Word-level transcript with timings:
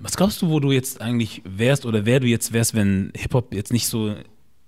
Was 0.00 0.16
glaubst 0.16 0.40
du, 0.42 0.48
wo 0.48 0.60
du 0.60 0.70
jetzt 0.72 1.00
eigentlich 1.00 1.42
wärst 1.44 1.84
oder 1.86 2.04
wer 2.06 2.20
du 2.20 2.26
jetzt 2.26 2.52
wärst, 2.52 2.74
wenn 2.74 3.12
Hip-Hop 3.16 3.52
jetzt 3.54 3.72
nicht 3.72 3.86
so 3.88 4.14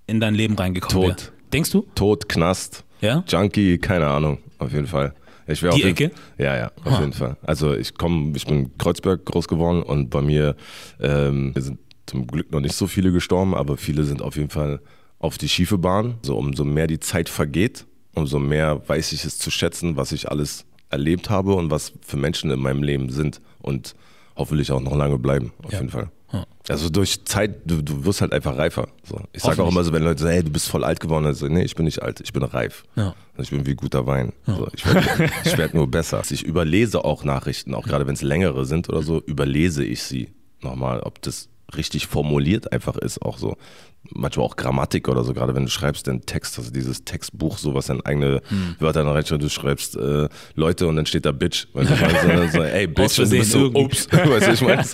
in 0.06 0.20
dein 0.20 0.34
Leben 0.34 0.54
reingekommen 0.56 1.02
wäre? 1.02 1.16
Tot. 1.16 1.32
Denkst 1.52 1.70
du? 1.70 1.86
Tod, 1.94 2.28
Knast, 2.28 2.84
Ja? 3.00 3.24
Junkie, 3.28 3.78
keine 3.78 4.06
Ahnung, 4.08 4.38
auf 4.58 4.72
jeden 4.72 4.86
Fall. 4.86 5.14
Ich 5.46 5.62
wär 5.62 5.70
Die 5.70 5.74
auf 5.74 5.78
jeden, 5.78 5.90
Ecke? 5.90 6.10
Ja, 6.38 6.56
ja, 6.56 6.72
auf 6.84 6.92
Ah. 6.94 7.00
jeden 7.00 7.12
Fall. 7.12 7.36
Also 7.42 7.74
ich 7.74 7.94
komme, 7.96 8.36
ich 8.36 8.46
bin 8.46 8.64
in 8.64 8.78
Kreuzberg 8.78 9.24
groß 9.24 9.48
geworden 9.48 9.82
und 9.82 10.10
bei 10.10 10.20
mir 10.22 10.54
ähm, 11.00 11.52
sind 11.56 11.78
zum 12.06 12.26
Glück 12.26 12.52
noch 12.52 12.60
nicht 12.60 12.74
so 12.74 12.86
viele 12.86 13.10
gestorben, 13.10 13.54
aber 13.54 13.76
viele 13.76 14.04
sind 14.04 14.22
auf 14.22 14.36
jeden 14.36 14.50
Fall 14.50 14.80
auf 15.18 15.38
die 15.38 15.48
schiefe 15.48 15.78
Bahn. 15.78 16.18
So 16.22 16.36
umso 16.36 16.64
mehr 16.64 16.86
die 16.86 17.00
Zeit 17.00 17.28
vergeht, 17.28 17.86
umso 18.14 18.38
mehr 18.38 18.80
weiß 18.88 19.12
ich 19.12 19.24
es 19.24 19.38
zu 19.38 19.50
schätzen, 19.50 19.96
was 19.96 20.12
ich 20.12 20.28
alles 20.30 20.66
erlebt 20.88 21.30
habe 21.30 21.54
und 21.54 21.70
was 21.70 21.92
für 22.02 22.16
Menschen 22.16 22.50
in 22.50 22.60
meinem 22.60 22.82
Leben 22.82 23.10
sind 23.10 23.40
und 23.60 23.94
hoffentlich 24.36 24.70
auch 24.72 24.80
noch 24.80 24.96
lange 24.96 25.18
bleiben, 25.18 25.52
auf 25.62 25.72
Ja. 25.72 25.78
jeden 25.80 25.90
Fall. 25.90 26.10
Ja. 26.32 26.44
Also 26.68 26.88
durch 26.90 27.24
Zeit, 27.24 27.62
du, 27.64 27.82
du 27.82 28.04
wirst 28.04 28.20
halt 28.20 28.32
einfach 28.32 28.56
reifer. 28.56 28.86
So. 29.02 29.20
Ich 29.32 29.42
sage 29.42 29.62
auch 29.62 29.70
immer 29.70 29.82
so, 29.82 29.92
wenn 29.92 30.04
Leute 30.04 30.22
sagen, 30.22 30.34
hey, 30.34 30.44
du 30.44 30.50
bist 30.50 30.68
voll 30.68 30.84
alt 30.84 31.00
geworden, 31.00 31.26
also, 31.26 31.48
nee, 31.48 31.62
ich 31.64 31.74
bin 31.74 31.84
nicht 31.86 32.02
alt, 32.02 32.20
ich 32.20 32.32
bin 32.32 32.42
reif. 32.44 32.84
Ja. 32.94 33.14
Also 33.36 33.42
ich 33.42 33.50
bin 33.50 33.66
wie 33.66 33.74
guter 33.74 34.06
Wein. 34.06 34.32
So, 34.46 34.68
ich 34.72 34.86
werde 34.86 35.08
werd 35.58 35.74
nur 35.74 35.90
besser. 35.90 36.22
Ich 36.30 36.44
überlese 36.44 37.04
auch 37.04 37.24
Nachrichten, 37.24 37.74
auch 37.74 37.84
gerade 37.86 38.06
wenn 38.06 38.14
es 38.14 38.22
längere 38.22 38.64
sind 38.64 38.88
oder 38.88 39.02
so, 39.02 39.20
überlese 39.20 39.84
ich 39.84 40.02
sie 40.04 40.28
nochmal, 40.60 41.00
ob 41.00 41.20
das 41.22 41.48
richtig 41.76 42.06
formuliert 42.06 42.72
einfach 42.72 42.96
ist, 42.96 43.22
auch 43.22 43.38
so. 43.38 43.56
Manchmal 44.02 44.46
auch 44.46 44.56
Grammatik 44.56 45.08
oder 45.08 45.24
so, 45.24 45.34
gerade 45.34 45.54
wenn 45.54 45.64
du 45.64 45.70
schreibst 45.70 46.06
den 46.06 46.22
Text, 46.22 46.58
also 46.58 46.70
dieses 46.70 47.04
Textbuch, 47.04 47.58
so 47.58 47.74
was 47.74 47.86
dann 47.86 48.00
eigene 48.00 48.40
Hm. 48.48 48.76
Wörter 48.78 49.04
dann 49.04 49.12
reinschreibst, 49.12 49.44
du 49.44 49.50
schreibst 49.50 49.96
äh, 49.96 50.28
Leute 50.54 50.86
und 50.88 50.96
dann 50.96 51.06
steht 51.06 51.26
da 51.26 51.32
Bitch. 51.32 51.66
Weißt 51.74 51.90
du, 51.90 51.94
ich 51.94 52.00
meine, 52.00 52.50
so, 52.50 52.62
ey, 52.62 52.86
Bitch, 52.86 53.16
du 53.16 53.28
bist 53.28 53.52
so, 53.52 53.66
ups, 53.66 54.08
weißt 54.10 54.46
du, 54.46 54.52
ich 54.52 54.60
meine, 54.62 54.84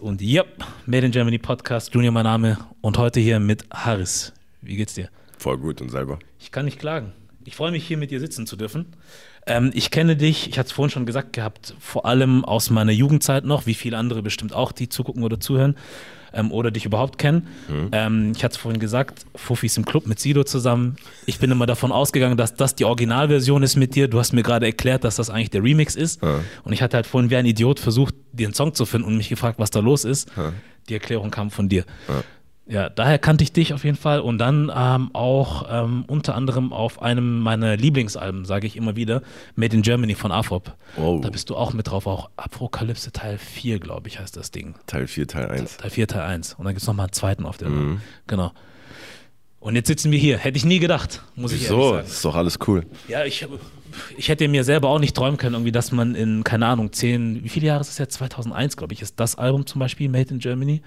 Und 0.00 0.22
yep, 0.22 0.64
Made 0.86 1.06
in 1.06 1.12
Germany 1.12 1.38
Podcast, 1.38 1.94
Junior 1.94 2.12
mein 2.12 2.24
Name 2.24 2.58
und 2.80 2.96
heute 2.98 3.20
hier 3.20 3.38
mit 3.38 3.64
Haris. 3.70 4.32
Wie 4.62 4.76
geht's 4.76 4.94
dir? 4.94 5.08
Voll 5.40 5.58
gut 5.58 5.80
und 5.80 5.90
selber. 5.90 6.18
Ich 6.38 6.52
kann 6.52 6.64
nicht 6.64 6.78
klagen. 6.78 7.12
Ich 7.44 7.56
freue 7.56 7.70
mich 7.70 7.86
hier 7.86 7.96
mit 7.96 8.10
dir 8.10 8.20
sitzen 8.20 8.46
zu 8.46 8.56
dürfen. 8.56 8.86
Ähm, 9.46 9.70
ich 9.74 9.90
kenne 9.90 10.14
dich, 10.14 10.48
ich 10.48 10.58
hatte 10.58 10.66
es 10.66 10.72
vorhin 10.72 10.90
schon 10.90 11.06
gesagt 11.06 11.32
gehabt, 11.32 11.74
vor 11.80 12.04
allem 12.04 12.44
aus 12.44 12.68
meiner 12.68 12.92
Jugendzeit 12.92 13.44
noch, 13.44 13.64
wie 13.66 13.74
viele 13.74 13.96
andere 13.96 14.22
bestimmt 14.22 14.52
auch, 14.52 14.72
die 14.72 14.90
zugucken 14.90 15.22
oder 15.22 15.40
zuhören 15.40 15.76
ähm, 16.34 16.52
oder 16.52 16.70
dich 16.70 16.84
überhaupt 16.84 17.16
kennen. 17.16 17.48
Ähm, 17.92 18.32
ich 18.36 18.44
hatte 18.44 18.52
es 18.52 18.58
vorhin 18.58 18.78
gesagt, 18.78 19.24
Fuffis 19.34 19.78
im 19.78 19.86
Club 19.86 20.06
mit 20.06 20.20
Sido 20.20 20.44
zusammen. 20.44 20.96
Ich 21.24 21.38
bin 21.38 21.50
immer 21.50 21.64
davon 21.64 21.90
ausgegangen, 21.90 22.36
dass 22.36 22.54
das 22.54 22.74
die 22.74 22.84
Originalversion 22.84 23.62
ist 23.62 23.76
mit 23.76 23.94
dir. 23.94 24.08
Du 24.08 24.18
hast 24.18 24.32
mir 24.34 24.42
gerade 24.42 24.66
erklärt, 24.66 25.04
dass 25.04 25.16
das 25.16 25.30
eigentlich 25.30 25.50
der 25.50 25.62
Remix 25.64 25.96
ist. 25.96 26.22
Und 26.62 26.72
ich 26.74 26.82
hatte 26.82 26.96
halt 26.98 27.06
vorhin 27.06 27.30
wie 27.30 27.36
ein 27.36 27.46
Idiot 27.46 27.80
versucht, 27.80 28.14
den 28.32 28.52
Song 28.52 28.74
zu 28.74 28.84
finden 28.84 29.08
und 29.08 29.16
mich 29.16 29.30
gefragt, 29.30 29.58
was 29.58 29.70
da 29.70 29.80
los 29.80 30.04
ist. 30.04 30.30
Die 30.90 30.94
Erklärung 30.94 31.30
kam 31.30 31.50
von 31.50 31.68
dir. 31.70 31.84
Ja, 32.70 32.88
daher 32.88 33.18
kannte 33.18 33.42
ich 33.42 33.52
dich 33.52 33.74
auf 33.74 33.82
jeden 33.82 33.96
Fall 33.96 34.20
und 34.20 34.38
dann 34.38 34.70
ähm, 34.72 35.10
auch 35.12 35.66
ähm, 35.68 36.04
unter 36.06 36.36
anderem 36.36 36.72
auf 36.72 37.02
einem 37.02 37.40
meiner 37.40 37.76
Lieblingsalben, 37.76 38.44
sage 38.44 38.68
ich 38.68 38.76
immer 38.76 38.94
wieder, 38.94 39.22
Made 39.56 39.74
in 39.74 39.82
Germany 39.82 40.14
von 40.14 40.30
Afrop. 40.30 40.76
Oh. 40.96 41.18
Da 41.20 41.30
bist 41.30 41.50
du 41.50 41.56
auch 41.56 41.72
mit 41.72 41.88
drauf, 41.90 42.06
auch 42.06 42.30
Apokalypse 42.36 43.10
Teil 43.10 43.38
4, 43.38 43.80
glaube 43.80 44.06
ich, 44.06 44.20
heißt 44.20 44.36
das 44.36 44.52
Ding. 44.52 44.76
Teil 44.86 45.08
4, 45.08 45.26
Teil 45.26 45.50
1. 45.50 45.78
Teil 45.78 45.90
4, 45.90 46.06
Teil 46.06 46.22
1. 46.22 46.54
Und 46.54 46.64
dann 46.64 46.72
gibt 46.74 46.82
es 46.82 46.86
nochmal 46.86 47.06
einen 47.06 47.12
zweiten 47.12 47.44
auf 47.44 47.56
dem. 47.56 47.74
Mhm. 47.94 48.00
Genau. 48.28 48.52
Und 49.58 49.74
jetzt 49.74 49.88
sitzen 49.88 50.12
wir 50.12 50.18
hier. 50.20 50.38
Hätte 50.38 50.56
ich 50.56 50.64
nie 50.64 50.78
gedacht, 50.78 51.22
muss 51.34 51.50
ich 51.52 51.64
ehrlich 51.64 51.76
So, 51.76 51.94
sagen. 51.94 52.06
ist 52.06 52.24
doch 52.24 52.36
alles 52.36 52.58
cool. 52.68 52.86
Ja, 53.08 53.24
ich, 53.24 53.46
ich 54.16 54.28
hätte 54.28 54.46
mir 54.46 54.62
selber 54.62 54.90
auch 54.90 55.00
nicht 55.00 55.16
träumen 55.16 55.38
können, 55.38 55.54
irgendwie, 55.56 55.72
dass 55.72 55.90
man 55.90 56.14
in, 56.14 56.44
keine 56.44 56.66
Ahnung, 56.66 56.92
zehn, 56.92 57.42
wie 57.42 57.48
viele 57.48 57.66
Jahre 57.66 57.80
ist 57.80 57.90
es 57.90 57.98
jetzt? 57.98 58.14
2001, 58.14 58.76
glaube 58.76 58.94
ich, 58.94 59.02
ist 59.02 59.18
das 59.18 59.34
Album 59.34 59.66
zum 59.66 59.80
Beispiel, 59.80 60.08
Made 60.08 60.30
in 60.32 60.38
Germany. 60.38 60.82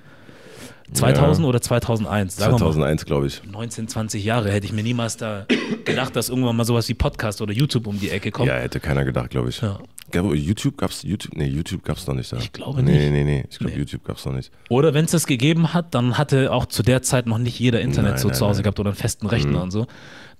2000 0.92 1.44
Ja. 1.46 1.50
oder 1.50 1.62
2001? 1.62 2.36
Sagen 2.36 2.50
wir 2.52 2.54
mal. 2.54 2.58
2001, 2.60 3.06
glaube 3.06 3.28
ich. 3.28 3.42
19, 3.50 3.88
20 3.88 4.24
Jahre 4.24 4.52
hätte 4.52 4.66
ich 4.66 4.74
mir 4.74 4.84
niemals 4.84 5.18
da 5.18 5.46
gedacht, 5.86 6.16
dass 6.16 6.30
irgendwann 6.30 6.56
mal 6.56 6.66
sowas 6.66 6.88
wie 6.90 6.94
Podcast 6.94 7.42
oder 7.42 7.54
YouTube 7.54 7.88
um 7.88 8.00
die 8.00 8.10
Ecke 8.10 8.32
kommt. 8.32 8.48
Ja, 8.50 8.56
hätte 8.56 8.80
keiner 8.80 9.06
gedacht, 9.06 9.30
glaube 9.30 9.50
ich. 9.50 9.62
Ja. 9.62 9.80
Gab- 10.12 10.32
YouTube 10.34 10.78
gab's 10.78 11.02
YouTube? 11.02 11.36
Nee, 11.36 11.48
YouTube 11.48 11.84
gab's 11.84 12.06
noch 12.06 12.14
nicht 12.14 12.32
da. 12.32 12.38
Ich 12.38 12.52
glaube 12.52 12.84
nicht. 12.84 12.94
Nee, 12.96 13.10
nee, 13.10 13.24
nee. 13.24 13.46
Ich 13.50 13.58
glaube, 13.58 13.74
Nee. 13.74 13.80
YouTube 13.80 14.04
gab's 14.04 14.26
noch 14.26 14.34
nicht. 14.34 14.52
Oder 14.70 14.94
wenn 14.94 15.06
es 15.06 15.12
das 15.12 15.26
gegeben 15.26 15.74
hat, 15.74 15.96
dann 15.96 16.18
hatte 16.20 16.52
auch 16.52 16.68
zu 16.68 16.84
der 16.84 17.02
Zeit 17.02 17.26
noch 17.26 17.40
nicht 17.40 17.58
jeder 17.60 17.82
Internet 17.82 18.12
Nein, 18.12 18.20
so 18.22 18.28
nein, 18.28 18.38
zu 18.38 18.46
Hause 18.46 18.58
nein. 18.58 18.64
gehabt 18.64 18.80
oder 18.80 18.90
einen 18.92 18.98
festen 18.98 19.26
Rechner 19.26 19.64
und 19.64 19.72
so. 19.72 19.88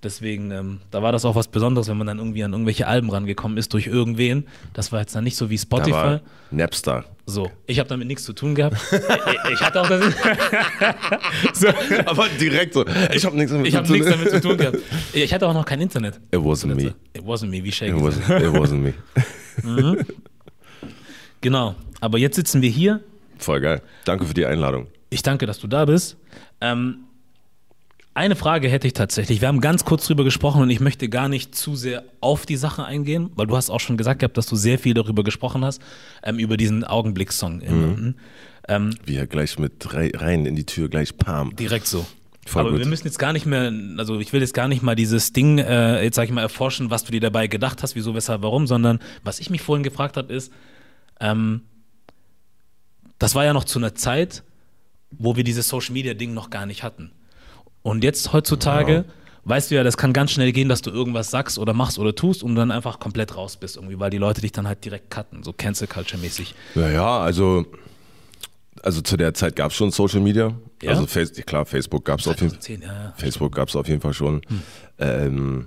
Deswegen, 0.02 0.50
ähm, 0.50 0.80
da 0.90 1.02
war 1.02 1.12
das 1.12 1.24
auch 1.24 1.34
was 1.34 1.48
Besonderes, 1.48 1.88
wenn 1.88 1.96
man 1.96 2.06
dann 2.06 2.18
irgendwie 2.18 2.44
an 2.44 2.52
irgendwelche 2.52 2.86
Alben 2.86 3.10
rangekommen 3.10 3.56
ist 3.56 3.72
durch 3.72 3.86
irgendwen. 3.86 4.46
Das 4.74 4.92
war 4.92 5.00
jetzt 5.00 5.16
dann 5.16 5.24
nicht 5.24 5.36
so 5.36 5.48
wie 5.50 5.56
Da 5.56 5.62
Spotify. 5.62 5.92
war 5.92 6.20
Napster. 6.50 7.04
So, 7.26 7.50
ich 7.66 7.78
habe 7.78 7.88
damit 7.88 8.06
nichts 8.06 8.24
zu 8.24 8.34
tun 8.34 8.54
gehabt. 8.54 8.76
ich, 9.52 9.60
hatte 9.60 9.80
auch 9.80 9.88
das. 9.88 10.04
so, 11.54 11.68
Aber 12.04 12.28
direkt 12.38 12.74
so. 12.74 12.84
Ich 13.14 13.24
habe 13.24 13.36
nichts 13.36 13.50
damit 13.50 13.66
ich 13.66 13.74
habe 13.74 13.90
nichts 13.90 14.08
damit 14.08 14.30
zu 14.30 14.40
tun 14.40 14.56
gehabt. 14.58 14.78
Ich 15.14 15.32
hatte 15.32 15.48
auch 15.48 15.54
noch 15.54 15.64
kein 15.64 15.80
Internet. 15.80 16.20
It 16.30 16.40
wasn't 16.40 16.74
me. 16.74 16.94
It 17.14 17.22
wasn't 17.22 17.46
me, 17.46 17.64
wie 17.64 17.68
It 17.68 17.74
Shaggy 17.74 17.98
sagt. 17.98 18.28
wasn't, 18.28 18.42
it 18.42 18.52
wasn't 18.52 18.94
me. 19.64 20.04
Genau. 21.40 21.74
Aber 22.00 22.18
jetzt 22.18 22.36
sitzen 22.36 22.60
wir 22.60 22.70
hier. 22.70 23.00
Voll 23.38 23.60
geil. 23.60 23.80
Danke 24.04 24.26
für 24.26 24.34
die 24.34 24.44
Einladung. 24.44 24.88
Ich 25.10 25.22
danke, 25.22 25.46
dass 25.46 25.58
du 25.58 25.66
da 25.66 25.84
bist. 25.86 26.16
Ähm, 26.60 27.04
eine 28.14 28.36
Frage 28.36 28.68
hätte 28.68 28.86
ich 28.86 28.92
tatsächlich. 28.92 29.40
Wir 29.40 29.48
haben 29.48 29.60
ganz 29.60 29.84
kurz 29.84 30.06
drüber 30.06 30.24
gesprochen 30.24 30.62
und 30.62 30.70
ich 30.70 30.80
möchte 30.80 31.08
gar 31.08 31.28
nicht 31.28 31.54
zu 31.54 31.74
sehr 31.76 32.04
auf 32.20 32.46
die 32.46 32.56
Sache 32.56 32.84
eingehen, 32.84 33.30
weil 33.34 33.46
du 33.46 33.56
hast 33.56 33.70
auch 33.70 33.80
schon 33.80 33.96
gesagt 33.96 34.20
gehabt, 34.20 34.36
dass 34.36 34.46
du 34.46 34.56
sehr 34.56 34.78
viel 34.78 34.94
darüber 34.94 35.24
gesprochen 35.24 35.64
hast, 35.64 35.82
ähm, 36.22 36.38
über 36.38 36.56
diesen 36.56 36.84
Augenblickssong. 36.84 37.58
Mhm. 37.58 38.14
Ähm, 38.68 38.94
Wie 39.04 39.16
er 39.16 39.26
gleich 39.26 39.58
mit 39.58 39.92
rei- 39.92 40.12
rein 40.14 40.46
in 40.46 40.56
die 40.56 40.64
Tür, 40.64 40.88
gleich 40.88 41.16
Pam. 41.18 41.54
direkt 41.56 41.86
so. 41.86 42.06
Voll 42.46 42.60
Aber 42.62 42.70
gut. 42.72 42.80
wir 42.80 42.86
müssen 42.86 43.06
jetzt 43.06 43.18
gar 43.18 43.32
nicht 43.32 43.46
mehr, 43.46 43.72
also 43.96 44.20
ich 44.20 44.32
will 44.32 44.40
jetzt 44.42 44.54
gar 44.54 44.68
nicht 44.68 44.82
mal 44.82 44.94
dieses 44.94 45.32
Ding, 45.32 45.58
äh, 45.58 46.02
jetzt 46.04 46.14
sag 46.16 46.24
ich 46.26 46.30
mal, 46.30 46.42
erforschen, 46.42 46.90
was 46.90 47.02
du 47.04 47.10
dir 47.10 47.20
dabei 47.20 47.46
gedacht 47.46 47.82
hast, 47.82 47.94
wieso, 47.96 48.14
weshalb, 48.14 48.42
warum, 48.42 48.66
sondern 48.66 49.00
was 49.22 49.40
ich 49.40 49.48
mich 49.50 49.62
vorhin 49.62 49.82
gefragt 49.82 50.16
habe, 50.18 50.32
ist, 50.32 50.52
ähm, 51.20 51.62
das 53.18 53.34
war 53.34 53.44
ja 53.44 53.54
noch 53.54 53.64
zu 53.64 53.78
einer 53.78 53.94
Zeit, 53.94 54.42
wo 55.10 55.36
wir 55.36 55.44
dieses 55.44 55.68
Social 55.68 55.92
Media 55.94 56.14
Ding 56.14 56.34
noch 56.34 56.50
gar 56.50 56.66
nicht 56.66 56.82
hatten. 56.82 57.12
Und 57.84 58.02
jetzt 58.02 58.32
heutzutage, 58.32 58.92
Ja. 58.94 59.04
weißt 59.44 59.70
du 59.70 59.74
ja, 59.76 59.84
das 59.84 59.96
kann 59.98 60.12
ganz 60.14 60.30
schnell 60.32 60.50
gehen, 60.52 60.68
dass 60.70 60.80
du 60.80 60.90
irgendwas 60.90 61.30
sagst 61.30 61.58
oder 61.58 61.74
machst 61.74 61.98
oder 61.98 62.14
tust 62.14 62.42
und 62.42 62.54
dann 62.56 62.70
einfach 62.70 62.98
komplett 62.98 63.36
raus 63.36 63.56
bist 63.58 63.76
irgendwie, 63.76 64.00
weil 64.00 64.08
die 64.10 64.16
Leute 64.18 64.40
dich 64.40 64.52
dann 64.52 64.66
halt 64.66 64.82
direkt 64.84 65.10
cutten, 65.10 65.42
so 65.42 65.52
Cancel 65.52 65.86
Culture 65.86 66.20
mäßig. 66.20 66.54
Ja, 66.74 66.88
ja, 66.88 67.18
also, 67.20 67.66
also 68.82 69.02
zu 69.02 69.18
der 69.18 69.34
Zeit 69.34 69.54
gab 69.54 69.70
es 69.70 69.76
schon 69.76 69.90
Social 69.90 70.20
Media. 70.20 70.54
Ja? 70.82 70.90
Also 70.92 71.06
Face, 71.06 71.32
klar, 71.44 71.66
Facebook 71.66 72.06
gab 72.06 72.20
es 72.20 72.26
auf 72.26 72.40
jeden 72.40 72.50
Fall. 72.52 72.60
2010, 72.60 72.82
ja. 72.82 73.12
Facebook 73.18 73.54
gab 73.54 73.68
es 73.68 73.76
auf 73.76 73.86
jeden 73.86 74.00
Fall 74.00 74.14
schon. 74.14 74.40
Hm. 74.48 74.62
Ähm, 74.98 75.66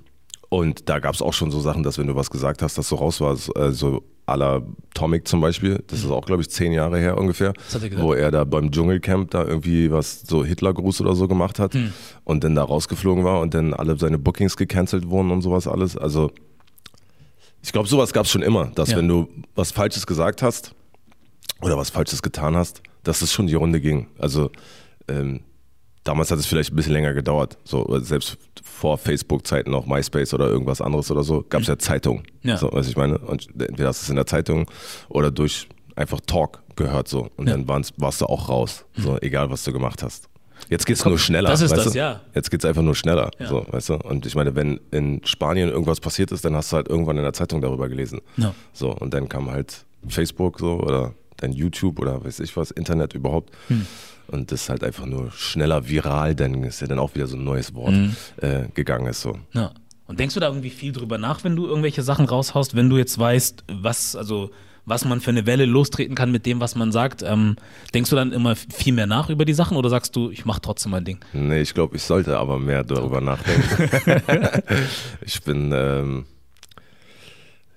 und 0.49 0.89
da 0.89 0.97
gab 0.97 1.13
es 1.13 1.21
auch 1.21 1.33
schon 1.33 1.51
so 1.51 1.59
Sachen, 1.59 1.83
dass 1.83 1.99
wenn 1.99 2.07
du 2.07 2.15
was 2.15 2.31
gesagt 2.31 2.63
hast, 2.63 2.79
dass 2.79 2.87
so 2.89 2.95
raus 2.95 3.21
war, 3.21 3.35
so, 3.35 4.03
la 4.35 4.61
Tomic 4.93 5.27
zum 5.27 5.39
Beispiel, 5.41 5.83
das 5.87 5.99
ist 5.99 6.09
auch, 6.11 6.25
glaube 6.25 6.41
ich, 6.41 6.49
zehn 6.49 6.71
Jahre 6.73 6.97
her 6.99 7.17
ungefähr, 7.17 7.53
er 7.73 8.01
wo 8.01 8.13
er 8.13 8.29
da 8.31 8.43
beim 8.43 8.71
Dschungelcamp 8.71 9.31
da 9.31 9.45
irgendwie 9.45 9.91
was, 9.91 10.21
so 10.21 10.43
Hitlergruß 10.43 11.01
oder 11.01 11.15
so 11.15 11.27
gemacht 11.27 11.59
hat 11.59 11.73
Hm. 11.75 11.93
und 12.23 12.43
dann 12.43 12.55
da 12.55 12.63
rausgeflogen 12.63 13.23
war 13.23 13.39
und 13.39 13.53
dann 13.53 13.73
alle 13.73 13.97
seine 13.97 14.17
Bookings 14.17 14.57
gecancelt 14.57 15.07
wurden 15.09 15.31
und 15.31 15.41
sowas 15.41 15.67
alles. 15.67 15.95
Also 15.95 16.31
ich 17.63 17.71
glaube, 17.71 17.87
sowas 17.87 18.13
gab 18.13 18.25
es 18.25 18.31
schon 18.31 18.41
immer, 18.43 18.67
dass 18.75 18.91
Ja. 18.91 18.97
wenn 18.97 19.07
du 19.07 19.27
was 19.55 19.71
Falsches 19.71 20.05
gesagt 20.07 20.41
hast 20.41 20.73
oder 21.61 21.77
was 21.77 21.89
Falsches 21.89 22.21
getan 22.21 22.55
hast, 22.55 22.81
dass 23.03 23.21
es 23.21 23.31
schon 23.31 23.47
die 23.47 23.55
Runde 23.55 23.79
ging. 23.81 24.07
Also 24.19 24.51
ähm, 25.07 25.41
damals 26.07 26.31
hat 26.31 26.39
es 26.39 26.45
vielleicht 26.45 26.71
ein 26.71 26.75
bisschen 26.75 26.93
länger 26.93 27.13
gedauert. 27.13 27.57
So, 27.63 27.85
selbst 27.99 28.37
vor 28.63 28.97
Facebook-Zeiten 28.97 29.71
noch 29.71 29.85
MySpace 29.85 30.33
oder 30.33 30.47
irgendwas 30.47 30.81
anderes 30.81 31.09
oder 31.11 31.23
so, 31.23 31.43
gab 31.49 31.61
es 31.61 31.67
ja 31.67 31.77
Zeitungen. 31.77 32.23
Ja. 32.43 32.57
So, 32.57 32.69
was 32.71 32.87
ich 32.87 32.95
meine? 32.97 33.17
Und 33.17 33.47
entweder 33.59 33.89
hast 33.89 34.01
du 34.01 34.03
es 34.05 34.09
in 34.09 34.15
der 34.15 34.25
Zeitung 34.25 34.69
oder 35.09 35.31
durch 35.31 35.67
einfach 35.95 36.19
Talk 36.25 36.61
gehört 36.75 37.07
so. 37.07 37.29
Und 37.37 37.47
Ja. 37.49 37.57
dann 37.57 37.67
warst 37.67 38.21
du 38.21 38.25
auch 38.25 38.49
raus. 38.49 38.85
So, 38.95 39.17
egal 39.21 39.49
was 39.49 39.63
du 39.63 39.73
gemacht 39.73 40.03
hast. 40.03 40.29
Jetzt 40.69 40.85
geht's 40.85 41.05
nur 41.05 41.19
schneller. 41.19 41.49
das 41.49 41.61
ist 41.61 41.71
weißt 41.71 41.85
das, 41.85 41.93
du? 41.93 41.99
ja. 41.99 42.21
Jetzt 42.33 42.49
geht's 42.51 42.65
einfach 42.65 42.81
nur 42.81 42.95
schneller. 42.95 43.29
Ja. 43.39 43.47
So, 43.47 43.65
weißt 43.69 43.89
du? 43.89 43.93
Und 43.95 44.25
ich 44.25 44.35
meine, 44.35 44.55
wenn 44.55 44.79
in 44.91 45.21
Spanien 45.23 45.69
irgendwas 45.69 45.99
passiert 45.99 46.31
ist, 46.31 46.43
dann 46.45 46.55
hast 46.55 46.71
du 46.71 46.77
halt 46.77 46.87
irgendwann 46.87 47.17
in 47.17 47.23
der 47.23 47.33
Zeitung 47.33 47.61
darüber 47.61 47.87
gelesen. 47.89 48.21
Ja. 48.37 48.53
So, 48.73 48.91
und 48.91 49.13
dann 49.13 49.29
kam 49.29 49.49
halt 49.51 49.85
Facebook 50.07 50.59
so 50.59 50.79
oder 50.79 51.13
dann 51.37 51.51
YouTube 51.53 51.99
oder 51.99 52.23
weiß 52.23 52.39
ich 52.41 52.55
was, 52.57 52.71
Internet 52.71 53.13
überhaupt. 53.13 53.53
Hm. 53.67 53.85
Und 54.27 54.51
das 54.51 54.67
halt 54.69 54.83
einfach 54.83 55.05
nur 55.05 55.31
schneller 55.31 55.87
viral, 55.87 56.35
dann 56.35 56.63
ist 56.63 56.81
ja 56.81 56.87
dann 56.87 56.99
auch 56.99 57.15
wieder 57.15 57.27
so 57.27 57.37
ein 57.37 57.43
neues 57.43 57.73
Wort 57.73 57.93
Hm. 57.93 58.15
äh, 58.41 58.67
gegangen 58.73 59.07
ist 59.07 59.21
so. 59.21 59.39
Ja. 59.53 59.71
Und 60.07 60.19
denkst 60.21 60.33
du 60.35 60.39
da 60.39 60.47
irgendwie 60.47 60.69
viel 60.69 60.93
drüber 60.93 61.17
nach, 61.17 61.43
wenn 61.43 61.55
du 61.55 61.67
irgendwelche 61.67 62.01
Sachen 62.01 62.25
raushaust, 62.25 62.75
wenn 62.75 62.89
du 62.89 62.97
jetzt 62.97 63.19
weißt, 63.19 63.65
was, 63.69 64.15
also 64.15 64.51
was 64.85 65.03
man 65.03 65.19
für 65.19 65.31
eine 65.31 65.45
Welle 65.45 65.65
lostreten 65.65 66.15
kann 66.15 66.31
mit 66.31 66.45
dem, 66.45 66.61
was 66.61 66.75
man 66.75 66.93
sagt. 66.93 67.21
Ähm, 67.21 67.57
denkst 67.93 68.09
du 68.09 68.15
dann 68.15 68.31
immer 68.31 68.55
viel 68.55 68.93
mehr 68.93 69.05
nach 69.05 69.29
über 69.29 69.43
die 69.43 69.53
Sachen 69.53 69.75
oder 69.75 69.89
sagst 69.89 70.15
du, 70.15 70.31
ich 70.31 70.45
mache 70.45 70.61
trotzdem 70.61 70.91
mein 70.93 71.03
Ding? 71.03 71.19
Nee, 71.33 71.59
ich 71.59 71.73
glaube, 71.73 71.97
ich 71.97 72.03
sollte 72.03 72.37
aber 72.37 72.57
mehr 72.57 72.85
darüber 72.85 73.19
nachdenken. 73.19 74.21
ich 75.25 75.41
bin, 75.43 75.73
ähm, 75.73 76.25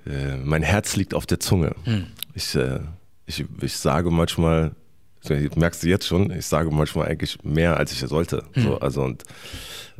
äh, 0.06 0.36
mein 0.36 0.62
Herz 0.62 0.94
liegt 0.94 1.12
auf 1.12 1.26
der 1.26 1.40
Zunge. 1.40 1.74
Hm. 1.82 2.06
Ich, 2.34 2.54
äh, 2.54 2.78
ich, 3.30 3.46
ich 3.62 3.76
sage 3.76 4.10
manchmal, 4.10 4.72
merkst 5.54 5.82
du 5.82 5.88
jetzt 5.88 6.06
schon, 6.06 6.30
ich 6.30 6.46
sage 6.46 6.70
manchmal 6.70 7.08
eigentlich 7.08 7.42
mehr, 7.42 7.76
als 7.76 7.92
ich 7.92 8.00
sollte. 8.00 8.44
Hm. 8.52 8.62
So, 8.62 8.78
also 8.80 9.02
und 9.02 9.24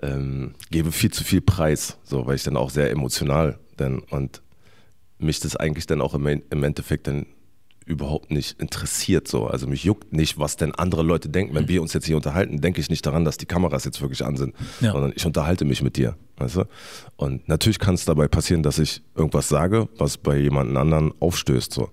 ähm, 0.02 0.54
gebe 0.70 0.92
viel 0.92 1.10
zu 1.10 1.24
viel 1.24 1.40
Preis, 1.40 1.98
so, 2.04 2.26
weil 2.26 2.36
ich 2.36 2.42
dann 2.42 2.56
auch 2.56 2.70
sehr 2.70 2.90
emotional 2.90 3.58
bin 3.76 4.00
und 4.10 4.42
mich 5.18 5.40
das 5.40 5.56
eigentlich 5.56 5.86
dann 5.86 6.00
auch 6.00 6.14
im, 6.14 6.26
im 6.26 6.64
Endeffekt 6.64 7.06
dann 7.06 7.26
überhaupt 7.86 8.30
nicht 8.30 8.60
interessiert 8.60 9.26
so. 9.26 9.46
Also 9.46 9.66
mich 9.66 9.82
juckt 9.84 10.12
nicht, 10.12 10.38
was 10.38 10.56
denn 10.56 10.74
andere 10.74 11.02
Leute 11.02 11.28
denken. 11.28 11.54
Wenn 11.54 11.66
wir 11.68 11.82
uns 11.82 11.92
jetzt 11.92 12.06
hier 12.06 12.16
unterhalten, 12.16 12.60
denke 12.60 12.80
ich 12.80 12.88
nicht 12.88 13.04
daran, 13.04 13.24
dass 13.24 13.36
die 13.36 13.46
Kameras 13.46 13.84
jetzt 13.84 14.00
wirklich 14.00 14.24
an 14.24 14.36
sind, 14.36 14.54
Ja. 14.80 14.92
sondern 14.92 15.12
ich 15.16 15.26
unterhalte 15.26 15.64
mich 15.64 15.82
mit 15.82 15.96
dir. 15.96 16.14
Weißt 16.36 16.56
du? 16.56 16.64
Und 17.16 17.48
natürlich 17.48 17.78
kann 17.78 17.94
es 17.94 18.04
dabei 18.04 18.28
passieren, 18.28 18.62
dass 18.62 18.78
ich 18.78 19.02
irgendwas 19.16 19.48
sage, 19.48 19.88
was 19.98 20.18
bei 20.18 20.38
jemand 20.38 20.76
anderen 20.76 21.12
aufstößt. 21.20 21.72
So. 21.72 21.90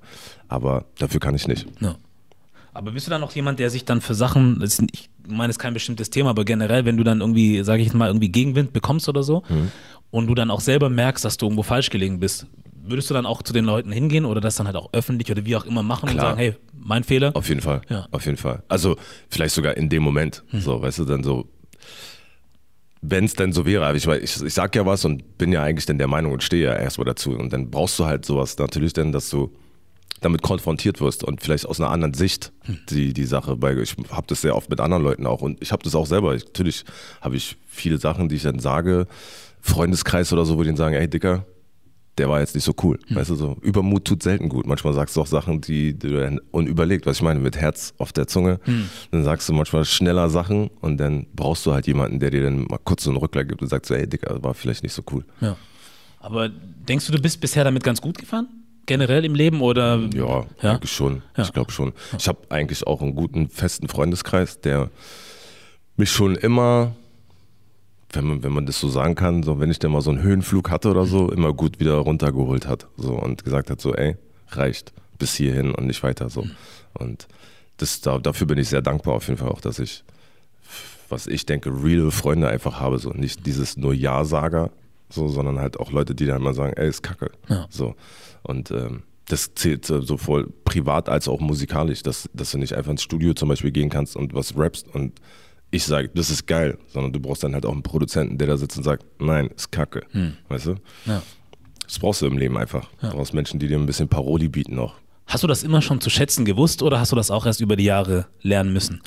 Aber 0.47 0.85
dafür 0.99 1.19
kann 1.19 1.33
ich 1.35 1.47
nicht. 1.47 1.65
Ja. 1.79 1.95
Aber 2.73 2.91
bist 2.91 3.07
du 3.07 3.09
dann 3.11 3.23
auch 3.23 3.31
jemand, 3.31 3.57
der 3.57 3.71
sich 3.71 3.85
dann 3.85 4.01
für 4.01 4.13
Sachen, 4.13 4.61
ich 4.63 5.09
meine, 5.27 5.49
es 5.49 5.55
ist 5.55 5.59
kein 5.59 5.73
bestimmtes 5.73 6.11
Thema, 6.11 6.29
aber 6.29 6.45
generell, 6.45 6.85
wenn 6.85 6.95
du 6.95 7.03
dann 7.03 7.21
irgendwie, 7.21 7.63
sage 7.63 7.81
ich 7.81 7.91
mal, 7.93 8.07
irgendwie 8.07 8.29
Gegenwind 8.29 8.71
bekommst 8.71 9.09
oder 9.09 9.23
so 9.23 9.41
Mhm. 9.49 9.71
und 10.11 10.27
du 10.27 10.35
dann 10.35 10.51
auch 10.51 10.61
selber 10.61 10.87
merkst, 10.89 11.25
dass 11.25 11.37
du 11.37 11.47
irgendwo 11.47 11.63
falsch 11.63 11.89
gelegen 11.89 12.19
bist, 12.19 12.45
würdest 12.89 13.09
du 13.09 13.13
dann 13.13 13.25
auch 13.25 13.41
zu 13.41 13.53
den 13.53 13.65
Leuten 13.65 13.91
hingehen 13.91 14.25
oder 14.25 14.41
das 14.41 14.55
dann 14.55 14.67
halt 14.67 14.75
auch 14.75 14.89
öffentlich 14.93 15.29
oder 15.31 15.45
wie 15.45 15.55
auch 15.55 15.65
immer 15.65 15.83
machen 15.83 16.09
und 16.09 16.15
Klar. 16.15 16.27
sagen, 16.27 16.37
hey, 16.37 16.55
mein 16.73 17.03
Fehler? 17.03 17.35
Auf 17.35 17.49
jeden 17.49 17.61
Fall. 17.61 17.81
Ja. 17.89 18.07
Auf 18.11 18.25
jeden 18.25 18.37
Fall. 18.37 18.63
Also 18.67 18.97
vielleicht 19.29 19.55
sogar 19.55 19.77
in 19.77 19.89
dem 19.89 20.03
Moment. 20.03 20.43
So, 20.53 20.81
weißt 20.81 20.99
du, 20.99 21.05
dann 21.05 21.23
so, 21.23 21.47
wenn 23.01 23.25
es 23.25 23.33
denn 23.33 23.53
so 23.53 23.65
wäre, 23.65 23.85
aber 23.85 23.95
ich, 23.97 24.07
ich, 24.07 24.41
ich 24.43 24.53
sag 24.53 24.75
ja 24.75 24.85
was 24.85 25.05
und 25.05 25.37
bin 25.37 25.51
ja 25.51 25.63
eigentlich 25.63 25.85
dann 25.85 25.97
der 25.97 26.07
Meinung 26.07 26.33
und 26.33 26.43
stehe 26.43 26.65
ja 26.65 26.75
erstmal 26.75 27.05
dazu. 27.05 27.31
Und 27.31 27.53
dann 27.53 27.69
brauchst 27.69 27.99
du 27.99 28.05
halt 28.05 28.25
sowas 28.25 28.57
natürlich 28.57 28.93
dann, 28.93 29.11
dass 29.11 29.29
du 29.29 29.53
damit 30.21 30.41
konfrontiert 30.41 30.99
wirst 30.99 31.23
und 31.23 31.41
vielleicht 31.41 31.65
aus 31.67 31.79
einer 31.79 31.91
anderen 31.91 32.13
Sicht 32.13 32.51
die, 32.89 33.13
die 33.13 33.25
Sache 33.25 33.55
bei. 33.55 33.75
Ich 33.77 33.95
habe 34.09 34.25
das 34.27 34.41
sehr 34.41 34.55
oft 34.55 34.69
mit 34.69 34.79
anderen 34.79 35.03
Leuten 35.03 35.27
auch 35.27 35.41
und 35.41 35.61
ich 35.61 35.71
habe 35.71 35.83
das 35.83 35.93
auch 35.93 36.07
selber. 36.07 36.33
Ich, 36.35 36.45
natürlich 36.45 36.85
habe 37.21 37.35
ich 37.35 37.57
viele 37.67 37.99
Sachen, 37.99 38.29
die 38.29 38.35
ich 38.35 38.43
dann 38.43 38.59
sage, 38.59 39.07
Freundeskreis 39.61 40.33
oder 40.33 40.45
so, 40.45 40.57
wo 40.57 40.63
die 40.63 40.69
dann 40.69 40.77
sagen, 40.77 40.95
ey 40.95 41.07
Dicker, 41.07 41.45
der 42.17 42.29
war 42.29 42.39
jetzt 42.39 42.55
nicht 42.55 42.63
so 42.63 42.73
cool. 42.83 42.99
Weißt 43.09 43.29
du, 43.29 43.35
so 43.35 43.57
Übermut 43.61 44.05
tut 44.05 44.23
selten 44.23 44.49
gut. 44.49 44.65
Manchmal 44.65 44.93
sagst 44.93 45.15
du 45.15 45.21
auch 45.21 45.27
Sachen, 45.27 45.61
die, 45.61 45.93
die 45.93 46.07
du 46.07 46.19
dann 46.19 46.39
unüberlegt, 46.51 47.05
was 47.05 47.17
ich 47.17 47.21
meine, 47.23 47.39
mit 47.39 47.57
Herz 47.57 47.93
auf 47.97 48.11
der 48.13 48.27
Zunge. 48.27 48.59
Dann 49.11 49.23
sagst 49.23 49.47
du 49.49 49.53
manchmal 49.53 49.85
schneller 49.85 50.29
Sachen 50.29 50.69
und 50.81 50.97
dann 50.97 51.27
brauchst 51.35 51.65
du 51.65 51.73
halt 51.73 51.87
jemanden, 51.87 52.19
der 52.19 52.31
dir 52.31 52.43
dann 52.43 52.63
mal 52.63 52.79
kurz 52.83 53.03
so 53.03 53.09
einen 53.11 53.17
Rückgleich 53.17 53.47
gibt 53.47 53.61
und 53.61 53.67
sagt 53.67 53.85
so, 53.85 53.93
ey 53.93 54.07
Dicker, 54.07 54.41
war 54.43 54.53
vielleicht 54.53 54.83
nicht 54.83 54.93
so 54.93 55.03
cool. 55.11 55.25
Ja. 55.41 55.55
Aber 56.19 56.49
denkst 56.49 57.05
du, 57.07 57.11
du 57.13 57.21
bist 57.21 57.39
bisher 57.39 57.63
damit 57.63 57.83
ganz 57.83 58.01
gut 58.01 58.17
gefahren? 58.17 58.47
Generell 58.85 59.25
im 59.25 59.35
Leben 59.35 59.61
oder? 59.61 59.99
Ja, 60.15 60.45
Ja? 60.61 60.73
eigentlich 60.75 60.91
schon. 60.91 61.21
Ja. 61.35 61.43
Ich 61.43 61.53
glaube 61.53 61.71
schon. 61.71 61.93
Ich 62.17 62.27
habe 62.27 62.39
eigentlich 62.49 62.87
auch 62.87 63.01
einen 63.01 63.15
guten, 63.15 63.49
festen 63.49 63.87
Freundeskreis, 63.89 64.59
der 64.61 64.89
mich 65.97 66.09
schon 66.11 66.35
immer, 66.35 66.95
wenn 68.13 68.25
man, 68.25 68.44
wenn 68.44 68.54
man 68.54 68.65
das 68.65 68.80
so 68.80 68.88
sagen 68.88 69.15
kann, 69.15 69.44
so 69.44 69.59
wenn 69.59 69.69
ich 69.69 69.80
dann 69.80 69.92
mal 69.92 70.01
so 70.01 70.12
einen 70.12 70.21
Höhenflug 70.21 70.69
hatte 70.69 70.89
oder 70.89 71.06
so, 71.06 71.31
immer 71.31 71.54
gut 71.54 71.80
wieder 71.80 71.95
runtergeholt 71.95 72.68
hat. 72.68 72.88
So 72.98 73.13
und 73.13 73.44
gesagt 73.44 73.69
hat, 73.69 73.81
so, 73.81 73.94
ey, 73.94 74.15
reicht 74.50 74.94
bis 75.18 75.36
hierhin 75.36 75.74
und 75.74 75.88
nicht 75.88 76.04
weiter. 76.04 76.30
So. 76.30 76.45
Und 76.94 77.27
das, 77.77 78.01
da, 78.01 78.19
dafür 78.19 78.48
bin 78.48 78.57
ich 78.57 78.69
sehr 78.69 78.81
dankbar 78.81 79.15
auf 79.15 79.27
jeden 79.27 79.39
Fall 79.39 79.50
auch, 79.50 79.62
dass 79.62 79.80
ich, 79.80 80.04
was 81.09 81.27
ich 81.27 81.45
denke, 81.45 81.69
real 81.69 82.12
Freunde 82.12 82.48
einfach 82.48 82.80
habe. 82.80 82.98
So 83.00 83.09
nicht 83.12 83.45
dieses 83.45 83.77
nur 83.77 83.94
Ja-Sager, 83.94 84.71
so, 85.09 85.27
sondern 85.27 85.59
halt 85.59 85.80
auch 85.80 85.92
Leute, 85.92 86.15
die 86.15 86.25
dann 86.25 86.42
mal 86.42 86.54
sagen, 86.54 86.74
ey, 86.75 86.88
ist 86.88 87.04
kacke. 87.04 87.31
Ja. 87.50 87.68
So. 87.69 87.95
Und 88.44 88.71
ähm, 88.71 89.04
das 89.27 89.54
zählt 89.56 89.89
äh, 89.89 90.01
sowohl 90.01 90.51
privat 90.63 91.09
als 91.09 91.27
auch 91.27 91.39
musikalisch, 91.39 92.04
dass, 92.04 92.30
dass 92.33 92.51
du 92.51 92.57
nicht 92.57 92.74
einfach 92.74 92.92
ins 92.92 93.04
Studio 93.04 93.33
zum 93.33 93.50
Beispiel 93.50 93.71
gehen 93.71 93.89
kannst 93.89 94.15
und 94.15 94.33
was 94.33 94.57
rappst 94.57 94.88
und 94.94 95.19
ich 95.71 95.83
sage, 95.83 96.09
das 96.13 96.29
ist 96.29 96.47
geil, 96.47 96.77
sondern 96.87 97.11
du 97.13 97.19
brauchst 97.19 97.43
dann 97.43 97.53
halt 97.53 97.65
auch 97.65 97.73
einen 97.73 97.83
Produzenten, 97.83 98.37
der 98.37 98.47
da 98.47 98.57
sitzt 98.57 98.77
und 98.77 98.83
sagt, 98.83 99.05
nein, 99.19 99.49
ist 99.55 99.71
kacke. 99.71 100.03
Weißt 100.49 100.67
du? 100.67 100.75
Ja. 101.05 101.21
Das 101.85 101.99
brauchst 101.99 102.21
du 102.21 102.25
im 102.25 102.37
Leben 102.37 102.57
einfach. 102.57 102.89
Du 103.01 103.09
brauchst 103.09 103.33
Menschen, 103.33 103.59
die 103.59 103.67
dir 103.67 103.77
ein 103.77 103.85
bisschen 103.85 104.07
Paroli 104.09 104.49
bieten 104.49 104.75
noch. 104.75 104.95
Hast 105.25 105.43
du 105.43 105.47
das 105.47 105.63
immer 105.63 105.81
schon 105.81 105.99
zu 106.01 106.09
schätzen 106.09 106.45
gewusst 106.45 106.81
oder 106.81 106.99
hast 106.99 107.11
du 107.11 107.15
das 107.17 107.31
auch 107.31 107.45
erst 107.45 107.59
über 107.61 107.75
die 107.75 107.83
Jahre 107.85 108.27
lernen 108.41 108.71
müssen? 108.73 109.01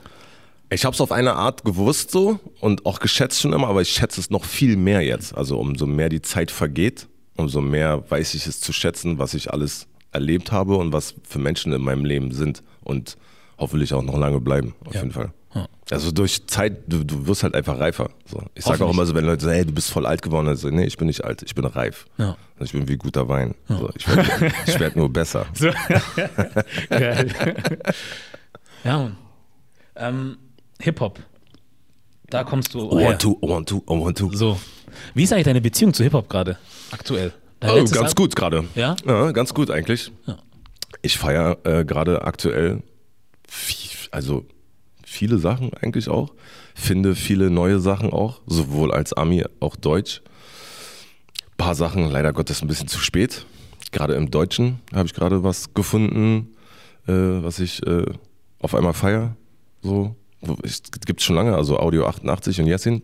Ich 0.72 0.84
habe 0.84 0.94
es 0.94 1.00
auf 1.00 1.12
eine 1.12 1.34
Art 1.34 1.64
gewusst 1.64 2.10
so 2.10 2.38
und 2.60 2.86
auch 2.86 3.00
geschätzt 3.00 3.40
schon 3.40 3.52
immer, 3.52 3.68
aber 3.68 3.80
ich 3.82 3.88
schätze 3.90 4.20
es 4.20 4.30
noch 4.30 4.44
viel 4.44 4.76
mehr 4.76 5.00
jetzt. 5.00 5.34
Also 5.34 5.58
umso 5.58 5.86
mehr 5.86 6.08
die 6.10 6.22
Zeit 6.22 6.50
vergeht, 6.50 7.08
umso 7.36 7.60
mehr 7.60 8.04
weiß 8.10 8.34
ich 8.34 8.46
es 8.46 8.60
zu 8.60 8.72
schätzen, 8.72 9.18
was 9.18 9.34
ich 9.34 9.50
alles 9.52 9.88
erlebt 10.12 10.52
habe 10.52 10.76
und 10.76 10.92
was 10.92 11.14
für 11.24 11.38
Menschen 11.38 11.72
in 11.72 11.82
meinem 11.82 12.04
Leben 12.04 12.32
sind 12.32 12.62
und 12.82 13.16
hoffentlich 13.58 13.92
auch 13.94 14.02
noch 14.02 14.16
lange 14.18 14.40
bleiben, 14.40 14.74
auf 14.84 14.94
Ja. 14.94 15.00
jeden 15.00 15.12
Fall. 15.12 15.32
Ja. 15.54 15.66
Also 15.90 16.12
durch 16.12 16.46
Zeit, 16.46 16.82
du, 16.86 17.02
du 17.04 17.26
wirst 17.26 17.42
halt 17.42 17.54
einfach 17.54 17.78
reifer. 17.78 18.10
So. 18.24 18.42
Ich 18.54 18.64
sage 18.64 18.84
auch 18.84 18.92
immer 18.92 19.06
so, 19.06 19.14
wenn 19.14 19.24
Leute 19.24 19.42
sagen, 19.44 19.56
hey, 19.56 19.66
du 19.66 19.72
bist 19.72 19.90
voll 19.90 20.06
alt 20.06 20.22
geworden, 20.22 20.46
dann 20.46 20.56
so, 20.56 20.68
nee, 20.70 20.84
ich 20.84 20.96
bin 20.96 21.08
nicht 21.08 21.24
alt, 21.24 21.42
ich 21.42 21.54
bin 21.54 21.64
reif. 21.64 22.06
Ja. 22.18 22.36
Also 22.58 22.64
ich 22.64 22.72
bin 22.72 22.88
wie 22.88 22.96
guter 22.96 23.28
Wein. 23.28 23.54
So, 23.68 23.90
ich 23.96 24.06
werde 24.08 24.80
werd 24.80 24.96
nur 24.96 25.12
besser. 25.12 25.46
So. 25.54 25.68
Ja, 28.84 28.98
Mann. 28.98 29.16
Ähm, 29.96 30.36
Hip-Hop. 30.80 31.18
Da 32.30 32.44
kommst 32.44 32.72
du. 32.74 32.98
her. 32.98 33.08
One, 33.08 33.18
two, 33.18 33.36
one, 33.40 33.64
two, 33.64 33.82
one, 33.86 34.14
two. 34.14 34.30
So. 34.32 34.58
Wie 35.14 35.24
ist 35.24 35.32
eigentlich 35.32 35.44
deine 35.44 35.60
Beziehung 35.60 35.92
zu 35.92 36.02
Hip-Hop 36.04 36.28
gerade? 36.28 36.58
Aktuell? 36.90 37.32
Dein 37.60 37.70
Oh, 37.70 37.74
ganz 37.84 37.96
Al- 37.96 38.14
gut 38.14 38.36
gerade. 38.36 38.64
Ja? 38.74 38.96
Ja, 39.04 39.32
ganz 39.32 39.52
gut 39.52 39.70
eigentlich. 39.70 40.10
Ja. 40.26 40.38
Ich 41.02 41.18
feiere 41.18 41.58
äh, 41.64 41.84
gerade 41.84 42.22
aktuell 42.22 42.82
viel, 43.48 43.90
also 44.12 44.46
viele 45.10 45.38
Sachen 45.38 45.74
eigentlich 45.74 46.08
auch. 46.08 46.32
Finde 46.74 47.14
viele 47.16 47.50
neue 47.50 47.80
Sachen 47.80 48.10
auch, 48.10 48.40
sowohl 48.46 48.92
als 48.92 49.12
Ami 49.12 49.44
auch 49.58 49.74
Deutsch. 49.76 50.22
paar 51.56 51.74
Sachen 51.74 52.10
leider 52.10 52.32
Gottes 52.32 52.62
ein 52.62 52.68
bisschen 52.68 52.88
zu 52.88 53.00
spät. 53.00 53.44
Gerade 53.90 54.14
im 54.14 54.30
Deutschen 54.30 54.78
habe 54.94 55.06
ich 55.06 55.14
gerade 55.14 55.42
was 55.42 55.74
gefunden, 55.74 56.54
äh, 57.06 57.12
was 57.12 57.58
ich 57.58 57.84
äh, 57.86 58.06
auf 58.60 58.74
einmal 58.74 58.94
feiere. 58.94 59.36
So, 59.82 60.14
es 60.62 60.80
gibt 61.04 61.20
schon 61.20 61.36
lange, 61.36 61.56
also 61.56 61.78
Audio 61.78 62.06
88 62.06 62.60
und 62.60 62.66
Jessin. 62.66 63.02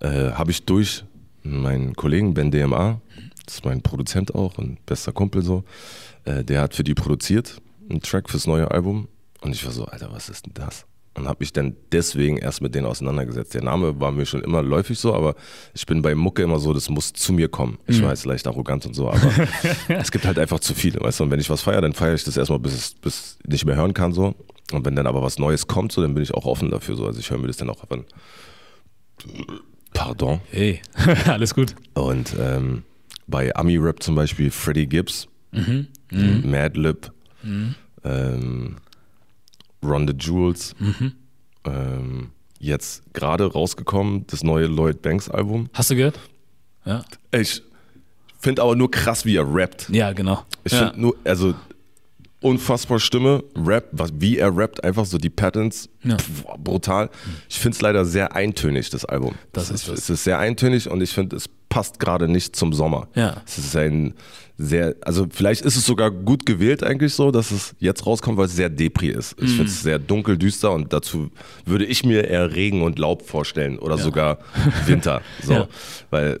Äh, 0.00 0.32
habe 0.32 0.50
ich 0.50 0.64
durch 0.64 1.04
meinen 1.44 1.94
Kollegen 1.94 2.34
Ben 2.34 2.50
DMA, 2.50 3.00
das 3.46 3.54
ist 3.54 3.64
mein 3.64 3.80
Produzent 3.80 4.34
auch 4.34 4.58
und 4.58 4.84
bester 4.86 5.12
Kumpel 5.12 5.42
so, 5.42 5.64
äh, 6.24 6.42
der 6.42 6.60
hat 6.62 6.74
für 6.74 6.84
die 6.84 6.94
produziert, 6.94 7.62
einen 7.88 8.00
Track 8.02 8.28
fürs 8.28 8.46
neue 8.48 8.70
Album. 8.72 9.06
Und 9.46 9.54
ich 9.54 9.64
war 9.64 9.70
so, 9.70 9.84
Alter, 9.84 10.10
was 10.10 10.28
ist 10.28 10.44
denn 10.44 10.54
das? 10.54 10.86
Und 11.14 11.28
habe 11.28 11.36
mich 11.38 11.52
dann 11.52 11.76
deswegen 11.92 12.36
erst 12.36 12.60
mit 12.60 12.74
denen 12.74 12.84
auseinandergesetzt. 12.84 13.54
Der 13.54 13.62
Name 13.62 14.00
war 14.00 14.10
mir 14.10 14.26
schon 14.26 14.42
immer 14.42 14.60
läufig 14.60 14.98
so, 14.98 15.14
aber 15.14 15.36
ich 15.72 15.86
bin 15.86 16.02
bei 16.02 16.16
Mucke 16.16 16.42
immer 16.42 16.58
so, 16.58 16.74
das 16.74 16.90
muss 16.90 17.12
zu 17.12 17.32
mir 17.32 17.48
kommen. 17.48 17.78
Ich 17.86 18.02
weiß, 18.02 18.24
leicht 18.24 18.48
arrogant 18.48 18.86
und 18.86 18.94
so, 18.94 19.08
aber 19.08 19.32
es 19.88 20.10
gibt 20.10 20.26
halt 20.26 20.36
einfach 20.40 20.58
zu 20.58 20.74
viele, 20.74 21.00
weißt 21.00 21.20
du? 21.20 21.24
Und 21.24 21.30
wenn 21.30 21.38
ich 21.38 21.48
was 21.48 21.62
feiere, 21.62 21.80
dann 21.80 21.92
feiere 21.92 22.14
ich 22.14 22.24
das 22.24 22.36
erstmal, 22.36 22.58
bis 22.58 22.74
es 22.74 22.94
bis 22.94 23.38
ich 23.44 23.48
nicht 23.48 23.64
mehr 23.66 23.76
hören 23.76 23.94
kann 23.94 24.12
so. 24.12 24.34
Und 24.72 24.84
wenn 24.84 24.96
dann 24.96 25.06
aber 25.06 25.22
was 25.22 25.38
Neues 25.38 25.68
kommt, 25.68 25.92
so, 25.92 26.02
dann 26.02 26.12
bin 26.12 26.24
ich 26.24 26.34
auch 26.34 26.44
offen 26.44 26.72
dafür 26.72 26.96
so. 26.96 27.06
Also 27.06 27.20
ich 27.20 27.30
höre 27.30 27.38
mir 27.38 27.46
das 27.46 27.56
dann 27.56 27.70
auch 27.70 27.88
an. 27.88 28.04
Pardon. 29.94 30.40
Hey, 30.50 30.82
alles 31.26 31.54
gut. 31.54 31.76
Und 31.94 32.34
ähm, 32.38 32.82
bei 33.28 33.54
Ami 33.54 33.76
Rap 33.76 34.02
zum 34.02 34.16
Beispiel 34.16 34.50
Freddie 34.50 34.88
Gibbs, 34.88 35.28
Madlib, 36.44 37.12
ähm, 38.04 38.76
Ron 39.86 40.06
the 40.08 40.14
Jules. 40.16 40.74
Ähm, 41.64 42.30
jetzt 42.58 43.02
gerade 43.12 43.50
rausgekommen, 43.52 44.26
das 44.28 44.42
neue 44.42 44.66
Lloyd 44.66 45.02
Banks 45.02 45.28
Album. 45.28 45.68
Hast 45.72 45.90
du 45.90 45.96
gehört? 45.96 46.18
Ja. 46.84 47.04
Ich 47.32 47.62
finde 48.38 48.62
aber 48.62 48.76
nur 48.76 48.90
krass, 48.90 49.24
wie 49.24 49.36
er 49.36 49.46
rappt. 49.52 49.88
Ja, 49.90 50.12
genau. 50.12 50.44
Ich 50.64 50.72
ja. 50.72 50.86
finde 50.86 51.00
nur, 51.00 51.16
also 51.24 51.54
unfassbar 52.40 53.00
Stimme, 53.00 53.42
Rap, 53.56 53.88
was, 53.92 54.10
wie 54.18 54.38
er 54.38 54.56
rappt, 54.56 54.84
einfach 54.84 55.04
so 55.04 55.18
die 55.18 55.30
Patterns, 55.30 55.88
Ja. 56.04 56.16
pf, 56.16 56.44
brutal. 56.58 57.10
Ich 57.48 57.58
finde 57.58 57.74
es 57.76 57.80
leider 57.80 58.04
sehr 58.04 58.36
eintönig, 58.36 58.90
das 58.90 59.04
Album. 59.04 59.34
Das 59.52 59.70
es 59.70 59.82
ist 59.82 59.88
es. 59.88 59.98
Es 60.00 60.10
ist 60.10 60.24
sehr 60.24 60.38
eintönig 60.38 60.88
und 60.88 61.00
ich 61.02 61.10
finde, 61.10 61.36
es 61.36 61.48
passt 61.68 61.98
gerade 62.00 62.28
nicht 62.28 62.54
zum 62.56 62.72
Sommer. 62.72 63.08
Ja. 63.14 63.42
Es 63.46 63.58
ist 63.58 63.76
ein 63.76 64.14
sehr, 64.58 64.94
also 65.02 65.26
vielleicht 65.30 65.62
ist 65.66 65.76
es 65.76 65.84
sogar 65.84 66.10
gut 66.10 66.46
gewählt 66.46 66.82
eigentlich 66.82 67.12
so, 67.14 67.30
dass 67.30 67.50
es 67.50 67.74
jetzt 67.78 68.06
rauskommt, 68.06 68.38
weil 68.38 68.46
es 68.46 68.56
sehr 68.56 68.70
Depri 68.70 69.08
ist. 69.08 69.34
Ich 69.38 69.44
Mhm. 69.50 69.56
finde 69.56 69.64
es 69.64 69.82
sehr 69.82 69.98
dunkel, 69.98 70.38
düster 70.38 70.72
und 70.72 70.92
dazu 70.92 71.30
würde 71.66 71.84
ich 71.84 72.04
mir 72.04 72.24
eher 72.28 72.54
Regen 72.54 72.82
und 72.82 72.98
Laub 72.98 73.22
vorstellen 73.28 73.78
oder 73.78 73.98
sogar 73.98 74.38
Winter. 74.86 75.20
So, 75.42 75.52
Ja. 75.52 75.68
weil 76.10 76.40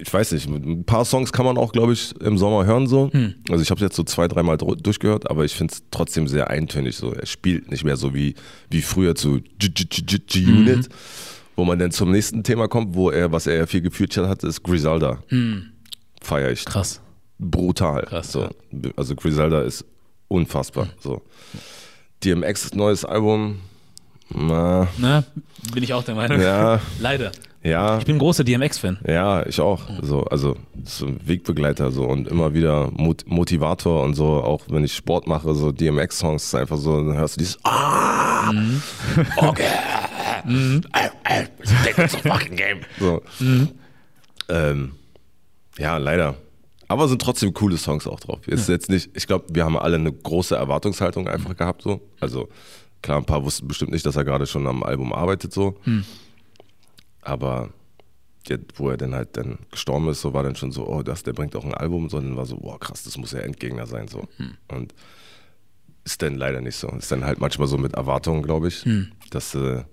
ich 0.00 0.12
weiß 0.12 0.32
nicht, 0.32 0.48
ein 0.48 0.82
paar 0.84 1.04
Songs 1.04 1.30
kann 1.32 1.46
man 1.46 1.56
auch, 1.56 1.70
glaube 1.70 1.92
ich, 1.92 2.12
im 2.20 2.36
Sommer 2.38 2.66
hören 2.66 2.88
so. 2.88 3.08
Hm. 3.12 3.34
Also 3.48 3.62
ich 3.62 3.70
habe 3.70 3.80
jetzt 3.80 3.94
so 3.94 4.02
zwei, 4.02 4.26
dreimal 4.26 4.56
dr- 4.56 4.74
durchgehört, 4.76 5.30
aber 5.30 5.44
ich 5.44 5.54
finde 5.54 5.74
es 5.74 5.82
trotzdem 5.92 6.26
sehr 6.26 6.50
eintönig 6.50 6.96
so. 6.96 7.12
Er 7.12 7.24
spielt 7.26 7.70
nicht 7.70 7.84
mehr 7.84 7.96
so 7.96 8.12
wie, 8.12 8.34
wie 8.68 8.82
früher 8.82 9.14
zu 9.14 9.40
G-Unit, 9.60 10.88
wo 11.56 11.64
man 11.64 11.78
dann 11.78 11.90
zum 11.90 12.10
nächsten 12.12 12.42
Thema 12.44 12.68
kommt, 12.68 12.94
wo 12.94 13.10
er, 13.10 13.32
was 13.32 13.46
er 13.46 13.56
ja 13.56 13.66
viel 13.66 13.80
gefeatured 13.80 14.28
hat, 14.28 14.44
ist 14.44 14.62
Griselda. 14.62 15.18
Feier 16.22 16.50
ich. 16.50 16.64
Krass. 16.64 17.00
Brutal. 17.38 18.02
Krass, 18.02 18.32
so. 18.32 18.42
ja. 18.42 18.50
Also 18.96 19.14
Griselda 19.16 19.62
ist 19.62 19.84
unfassbar. 20.28 20.88
So. 21.00 21.22
DMX 22.22 22.74
neues 22.74 23.04
Album, 23.04 23.60
na, 24.34 24.88
Ne? 24.98 25.24
Bin 25.72 25.82
ich 25.82 25.92
auch 25.92 26.02
der 26.04 26.14
Meinung. 26.14 26.40
ja, 26.40 26.80
Leider. 27.00 27.32
Ja. 27.66 27.98
Ich 27.98 28.04
bin 28.04 28.16
ein 28.16 28.18
großer 28.18 28.44
DMX-Fan. 28.44 28.98
Ja, 29.06 29.44
ich 29.46 29.60
auch. 29.60 29.82
So, 30.02 30.22
also 30.24 30.56
so 30.84 31.06
ein 31.06 31.20
Wegbegleiter 31.24 31.90
so 31.90 32.04
und 32.04 32.28
immer 32.28 32.54
wieder 32.54 32.90
Mot 32.92 33.24
Motivator 33.26 34.02
und 34.02 34.14
so, 34.14 34.26
auch 34.26 34.62
wenn 34.68 34.84
ich 34.84 34.94
Sport 34.94 35.26
mache, 35.26 35.54
so 35.54 35.72
DMX-Songs, 35.72 36.44
ist 36.44 36.54
einfach 36.54 36.76
so, 36.76 36.96
dann 36.96 37.16
hörst 37.16 37.36
du 37.36 37.38
dieses 37.38 37.58
Ah! 37.64 38.52
Okay. 39.36 39.64
Ey, 40.48 41.10
ey, 41.24 41.46
take 41.84 42.02
it 42.04 42.10
to 42.10 42.28
fucking 42.28 42.56
game. 42.56 42.80
So. 42.98 43.22
Ähm, 44.48 44.92
ja, 45.78 45.96
leider. 45.96 46.36
Aber 46.88 47.08
sind 47.08 47.20
trotzdem 47.20 47.52
coole 47.52 47.76
Songs 47.76 48.06
auch 48.06 48.20
drauf. 48.20 48.46
Ist 48.46 48.68
jetzt 48.68 48.88
nicht, 48.88 49.10
ich 49.14 49.26
glaube, 49.26 49.46
wir 49.50 49.64
haben 49.64 49.76
alle 49.76 49.96
eine 49.96 50.12
große 50.12 50.54
Erwartungshaltung 50.54 51.26
einfach 51.28 51.56
gehabt 51.56 51.82
so. 51.82 52.00
Also 52.20 52.48
klar, 53.02 53.18
ein 53.18 53.24
paar 53.24 53.44
wussten 53.44 53.66
bestimmt 53.66 53.90
nicht, 53.90 54.06
dass 54.06 54.14
er 54.14 54.24
gerade 54.24 54.46
schon 54.46 54.66
am 54.68 54.84
Album 54.84 55.12
arbeitet 55.12 55.52
so. 55.52 55.76
Aber 57.26 57.70
jetzt, 58.46 58.78
wo 58.78 58.88
er 58.88 58.96
dann 58.96 59.14
halt 59.14 59.36
dann 59.36 59.58
gestorben 59.72 60.08
ist, 60.08 60.20
so 60.20 60.32
war 60.32 60.44
dann 60.44 60.54
schon 60.54 60.70
so, 60.70 60.86
oh, 60.86 61.02
das, 61.02 61.24
der 61.24 61.32
bringt 61.32 61.56
auch 61.56 61.64
ein 61.64 61.74
Album, 61.74 62.08
sondern 62.08 62.36
war 62.36 62.46
so, 62.46 62.56
boah, 62.56 62.78
krass, 62.78 63.02
das 63.02 63.18
muss 63.18 63.32
ja 63.32 63.40
Endgegner 63.40 63.86
sein, 63.86 64.06
so. 64.06 64.28
Und 64.68 64.94
ist 66.04 66.22
dann 66.22 66.36
leider 66.36 66.60
nicht 66.60 66.76
so. 66.76 66.88
Ist 66.90 67.10
dann 67.10 67.24
halt 67.24 67.40
manchmal 67.40 67.66
so 67.66 67.78
mit 67.78 67.94
Erwartungen, 67.94 68.44
glaube 68.44 68.68
ich, 68.68 68.86
dass 69.30 69.50
du 69.50 69.84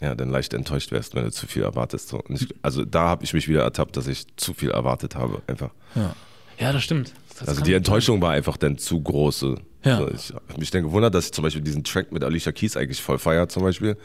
ja 0.00 0.14
dann 0.14 0.30
leicht 0.30 0.54
enttäuscht 0.54 0.92
wärst, 0.92 1.14
wenn 1.14 1.24
du 1.24 1.30
zu 1.30 1.46
viel 1.46 1.62
erwartest. 1.62 2.08
So. 2.08 2.24
Ich, 2.28 2.48
also 2.62 2.86
da 2.86 3.08
habe 3.08 3.22
ich 3.24 3.34
mich 3.34 3.46
wieder 3.48 3.62
ertappt, 3.62 3.98
dass 3.98 4.06
ich 4.06 4.26
zu 4.36 4.54
viel 4.54 4.70
erwartet 4.70 5.14
habe, 5.14 5.42
einfach. 5.46 5.70
Ja, 5.94 6.16
ja 6.58 6.72
das 6.72 6.82
stimmt. 6.82 7.12
Das 7.38 7.48
Also 7.48 7.60
die 7.60 7.74
Enttäuschung 7.74 8.22
war 8.22 8.30
einfach 8.32 8.56
dann 8.56 8.78
zu 8.78 9.02
groß. 9.02 9.46
Ja. 9.84 9.98
So, 9.98 10.08
ich 10.08 10.32
habe 10.32 10.58
mich 10.58 10.70
dann 10.70 10.84
gewundert, 10.84 11.14
dass 11.14 11.26
ich 11.26 11.32
zum 11.32 11.42
Beispiel 11.42 11.62
diesen 11.62 11.84
Track 11.84 12.12
mit 12.12 12.24
Alicia 12.24 12.50
Keys 12.50 12.78
eigentlich 12.78 13.02
voll 13.02 13.18
feier 13.18 13.50
zum 13.50 13.62
Beispiel. 13.62 13.98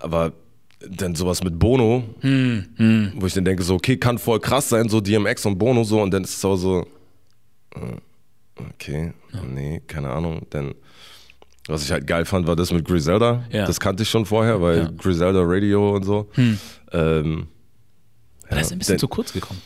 Aber 0.00 0.32
dann 0.90 1.14
sowas 1.14 1.42
mit 1.42 1.58
Bono, 1.58 2.02
Hm, 2.20 3.12
wo 3.16 3.26
ich 3.26 3.34
dann 3.34 3.44
denke, 3.44 3.62
so, 3.62 3.74
okay, 3.74 3.96
kann 3.96 4.18
voll 4.18 4.40
krass 4.40 4.68
sein, 4.68 4.88
so 4.88 5.00
DMX 5.00 5.46
und 5.46 5.58
Bono 5.58 5.84
so, 5.84 6.00
und 6.02 6.12
dann 6.12 6.24
ist 6.24 6.36
es 6.36 6.44
auch 6.44 6.56
so, 6.56 6.86
äh, 7.74 8.60
okay, 8.74 9.12
nee, 9.54 9.80
keine 9.86 10.10
Ahnung. 10.10 10.46
Dann, 10.50 10.74
was 11.68 11.84
ich 11.84 11.92
halt 11.92 12.06
geil 12.06 12.24
fand, 12.24 12.46
war 12.46 12.56
das 12.56 12.72
mit 12.72 12.84
Griselda. 12.86 13.44
Ja. 13.50 13.66
Das 13.66 13.78
kannte 13.80 14.02
ich 14.02 14.10
schon 14.10 14.26
vorher, 14.26 14.60
weil 14.60 14.78
Ja. 14.78 14.88
Hm. 14.88 14.96
Griselda 14.98 15.40
Radio 15.42 15.94
und 15.94 16.04
so. 16.04 16.28
Ähm, 16.36 17.46
Aber 18.48 18.56
das 18.56 18.66
ist 18.66 18.72
ein 18.72 18.78
bisschen 18.78 18.94
dann- 18.94 18.98
zu 18.98 19.08
kurz 19.08 19.32
gekommen. 19.32 19.60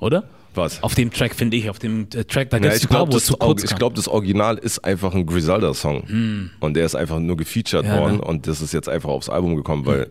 Oder? 0.00 0.24
was? 0.56 0.80
Auf 0.84 0.94
dem 0.94 1.10
Track, 1.10 1.34
finde 1.34 1.56
ich, 1.56 1.68
auf 1.68 1.80
dem 1.80 2.02
äh, 2.14 2.22
Track, 2.24 2.48
da 2.50 2.58
Ja, 2.58 2.62
gibt 2.62 2.74
es 2.76 2.88
glaube, 2.88 3.10
es 3.10 3.16
das, 3.16 3.24
zu 3.26 3.36
kurz 3.36 3.64
ich 3.64 3.70
kam. 3.70 3.78
glaub, 3.80 3.94
das 3.96 4.06
Original 4.06 4.56
ist 4.56 4.84
einfach 4.84 5.12
ein 5.12 5.26
Griselda-Song. 5.26 6.50
Und 6.60 6.74
der 6.74 6.86
ist 6.86 6.94
einfach 6.94 7.18
nur 7.18 7.36
gefeatured 7.36 7.84
Ja, 7.84 7.98
worden 7.98 8.18
ne? 8.18 8.22
und 8.24 8.46
das 8.46 8.60
ist 8.60 8.72
jetzt 8.72 8.88
einfach 8.88 9.08
aufs 9.08 9.28
Album 9.28 9.56
gekommen, 9.56 9.84
weil 9.84 10.10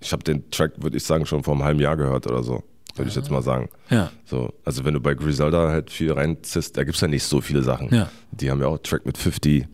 ich 0.00 0.12
habe 0.12 0.22
den 0.22 0.50
Track, 0.50 0.72
würde 0.78 0.96
ich 0.96 1.04
sagen, 1.04 1.26
schon 1.26 1.42
vor 1.42 1.54
einem 1.54 1.64
halben 1.64 1.80
Jahr 1.80 1.96
gehört 1.96 2.26
oder 2.26 2.42
so. 2.42 2.62
Würde 2.96 3.10
ich 3.10 3.16
jetzt 3.16 3.30
mal 3.30 3.42
sagen. 3.42 3.68
Ja. 3.90 4.10
So, 4.24 4.54
also 4.64 4.84
wenn 4.86 4.94
du 4.94 5.00
bei 5.00 5.14
Griselda 5.14 5.68
halt 5.68 5.90
viel 5.90 6.12
reinziehst, 6.12 6.76
da 6.78 6.84
gibt 6.84 6.94
es 6.94 7.00
ja 7.02 7.08
nicht 7.08 7.24
so 7.24 7.42
viele 7.42 7.62
Sachen. 7.62 7.94
Ja. 7.94 8.10
Die 8.30 8.50
haben 8.50 8.60
ja 8.60 8.68
auch 8.68 8.78
Track 8.78 9.04
mit 9.04 9.18
50. 9.18 9.66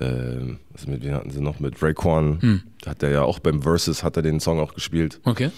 Ähm, 0.00 0.58
was 0.72 0.86
mit 0.88 1.04
wem 1.04 1.14
hatten 1.14 1.30
sie 1.30 1.40
noch? 1.40 1.60
Mit 1.60 1.80
Raekwon. 1.80 2.62
Da 2.82 2.90
hat 2.90 3.02
er 3.04 3.10
ja 3.10 3.22
auch 3.22 3.38
beim 3.38 3.62
Versus 3.62 4.02
hat 4.02 4.16
er 4.16 4.22
den 4.22 4.40
Song 4.40 4.58
auch 4.58 4.74
gespielt. 4.74 5.20
Okay. 5.24 5.50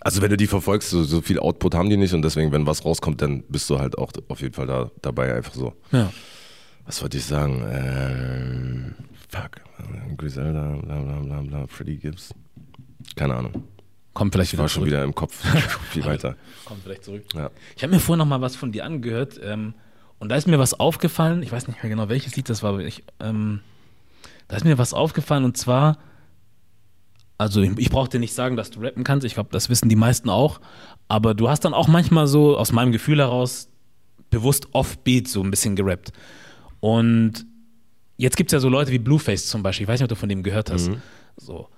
Also 0.00 0.22
wenn 0.22 0.30
du 0.30 0.36
die 0.36 0.46
verfolgst, 0.46 0.90
so, 0.90 1.02
so 1.02 1.20
viel 1.20 1.40
Output 1.40 1.74
haben 1.74 1.90
die 1.90 1.96
nicht 1.96 2.14
und 2.14 2.22
deswegen, 2.22 2.52
wenn 2.52 2.66
was 2.66 2.84
rauskommt, 2.84 3.20
dann 3.20 3.42
bist 3.48 3.68
du 3.68 3.80
halt 3.80 3.98
auch 3.98 4.12
auf 4.28 4.40
jeden 4.40 4.54
Fall 4.54 4.68
da, 4.68 4.92
dabei 5.02 5.34
einfach 5.34 5.54
so. 5.54 5.74
Ja. 5.90 6.12
Was 6.86 7.02
wollte 7.02 7.16
ich 7.16 7.24
sagen? 7.24 7.64
Ähm, 7.68 8.94
fuck. 9.28 9.60
Griselda, 10.16 10.78
bla 10.82 11.00
bla 11.00 11.18
bla 11.20 11.40
bla, 11.42 11.66
Freddie 11.66 11.96
Gibbs. 11.98 12.32
Keine 13.16 13.34
Ahnung. 13.34 13.64
Kommt 14.14 14.32
vielleicht 14.34 14.52
wieder 14.52 14.62
War 14.62 14.68
schon 14.68 14.80
zurück. 14.82 14.88
wieder 14.88 15.04
im 15.04 15.14
Kopf 15.14 15.44
viel 15.90 16.04
weiter. 16.04 16.36
Kommt 16.64 16.82
vielleicht 16.82 17.04
zurück. 17.04 17.24
Ja. 17.34 17.50
Ich 17.76 17.82
habe 17.82 17.92
mir 17.94 18.00
vorhin 18.00 18.18
noch 18.18 18.26
mal 18.26 18.40
was 18.40 18.56
von 18.56 18.72
dir 18.72 18.84
angehört 18.84 19.38
ähm, 19.42 19.74
und 20.18 20.28
da 20.30 20.36
ist 20.36 20.48
mir 20.48 20.58
was 20.58 20.74
aufgefallen. 20.74 21.42
Ich 21.42 21.52
weiß 21.52 21.68
nicht 21.68 21.82
mehr 21.82 21.90
genau, 21.90 22.08
welches 22.08 22.34
Lied 22.36 22.48
das 22.48 22.62
war, 22.62 22.70
aber 22.70 22.80
ich, 22.80 23.04
ähm, 23.20 23.60
da 24.48 24.56
ist 24.56 24.64
mir 24.64 24.78
was 24.78 24.92
aufgefallen 24.92 25.44
und 25.44 25.56
zwar, 25.56 25.98
also 27.36 27.60
ich, 27.62 27.70
ich 27.78 27.90
brauche 27.90 28.08
dir 28.08 28.18
nicht 28.18 28.34
sagen, 28.34 28.56
dass 28.56 28.70
du 28.70 28.80
rappen 28.80 29.04
kannst. 29.04 29.24
Ich 29.24 29.34
glaube, 29.34 29.50
das 29.52 29.68
wissen 29.68 29.88
die 29.88 29.94
meisten 29.96 30.28
auch. 30.30 30.60
Aber 31.06 31.34
du 31.34 31.48
hast 31.48 31.60
dann 31.64 31.72
auch 31.72 31.86
manchmal 31.86 32.26
so 32.26 32.56
aus 32.58 32.72
meinem 32.72 32.90
Gefühl 32.90 33.18
heraus 33.18 33.68
bewusst 34.30 34.66
offbeat 34.72 35.28
so 35.28 35.42
ein 35.42 35.50
bisschen 35.50 35.76
gerappt. 35.76 36.12
Und 36.80 37.46
jetzt 38.16 38.36
gibt 38.36 38.50
es 38.50 38.52
ja 38.54 38.60
so 38.60 38.68
Leute 38.68 38.90
wie 38.90 38.98
Blueface 38.98 39.46
zum 39.46 39.62
Beispiel. 39.62 39.84
Ich 39.84 39.88
weiß 39.88 40.00
nicht, 40.00 40.04
ob 40.04 40.08
du 40.08 40.16
von 40.16 40.28
dem 40.28 40.42
gehört 40.42 40.70
hast. 40.72 40.90
So. 41.36 41.68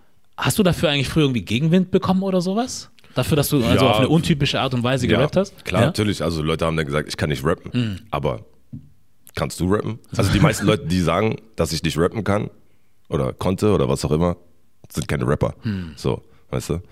Hast 0.40 0.58
du 0.58 0.62
dafür 0.62 0.88
eigentlich 0.90 1.08
früher 1.08 1.24
irgendwie 1.24 1.42
Gegenwind 1.42 1.90
bekommen 1.90 2.22
oder 2.22 2.40
sowas? 2.40 2.90
Dafür, 3.14 3.36
dass 3.36 3.48
du 3.50 3.64
also 3.64 3.84
Ja. 3.84 3.90
auf 3.90 3.98
eine 3.98 4.08
untypische 4.08 4.60
Art 4.60 4.72
und 4.74 4.82
Weise 4.82 5.06
gerappt 5.06 5.36
hast? 5.36 5.64
Klar, 5.64 5.82
Ja? 5.82 5.86
natürlich. 5.88 6.22
Also 6.22 6.42
Leute 6.42 6.64
haben 6.66 6.76
dann 6.76 6.86
gesagt, 6.86 7.08
ich 7.08 7.16
kann 7.16 7.28
nicht 7.28 7.44
rappen. 7.44 8.00
Aber 8.10 8.46
kannst 9.34 9.60
du 9.60 9.72
rappen? 9.72 9.98
Also 10.16 10.32
die 10.32 10.40
meisten 10.40 10.66
Leute, 10.66 10.86
die 10.86 11.00
sagen, 11.00 11.36
dass 11.56 11.72
ich 11.72 11.82
nicht 11.82 11.98
rappen 11.98 12.24
kann 12.24 12.50
oder 13.08 13.32
konnte 13.32 13.72
oder 13.72 13.88
was 13.88 14.04
auch 14.04 14.12
immer, 14.12 14.36
sind 14.90 15.08
keine 15.08 15.26
Rapper. 15.26 15.54
So, 15.96 16.22
weißt 16.50 16.70
du? 16.70 16.82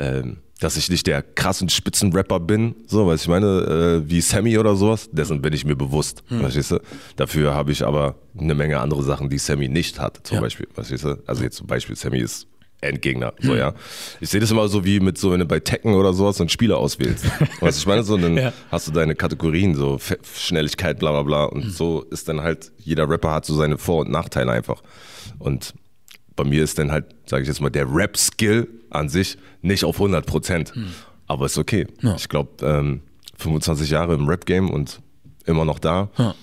Ähm, 0.00 0.38
dass 0.60 0.76
ich 0.76 0.88
nicht 0.88 1.06
der 1.08 1.20
krassen 1.22 1.68
Spitzenrapper 1.68 2.38
bin, 2.40 2.74
so, 2.86 3.06
weißt 3.08 3.26
du, 3.26 3.26
ich 3.26 3.40
meine, 3.40 4.02
äh, 4.06 4.08
wie 4.10 4.20
Sammy 4.20 4.56
oder 4.56 4.76
sowas, 4.76 5.10
dessen 5.12 5.42
bin 5.42 5.52
ich 5.52 5.64
mir 5.64 5.74
bewusst, 5.76 6.22
verstehst 6.28 6.70
du? 6.70 6.78
Dafür 7.16 7.52
habe 7.54 7.72
ich 7.72 7.84
aber 7.84 8.14
eine 8.38 8.54
Menge 8.54 8.78
andere 8.80 9.02
Sachen, 9.02 9.28
die 9.28 9.38
Sammy 9.38 9.68
nicht 9.68 9.98
hat, 9.98 10.20
zum 10.26 10.36
Ja. 10.36 10.40
Beispiel, 10.40 10.68
verstehst 10.72 11.04
du? 11.04 11.22
Also 11.26 11.42
jetzt 11.42 11.56
zum 11.56 11.66
Beispiel, 11.66 11.96
Sammy 11.96 12.18
ist 12.20 12.46
Endgegner, 12.84 13.32
so, 13.40 13.54
ja. 13.54 13.74
Ich 14.20 14.30
sehe 14.30 14.40
das 14.40 14.50
immer 14.50 14.68
so 14.68 14.84
wie 14.84 15.00
mit 15.00 15.18
so, 15.18 15.32
wenn 15.32 15.40
du 15.40 15.46
bei 15.46 15.60
Tekken 15.60 15.94
oder 15.94 16.12
sowas 16.12 16.36
so 16.36 16.42
einen 16.44 16.48
Spieler 16.50 16.78
auswählst. 16.78 17.24
weißt 17.60 17.78
du, 17.78 17.80
ich 17.80 17.86
meine, 17.86 18.02
so, 18.04 18.16
dann 18.16 18.36
Ja. 18.36 18.52
hast 18.70 18.86
du 18.88 18.92
deine 18.92 19.14
Kategorien, 19.14 19.74
so 19.74 19.98
Fe- 19.98 20.18
Schnelligkeit, 20.36 20.98
bla, 20.98 21.10
bla, 21.12 21.22
bla, 21.22 21.44
und 21.44 21.70
so 21.70 22.02
ist 22.02 22.28
dann 22.28 22.40
halt, 22.40 22.72
jeder 22.78 23.08
Rapper 23.08 23.32
hat 23.32 23.44
so 23.46 23.54
seine 23.54 23.78
Vor- 23.78 24.00
und 24.02 24.10
Nachteile 24.10 24.52
einfach. 24.52 24.82
Und 25.38 25.74
bei 26.36 26.44
mir 26.44 26.62
ist 26.64 26.78
dann 26.78 26.90
halt, 26.92 27.06
sage 27.26 27.42
ich 27.42 27.48
jetzt 27.48 27.60
mal, 27.60 27.70
der 27.70 27.86
Rap-Skill 27.92 28.68
an 28.90 29.08
sich 29.08 29.38
nicht 29.62 29.84
auf 29.84 29.96
100 29.96 30.26
Prozent. 30.26 30.72
Aber 31.26 31.46
ist 31.46 31.58
okay. 31.58 31.86
Ja. 32.02 32.14
Ich 32.16 32.28
glaube, 32.28 32.50
ähm, 32.66 33.00
25 33.38 33.90
Jahre 33.90 34.14
im 34.14 34.28
Rap-Game 34.28 34.70
und 34.70 35.00
immer 35.46 35.64
noch 35.64 35.78
da, 35.78 36.10
Ja. 36.18 36.34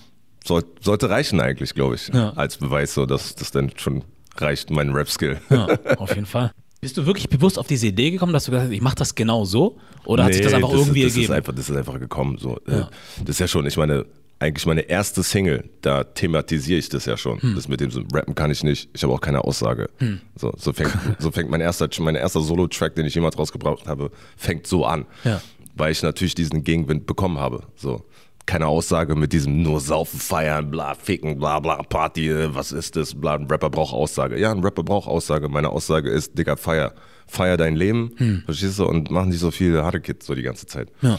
soll, 0.44 0.64
sollte 0.80 1.08
reichen 1.10 1.40
eigentlich, 1.40 1.74
glaube 1.74 1.94
ich. 1.94 2.12
Als 2.14 2.56
Beweis, 2.56 2.94
so 2.94 3.06
dass 3.06 3.34
das 3.34 3.50
dann 3.50 3.70
schon 3.76 4.02
reicht, 4.36 4.70
mein 4.70 4.90
Rap-Skill. 4.90 5.40
Ja, 5.50 5.66
auf 5.98 6.14
jeden 6.14 6.26
Fall. 6.26 6.52
Bist 6.80 6.96
du 6.96 7.06
wirklich 7.06 7.28
bewusst 7.28 7.58
auf 7.58 7.68
diese 7.68 7.86
Idee 7.86 8.10
gekommen, 8.10 8.32
dass 8.32 8.46
du 8.46 8.50
gesagt 8.50 8.68
hast, 8.68 8.74
ich 8.74 8.80
mache 8.80 8.96
das 8.96 9.14
genau 9.14 9.44
so? 9.44 9.78
Oder 10.04 10.24
hat 10.24 10.32
sich 10.34 10.42
das 10.42 10.50
Nee, 10.52 10.56
einfach 10.56 10.72
irgendwie 10.72 11.02
das 11.04 11.12
ergeben? 11.12 11.24
Ist 11.24 11.36
einfach, 11.36 11.54
das 11.54 11.70
ist 11.70 11.76
einfach 11.76 12.00
gekommen. 12.00 12.38
So. 12.38 12.58
Ja. 12.66 12.80
Äh, 12.80 12.84
Das 13.20 13.28
ist 13.28 13.38
ja 13.38 13.46
schon, 13.46 13.66
ich 13.66 13.76
meine, 13.76 14.04
eigentlich 14.40 14.66
meine 14.66 14.80
erste 14.80 15.22
Single, 15.22 15.70
da 15.80 16.02
thematisiere 16.02 16.80
ich 16.80 16.88
das 16.88 17.04
ja 17.06 17.16
schon. 17.16 17.40
Hm. 17.40 17.54
Das 17.54 17.68
mit 17.68 17.80
dem 17.80 17.92
so, 17.92 18.02
Rappen 18.12 18.34
kann 18.34 18.50
ich 18.50 18.64
nicht, 18.64 18.88
ich 18.92 19.04
habe 19.04 19.12
auch 19.12 19.20
keine 19.20 19.44
Aussage. 19.44 19.90
So, 20.34 20.52
so 20.58 20.72
fängt, 20.72 20.90
so 21.20 21.30
fängt 21.30 21.48
mein 21.48 21.60
erster, 21.60 21.88
mein 22.00 22.16
erster 22.16 22.40
Solo-Track, 22.40 22.96
den 22.96 23.06
ich 23.06 23.14
jemals 23.14 23.38
rausgebracht 23.38 23.86
habe, 23.86 24.10
fängt 24.36 24.66
so 24.66 24.84
an. 24.84 25.06
Ja. 25.22 25.40
Weil 25.76 25.92
ich 25.92 26.02
natürlich 26.02 26.34
diesen 26.34 26.64
Gegenwind 26.64 27.06
bekommen 27.06 27.38
habe. 27.38 27.62
So. 27.76 28.04
Keine 28.44 28.66
Aussage 28.66 29.14
mit 29.14 29.32
diesem 29.32 29.62
nur 29.62 29.80
saufen, 29.80 30.18
feiern, 30.18 30.70
bla, 30.70 30.94
ficken, 30.94 31.38
bla, 31.38 31.60
bla, 31.60 31.82
Party, 31.82 32.28
äh, 32.28 32.54
was 32.54 32.72
ist 32.72 32.96
das, 32.96 33.14
bla, 33.14 33.34
ein 33.34 33.46
Rapper 33.46 33.70
braucht 33.70 33.94
Aussage. 33.94 34.38
Ja, 34.38 34.50
ein 34.50 34.60
Rapper 34.60 34.82
braucht 34.82 35.08
Aussage. 35.08 35.48
Meine 35.48 35.68
Aussage 35.70 36.10
ist, 36.10 36.36
Digga, 36.36 36.56
feier. 36.56 36.92
Feier 37.28 37.56
dein 37.56 37.76
Leben, 37.76 38.10
Hm. 38.16 38.42
verstehst 38.44 38.78
du, 38.78 38.84
und 38.86 39.10
mach 39.10 39.24
nicht 39.24 39.38
so 39.38 39.50
viel 39.50 39.80
Hardkit 39.82 40.22
so 40.22 40.34
die 40.34 40.42
ganze 40.42 40.66
Zeit. 40.66 40.90
Ja. 41.00 41.18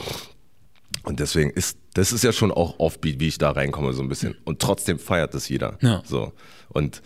Und 1.04 1.20
deswegen 1.20 1.50
ist, 1.50 1.78
das 1.96 2.12
ist 2.12 2.24
ja 2.24 2.32
schon 2.32 2.52
auch 2.52 2.78
Offbeat, 2.80 3.20
wie 3.20 3.28
ich 3.30 3.38
da 3.38 3.52
reinkomme, 3.52 3.94
so 3.94 4.02
ein 4.04 4.10
bisschen. 4.10 4.36
Und 4.44 4.60
trotzdem 4.60 5.00
feiert 5.00 5.34
das 5.34 5.50
jeder. 5.50 5.78
Ja. 5.82 6.04
So. 6.06 6.34
Und 6.70 7.02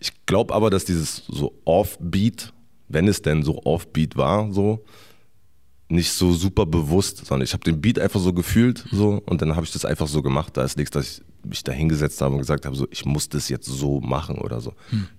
ich 0.00 0.12
glaube 0.26 0.52
aber, 0.52 0.68
dass 0.68 0.84
dieses 0.84 1.24
so 1.28 1.54
Offbeat, 1.64 2.52
wenn 2.88 3.08
es 3.08 3.22
denn 3.22 3.42
so 3.44 3.62
Offbeat 3.64 4.16
war, 4.16 4.52
so, 4.52 4.84
nicht 5.88 6.12
so 6.12 6.32
super 6.32 6.66
bewusst, 6.66 7.26
sondern 7.26 7.44
ich 7.44 7.52
habe 7.52 7.64
den 7.64 7.80
Beat 7.80 7.98
einfach 7.98 8.20
so 8.20 8.32
gefühlt, 8.32 8.84
so, 8.90 9.22
und 9.26 9.42
dann 9.42 9.54
habe 9.54 9.66
ich 9.66 9.72
das 9.72 9.84
einfach 9.84 10.08
so 10.08 10.22
gemacht. 10.22 10.56
Da 10.56 10.64
ist 10.64 10.76
nichts, 10.76 10.92
dass 10.92 11.18
ich 11.18 11.22
mich 11.44 11.62
da 11.62 11.72
hingesetzt 11.72 12.20
habe 12.20 12.34
und 12.34 12.40
gesagt 12.40 12.64
habe, 12.64 12.74
so, 12.74 12.88
ich 12.90 13.04
muss 13.04 13.28
das 13.28 13.48
jetzt 13.48 13.66
so 13.66 14.00
machen 14.00 14.38
oder 14.38 14.60
so. 14.60 14.72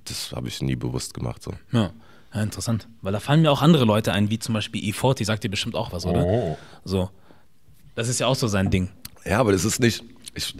Das 0.05 0.31
habe 0.31 0.48
ich 0.48 0.62
nie 0.62 0.75
bewusst 0.75 1.13
gemacht, 1.13 1.43
so. 1.43 1.53
Ja. 1.72 1.91
Ja, 2.34 2.41
interessant. 2.41 2.89
Weil 3.01 3.13
da 3.13 3.22
fallen 3.22 3.41
mir 3.41 3.51
auch 3.51 3.62
andere 3.62 3.86
Leute 3.86 4.12
ein, 4.12 4.29
wie 4.29 4.39
zum 4.39 4.53
Beispiel 4.53 4.84
E40, 4.84 5.24
sagt 5.24 5.45
dir 5.45 5.50
bestimmt 5.50 5.74
auch 5.74 5.93
was, 5.93 6.05
oder? 6.05 6.25
Oh. 6.25 6.57
So. 6.84 7.10
Das 7.95 8.10
ist 8.10 8.19
ja 8.19 8.27
auch 8.27 8.36
so 8.36 8.48
sein 8.48 8.69
Ding. 8.69 8.89
Ja, 9.24 9.39
aber 9.39 9.53
das 9.53 9.63
ist 9.63 9.79
nicht. 9.79 10.03
Ich, 10.36 10.54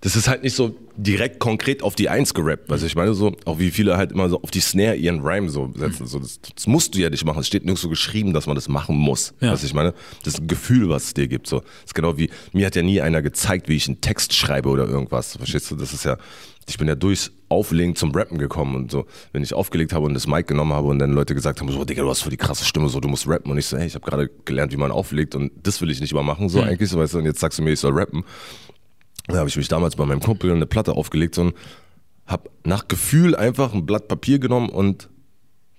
das 0.00 0.16
ist 0.16 0.28
halt 0.28 0.42
nicht 0.42 0.54
so 0.54 0.76
direkt 0.96 1.38
konkret 1.38 1.82
auf 1.82 1.94
die 1.94 2.08
Eins 2.08 2.34
gerappt. 2.34 2.70
Du, 2.70 2.74
ich 2.74 2.94
meine 2.94 3.14
so, 3.14 3.34
auch 3.46 3.58
wie 3.58 3.70
viele 3.70 3.96
halt 3.96 4.12
immer 4.12 4.28
so 4.28 4.42
auf 4.42 4.50
die 4.50 4.60
Snare 4.60 4.96
ihren 4.96 5.20
Rhyme 5.20 5.48
so 5.48 5.72
setzen. 5.74 6.06
So, 6.06 6.18
das, 6.18 6.40
das 6.54 6.66
musst 6.66 6.94
du 6.94 6.98
ja 6.98 7.10
nicht 7.10 7.24
machen. 7.24 7.40
Es 7.40 7.46
steht 7.46 7.64
nirgends 7.64 7.82
so 7.82 7.88
geschrieben, 7.88 8.34
dass 8.34 8.46
man 8.46 8.54
das 8.54 8.68
machen 8.68 8.96
muss. 8.96 9.34
Ja. 9.40 9.56
Du, 9.56 9.64
ich 9.64 9.74
meine, 9.74 9.94
das 10.22 10.34
ist 10.34 10.40
ein 10.40 10.46
Gefühl, 10.46 10.88
was 10.90 11.04
es 11.04 11.14
dir 11.14 11.26
gibt. 11.26 11.46
So. 11.46 11.60
Das 11.60 11.68
ist 11.86 11.94
genau 11.94 12.18
wie, 12.18 12.30
mir 12.52 12.66
hat 12.66 12.76
ja 12.76 12.82
nie 12.82 13.00
einer 13.00 13.22
gezeigt, 13.22 13.68
wie 13.68 13.76
ich 13.76 13.88
einen 13.88 14.00
Text 14.00 14.34
schreibe 14.34 14.68
oder 14.68 14.86
irgendwas. 14.86 15.36
Verstehst 15.36 15.70
du? 15.70 15.76
Das 15.76 15.92
ist 15.92 16.04
ja, 16.04 16.18
ich 16.68 16.78
bin 16.78 16.88
ja 16.88 16.94
durchs 16.94 17.32
Auflegen 17.48 17.94
zum 17.94 18.12
Rappen 18.12 18.38
gekommen 18.38 18.74
und 18.74 18.90
so. 18.90 19.06
Wenn 19.32 19.42
ich 19.42 19.54
aufgelegt 19.54 19.92
habe 19.92 20.06
und 20.06 20.14
das 20.14 20.26
Mic 20.26 20.46
genommen 20.46 20.72
habe 20.72 20.88
und 20.88 20.98
dann 20.98 21.12
Leute 21.12 21.34
gesagt 21.34 21.60
haben, 21.60 21.70
so, 21.70 21.84
Digga, 21.84 22.02
du 22.02 22.10
hast 22.10 22.22
voll 22.22 22.30
die 22.30 22.36
krasse 22.36 22.64
Stimme, 22.64 22.88
so, 22.88 23.00
du 23.00 23.08
musst 23.08 23.28
rappen. 23.28 23.50
Und 23.50 23.58
ich 23.58 23.66
so, 23.66 23.76
hey, 23.76 23.86
ich 23.86 23.94
habe 23.94 24.04
gerade 24.04 24.30
gelernt, 24.44 24.72
wie 24.72 24.76
man 24.76 24.90
auflegt 24.90 25.34
und 25.34 25.52
das 25.62 25.80
will 25.80 25.90
ich 25.90 26.00
nicht 26.00 26.14
mal 26.14 26.22
machen, 26.22 26.48
so 26.48 26.60
eigentlich, 26.60 26.90
so, 26.90 26.98
weißt 26.98 27.14
du, 27.14 27.18
und 27.18 27.26
jetzt 27.26 27.40
sagst 27.40 27.58
du 27.58 27.62
mir, 27.62 27.72
ich 27.72 27.80
soll 27.80 27.92
rappen. 27.92 28.24
Da 29.26 29.38
habe 29.38 29.48
ich 29.48 29.56
mich 29.56 29.68
damals 29.68 29.96
bei 29.96 30.04
meinem 30.04 30.20
Kumpel 30.20 30.50
eine 30.52 30.66
Platte 30.66 30.92
aufgelegt 30.92 31.38
und 31.38 31.54
habe 32.26 32.50
nach 32.64 32.88
Gefühl 32.88 33.34
einfach 33.36 33.72
ein 33.72 33.86
Blatt 33.86 34.08
Papier 34.08 34.38
genommen 34.38 34.68
und 34.68 35.08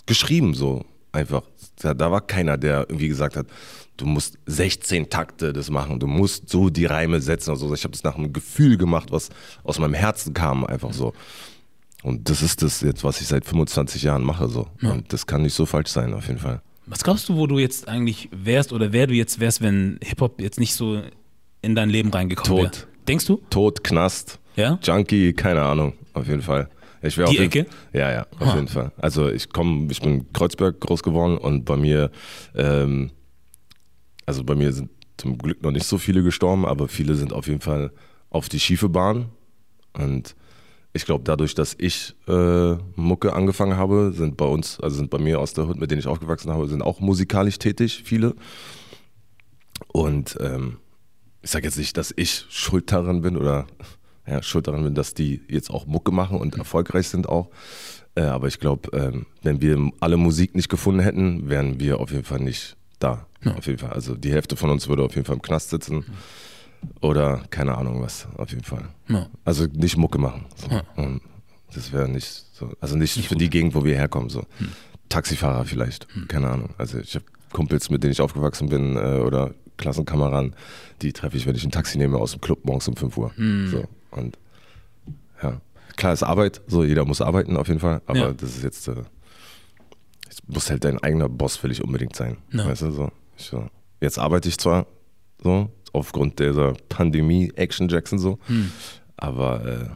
geschrieben 0.06 0.54
so 0.54 0.86
einfach. 1.12 1.44
Da, 1.82 1.94
da 1.94 2.12
war 2.12 2.22
keiner, 2.22 2.58
der 2.58 2.82
irgendwie 2.90 3.08
gesagt 3.08 3.36
hat, 3.36 3.48
du 3.98 4.06
musst 4.06 4.38
16 4.46 5.10
Takte 5.10 5.54
das 5.54 5.70
machen, 5.70 6.00
du 6.00 6.08
musst 6.08 6.50
so 6.50 6.70
die 6.70 6.86
Reime 6.86 7.22
setzen 7.22 7.52
und 7.52 7.58
so. 7.58 7.74
Ich 7.74 7.84
habe 7.84 7.92
das 7.92 8.04
nach 8.04 8.16
einem 8.18 8.34
Gefühl 8.34 8.78
gemacht, 8.78 9.12
was 9.12 9.30
aus 9.64 9.80
meinem 9.80 9.94
Herzen 9.94 10.34
kam, 10.34 10.66
einfach 10.66 10.94
so. 10.94 11.14
Und 12.04 12.30
das 12.30 12.42
ist 12.42 12.62
das 12.62 12.82
jetzt, 12.82 13.04
was 13.04 13.20
ich 13.22 13.28
seit 13.28 13.46
25 13.46 14.04
Jahren 14.04 14.24
mache 14.24 14.48
so. 14.48 14.68
Und 14.82 15.12
das 15.12 15.25
kann 15.25 15.42
nicht 15.42 15.56
so 15.56 15.66
falsch 15.66 15.90
sein, 15.90 16.14
auf 16.14 16.28
jeden 16.28 16.40
Fall. 16.40 16.62
Was 16.86 17.04
glaubst 17.04 17.28
du, 17.30 17.36
wo 17.36 17.48
du 17.48 17.58
jetzt 17.58 17.88
eigentlich 17.88 18.30
wärst 18.32 18.72
oder 18.74 18.94
wer 18.94 19.08
du 19.08 19.16
jetzt 19.16 19.40
wärst, 19.40 19.62
wenn 19.62 19.98
Hip-Hop 20.04 20.40
jetzt 20.40 20.60
nicht 20.60 20.75
so 20.75 21.02
in 21.64 21.74
dein 21.74 21.90
Leben 21.90 22.12
reingekommen 22.12 22.58
wäre? 22.58 22.72
Tot. 22.72 22.88
Denkst 23.08 23.26
du? 23.26 23.42
Tod, 23.50 23.84
Knast, 23.84 24.40
Ja? 24.56 24.80
Junkie, 24.84 25.34
keine 25.34 25.62
Ahnung, 25.62 25.94
auf 26.14 26.28
jeden 26.28 26.42
Fall. 26.42 26.70
Ich 27.02 27.18
wär 27.18 27.26
Die 27.26 27.30
auf 27.30 27.34
jeden, 27.34 27.46
Ecke? 27.46 27.66
Ja, 27.94 28.12
ja, 28.12 28.22
auf 28.40 28.48
Ah. 28.50 28.56
jeden 28.56 28.68
Fall. 28.68 28.92
Also 28.98 29.30
ich 29.30 29.50
komme, 29.52 29.92
ich 29.92 30.02
bin 30.02 30.20
in 30.22 30.34
Kreuzberg 30.34 30.80
groß 30.80 31.04
geworden 31.04 31.38
und 31.38 31.64
bei 31.66 31.78
mir, 31.78 32.10
ähm, 32.56 33.12
also 34.26 34.44
bei 34.44 34.56
mir 34.56 34.74
sind 34.74 34.90
zum 35.18 35.38
Glück 35.38 35.62
noch 35.62 35.72
nicht 35.72 35.86
so 35.86 35.98
viele 35.98 36.24
gestorben, 36.24 36.66
aber 36.66 36.88
viele 36.88 37.16
sind 37.16 37.32
auf 37.32 37.48
jeden 37.48 37.62
Fall 37.62 37.92
auf 38.32 38.50
die 38.50 38.60
schiefe 38.60 38.90
Bahn. 38.90 39.28
Und 39.94 40.36
ich 40.94 41.06
glaube, 41.06 41.24
dadurch, 41.26 41.54
dass 41.54 41.76
ich 41.78 42.16
äh, 42.28 42.76
Mucke 42.96 43.34
angefangen 43.34 43.78
habe, 43.78 44.12
sind 44.16 44.36
bei 44.36 44.46
uns, 44.46 44.80
also 44.80 44.96
sind 44.98 45.10
bei 45.12 45.20
mir 45.20 45.40
aus 45.40 45.54
der 45.54 45.68
Hut, 45.68 45.78
mit 45.80 45.92
denen 45.92 46.00
ich 46.00 46.08
aufgewachsen 46.08 46.52
habe, 46.52 46.68
sind 46.68 46.82
auch 46.82 47.00
musikalisch 47.02 47.60
tätig, 47.60 48.02
viele. 48.04 48.34
Und 49.90 50.38
ähm, 50.42 50.78
ich 51.46 51.52
sage 51.52 51.66
jetzt 51.66 51.78
nicht, 51.78 51.96
dass 51.96 52.12
ich 52.16 52.46
schuld 52.50 52.92
daran 52.92 53.22
bin 53.22 53.38
oder 53.38 53.68
ja, 54.25 54.42
schuld 54.42 54.68
daran 54.68 54.84
bin, 54.84 54.96
dass 54.96 55.14
die 55.14 55.42
jetzt 55.48 55.70
auch 55.70 55.86
Mucke 55.86 56.12
machen 56.12 56.40
und 56.40 56.58
erfolgreich 56.58 57.08
sind 57.08 57.30
auch. 57.30 57.52
Äh, 58.16 58.22
aber 58.22 58.48
ich 58.48 58.60
glaube, 58.60 58.90
ähm, 58.98 59.28
wenn 59.44 59.62
wir 59.62 59.92
alle 60.00 60.18
Musik 60.18 60.56
nicht 60.56 60.70
gefunden 60.70 61.02
hätten, 61.02 61.48
wären 61.48 61.80
wir 61.80 62.00
auf 62.00 62.12
jeden 62.12 62.24
Fall 62.24 62.40
nicht 62.40 62.75
da. 62.98 63.28
Auf 63.46 63.68
jeden 63.68 63.78
Fall. 63.78 63.92
Also 63.92 64.16
die 64.16 64.32
Hälfte 64.32 64.56
von 64.56 64.72
uns 64.72 64.88
würde 64.88 65.04
auf 65.04 65.14
jeden 65.14 65.28
Fall 65.28 65.36
im 65.36 65.42
Knast 65.44 65.70
sitzen. 65.70 66.04
Oder 67.02 67.44
keine 67.52 67.78
Ahnung 67.78 68.02
was, 68.02 68.28
auf 68.38 68.50
jeden 68.50 68.64
Fall. 68.64 68.88
Ja. 69.08 69.28
Also 69.44 69.66
nicht 69.66 69.98
Mucke 69.98 70.18
machen. 70.18 70.46
So. 70.56 71.20
Das 71.75 71.92
wäre 71.92 72.10
nicht 72.10 72.46
so, 72.54 72.72
also 72.82 72.96
nicht, 72.96 73.28
für 73.28 73.36
die 73.36 73.52
Gegend, 73.52 73.75
wo 73.75 73.84
wir 73.86 73.96
herkommen. 73.96 74.30
So. 74.30 74.46
Taxifahrer 75.10 75.66
vielleicht, 75.66 76.08
keine 76.28 76.50
Ahnung. 76.50 76.70
Also 76.80 76.98
ich 76.98 77.14
habe 77.14 77.25
Kumpels, 77.54 77.92
mit 77.92 78.02
denen 78.02 78.14
ich 78.14 78.22
aufgewachsen 78.22 78.70
bin 78.70 78.96
äh, 78.96 79.20
oder 79.20 79.54
Klassenkameraden, 79.77 80.55
die 81.01 81.13
treffe 81.13 81.38
ich, 81.38 81.46
wenn 81.46 81.55
ich 81.55 81.63
ein 81.63 81.72
Taxi 81.72 81.98
nehme 81.98 82.17
aus 82.17 82.32
dem 82.32 82.41
Club 82.41 82.65
morgens 82.65 82.88
um 82.88 82.96
5 82.96 83.17
Uhr. 83.17 83.32
So. 83.67 83.84
Und 84.12 84.38
ja, 85.44 85.60
klar 85.98 86.13
ist 86.13 86.24
Arbeit, 86.24 86.62
so 86.67 86.84
jeder 86.84 87.05
muss 87.05 87.22
arbeiten 87.22 87.58
auf 87.58 87.67
jeden 87.67 87.79
Fall, 87.79 88.01
aber 88.05 88.20
Ja. 88.20 88.34
das 88.34 88.55
ist 88.55 88.63
jetzt, 88.63 88.88
äh, 88.88 88.96
es 90.29 90.38
muss 90.48 90.70
halt 90.70 90.84
dein 90.84 91.01
eigener 91.03 91.29
Boss 91.29 91.60
ich 91.63 91.84
unbedingt 91.84 92.15
sein. 92.15 92.38
Ja. 92.51 92.65
Weißt 92.67 92.84
du, 92.84 92.91
so. 92.91 93.12
Ich, 93.38 93.46
so. 93.46 93.68
Jetzt 94.01 94.18
arbeite 94.20 94.50
ich 94.50 94.57
zwar 94.57 94.88
so, 95.44 95.70
aufgrund 95.94 96.40
dieser 96.40 96.74
Pandemie, 96.90 97.51
Action 97.55 97.88
Jackson 97.90 98.20
so, 98.20 98.40
aber 99.18 99.66
äh, 99.66 99.90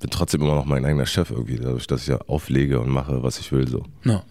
bin 0.00 0.10
trotzdem 0.10 0.40
immer 0.42 0.54
noch 0.54 0.64
mein 0.64 0.84
eigener 0.84 1.06
Chef 1.06 1.30
irgendwie, 1.30 1.56
dadurch, 1.56 1.86
dass 1.86 2.02
ich 2.02 2.08
ja 2.08 2.18
auflege 2.26 2.80
und 2.80 2.88
mache, 2.90 3.22
was 3.22 3.38
ich 3.38 3.52
will. 3.52 3.68
So. 3.68 3.84
Ja. 4.04 4.24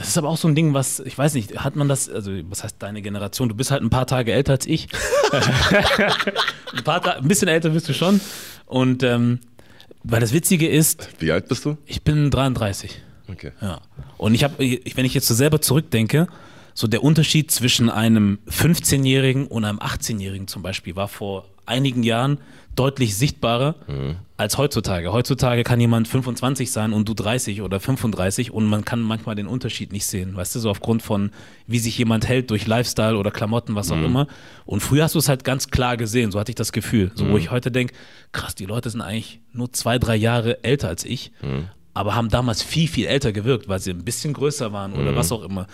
Das 0.00 0.08
ist 0.08 0.16
aber 0.16 0.30
auch 0.30 0.38
so 0.38 0.48
ein 0.48 0.54
Ding, 0.54 0.72
was, 0.72 1.00
ich 1.00 1.18
weiß 1.18 1.34
nicht, 1.34 1.62
hat 1.62 1.76
man 1.76 1.86
das, 1.86 2.08
also 2.08 2.32
was 2.48 2.64
heißt 2.64 2.76
deine 2.78 3.02
Generation? 3.02 3.50
Du 3.50 3.54
bist 3.54 3.70
halt 3.70 3.82
ein 3.82 3.90
paar 3.90 4.06
Tage 4.06 4.32
älter 4.32 4.52
als 4.52 4.66
ich. 4.66 4.88
ein, 6.74 6.84
paar 6.84 7.02
Ta 7.02 7.10
ein 7.16 7.28
bisschen 7.28 7.48
älter 7.48 7.68
bist 7.68 7.86
du 7.86 7.92
schon. 7.92 8.18
Und 8.64 9.02
ähm, 9.02 9.40
weil 10.02 10.20
das 10.20 10.32
Witzige 10.32 10.66
ist, 10.70 11.06
Wie 11.18 11.30
alt 11.30 11.48
bist 11.48 11.66
du? 11.66 11.76
ich 11.84 12.00
bin 12.00 12.30
33. 12.30 12.98
Okay. 13.30 13.52
Ja. 13.60 13.82
Und 14.16 14.34
ich 14.34 14.42
habe, 14.42 14.58
wenn 14.58 15.04
ich 15.04 15.12
jetzt 15.12 15.28
so 15.28 15.34
selber 15.34 15.60
zurückdenke, 15.60 16.28
so 16.72 16.86
der 16.86 17.04
Unterschied 17.04 17.50
zwischen 17.50 17.90
einem 17.90 18.38
15-Jährigen 18.48 19.48
und 19.48 19.66
einem 19.66 19.80
18-Jährigen 19.80 20.48
zum 20.48 20.62
Beispiel 20.62 20.96
war 20.96 21.08
vor 21.08 21.44
einigen 21.66 22.04
Jahren 22.04 22.38
deutlich 22.76 23.16
sichtbarer 23.16 23.74
als 24.36 24.56
heutzutage. 24.56 25.12
Heutzutage 25.12 25.64
kann 25.64 25.80
jemand 25.80 26.08
25 26.08 26.70
sein 26.70 26.92
und 26.92 27.08
du 27.08 27.14
30 27.14 27.62
oder 27.62 27.78
35 27.80 28.52
und 28.52 28.66
man 28.66 28.84
kann 28.84 29.00
manchmal 29.00 29.34
den 29.34 29.46
Unterschied 29.46 29.92
nicht 29.92 30.06
sehen, 30.06 30.36
weißt 30.36 30.54
du, 30.54 30.60
so 30.60 30.70
aufgrund 30.70 31.02
von, 31.02 31.30
wie 31.66 31.78
sich 31.78 31.98
jemand 31.98 32.26
hält 32.26 32.50
durch 32.50 32.66
Lifestyle 32.66 33.18
oder 33.18 33.30
Klamotten, 33.30 33.74
was 33.74 33.90
auch 33.90 34.02
immer. 34.02 34.26
Und 34.64 34.80
früher 34.80 35.04
hast 35.04 35.14
du 35.14 35.18
es 35.18 35.28
halt 35.28 35.44
ganz 35.44 35.68
klar 35.68 35.96
gesehen, 35.96 36.30
so 36.32 36.40
hatte 36.40 36.52
ich 36.52 36.56
das 36.56 36.72
Gefühl. 36.72 37.12
So, 37.14 37.28
wo 37.28 37.36
ich 37.36 37.50
heute 37.50 37.70
denke, 37.70 37.94
krass, 38.32 38.54
die 38.54 38.66
Leute 38.66 38.88
sind 38.88 39.00
eigentlich 39.02 39.40
nur 39.52 39.72
zwei, 39.72 39.98
drei 39.98 40.16
Jahre 40.16 40.64
älter 40.64 40.88
als 40.88 41.04
ich 41.04 41.32
aber 41.92 42.14
haben 42.14 42.28
damals 42.28 42.62
viel, 42.62 42.88
viel 42.88 43.06
älter 43.06 43.32
gewirkt, 43.32 43.68
weil 43.68 43.80
sie 43.80 43.90
ein 43.90 44.04
bisschen 44.04 44.32
größer 44.32 44.72
waren 44.72 44.92
oder 44.92 45.16
was 45.16 45.32
auch 45.32 45.42
immer. 45.42 45.66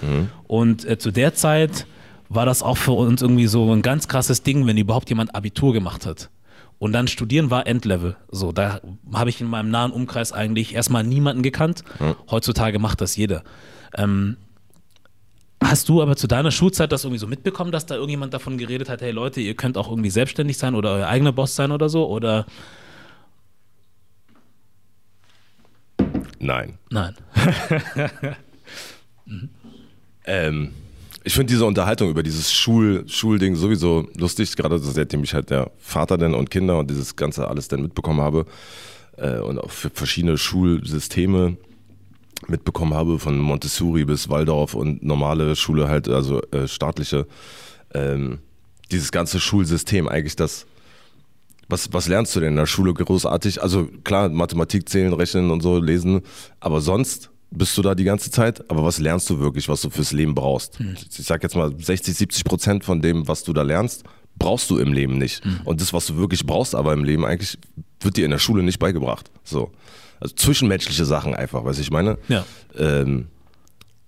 Und 0.46 0.84
äh, 0.84 0.98
zu 0.98 1.10
der 1.10 1.34
Zeit 1.34 1.86
war 2.28 2.46
das 2.46 2.62
auch 2.62 2.76
für 2.76 2.92
uns 2.92 3.22
irgendwie 3.22 3.46
so 3.46 3.70
ein 3.72 3.82
ganz 3.82 4.08
krasses 4.08 4.42
Ding, 4.42 4.66
wenn 4.66 4.76
überhaupt 4.78 5.08
jemand 5.10 5.34
Abitur 5.34 5.72
gemacht 5.72 6.06
hat. 6.06 6.30
Und 6.78 6.92
dann 6.92 7.08
studieren 7.08 7.50
war 7.50 7.66
Endlevel. 7.66 8.16
So, 8.30 8.52
da 8.52 8.80
habe 9.12 9.30
ich 9.30 9.40
in 9.40 9.46
meinem 9.46 9.70
nahen 9.70 9.92
Umkreis 9.92 10.32
eigentlich 10.32 10.74
erstmal 10.74 11.04
niemanden 11.04 11.42
gekannt. 11.42 11.82
Heutzutage 12.30 12.78
macht 12.78 13.00
das 13.00 13.16
jeder. 13.16 13.42
Ähm, 13.96 14.36
Hast 15.64 15.88
du 15.88 16.02
aber 16.02 16.16
zu 16.16 16.26
deiner 16.26 16.50
Schulzeit 16.50 16.92
das 16.92 17.04
irgendwie 17.04 17.18
so 17.18 17.26
mitbekommen, 17.26 17.72
dass 17.72 17.86
da 17.86 17.94
irgendjemand 17.94 18.34
davon 18.34 18.58
geredet 18.58 18.90
hat, 18.90 19.00
hey 19.00 19.10
Leute, 19.10 19.40
ihr 19.40 19.54
könnt 19.54 19.78
auch 19.78 19.88
irgendwie 19.88 20.10
selbstständig 20.10 20.58
sein 20.58 20.74
oder 20.74 20.92
euer 20.92 21.08
eigener 21.08 21.32
Boss 21.32 21.56
sein 21.56 21.72
oder 21.72 21.88
so? 21.88 22.06
Oder 22.06 22.46
Nein. 26.38 26.78
nein? 26.90 27.14
Ähm, 30.28 30.74
ich 31.26 31.34
finde 31.34 31.52
diese 31.52 31.66
Unterhaltung 31.66 32.08
über 32.08 32.22
dieses 32.22 32.52
Schul 32.52 33.02
Schulding 33.08 33.56
sowieso 33.56 34.08
lustig, 34.16 34.54
gerade 34.54 34.78
seitdem 34.78 35.24
ich 35.24 35.34
halt 35.34 35.50
der 35.50 35.72
Vater 35.76 36.18
denn 36.18 36.34
und 36.34 36.52
Kinder 36.52 36.78
und 36.78 36.88
dieses 36.88 37.16
ganze 37.16 37.48
alles 37.48 37.66
dann 37.66 37.82
mitbekommen 37.82 38.20
habe 38.20 38.46
äh, 39.16 39.40
und 39.40 39.58
auch 39.58 39.72
für 39.72 39.90
verschiedene 39.90 40.38
Schulsysteme 40.38 41.56
mitbekommen 42.46 42.94
habe, 42.94 43.18
von 43.18 43.40
Montessori 43.40 44.04
bis 44.04 44.28
Waldorf 44.28 44.74
und 44.74 45.02
normale 45.02 45.56
Schule 45.56 45.88
halt, 45.88 46.08
also 46.08 46.42
äh, 46.52 46.68
staatliche. 46.68 47.26
Ähm, 47.92 48.38
dieses 48.92 49.10
ganze 49.10 49.40
Schulsystem 49.40 50.06
eigentlich 50.06 50.36
das 50.36 50.66
was, 51.68 51.92
was 51.92 52.06
lernst 52.06 52.36
du 52.36 52.40
denn 52.40 52.50
in 52.50 52.56
der 52.56 52.66
Schule 52.66 52.94
großartig? 52.94 53.60
Also 53.60 53.88
klar, 54.04 54.28
Mathematik, 54.28 54.88
Zählen, 54.88 55.12
Rechnen 55.12 55.50
und 55.50 55.60
so, 55.60 55.80
Lesen, 55.80 56.20
aber 56.60 56.80
sonst 56.80 57.30
bist 57.56 57.76
du 57.76 57.82
da 57.82 57.94
die 57.94 58.04
ganze 58.04 58.30
Zeit, 58.30 58.68
aber 58.70 58.84
was 58.84 58.98
lernst 58.98 59.28
du 59.30 59.38
wirklich, 59.38 59.68
was 59.68 59.80
du 59.80 59.90
fürs 59.90 60.12
Leben 60.12 60.34
brauchst? 60.34 60.78
Ich 61.00 61.26
sag 61.26 61.42
jetzt 61.42 61.56
mal 61.56 61.72
60, 61.76 62.14
70 62.14 62.44
Prozent 62.44 62.84
von 62.84 63.00
dem, 63.00 63.26
was 63.28 63.44
du 63.44 63.52
da 63.52 63.62
lernst, 63.62 64.04
brauchst 64.38 64.70
du 64.70 64.78
im 64.78 64.92
Leben 64.92 65.18
nicht. 65.18 65.42
Und 65.64 65.80
das, 65.80 65.92
was 65.92 66.06
du 66.06 66.16
wirklich 66.16 66.46
brauchst, 66.46 66.74
aber 66.74 66.92
im 66.92 67.04
Leben 67.04 67.24
eigentlich, 67.24 67.58
wird 68.00 68.16
dir 68.16 68.24
in 68.24 68.30
der 68.30 68.38
Schule 68.38 68.62
nicht 68.62 68.78
beigebracht. 68.78 69.30
So. 69.44 69.72
Also 70.20 70.34
zwischenmenschliche 70.34 71.04
Sachen 71.04 71.34
einfach, 71.34 71.64
was 71.64 71.78
ich 71.78 71.90
meine. 71.90 72.18
Ja. 72.28 72.44
Ähm, 72.76 73.28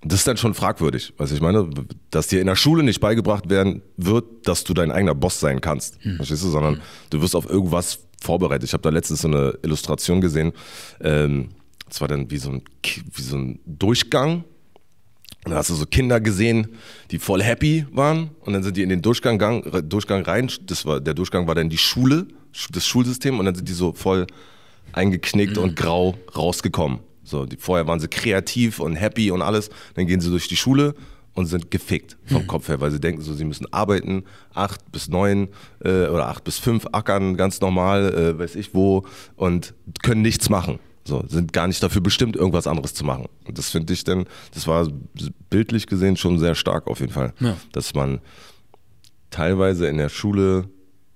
das 0.03 0.21
ist 0.21 0.29
dann 0.29 0.37
schon 0.37 0.55
fragwürdig, 0.55 1.13
was 1.17 1.33
ich 1.33 1.41
meine, 1.41 1.69
dass 2.11 2.29
dir 2.29 2.41
in 2.41 2.47
der 2.47 2.55
Schule 2.55 2.85
nicht 2.85 3.01
beigebracht 3.01 3.51
werden 3.51 3.83
wird, 3.97 4.47
dass 4.47 4.63
du 4.63 4.73
dein 4.73 4.93
eigener 4.93 5.15
Boss 5.15 5.41
sein 5.41 5.61
kannst, 5.61 5.99
verstehst 6.17 6.45
du, 6.45 6.51
sondern 6.51 6.81
du 7.11 7.21
wirst 7.21 7.35
auf 7.35 7.51
irgendwas 7.51 7.99
vorbereitet. 8.23 8.65
Ich 8.65 8.73
habe 8.75 8.83
da 8.83 8.91
letztens 8.91 9.23
so 9.23 9.29
eine 9.29 9.59
Illustration 9.63 10.21
gesehen, 10.21 10.53
ähm, 11.01 11.49
das 11.89 12.01
war 12.01 12.09
dann 12.09 12.31
wie 12.31 12.39
so 12.39 12.51
ein, 12.51 12.63
wie 12.83 13.23
so 13.23 13.37
ein 13.37 13.61
Durchgang 13.67 14.45
und 15.45 15.53
da 15.53 15.59
hast 15.59 15.71
du 15.71 15.75
so 15.75 15.87
Kinder 15.87 16.21
gesehen, 16.21 16.69
die 17.11 17.19
voll 17.19 17.43
happy 17.43 17.87
waren 17.93 18.31
und 18.41 18.53
dann 18.53 18.63
sind 18.63 18.77
die 18.77 18.83
in 18.83 18.89
den 18.89 19.03
Durchgang, 19.03 19.39
gang, 19.39 19.65
Durchgang 19.89 20.23
rein, 20.23 20.51
das 20.67 20.85
war, 20.85 21.01
der 21.01 21.15
Durchgang 21.15 21.47
war 21.47 21.55
dann 21.55 21.69
die 21.69 21.79
Schule, 21.79 22.27
das 22.73 22.87
Schulsystem 22.87 23.39
und 23.39 23.47
dann 23.47 23.55
sind 23.55 23.69
die 23.69 23.73
so 23.73 23.93
voll 23.93 24.27
eingeknickt 24.93 25.59
und 25.59 25.77
grau 25.77 26.17
rausgekommen. 26.37 27.01
So, 27.23 27.45
die, 27.45 27.57
vorher 27.57 27.87
waren 27.87 28.01
sie 28.01 28.09
kreativ 28.09 28.81
und 28.81 28.97
happy 28.97 29.31
und 29.31 29.43
alles. 29.43 29.69
Dann 29.95 30.07
gehen 30.07 30.21
sie 30.21 30.31
durch 30.31 30.49
die 30.49 30.57
Schule 30.57 30.95
und 31.35 31.47
sind 31.47 31.71
gefickt 31.71 32.17
vom 32.25 32.47
Kopf 32.47 32.69
her, 32.69 32.81
weil 32.81 32.91
sie 32.91 33.01
denken 33.01 33.23
so, 33.23 33.33
sie 33.35 33.45
müssen 33.45 33.73
arbeiten, 33.73 34.25
acht 34.55 34.91
bis 34.91 35.09
neun 35.09 35.49
äh, 35.85 36.07
oder 36.07 36.29
acht 36.29 36.43
bis 36.43 36.59
fünf 36.59 36.87
ackern, 36.93 37.37
ganz 37.37 37.61
normal, 37.61 38.13
äh, 38.15 38.39
weiß 38.39 38.57
ich 38.57 38.75
wo, 38.75 39.05
und 39.37 39.75
können 40.03 40.23
nichts 40.23 40.49
machen. 40.49 40.79
So, 41.05 41.25
sind 41.27 41.53
gar 41.53 41.67
nicht 41.67 41.83
dafür 41.83 42.03
bestimmt, 42.03 42.37
irgendwas 42.37 42.67
anderes 42.67 42.93
zu 42.95 43.05
machen. 43.05 43.27
Und 43.47 43.57
das 43.59 43.71
finde 43.71 43.93
ich 43.95 44.05
dann, 44.05 44.27
das 44.53 44.67
war 44.67 44.87
bildlich 45.49 45.87
gesehen 45.87 46.17
schon 46.17 46.39
sehr 46.39 46.55
stark 46.55 46.87
auf 46.87 47.01
jeden 47.01 47.13
Fall. 47.13 47.33
Ja. 47.41 47.57
Dass 47.73 47.95
man 47.95 48.21
teilweise 49.31 49.87
in 49.89 49.97
der 49.99 50.09
Schule 50.09 50.69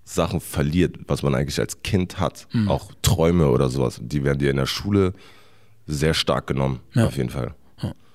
Sachen 0.04 0.40
verliert, 0.40 0.96
was 1.06 1.22
man 1.22 1.34
eigentlich 1.34 1.60
als 1.60 1.82
Kind 1.82 2.18
hat. 2.20 2.46
Auch 2.66 2.92
Träume 3.02 3.48
oder 3.50 3.68
sowas. 3.68 3.98
Die 4.02 4.24
werden 4.24 4.38
dir 4.38 4.50
in 4.50 4.56
der 4.56 4.66
Schule 4.66 5.12
sehr 5.86 6.12
stark 6.14 6.46
genommen, 6.46 6.80
Ja. 6.94 7.06
auf 7.06 7.16
jeden 7.16 7.30
Fall. 7.30 7.54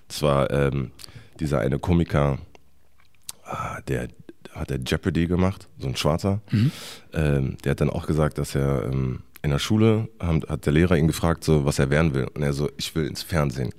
Das 0.07 0.21
war 0.21 0.49
ähm, 0.51 0.91
dieser 1.39 1.59
eine 1.59 1.79
Komiker, 1.79 2.37
ah, 3.43 3.81
der 3.87 4.07
hat 4.53 4.69
der 4.69 4.79
Jeopardy 4.79 5.27
gemacht, 5.27 5.67
so 5.79 5.87
ein 5.87 5.95
Schwarzer. 5.95 6.41
Ähm, 7.13 7.57
der 7.63 7.71
hat 7.71 7.81
dann 7.81 7.89
auch 7.89 8.07
gesagt, 8.07 8.37
dass 8.37 8.55
er 8.55 8.85
ähm, 8.91 9.21
in 9.47 9.51
der 9.51 9.59
Schule 9.59 10.09
hat 10.19 10.65
der 10.65 10.73
Lehrer 10.73 10.97
ihn 10.97 11.07
gefragt, 11.07 11.45
so 11.45 11.63
was 11.63 11.79
er 11.79 11.89
werden 11.89 12.13
will. 12.13 12.27
Und 12.33 12.43
er 12.43 12.51
so, 12.51 12.69
ich 12.75 12.93
will 12.95 13.07
ins 13.07 13.23
Fernsehen. 13.23 13.71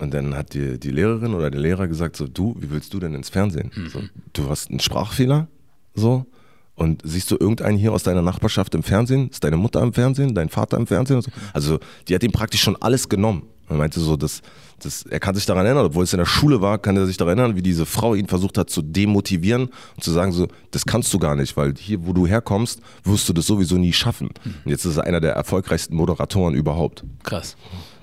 Und 0.00 0.12
dann 0.12 0.34
hat 0.34 0.52
die, 0.52 0.80
die 0.80 0.90
Lehrerin 0.90 1.32
oder 1.32 1.48
der 1.48 1.60
Lehrer 1.60 1.86
gesagt, 1.86 2.16
so 2.16 2.26
du, 2.26 2.56
wie 2.58 2.68
willst 2.68 2.92
du 2.92 2.98
denn 2.98 3.14
ins 3.14 3.28
Fernsehen? 3.28 3.70
So, 3.88 4.02
du 4.32 4.48
hast 4.48 4.70
einen 4.70 4.80
Sprachfehler, 4.80 5.46
so. 5.94 6.26
Und 6.74 7.02
siehst 7.04 7.30
du 7.30 7.36
irgendeinen 7.38 7.78
hier 7.78 7.92
aus 7.92 8.02
deiner 8.02 8.22
Nachbarschaft 8.22 8.74
im 8.74 8.82
Fernsehen? 8.82 9.30
Ist 9.30 9.44
deine 9.44 9.56
Mutter 9.56 9.80
im 9.80 9.92
Fernsehen? 9.92 10.34
Dein 10.34 10.48
Vater 10.48 10.76
im 10.76 10.88
Fernsehen? 10.88 11.22
So? 11.22 11.30
Also, 11.52 11.78
die 12.08 12.14
hat 12.16 12.24
ihm 12.24 12.32
praktisch 12.32 12.62
schon 12.62 12.76
alles 12.80 13.08
genommen. 13.08 13.44
Er 13.68 13.76
meinte 13.76 14.00
so, 14.00 14.16
dass, 14.16 14.42
dass 14.80 15.02
er 15.02 15.20
kann 15.20 15.34
sich 15.34 15.46
daran 15.46 15.66
erinnern, 15.66 15.86
obwohl 15.86 16.04
es 16.04 16.12
in 16.12 16.18
der 16.18 16.26
Schule 16.26 16.60
war, 16.60 16.78
kann 16.78 16.96
er 16.96 17.06
sich 17.06 17.16
daran 17.16 17.38
erinnern, 17.38 17.56
wie 17.56 17.62
diese 17.62 17.86
Frau 17.86 18.14
ihn 18.14 18.26
versucht 18.26 18.58
hat 18.58 18.70
zu 18.70 18.82
demotivieren 18.82 19.68
und 19.96 20.02
zu 20.02 20.10
sagen 20.10 20.32
so, 20.32 20.48
das 20.70 20.86
kannst 20.86 21.12
du 21.12 21.18
gar 21.18 21.36
nicht, 21.36 21.56
weil 21.56 21.74
hier, 21.76 22.06
wo 22.06 22.12
du 22.12 22.26
herkommst, 22.26 22.80
wirst 23.04 23.28
du 23.28 23.32
das 23.32 23.46
sowieso 23.46 23.76
nie 23.76 23.92
schaffen. 23.92 24.28
Und 24.44 24.70
jetzt 24.70 24.84
ist 24.84 24.96
er 24.96 25.04
einer 25.04 25.20
der 25.20 25.32
erfolgreichsten 25.32 25.94
Moderatoren 25.94 26.54
überhaupt. 26.54 27.04
Krass. 27.22 27.56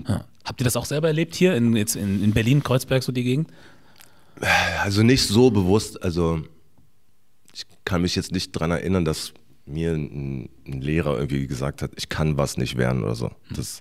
Ja. 0.06 0.24
Habt 0.44 0.60
ihr 0.60 0.64
das 0.64 0.76
auch 0.76 0.84
selber 0.84 1.08
erlebt 1.08 1.34
hier 1.34 1.56
in, 1.56 1.74
jetzt 1.74 1.96
in, 1.96 2.22
in 2.22 2.32
Berlin, 2.32 2.62
Kreuzberg, 2.62 3.02
so 3.02 3.10
die 3.10 3.24
Gegend? 3.24 3.50
Also 4.82 5.02
nicht 5.02 5.26
so 5.26 5.50
bewusst, 5.50 6.02
also 6.02 6.42
ich 7.52 7.64
kann 7.84 8.02
mich 8.02 8.14
jetzt 8.14 8.32
nicht 8.32 8.54
daran 8.54 8.70
erinnern, 8.70 9.04
dass 9.04 9.32
mir 9.66 9.92
ein, 9.92 10.48
ein 10.66 10.80
Lehrer 10.80 11.16
irgendwie 11.16 11.46
gesagt 11.46 11.82
hat, 11.82 11.90
ich 11.96 12.08
kann 12.08 12.36
was 12.36 12.56
nicht 12.56 12.76
werden 12.76 13.02
oder 13.02 13.14
so. 13.14 13.30
Das 13.50 13.80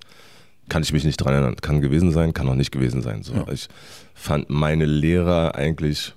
kann 0.70 0.82
ich 0.84 0.92
mich 0.94 1.04
nicht 1.04 1.20
daran 1.22 1.34
erinnern. 1.34 1.56
Kann 1.58 1.82
gewesen 1.82 2.12
sein, 2.12 2.34
kann 2.34 2.48
auch 2.50 2.56
nicht 2.56 2.72
gewesen 2.72 3.02
sein. 3.02 3.24
So. 3.24 3.46
Ich 3.52 3.68
fand 4.14 4.50
meine 4.50 4.86
Lehrer 4.86 5.56
eigentlich 5.56 6.14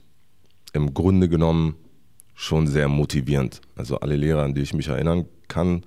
im 0.73 0.95
Grunde 0.95 1.29
genommen 1.29 1.77
schon 2.35 2.67
sehr 2.67 2.89
motivierend. 2.89 3.61
Also 3.77 3.99
alle 4.01 4.17
Lehrer, 4.17 4.43
an 4.45 4.55
die 4.55 4.61
ich 4.63 4.73
mich 4.75 4.89
erinnern 4.89 5.27
kann, 5.49 5.83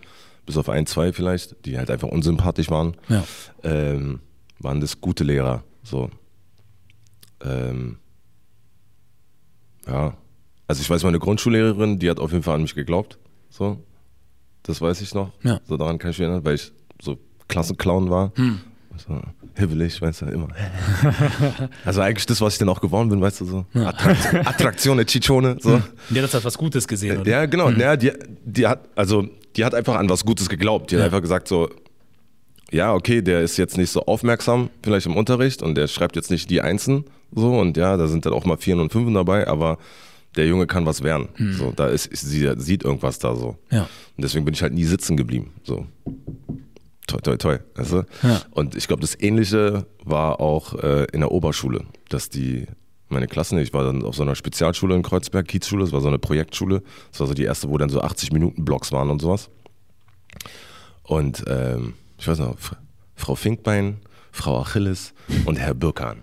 bis 0.45 0.58
auf 0.58 0.69
ein, 0.69 0.86
zwei 0.86 1.13
vielleicht, 1.13 1.65
die 1.65 1.78
halt 1.78 1.89
einfach 1.89 2.08
unsympathisch 2.10 2.69
waren, 2.69 2.95
Ja. 3.10 3.24
ähm, 3.63 4.19
waren 4.60 4.82
das 4.82 5.00
gute 5.02 5.24
Lehrer. 5.24 5.63
So. 5.84 6.10
Ähm, 7.43 7.97
ja. 9.88 10.15
Also 10.67 10.82
ich 10.82 10.89
weiß, 10.89 11.04
meine 11.04 11.19
Grundschullehrerin, 11.19 12.00
die 12.00 12.10
hat 12.10 12.19
auf 12.19 12.32
jeden 12.32 12.43
Fall 12.43 12.56
an 12.56 12.62
mich 12.62 12.76
geglaubt. 12.76 13.17
So. 13.50 13.84
Das 14.63 14.80
weiß 14.82 15.02
ich 15.02 15.13
noch. 15.13 15.32
Ja. 15.43 15.60
So 15.65 15.78
daran 15.78 15.97
kann 15.97 16.12
ich 16.12 16.19
mich 16.19 16.26
erinnern, 16.28 16.45
weil 16.45 16.56
ich 16.56 16.71
so 17.02 17.17
Klassenclown 17.51 18.09
war. 18.09 18.31
So, 19.07 19.19
hibbelig, 19.55 20.01
weißt 20.01 20.21
du, 20.21 20.25
immer. 20.27 20.47
also 21.85 22.01
eigentlich 22.01 22.25
das, 22.25 22.39
was 22.41 22.53
ich 22.53 22.59
dann 22.59 22.69
auch 22.69 22.81
geworden 22.81 23.09
bin, 23.09 23.21
weißt 23.21 23.41
du, 23.41 23.45
so. 23.45 23.65
Attrakt 23.73 24.47
Attraktion, 24.47 24.97
Ciccione, 25.07 25.57
so. 25.59 25.81
Die 26.09 26.17
hat 26.17 26.23
das 26.25 26.35
als 26.35 26.45
was 26.45 26.57
Gutes 26.57 26.87
gesehen, 26.87 27.19
oder? 27.21 27.29
Ja, 27.29 27.45
genau. 27.45 27.69
Ja, 27.71 27.95
die, 27.95 28.11
die 28.45 28.67
hat, 28.67 28.87
also, 28.95 29.27
die 29.55 29.65
hat 29.65 29.73
einfach 29.75 29.95
an 29.95 30.09
was 30.09 30.23
Gutes 30.25 30.49
geglaubt. 30.49 30.91
Die 30.91 30.95
hat 30.95 30.99
Ja. 31.01 31.05
einfach 31.05 31.21
gesagt 31.21 31.47
so, 31.47 31.69
ja, 32.71 32.93
okay, 32.93 33.21
der 33.21 33.41
ist 33.41 33.57
jetzt 33.57 33.77
nicht 33.77 33.89
so 33.91 34.05
aufmerksam, 34.05 34.69
vielleicht 34.83 35.05
im 35.07 35.15
Unterricht 35.17 35.61
und 35.61 35.75
der 35.75 35.87
schreibt 35.87 36.15
jetzt 36.15 36.31
nicht 36.31 36.49
die 36.49 36.61
Einsen, 36.61 37.03
so 37.33 37.57
und 37.59 37.75
ja, 37.77 37.97
da 37.97 38.07
sind 38.07 38.25
dann 38.25 38.33
auch 38.33 38.45
mal 38.45 38.57
Vieren 38.57 38.79
und 38.79 38.91
Fünfen 38.91 39.13
dabei, 39.13 39.47
aber 39.47 39.77
der 40.37 40.47
Junge 40.47 40.67
kann 40.67 40.85
was 40.85 41.01
werden. 41.03 41.27
So, 41.57 41.73
da 41.75 41.87
ist, 41.87 42.05
ist, 42.05 42.21
sie 42.21 42.49
sieht 42.57 42.83
irgendwas 42.85 43.19
da 43.19 43.35
so. 43.35 43.57
Ja. 43.71 43.81
Und 43.81 44.23
deswegen 44.23 44.45
bin 44.45 44.53
ich 44.53 44.61
halt 44.61 44.73
nie 44.73 44.85
sitzen 44.85 45.17
geblieben. 45.17 45.51
So. 45.63 45.85
Toi, 47.12 47.19
toi, 47.19 47.38
toi. 47.38 47.58
Weißt 47.76 47.91
du? 47.91 48.04
Ja. 48.24 48.41
Und 48.52 48.76
ich 48.76 48.88
glaube, 48.88 49.02
das 49.02 49.19
Ähnliche 49.19 49.86
war 50.06 50.39
auch 50.39 50.76
äh, 50.76 51.06
in 51.12 51.19
der 51.19 51.32
Oberschule, 51.32 51.84
dass 52.08 52.30
die, 52.30 52.67
meine 53.10 53.28
Klassen, 53.28 53.58
ich 53.58 53.74
war 53.74 53.84
dann 53.84 54.04
auf 54.04 54.15
so 54.15 54.24
einer 54.24 54.36
Spezialschule 54.36 54.95
in 54.95 55.04
Kreuzberg, 55.04 55.47
Kiezschule, 55.47 55.84
das 55.84 55.91
war 55.91 56.00
so 56.00 56.08
eine 56.08 56.19
Projektschule. 56.19 56.82
Das 57.12 57.19
war 57.19 57.28
so 57.28 57.34
die 57.34 57.43
erste, 57.43 57.69
wo 57.69 57.78
dann 57.78 57.89
so 57.89 58.02
80 58.02 58.32
Minuten 58.32 58.63
Blocks 58.63 58.93
waren 58.93 59.10
und 59.10 59.19
sowas. 59.19 59.50
Und 61.04 61.43
ähm, 61.47 61.95
ich 62.17 62.28
weiß 62.28 62.39
noch, 62.39 62.56
Frau 63.15 63.36
Finkbein, 63.36 63.97
Frau 64.32 64.62
Achilles 64.62 65.13
und 65.45 65.58
Herr 65.60 65.74
Birkan. 65.74 66.19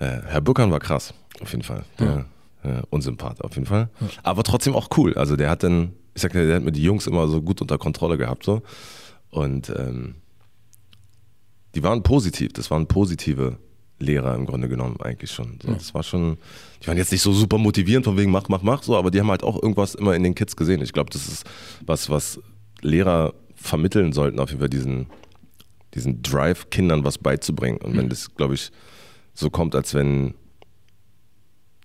Äh, 0.00 0.22
Herr 0.26 0.40
Birkan 0.40 0.72
war 0.72 0.80
krass, 0.80 1.14
auf 1.40 1.52
jeden 1.52 1.62
Fall. 1.62 1.84
Der, 2.00 2.24
äh, 2.64 2.82
Unsympath, 2.90 3.40
auf 3.42 3.54
jeden 3.54 3.66
Fall. 3.66 3.88
Aber 4.24 4.42
trotzdem 4.42 4.74
auch 4.74 4.88
cool. 4.96 5.14
Also 5.14 5.36
der 5.36 5.48
hat 5.48 5.62
dann, 5.62 5.92
ich 6.14 6.22
sag 6.22 6.32
dir, 6.32 6.44
der 6.44 6.56
hat 6.56 6.64
mir 6.64 6.72
die 6.72 6.82
Jungs 6.82 7.06
immer 7.06 7.28
so 7.28 7.40
gut 7.40 7.60
unter 7.60 7.78
Kontrolle 7.78 8.18
gehabt. 8.18 8.44
so 8.44 8.62
Und 9.30 9.70
ähm, 9.70 10.16
die 11.74 11.82
waren 11.82 12.02
positiv, 12.02 12.52
das 12.52 12.70
waren 12.70 12.86
positive 12.86 13.58
Lehrer 13.98 14.34
im 14.34 14.46
Grunde 14.46 14.68
genommen 14.68 14.96
eigentlich 15.00 15.30
schon. 15.30 15.58
So, 15.62 15.72
Das 15.72 15.94
war 15.94 16.02
schon, 16.02 16.38
die 16.82 16.88
waren 16.88 16.96
jetzt 16.96 17.12
nicht 17.12 17.22
so 17.22 17.32
super 17.32 17.58
motivierend 17.58 18.06
von 18.06 18.16
wegen 18.16 18.30
mach, 18.30 18.48
mach, 18.48 18.62
mach, 18.62 18.82
so, 18.82 18.96
aber 18.96 19.10
die 19.10 19.20
haben 19.20 19.30
halt 19.30 19.44
auch 19.44 19.62
irgendwas 19.62 19.94
immer 19.94 20.14
in 20.16 20.22
den 20.22 20.34
Kids 20.34 20.56
gesehen. 20.56 20.80
Ich 20.82 20.92
glaube, 20.92 21.10
das 21.10 21.28
ist 21.28 21.44
was, 21.84 22.08
was 22.08 22.40
Lehrer 22.80 23.34
vermitteln 23.54 24.12
sollten, 24.12 24.40
auf 24.40 24.48
jeden 24.48 24.60
Fall 24.60 24.70
diesen, 24.70 25.06
diesen 25.94 26.22
Drive, 26.22 26.70
Kindern 26.70 27.04
was 27.04 27.18
beizubringen. 27.18 27.78
Und 27.78 27.96
wenn 27.96 28.08
das, 28.08 28.34
glaube 28.34 28.54
ich, 28.54 28.70
so 29.34 29.50
kommt, 29.50 29.74
als 29.74 29.94
wenn 29.94 30.34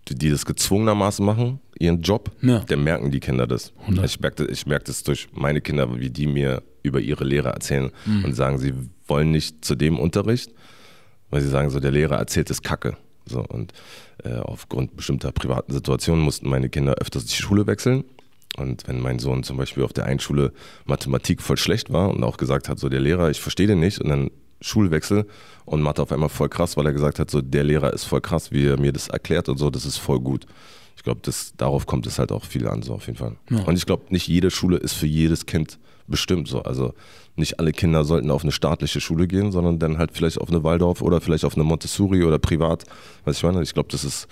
die, 0.08 0.16
die 0.16 0.30
das 0.30 0.46
gezwungenermaßen 0.46 1.26
machen, 1.26 1.60
ihren 1.80 2.02
Job, 2.02 2.32
Ja. 2.42 2.60
dann 2.60 2.84
merken 2.84 3.12
die 3.12 3.20
Kinder 3.20 3.48
das. 3.48 3.74
Ich 4.04 4.20
merke 4.20 4.46
das, 4.46 4.58
ich 4.58 4.66
merke 4.66 4.86
das 4.86 5.04
durch 5.04 5.28
meine 5.34 5.62
Kinder, 5.62 6.00
wie 6.00 6.10
die 6.10 6.28
mir 6.28 6.62
über 6.84 7.00
ihre 7.00 7.24
Lehrer 7.24 7.50
erzählen 7.52 7.92
und 8.24 8.34
sagen, 8.36 8.60
sie 8.60 8.74
wollen 9.08 9.32
nicht 9.32 9.66
zu 9.66 9.76
dem 9.76 9.98
Unterricht, 10.00 10.52
weil 11.32 11.42
sie 11.42 11.50
sagen, 11.50 11.70
so 11.72 11.80
der 11.80 11.92
Lehrer 11.92 12.18
erzählt 12.18 12.50
es 12.52 12.62
Kacke. 12.62 12.98
So, 13.28 13.44
und 13.44 13.74
äh, 14.24 14.36
aufgrund 14.36 14.96
bestimmter 14.96 15.32
privaten 15.32 15.74
Situationen 15.74 16.24
mussten 16.24 16.48
meine 16.48 16.70
Kinder 16.70 16.94
öfters 17.02 17.26
die 17.26 17.36
Schule 17.42 17.66
wechseln. 17.66 18.04
Und 18.58 18.88
wenn 18.88 19.02
mein 19.02 19.18
Sohn 19.20 19.42
zum 19.44 19.58
Beispiel 19.58 19.84
auf 19.84 19.92
der 19.94 20.06
einen 20.06 20.20
Schule 20.20 20.54
Mathematik 20.86 21.42
voll 21.42 21.58
schlecht 21.58 21.92
war 21.92 22.12
und 22.12 22.24
auch 22.24 22.38
gesagt 22.38 22.70
hat, 22.70 22.78
so 22.80 22.88
der 22.88 23.02
Lehrer, 23.02 23.32
ich 23.32 23.42
verstehe 23.42 23.66
den 23.68 23.80
nicht, 23.80 24.00
und 24.00 24.10
dann 24.10 24.30
Schulwechsel 24.66 25.26
und 25.66 25.82
Mathe 25.82 26.02
auf 26.02 26.12
einmal 26.12 26.30
voll 26.30 26.50
krass, 26.50 26.76
weil 26.76 26.86
er 26.86 26.94
gesagt 26.94 27.20
hat, 27.20 27.30
so 27.30 27.42
der 27.42 27.64
Lehrer 27.64 27.94
ist 27.94 28.06
voll 28.06 28.22
krass, 28.22 28.52
wie 28.52 28.66
er 28.66 28.80
mir 28.80 28.92
das 28.92 29.08
erklärt 29.08 29.48
und 29.50 29.58
so, 29.58 29.70
das 29.70 29.86
ist 29.86 29.98
voll 29.98 30.20
gut. 30.20 30.46
Ich 30.98 31.04
glaube, 31.04 31.22
darauf 31.58 31.86
kommt 31.86 32.08
es 32.08 32.18
halt 32.18 32.32
auch 32.32 32.44
viel 32.46 32.68
an, 32.68 32.82
so 32.82 32.94
auf 32.94 33.06
jeden 33.06 33.18
Fall. 33.18 33.36
Und 33.66 33.78
ich 33.78 33.86
glaube, 33.86 34.06
nicht 34.10 34.28
jede 34.28 34.50
Schule 34.50 34.78
ist 34.78 34.94
für 34.94 35.06
jedes 35.06 35.46
Kind 35.46 35.78
bestimmt 36.08 36.48
so. 36.48 36.64
Also 36.64 36.94
nicht 37.36 37.60
alle 37.60 37.74
Kinder 37.74 38.04
sollten 38.06 38.32
auf 38.32 38.44
eine 38.44 38.52
staatliche 38.52 39.02
Schule 39.02 39.28
gehen, 39.28 39.52
sondern 39.52 39.78
dann 39.78 39.98
halt 39.98 40.12
vielleicht 40.14 40.40
auf 40.40 40.50
eine 40.50 40.64
Waldorf 40.64 41.02
oder 41.02 41.22
vielleicht 41.22 41.46
auf 41.46 41.56
eine 41.56 41.64
Montessori 41.64 42.24
oder 42.24 42.40
privat. 42.40 42.86
Was 43.24 43.38
ich 43.38 43.44
meine, 43.44 43.62
ich 43.62 43.74
glaube, 43.74 43.90
das 43.92 44.04
ist 44.04 44.28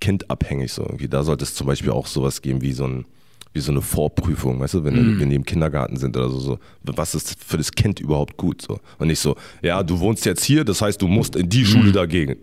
kindabhängig 0.00 0.72
so 0.72 0.82
irgendwie. 0.82 1.08
Da 1.08 1.22
sollte 1.22 1.44
es 1.44 1.54
zum 1.54 1.66
Beispiel 1.66 1.90
auch 1.90 2.06
sowas 2.06 2.42
geben 2.42 2.62
wie 2.62 2.72
so 2.72 2.84
ein 2.84 3.04
wie 3.52 3.60
so 3.60 3.72
eine 3.72 3.82
Vorprüfung, 3.82 4.60
weißt 4.60 4.74
du, 4.74 4.84
wenn, 4.84 5.18
wenn 5.18 5.30
die 5.30 5.36
im 5.36 5.44
Kindergarten 5.44 5.96
sind 5.96 6.16
oder 6.16 6.28
so, 6.28 6.38
so, 6.38 6.58
was 6.82 7.14
ist 7.14 7.42
für 7.42 7.56
das 7.56 7.72
Kind 7.72 8.00
überhaupt 8.00 8.36
gut 8.36 8.62
so 8.62 8.78
und 8.98 9.08
nicht 9.08 9.20
so, 9.20 9.36
ja, 9.62 9.82
du 9.82 9.98
wohnst 10.00 10.24
jetzt 10.26 10.44
hier, 10.44 10.64
das 10.64 10.82
heißt, 10.82 11.00
du 11.00 11.08
musst 11.08 11.36
in 11.36 11.48
die 11.48 11.64
Schule 11.64 11.92
dagegen. 11.92 12.36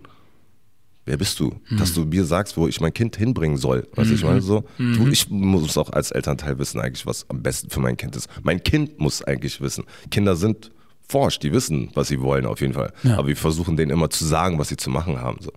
Wer 1.08 1.18
bist 1.18 1.40
du, 1.40 1.54
dass 1.78 1.94
du 1.94 2.04
mir 2.06 2.26
sagst, 2.26 2.58
wo 2.58 2.68
ich 2.68 2.82
mein 2.82 2.92
Kind 2.92 3.16
hinbringen 3.16 3.58
soll? 3.58 3.88
Weißt 3.94 4.10
du, 4.10 4.16
ich 4.16 4.24
meine 4.24 4.42
so, 4.42 4.64
du, 4.80 5.08
ich 5.08 5.30
muss 5.30 5.78
auch 5.78 5.92
als 5.92 6.10
Elternteil 6.10 6.58
wissen 6.58 6.80
eigentlich, 6.82 7.06
was 7.06 7.30
am 7.30 7.44
besten 7.44 7.70
für 7.70 7.80
mein 7.80 7.96
Kind 7.96 8.16
ist. 8.16 8.28
Mein 8.42 8.64
Kind 8.64 9.00
muss 9.00 9.22
eigentlich 9.22 9.62
wissen. 9.62 9.84
Kinder 10.10 10.36
sind 10.36 10.72
forscht, 11.08 11.44
die 11.44 11.54
wissen, 11.54 11.92
was 11.94 12.08
sie 12.08 12.22
wollen 12.22 12.48
auf 12.48 12.60
jeden 12.60 12.74
Fall. 12.74 12.92
Ja. 13.04 13.20
Aber 13.20 13.28
wir 13.28 13.38
versuchen 13.38 13.78
denen 13.78 13.92
immer 13.92 14.10
zu 14.10 14.26
sagen, 14.26 14.58
was 14.58 14.70
sie 14.70 14.78
zu 14.78 14.90
machen 14.90 15.22
haben. 15.22 15.38
So. 15.42 15.52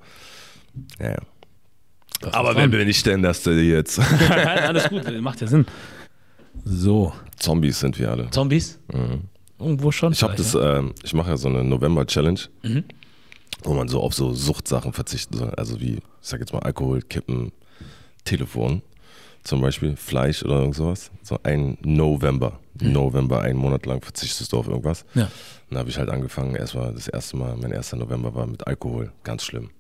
Ja, 1.00 1.12
ja. 1.12 1.18
Das 2.20 2.34
Aber 2.34 2.56
wer 2.56 2.66
bin 2.68 2.88
ich 2.88 3.02
denn, 3.02 3.22
dass 3.22 3.42
du 3.42 3.50
jetzt 3.50 3.98
Alles 4.30 4.88
gut, 4.88 5.20
macht 5.20 5.40
ja 5.40 5.46
Sinn. 5.46 5.66
So, 6.64 7.12
Zombies 7.36 7.78
sind 7.80 7.98
wir 7.98 8.10
alle. 8.10 8.30
Zombies? 8.30 8.78
Irgendwo 9.58 9.90
schon. 9.92 10.08
Mhm. 10.08 10.12
Ich 10.14 10.22
habe 10.22 10.34
das, 10.36 10.54
ähm, 10.54 10.92
ich 11.02 11.14
mache 11.14 11.30
ja 11.30 11.36
so 11.36 11.48
eine 11.48 11.62
November-Challenge, 11.64 12.40
wo 13.62 13.74
man 13.74 13.88
so 13.88 14.00
auf 14.00 14.14
so 14.14 14.32
Suchtsachen 14.34 14.92
verzichten 14.92 15.36
soll. 15.36 15.50
Also 15.56 15.80
wie, 15.80 15.94
ich 15.94 16.00
sag 16.20 16.40
jetzt 16.40 16.52
mal 16.52 16.60
Alkohol, 16.60 17.02
Kippen, 17.02 17.52
Telefon. 18.24 18.82
zum 19.44 19.60
Beispiel 19.60 19.96
Fleisch 19.96 20.42
oder 20.44 20.58
irgend 20.60 20.74
sowas. 20.74 21.10
So 21.22 21.38
ein 21.44 21.78
November. 21.82 22.58
November, 22.80 23.40
einen 23.42 23.58
Monat 23.58 23.86
lang 23.86 24.00
verzichtest 24.02 24.52
du 24.52 24.58
auf 24.58 24.68
irgendwas. 24.68 25.04
Ja. 25.14 25.30
Dann 25.70 25.78
habe 25.80 25.90
ich 25.90 25.98
halt 25.98 26.10
angefangen, 26.10 26.54
erstmal 26.54 26.92
das 26.92 27.08
erste 27.08 27.36
Mal, 27.36 27.56
mein 27.56 27.72
erster 27.72 27.96
November 27.96 28.34
war 28.34 28.46
mit 28.46 28.66
Alkohol. 28.66 29.12
Ganz 29.24 29.44
schlimm. 29.44 29.70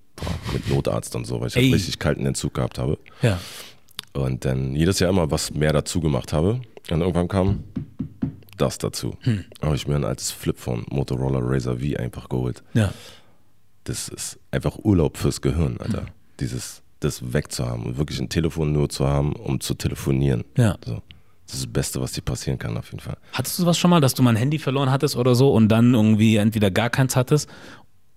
Mit 0.52 0.68
Notarzt 0.68 1.14
und 1.16 1.26
so, 1.26 1.40
weil 1.40 1.48
ich 1.48 1.56
halt 1.56 1.72
richtig 1.72 1.98
kalten 1.98 2.26
Entzug 2.26 2.54
gehabt 2.54 2.78
habe. 2.78 2.98
Ja. 3.22 3.40
Und 4.12 4.44
dann 4.44 4.74
jedes 4.74 4.98
Jahr 4.98 5.10
immer 5.10 5.30
was 5.30 5.52
mehr 5.52 5.72
dazu 5.72 6.00
gemacht 6.00 6.32
habe. 6.32 6.60
Und 6.90 7.00
irgendwann 7.00 7.28
kam 7.28 7.64
das 8.56 8.78
dazu. 8.78 9.16
Hm. 9.20 9.44
Habe 9.62 9.76
ich 9.76 9.86
mir 9.86 9.96
ein 9.96 10.04
altes 10.04 10.30
Flipphone 10.30 10.84
Motorola 10.90 11.38
Razr 11.40 11.78
V 11.78 11.98
einfach 11.98 12.28
geholt. 12.28 12.62
Ja. 12.74 12.92
Das 13.84 14.08
ist 14.08 14.38
einfach 14.50 14.78
Urlaub 14.82 15.16
fürs 15.16 15.40
Gehirn, 15.40 15.78
Alter. 15.78 16.02
Hm. 16.02 16.08
Dieses, 16.40 16.82
das 17.00 17.32
wegzuhaben 17.32 17.86
und 17.86 17.98
wirklich 17.98 18.20
ein 18.20 18.28
Telefon 18.28 18.72
nur 18.72 18.88
zu 18.88 19.06
haben, 19.06 19.34
um 19.34 19.60
zu 19.60 19.74
telefonieren. 19.74 20.44
Ja. 20.56 20.76
So. 20.84 21.02
Das 21.48 21.54
ist 21.56 21.64
das 21.64 21.72
Beste, 21.72 22.00
was 22.02 22.12
dir 22.12 22.20
passieren 22.20 22.58
kann, 22.58 22.76
auf 22.76 22.90
jeden 22.90 23.00
Fall. 23.00 23.16
Hattest 23.32 23.58
du 23.58 23.62
sowas 23.62 23.78
schon 23.78 23.88
mal, 23.88 24.02
dass 24.02 24.12
du 24.12 24.22
mal 24.22 24.30
ein 24.30 24.36
Handy 24.36 24.58
verloren 24.58 24.90
hattest 24.90 25.16
oder 25.16 25.34
so 25.34 25.50
und 25.50 25.68
dann 25.68 25.94
irgendwie 25.94 26.36
entweder 26.36 26.70
gar 26.70 26.90
keins 26.90 27.16
hattest 27.16 27.48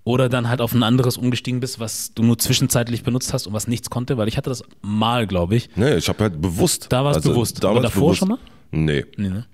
oder 0.03 0.29
dann 0.29 0.49
halt 0.49 0.61
auf 0.61 0.73
ein 0.73 0.83
anderes 0.83 1.17
umgestiegen 1.17 1.59
bist, 1.59 1.79
was 1.79 2.13
du 2.13 2.23
nur 2.23 2.37
zwischenzeitlich 2.37 3.03
benutzt 3.03 3.33
hast 3.33 3.47
und 3.47 3.53
was 3.53 3.67
nichts 3.67 3.89
konnte? 3.89 4.17
Weil 4.17 4.27
ich 4.27 4.37
hatte 4.37 4.49
das 4.49 4.63
mal, 4.81 5.27
glaube 5.27 5.55
ich. 5.55 5.69
Nee, 5.75 5.95
ich 5.95 6.09
habe 6.09 6.23
halt 6.23 6.41
bewusst. 6.41 6.87
Da 6.89 7.03
war 7.03 7.15
es 7.15 7.23
bewusst. 7.23 7.63
Aber 7.63 7.75
Damals 7.75 7.93
davor 7.93 8.01
bewusst. 8.07 8.19
schon 8.19 8.27
mal? 8.29 8.37
Nee, 8.71 9.05
Nee, 9.17 9.29
ne? 9.29 9.45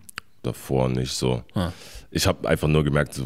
davor 0.43 0.87
nicht 0.89 1.11
so. 1.13 1.43
Ah. 1.53 1.71
Ich 2.11 2.25
habe 2.25 2.47
einfach 2.47 2.67
nur 2.69 2.83
gemerkt, 2.83 3.13
so, 3.13 3.25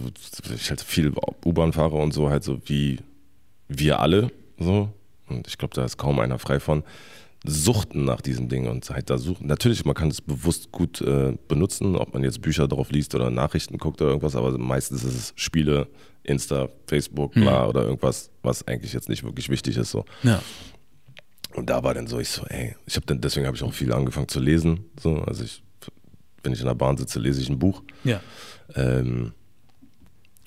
ich 0.56 0.70
halt 0.70 0.82
viel 0.82 1.14
U-Bahn 1.46 1.72
fahre 1.74 1.98
und 1.98 2.14
so, 2.14 2.30
halt 2.30 2.44
so 2.44 2.60
wie 2.66 3.00
wir 3.68 4.00
alle 4.00 4.32
so. 4.58 4.90
Und 5.30 5.48
ich 5.48 5.58
glaube, 5.58 5.76
da 5.76 5.86
ist 5.86 5.98
kaum 5.98 6.20
einer 6.20 6.40
frei 6.40 6.60
von. 6.60 6.84
Suchten 7.46 8.06
nach 8.06 8.22
diesen 8.22 8.50
Dingen 8.50 8.68
und 8.68 8.88
halt 8.92 9.10
da 9.10 9.18
suchen. 9.18 9.48
Natürlich, 9.48 9.84
man 9.84 9.96
kann 9.96 10.10
es 10.10 10.22
bewusst 10.22 10.72
gut 10.72 11.02
äh, 11.02 11.34
benutzen, 11.48 11.96
ob 11.96 12.14
man 12.14 12.24
jetzt 12.24 12.42
Bücher 12.42 12.68
drauf 12.68 12.92
liest 12.92 13.16
oder 13.16 13.32
Nachrichten 13.32 13.78
guckt 13.78 14.00
oder 14.02 14.12
irgendwas, 14.12 14.36
aber 14.36 14.56
meistens 14.60 15.04
ist 15.04 15.16
es 15.16 15.34
Spiele, 15.36 15.88
Insta, 16.24 16.70
Facebook, 16.86 17.34
bla 17.34 17.68
oder 17.68 17.84
irgendwas, 17.84 18.30
was 18.44 18.68
eigentlich 18.68 18.94
jetzt 18.94 19.10
nicht 19.10 19.24
wirklich 19.24 19.50
wichtig 19.50 19.78
ist. 19.78 19.90
So. 19.90 20.06
Ja. 20.22 20.42
Und 21.56 21.70
da 21.70 21.84
war 21.84 21.96
dann 21.96 22.06
so, 22.06 22.20
ich 22.20 22.30
so, 22.30 22.46
ey, 22.46 22.76
ich 22.86 22.96
habe 22.96 23.08
dann, 23.08 23.22
deswegen 23.22 23.48
habe 23.48 23.58
ich 23.58 23.64
auch 23.64 23.74
viel 23.74 23.92
angefangen 23.92 24.28
zu 24.28 24.40
lesen. 24.40 24.86
So, 25.00 25.16
also 25.24 25.44
ich, 25.44 25.64
wenn 26.44 26.54
ich 26.54 26.60
in 26.60 26.68
der 26.68 26.76
Bahn 26.76 26.98
sitze, 26.98 27.20
lese 27.20 27.42
ich 27.42 27.50
ein 27.50 27.58
Buch. 27.60 27.82
Ja. 28.04 28.22
Ähm, 28.76 29.34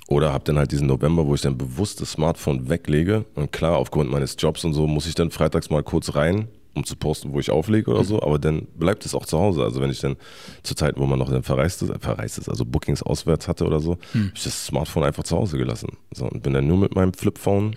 oder 0.06 0.32
habe 0.32 0.44
dann 0.44 0.58
halt 0.58 0.70
diesen 0.70 0.86
November, 0.86 1.26
wo 1.26 1.34
ich 1.34 1.40
dann 1.40 1.58
bewusst 1.58 2.00
das 2.00 2.12
Smartphone 2.12 2.68
weglege. 2.68 3.24
Und 3.34 3.52
klar, 3.52 3.78
aufgrund 3.78 4.10
meines 4.10 4.36
Jobs 4.38 4.64
und 4.64 4.74
so 4.74 4.86
muss 4.86 5.06
ich 5.06 5.14
dann 5.14 5.30
freitags 5.30 5.70
mal 5.70 5.82
kurz 5.82 6.14
rein, 6.14 6.48
um 6.74 6.84
zu 6.84 6.96
posten, 6.96 7.32
wo 7.32 7.40
ich 7.40 7.50
auflege 7.50 7.90
oder 7.90 8.04
so. 8.04 8.20
Aber 8.22 8.38
dann 8.38 8.66
bleibt 8.76 9.04
es 9.06 9.14
auch 9.14 9.26
zu 9.26 9.38
Hause. 9.38 9.62
Also 9.62 9.80
wenn 9.80 9.90
ich 9.90 10.00
dann 10.00 10.16
zur 10.62 10.76
Zeit, 10.76 10.94
wo 10.98 11.06
man 11.06 11.18
noch 11.18 11.30
dann 11.30 11.42
verreist 11.42 11.82
ist, 11.82 11.92
verreist 12.00 12.38
ist, 12.38 12.48
also 12.48 12.64
Bookings 12.64 13.02
auswärts 13.02 13.48
hatte 13.48 13.64
oder 13.66 13.80
so, 13.80 13.92
habe 14.12 14.30
ich 14.34 14.44
das 14.44 14.66
Smartphone 14.66 15.04
einfach 15.04 15.24
zu 15.24 15.36
Hause 15.36 15.56
gelassen. 15.58 15.96
So, 16.12 16.26
und 16.26 16.42
bin 16.42 16.52
dann 16.52 16.66
nur 16.66 16.78
mit 16.78 16.94
meinem 16.94 17.12
Flipphone 17.14 17.74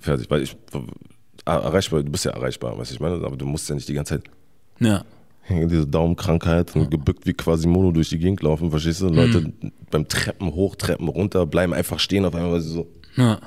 fertig. 0.00 0.30
Weil 0.30 0.42
ich 0.42 0.56
äh, 0.72 1.50
erreichbar, 1.50 2.02
du 2.02 2.10
bist 2.10 2.24
ja 2.24 2.32
erreichbar, 2.32 2.76
weißt 2.78 2.90
du, 2.90 2.94
ich 2.94 3.00
meine, 3.00 3.16
aber 3.24 3.36
du 3.36 3.46
musst 3.46 3.68
ja 3.68 3.74
nicht 3.74 3.88
die 3.88 3.94
ganze 3.94 4.14
Zeit 4.16 4.24
Ja. 4.78 5.04
diese 5.48 5.86
Daumenkrankheit 5.86 6.74
und 6.76 6.90
gebückt 6.90 7.26
wie 7.26 7.32
Quasimodo 7.34 7.92
durch 7.92 8.08
die 8.08 8.18
Gegend 8.18 8.42
laufen, 8.42 8.70
verstehst 8.70 9.00
du? 9.00 9.08
Leute 9.08 9.52
beim 9.90 10.06
Treppen 10.08 10.54
hoch, 10.54 10.76
Treppen 10.76 11.08
runter, 11.08 11.46
bleiben 11.46 11.74
einfach 11.74 11.98
stehen 11.98 12.24
auf 12.24 12.34
einmal, 12.34 12.52
weil 12.52 12.60
sie 12.60 12.70
so 12.72 12.86
Ja. 13.16 13.40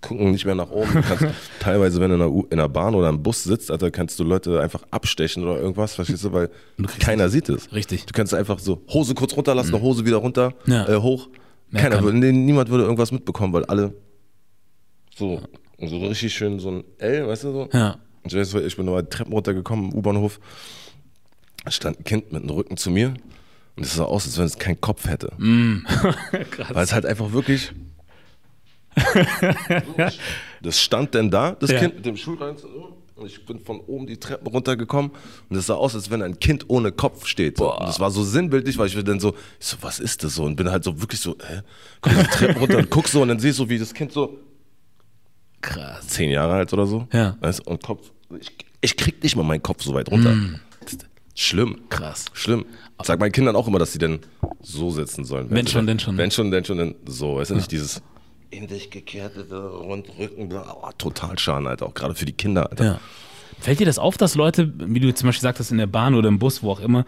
Gucken 0.00 0.30
nicht 0.30 0.44
mehr 0.46 0.54
nach 0.54 0.70
oben. 0.70 0.90
Kannst, 1.02 1.26
teilweise, 1.60 2.00
wenn 2.00 2.08
du 2.10 2.14
in 2.14 2.20
der, 2.20 2.30
U 2.30 2.46
in 2.50 2.56
der 2.58 2.68
Bahn 2.68 2.94
oder 2.94 3.08
im 3.08 3.22
Bus 3.22 3.44
sitzt, 3.44 3.70
Alter, 3.70 3.90
kannst 3.90 4.18
du 4.18 4.24
Leute 4.24 4.60
einfach 4.60 4.82
abstechen 4.90 5.42
oder 5.44 5.58
irgendwas, 5.60 5.94
verstehst 5.94 6.24
du? 6.24 6.32
Weil 6.32 6.50
keiner 7.00 7.28
sieht 7.28 7.48
es. 7.48 7.72
Richtig. 7.72 8.06
Du 8.06 8.12
kannst 8.12 8.32
einfach 8.34 8.58
so 8.58 8.82
Hose 8.88 9.14
kurz 9.14 9.36
runterlassen, 9.36 9.80
Hose 9.80 10.04
wieder 10.06 10.16
runter, 10.18 10.54
Ja. 10.66 10.88
äh, 10.88 10.96
hoch. 11.00 11.28
Mehr 11.70 11.82
Keiner 11.82 11.96
kann- 12.02 12.18
niemand 12.18 12.68
würde 12.70 12.84
irgendwas 12.84 13.12
mitbekommen, 13.12 13.52
weil 13.52 13.64
alle 13.66 13.94
so, 15.16 15.40
so 15.78 15.98
richtig 15.98 16.32
schön 16.34 16.58
so 16.58 16.70
ein 16.70 16.84
L, 16.98 17.28
weißt 17.28 17.44
du 17.44 17.52
so? 17.52 17.68
Ja. 17.72 17.96
Ich 18.24 18.34
weiß, 18.34 18.54
ich 18.54 18.76
bin 18.76 18.86
nur 18.86 19.08
Treppen 19.08 19.32
runtergekommen 19.32 19.92
im 19.92 19.98
U-Bahnhof. 19.98 20.40
Da 21.64 21.70
stand 21.70 22.00
ein 22.00 22.04
Kind 22.04 22.32
mit 22.32 22.42
dem 22.42 22.50
Rücken 22.50 22.76
zu 22.76 22.90
mir 22.90 23.14
und 23.76 23.84
es 23.84 23.94
sah 23.94 24.04
aus, 24.04 24.24
als 24.26 24.36
wenn 24.38 24.46
es 24.46 24.58
keinen 24.58 24.80
Kopf 24.80 25.06
hätte. 25.08 25.32
Krass. 26.50 26.74
Weil 26.74 26.84
es 26.84 26.92
halt 26.92 27.06
einfach 27.06 27.32
wirklich. 27.32 27.72
das 30.62 30.80
stand 30.80 31.14
denn 31.14 31.30
da, 31.30 31.52
das 31.52 31.70
Ja. 31.70 31.78
Kind 31.78 31.96
mit 31.96 32.06
dem 32.06 32.16
Schulrein. 32.16 32.56
Und 33.16 33.26
ich 33.26 33.44
bin 33.44 33.60
von 33.60 33.80
oben 33.80 34.06
die 34.06 34.16
Treppen 34.16 34.46
runtergekommen 34.46 35.10
und 35.50 35.56
es 35.56 35.66
sah 35.66 35.74
aus, 35.74 35.94
als 35.94 36.10
wenn 36.10 36.22
ein 36.22 36.38
Kind 36.38 36.64
ohne 36.68 36.90
Kopf 36.90 37.26
steht. 37.26 37.60
Und 37.60 37.80
das 37.80 38.00
war 38.00 38.10
so 38.10 38.24
sinnbildlich, 38.24 38.78
weil 38.78 38.86
ich 38.86 38.96
mir 38.96 39.04
dann 39.04 39.20
so, 39.20 39.34
ich 39.60 39.66
so, 39.66 39.76
was 39.82 40.00
ist 40.00 40.24
das 40.24 40.36
so? 40.36 40.44
Und 40.44 40.56
bin 40.56 40.70
halt 40.70 40.84
so 40.84 40.98
wirklich 41.00 41.20
so, 41.20 41.36
hä? 41.46 41.60
Komm 42.00 42.14
die 42.16 42.22
Treppen 42.24 42.56
runter 42.56 42.78
und 42.78 42.88
guck 42.88 43.08
so 43.08 43.20
und 43.20 43.28
dann 43.28 43.44
ich 43.44 43.54
so, 43.54 43.68
wie 43.68 43.78
das 43.78 43.92
Kind 43.92 44.12
so 44.12 44.38
Krass. 45.60 46.06
zehn 46.08 46.30
Jahre 46.30 46.54
alt 46.54 46.72
oder 46.72 46.86
so. 46.86 47.06
Ja. 47.12 47.36
Weißt, 47.40 47.60
du, 47.60 47.70
und 47.70 47.82
Kopf, 47.82 48.10
ich, 48.40 48.50
ich 48.80 48.96
krieg 48.96 49.22
nicht 49.22 49.36
mal 49.36 49.42
meinen 49.42 49.62
Kopf 49.62 49.82
so 49.82 49.92
weit 49.92 50.10
runter. 50.10 50.34
Ist 50.86 51.06
Schlimm. 51.34 51.70
Mm. 51.70 51.88
Krass. 51.90 52.24
Schlimm. 52.32 52.64
Ich 53.00 53.06
sag 53.06 53.20
meinen 53.20 53.32
Kindern 53.32 53.56
auch 53.56 53.68
immer, 53.68 53.78
dass 53.78 53.92
sie 53.92 53.98
denn 53.98 54.20
so 54.62 54.90
sitzen 54.90 55.24
sollen. 55.24 55.46
Wenn 55.50 55.66
sie 55.66 55.72
schon, 55.72 55.86
denn 55.86 55.98
schon. 55.98 56.16
Wenn 56.16 56.30
schon, 56.30 56.50
denn 56.50 56.64
schon, 56.64 56.78
denn 56.78 56.94
so. 57.06 57.36
Weißt 57.36 57.50
du, 57.50 57.54
nicht 57.54 57.70
dieses 57.70 58.02
in 58.50 58.66
dich 58.66 58.90
gekehrte 58.90 59.46
Rundrücken. 59.50 60.52
Oh, 60.52 60.90
total 60.98 61.38
Schaden, 61.38 61.66
Alter. 61.66 61.86
Auch 61.86 61.94
gerade 61.94 62.14
für 62.14 62.26
die 62.26 62.32
Kinder, 62.32 62.70
Alter. 62.70 62.84
Ja. 62.84 63.00
Fällt 63.60 63.80
dir 63.80 63.86
das 63.86 63.98
auf, 63.98 64.16
dass 64.16 64.34
Leute, 64.34 64.72
wie 64.78 65.00
du 65.00 65.14
zum 65.14 65.28
Beispiel 65.28 65.42
sagtest, 65.42 65.70
in 65.70 65.78
der 65.78 65.86
Bahn 65.86 66.14
oder 66.14 66.28
im 66.28 66.38
Bus, 66.38 66.62
wo 66.62 66.70
auch 66.70 66.80
immer, 66.80 67.04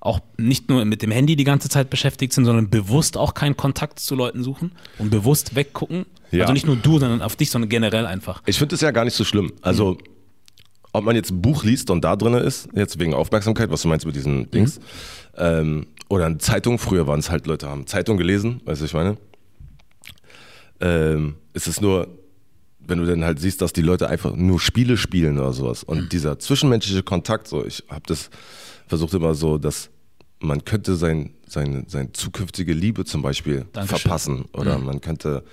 auch 0.00 0.20
nicht 0.36 0.68
nur 0.68 0.84
mit 0.84 1.02
dem 1.02 1.12
Handy 1.12 1.36
die 1.36 1.44
ganze 1.44 1.68
Zeit 1.68 1.88
beschäftigt 1.88 2.32
sind, 2.32 2.44
sondern 2.44 2.68
bewusst 2.70 3.16
auch 3.16 3.34
keinen 3.34 3.56
Kontakt 3.56 4.00
zu 4.00 4.16
Leuten 4.16 4.42
suchen 4.42 4.72
und 4.98 5.10
bewusst 5.10 5.54
weggucken? 5.54 6.06
Ja. 6.32 6.42
Also 6.42 6.52
nicht 6.54 6.66
nur 6.66 6.76
du, 6.76 6.98
sondern 6.98 7.22
auf 7.22 7.36
dich, 7.36 7.50
sondern 7.50 7.68
generell 7.68 8.06
einfach. 8.06 8.42
Ich 8.46 8.58
finde 8.58 8.74
das 8.74 8.80
ja 8.80 8.90
gar 8.90 9.04
nicht 9.04 9.14
so 9.14 9.22
schlimm. 9.22 9.52
Also, 9.62 9.98
ob 10.92 11.04
man 11.04 11.14
jetzt 11.14 11.30
ein 11.30 11.40
Buch 11.40 11.62
liest 11.62 11.88
und 11.90 12.02
da 12.02 12.16
drin 12.16 12.34
ist, 12.34 12.68
jetzt 12.74 12.98
wegen 12.98 13.14
Aufmerksamkeit, 13.14 13.70
was 13.70 13.82
du 13.82 13.88
meinst 13.88 14.04
mit 14.04 14.16
diesen 14.16 14.50
Dings, 14.50 14.80
ähm, 15.36 15.86
oder 16.08 16.26
eine 16.26 16.38
Zeitung, 16.38 16.78
früher 16.78 17.06
waren 17.06 17.20
es 17.20 17.30
halt 17.30 17.46
Leute, 17.46 17.68
haben 17.68 17.86
Zeitung 17.86 18.16
gelesen, 18.16 18.60
weißt 18.64 18.80
du, 18.80 18.84
was 18.84 18.90
ich 18.90 18.94
meine? 18.94 19.16
Ähm, 20.82 21.36
es 21.54 21.66
ist 21.66 21.80
nur, 21.80 22.08
wenn 22.80 22.98
du 22.98 23.06
dann 23.06 23.24
halt 23.24 23.40
siehst, 23.40 23.62
dass 23.62 23.72
die 23.72 23.82
Leute 23.82 24.08
einfach 24.08 24.34
nur 24.34 24.60
Spiele 24.60 24.96
spielen 24.96 25.38
oder 25.38 25.52
sowas 25.52 25.84
und 25.84 26.12
dieser 26.12 26.38
zwischenmenschliche 26.38 27.02
Kontakt, 27.02 27.48
so, 27.48 27.64
ich 27.64 27.84
habe 27.88 28.02
das 28.06 28.28
versucht 28.88 29.14
immer 29.14 29.34
so, 29.34 29.58
dass 29.58 29.88
man 30.40 30.64
könnte 30.64 30.96
sein, 30.96 31.30
seine, 31.46 31.84
seine 31.86 32.12
zukünftige 32.12 32.72
Liebe 32.72 33.04
zum 33.04 33.22
Beispiel 33.22 33.66
Dankeschön. 33.72 33.98
verpassen 33.98 34.44
oder 34.52 34.78
man 34.78 35.00
könnte 35.00 35.44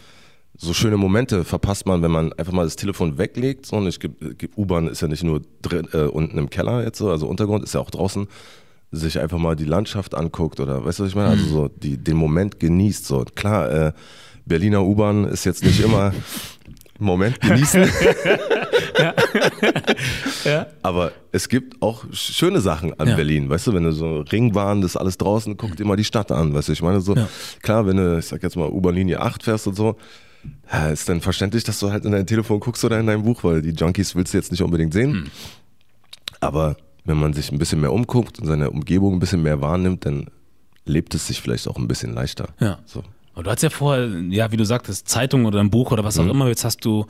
so 0.57 0.73
schöne 0.73 0.97
Momente 0.97 1.45
verpasst 1.45 1.85
man, 1.85 2.01
wenn 2.01 2.11
man 2.11 2.33
einfach 2.33 2.51
mal 2.51 2.65
das 2.65 2.75
Telefon 2.75 3.17
weglegt. 3.17 3.65
So, 3.65 3.77
und 3.77 3.99
U-Bahn 4.57 4.87
ist 4.87 5.01
ja 5.01 5.07
nicht 5.07 5.23
nur 5.23 5.41
drin, 5.61 5.87
äh, 5.93 6.03
unten 6.03 6.37
im 6.37 6.49
Keller 6.49 6.83
jetzt 6.83 6.97
so, 6.97 7.09
also 7.09 7.27
Untergrund 7.27 7.63
ist 7.63 7.73
ja 7.75 7.79
auch 7.79 7.91
draußen, 7.91 8.27
sich 8.91 9.19
einfach 9.19 9.37
mal 9.37 9.55
die 9.55 9.65
Landschaft 9.65 10.15
anguckt 10.15 10.59
oder 10.59 10.83
weißt 10.83 10.99
du, 10.99 11.03
was 11.03 11.09
ich 11.11 11.15
meine? 11.15 11.29
Also 11.29 11.45
so 11.45 11.67
die, 11.67 11.97
den 11.97 12.17
Moment 12.17 12.59
genießt. 12.59 13.05
So 13.05 13.23
klar, 13.35 13.71
äh, 13.71 13.93
Berliner 14.49 14.83
U-Bahn 14.83 15.23
ist 15.25 15.45
jetzt 15.45 15.63
nicht 15.63 15.79
immer 15.79 16.13
Moment 16.99 17.39
genießen. 17.39 17.87
Ja. 20.45 20.67
Aber 20.81 21.11
es 21.31 21.47
gibt 21.49 21.81
auch 21.81 22.03
schöne 22.11 22.59
Sachen 22.61 22.97
an 22.99 23.07
Ja. 23.09 23.15
Berlin, 23.15 23.49
weißt 23.49 23.67
du, 23.67 23.73
wenn 23.73 23.83
du 23.83 23.91
so 23.91 24.19
Ringbahn, 24.21 24.81
das 24.81 24.91
ist 24.91 24.97
alles 24.97 25.17
draußen, 25.17 25.55
guck 25.57 25.75
dir 25.77 25.85
mal 25.85 25.95
die 25.95 26.03
Stadt 26.03 26.31
an, 26.31 26.53
weißt 26.53 26.67
du, 26.69 26.71
ich 26.73 26.81
meine 26.81 26.99
so, 27.01 27.15
Ja. 27.15 27.27
klar, 27.61 27.85
wenn 27.87 27.97
du, 27.97 28.17
ich 28.17 28.25
sag 28.25 28.43
jetzt 28.43 28.55
mal, 28.57 28.67
U-Bahn-Linie 28.69 29.21
8 29.21 29.43
fährst 29.43 29.67
und 29.67 29.75
so, 29.75 29.95
ja, 30.71 30.89
ist 30.89 31.07
dann 31.09 31.21
verständlich, 31.21 31.63
dass 31.63 31.79
du 31.79 31.91
halt 31.91 32.05
in 32.05 32.11
dein 32.11 32.25
Telefon 32.27 32.59
guckst 32.59 32.83
oder 32.83 32.99
in 32.99 33.07
dein 33.07 33.23
Buch, 33.23 33.43
weil 33.43 33.61
die 33.61 33.71
Junkies 33.71 34.15
willst 34.15 34.33
du 34.33 34.37
jetzt 34.37 34.51
nicht 34.51 34.61
unbedingt 34.63 34.93
sehen. 34.93 35.13
Hm. 35.13 35.27
Aber 36.41 36.77
wenn 37.05 37.17
man 37.17 37.33
sich 37.33 37.51
ein 37.51 37.59
bisschen 37.59 37.81
mehr 37.81 37.91
umguckt 37.93 38.39
und 38.39 38.47
seine 38.47 38.69
Umgebung 38.71 39.13
ein 39.15 39.19
bisschen 39.19 39.41
mehr 39.43 39.61
wahrnimmt, 39.61 40.05
dann 40.05 40.27
lebt 40.85 41.13
es 41.15 41.27
sich 41.27 41.41
vielleicht 41.41 41.67
auch 41.67 41.77
ein 41.77 41.87
bisschen 41.87 42.13
leichter. 42.13 42.49
Ja. 42.59 42.79
So. 42.85 43.03
Aber 43.39 43.45
du 43.45 43.51
hast 43.51 43.63
ja 43.63 43.69
vorher, 43.69 44.09
ja, 44.31 44.51
wie 44.51 44.57
du 44.57 44.65
sagtest, 44.65 45.07
Zeitung 45.07 45.45
oder 45.45 45.61
ein 45.61 45.69
Buch 45.69 45.93
oder 45.93 46.03
was 46.03 46.19
auch 46.19 46.25
Mhm. 46.25 46.31
immer. 46.31 46.47
Jetzt 46.49 46.65
hast 46.65 46.83
du 46.83 47.05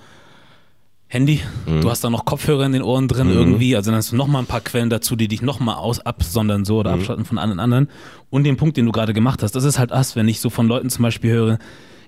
Handy, 1.08 1.42
du 1.66 1.90
hast 1.90 2.04
da 2.04 2.12
noch 2.12 2.24
Kopfhörer 2.24 2.68
in 2.68 2.72
den 2.74 2.84
Ohren 2.84 3.08
drin 3.08 3.32
irgendwie. 3.32 3.76
Also 3.76 3.90
dann 3.90 3.98
hast 3.98 4.12
du 4.12 4.16
noch 4.16 4.28
mal 4.28 4.38
ein 4.38 4.46
paar 4.46 4.62
Quellen 4.62 4.92
dazu, 4.92 5.16
die 5.16 5.28
dich 5.28 5.42
noch 5.42 5.60
mal 5.60 5.74
aus 5.74 6.00
absondern 6.00 6.66
so 6.66 6.74
Mhm. 6.76 6.80
oder 6.82 6.92
abschotten 6.92 7.26
von 7.26 7.40
allen 7.40 7.60
anderen. 7.60 7.90
Und 8.30 8.44
den 8.44 8.58
Punkt, 8.58 8.78
den 8.78 8.86
du 8.86 8.92
gerade 8.92 9.14
gemacht 9.14 9.42
hast, 9.42 9.56
das 9.56 9.64
ist 9.64 9.80
halt 9.80 9.90
das, 9.90 10.16
wenn 10.16 10.28
ich 10.28 10.40
so 10.40 10.52
von 10.52 10.68
Leuten 10.68 10.92
zum 10.92 11.02
Beispiel 11.02 11.32
höre, 11.32 11.60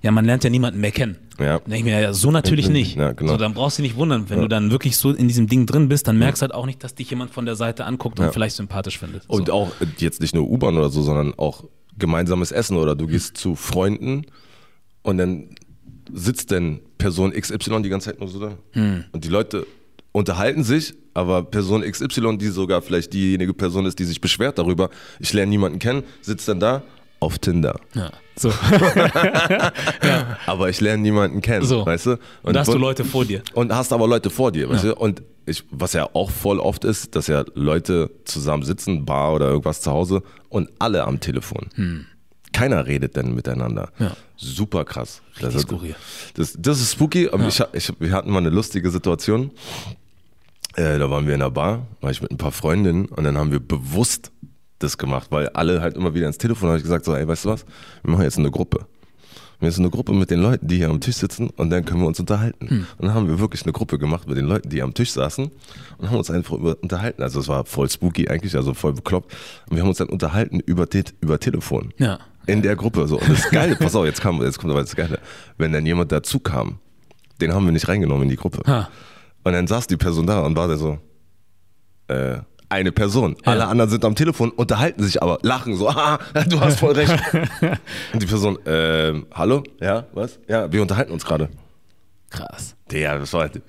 ja, 0.03 0.11
man 0.11 0.23
lernt 0.25 0.43
ja 0.43 0.51
niemanden 0.51 0.79
mehr 0.81 0.91
kennen. 0.91 1.17
Ja. 1.39 1.57
Dann 1.57 1.71
denke 1.71 1.77
ich 1.89 1.95
mir, 1.95 1.99
ja, 1.99 2.13
so 2.13 2.29
natürlich 2.29 2.69
nicht. 2.69 2.95
Ja, 2.95 3.13
genau. 3.13 3.31
So, 3.31 3.37
dann 3.37 3.55
brauchst 3.55 3.79
du 3.79 3.81
dich 3.81 3.93
nicht 3.93 3.99
wundern, 3.99 4.29
wenn 4.29 4.39
du 4.41 4.47
dann 4.47 4.69
wirklich 4.69 4.97
so 4.97 5.09
in 5.09 5.27
diesem 5.27 5.47
Ding 5.47 5.65
drin 5.65 5.87
bist, 5.89 6.07
dann 6.07 6.19
merkst 6.19 6.43
du 6.43 6.43
halt 6.43 6.53
auch 6.53 6.67
nicht, 6.67 6.83
dass 6.83 6.93
dich 6.93 7.09
jemand 7.09 7.31
von 7.31 7.47
der 7.47 7.55
Seite 7.55 7.85
anguckt 7.85 8.19
und 8.19 8.25
Ja. 8.27 8.31
vielleicht 8.31 8.55
sympathisch 8.55 8.99
findet. 8.99 9.23
Und 9.27 9.47
so. 9.47 9.53
auch 9.53 9.67
äh, 9.81 9.85
jetzt 9.97 10.21
nicht 10.21 10.35
nur 10.35 10.47
U-Bahn 10.47 10.77
oder 10.77 10.89
so, 10.89 11.01
sondern 11.01 11.33
auch 11.39 11.63
gemeinsames 11.97 12.51
Essen 12.51 12.77
oder 12.77 12.95
du 12.95 13.07
gehst 13.07 13.37
zu 13.37 13.55
Freunden 13.55 14.25
und 15.03 15.17
dann 15.17 15.55
sitzt 16.13 16.51
denn 16.51 16.79
Person 16.97 17.31
XY 17.31 17.81
die 17.81 17.89
ganze 17.89 18.09
Zeit 18.09 18.19
nur 18.19 18.29
so 18.29 18.39
da. 18.39 18.57
Und 19.11 19.23
die 19.23 19.29
Leute 19.29 19.65
unterhalten 20.11 20.63
sich, 20.63 20.93
aber 21.13 21.43
Person 21.43 21.81
XY, 21.83 22.37
die 22.37 22.47
sogar 22.47 22.81
vielleicht 22.81 23.13
diejenige 23.13 23.53
Person 23.53 23.85
ist, 23.85 23.99
die 23.99 24.05
sich 24.05 24.21
beschwert 24.21 24.57
darüber, 24.57 24.89
ich 25.19 25.33
lerne 25.33 25.49
niemanden 25.49 25.79
kennen, 25.79 26.03
sitzt 26.21 26.47
dann 26.47 26.59
da 26.59 26.83
auf 27.21 27.39
Tinder. 27.39 27.79
Ja. 27.93 28.11
So. 28.35 28.51
Aber 30.45 30.69
ich 30.69 30.81
lerne 30.81 31.01
niemanden 31.01 31.41
kennen, 31.41 31.65
So. 31.65 31.85
weißt 31.85 32.05
du? 32.07 32.19
Und 32.43 32.53
da 32.55 32.61
hast 32.61 32.73
du 32.73 32.77
Leute 32.77 33.05
vor 33.05 33.25
dir. 33.25 33.43
und 33.53 33.73
hast 33.73 33.93
aber 33.93 34.07
Leute 34.07 34.29
vor 34.29 34.51
dir, 34.51 34.69
weißt 34.69 34.83
Ja. 34.83 34.91
du? 34.93 34.97
Und 34.99 35.21
ich, 35.45 35.63
was 35.71 35.93
ja 35.93 36.09
auch 36.13 36.29
voll 36.29 36.59
oft 36.59 36.83
ist, 36.83 37.15
dass 37.15 37.27
ja 37.27 37.43
Leute 37.55 38.11
zusammen 38.25 38.63
sitzen, 38.63 39.05
Bar 39.05 39.33
oder 39.33 39.47
irgendwas 39.49 39.81
zu 39.81 39.91
Hause 39.91 40.23
und 40.49 40.69
alle 40.79 41.03
am 41.05 41.19
Telefon. 41.19 41.69
Keiner 42.53 42.85
redet 42.85 43.15
denn 43.15 43.33
miteinander. 43.33 43.91
Hm. 43.97 44.07
Ja. 44.07 44.11
Super 44.35 44.83
krass. 44.85 45.21
Das, 45.39 45.55
ist- 45.55 45.63
skurril. 45.63 45.95
das, 46.35 46.55
das 46.59 46.81
ist 46.81 46.91
spooky. 46.93 47.29
Aber 47.29 47.47
ich, 47.47 47.63
ich, 47.73 47.91
wir 47.99 48.11
hatten 48.11 48.31
mal 48.31 48.39
eine 48.39 48.49
lustige 48.49 48.89
Situation. 48.89 49.51
Äh, 50.75 50.99
da 50.99 51.09
waren 51.09 51.27
wir 51.27 51.33
in 51.33 51.39
der 51.41 51.49
Bar, 51.51 51.85
war 52.01 52.11
ich 52.11 52.21
mit 52.21 52.31
ein 52.31 52.37
paar 52.37 52.51
Freundinnen 52.51 53.05
und 53.05 53.23
dann 53.25 53.37
haben 53.37 53.51
wir 53.51 53.59
bewusst 53.59 54.31
das 54.83 54.97
gemacht, 54.97 55.27
weil 55.31 55.49
alle 55.49 55.81
halt 55.81 55.95
immer 55.95 56.13
wieder 56.13 56.27
ins 56.27 56.37
Telefon 56.37 56.69
habe 56.69 56.77
ich 56.77 56.83
gesagt, 56.83 57.05
so, 57.05 57.15
ey, 57.15 57.27
weißt 57.27 57.45
du 57.45 57.49
was, 57.49 57.65
wir 58.03 58.11
machen 58.11 58.23
jetzt 58.23 58.37
eine 58.37 58.51
Gruppe. 58.51 58.85
Wir 59.61 59.71
sind 59.71 59.83
eine 59.83 59.91
Gruppe 59.91 60.13
mit 60.13 60.31
den 60.31 60.41
Leuten, 60.41 60.67
die 60.67 60.77
hier 60.77 60.89
am 60.89 60.99
Tisch 60.99 61.17
sitzen 61.17 61.51
und 61.51 61.69
dann 61.69 61.85
können 61.85 62.01
wir 62.01 62.07
uns 62.07 62.19
unterhalten. 62.19 62.87
Und 62.97 63.05
dann 63.05 63.13
haben 63.13 63.27
wir 63.27 63.39
wirklich 63.39 63.61
eine 63.61 63.71
Gruppe 63.71 63.99
gemacht 63.99 64.27
mit 64.27 64.35
den 64.35 64.45
Leuten, 64.45 64.69
die 64.69 64.81
am 64.81 64.95
Tisch 64.95 65.11
saßen 65.11 65.51
und 65.99 66.09
haben 66.09 66.17
uns 66.17 66.31
einfach 66.31 66.53
unterhalten. 66.53 67.21
Also 67.21 67.39
es 67.39 67.47
war 67.47 67.63
voll 67.65 67.87
spooky 67.87 68.27
eigentlich, 68.27 68.55
also 68.55 68.73
voll 68.73 68.93
bekloppt. 68.93 69.31
Und 69.69 69.75
wir 69.75 69.83
haben 69.83 69.89
uns 69.89 69.99
dann 69.99 70.09
unterhalten 70.09 70.59
über, 70.61 70.89
Te 70.89 71.03
über 71.21 71.39
Telefon. 71.39 71.93
Ja. 71.97 72.17
In 72.47 72.63
der 72.63 72.75
Gruppe. 72.75 73.07
So. 73.07 73.19
Und 73.19 73.29
das 73.29 73.51
Geile, 73.51 73.75
pass 73.79 73.95
auf, 73.95 74.05
jetzt, 74.05 74.19
kam, 74.19 74.41
jetzt 74.41 74.57
kommt 74.57 74.71
aber 74.71 74.81
das 74.81 74.95
Geile. 74.95 75.19
Wenn 75.59 75.71
dann 75.71 75.85
jemand 75.85 76.11
dazu 76.11 76.39
kam, 76.39 76.79
den 77.39 77.53
haben 77.53 77.65
wir 77.65 77.71
nicht 77.71 77.87
reingenommen 77.87 78.23
in 78.23 78.29
die 78.29 78.37
Gruppe. 78.37 78.63
Ha. 78.65 78.89
Und 79.43 79.53
dann 79.53 79.67
saß 79.67 79.85
die 79.85 79.97
Person 79.97 80.25
da 80.25 80.39
und 80.39 80.55
war 80.55 80.67
da 80.67 80.77
so, 80.77 80.97
äh, 82.07 82.39
eine 82.71 82.91
Person. 82.91 83.35
Alle 83.43 83.67
anderen 83.67 83.89
sind 83.89 84.03
am 84.05 84.15
Telefon, 84.15 84.49
unterhalten 84.51 85.03
sich 85.03 85.21
aber, 85.21 85.39
lachen 85.41 85.75
so, 85.75 85.89
ah, 85.89 86.19
du 86.49 86.59
hast 86.59 86.79
voll 86.79 86.93
recht. 86.93 87.13
und 88.13 88.21
die 88.21 88.25
Person, 88.25 88.57
ähm, 88.65 89.27
hallo? 89.33 89.63
Ja, 89.79 90.05
was? 90.13 90.39
Ja, 90.47 90.71
wir 90.71 90.81
unterhalten 90.81 91.11
uns 91.11 91.25
gerade. 91.25 91.49
Krass. 92.29 92.77
Der, 92.91 93.19
das 93.19 93.33
war 93.33 93.41
halt, 93.41 93.61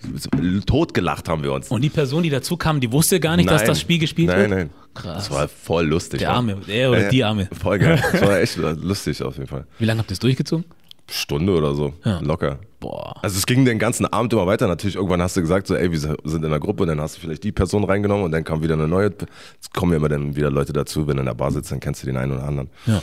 totgelacht 0.67 1.29
haben 1.29 1.43
wir 1.43 1.53
uns. 1.53 1.69
Und 1.69 1.83
die 1.83 1.91
Person, 1.91 2.23
die 2.23 2.31
dazu 2.31 2.57
kam, 2.57 2.81
die 2.81 2.93
wusste 2.93 3.19
gar 3.19 3.37
nicht, 3.37 3.51
dass 3.51 3.63
Nein. 3.63 3.69
das 3.69 3.81
Spiel 3.81 3.99
gespielt 3.99 4.29
nein, 4.29 4.39
wird? 4.39 4.51
Nein, 4.51 4.71
Krass. 4.95 5.29
Das 5.29 5.31
war 5.31 5.49
voll 5.49 5.87
lustig. 5.87 6.21
Der. 6.21 6.31
Arme, 6.31 6.57
der 6.67 6.91
oder 6.91 7.09
die 7.09 7.25
Arme. 7.25 7.49
Voll 7.61 7.79
geil. 7.81 8.01
Das 8.13 8.21
war 8.23 8.39
echt 8.41 8.57
lustig 8.57 9.21
auf 9.23 9.37
jeden 9.37 9.49
Fall. 9.49 9.67
Wie 9.79 9.85
lange 9.85 9.99
habt 9.99 10.11
ihr 10.11 10.15
das 10.15 10.21
durchgezogen? 10.21 10.65
Stunde 11.11 11.55
oder 11.57 11.75
so, 11.75 11.93
Ja. 12.05 12.21
locker. 12.21 12.59
Boah. 12.81 13.15
Also 13.23 13.39
es 13.39 13.47
ging 13.47 13.65
den 13.65 13.79
ganzen 13.79 14.07
Abend 14.07 14.33
immer 14.33 14.47
weiter. 14.47 14.67
Natürlich, 14.67 14.97
irgendwann 14.97 15.23
hast 15.23 15.37
du 15.37 15.41
gesagt, 15.41 15.67
so, 15.67 15.75
ey, 15.77 15.91
wir 15.93 15.99
sind 15.99 16.17
in 16.25 16.45
einer 16.47 16.59
Gruppe 16.59 16.83
und 16.83 16.89
dann 16.89 17.01
hast 17.01 17.17
du 17.17 17.21
vielleicht 17.21 17.45
die 17.45 17.53
Person 17.53 17.85
reingenommen 17.85 18.25
und 18.25 18.33
dann 18.33 18.43
kam 18.45 18.63
wieder 18.63 18.75
eine 18.75 18.89
neue. 18.89 19.13
Es 19.61 19.71
kommen 19.71 19.93
ja 19.93 19.99
immer 19.99 20.09
dann 20.09 20.35
wieder 20.35 20.51
Leute 20.51 20.73
dazu, 20.73 21.07
wenn 21.07 21.17
du 21.17 21.21
in 21.21 21.27
der 21.27 21.35
Bar 21.35 21.53
sitzt, 21.53 21.71
dann 21.71 21.81
kennst 21.81 22.03
du 22.03 22.07
den 22.07 22.17
einen 22.17 22.33
oder 22.33 22.45
anderen. 22.45 22.71
Ja. 22.87 23.03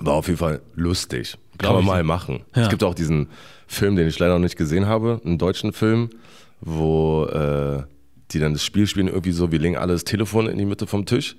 War 0.00 0.14
auf 0.14 0.26
jeden 0.26 0.38
Fall 0.38 0.60
lustig. 0.74 1.36
Kann 1.58 1.74
man 1.74 1.84
mal 1.84 2.02
machen. 2.02 2.40
Ja. 2.56 2.62
Es 2.64 2.68
gibt 2.68 2.82
auch 2.82 2.94
diesen 2.94 3.28
Film, 3.66 3.94
den 3.96 4.08
ich 4.08 4.18
leider 4.18 4.34
noch 4.34 4.40
nicht 4.40 4.56
gesehen 4.56 4.86
habe, 4.86 5.20
einen 5.24 5.38
deutschen 5.38 5.72
Film, 5.72 6.10
wo 6.60 7.24
äh, 7.26 7.82
die 8.32 8.38
dann 8.38 8.52
das 8.52 8.64
Spiel 8.64 8.86
spielen, 8.86 9.08
irgendwie 9.08 9.32
so, 9.32 9.52
wir 9.52 9.58
legen 9.58 9.76
alle 9.76 9.92
das 9.92 10.04
Telefon 10.04 10.48
in 10.48 10.58
die 10.58 10.64
Mitte 10.64 10.86
vom 10.86 11.06
Tisch 11.06 11.36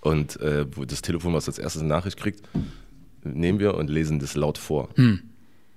und 0.00 0.40
äh, 0.40 0.66
wo 0.76 0.84
das 0.84 1.02
Telefon, 1.02 1.32
was 1.34 1.48
als 1.48 1.58
erstes 1.58 1.80
eine 1.82 1.88
Nachricht 1.88 2.18
kriegt, 2.18 2.42
nehmen 3.24 3.58
wir 3.60 3.74
und 3.74 3.88
lesen 3.90 4.18
das 4.18 4.34
laut 4.34 4.58
vor. 4.58 4.88
Hm. 4.96 5.20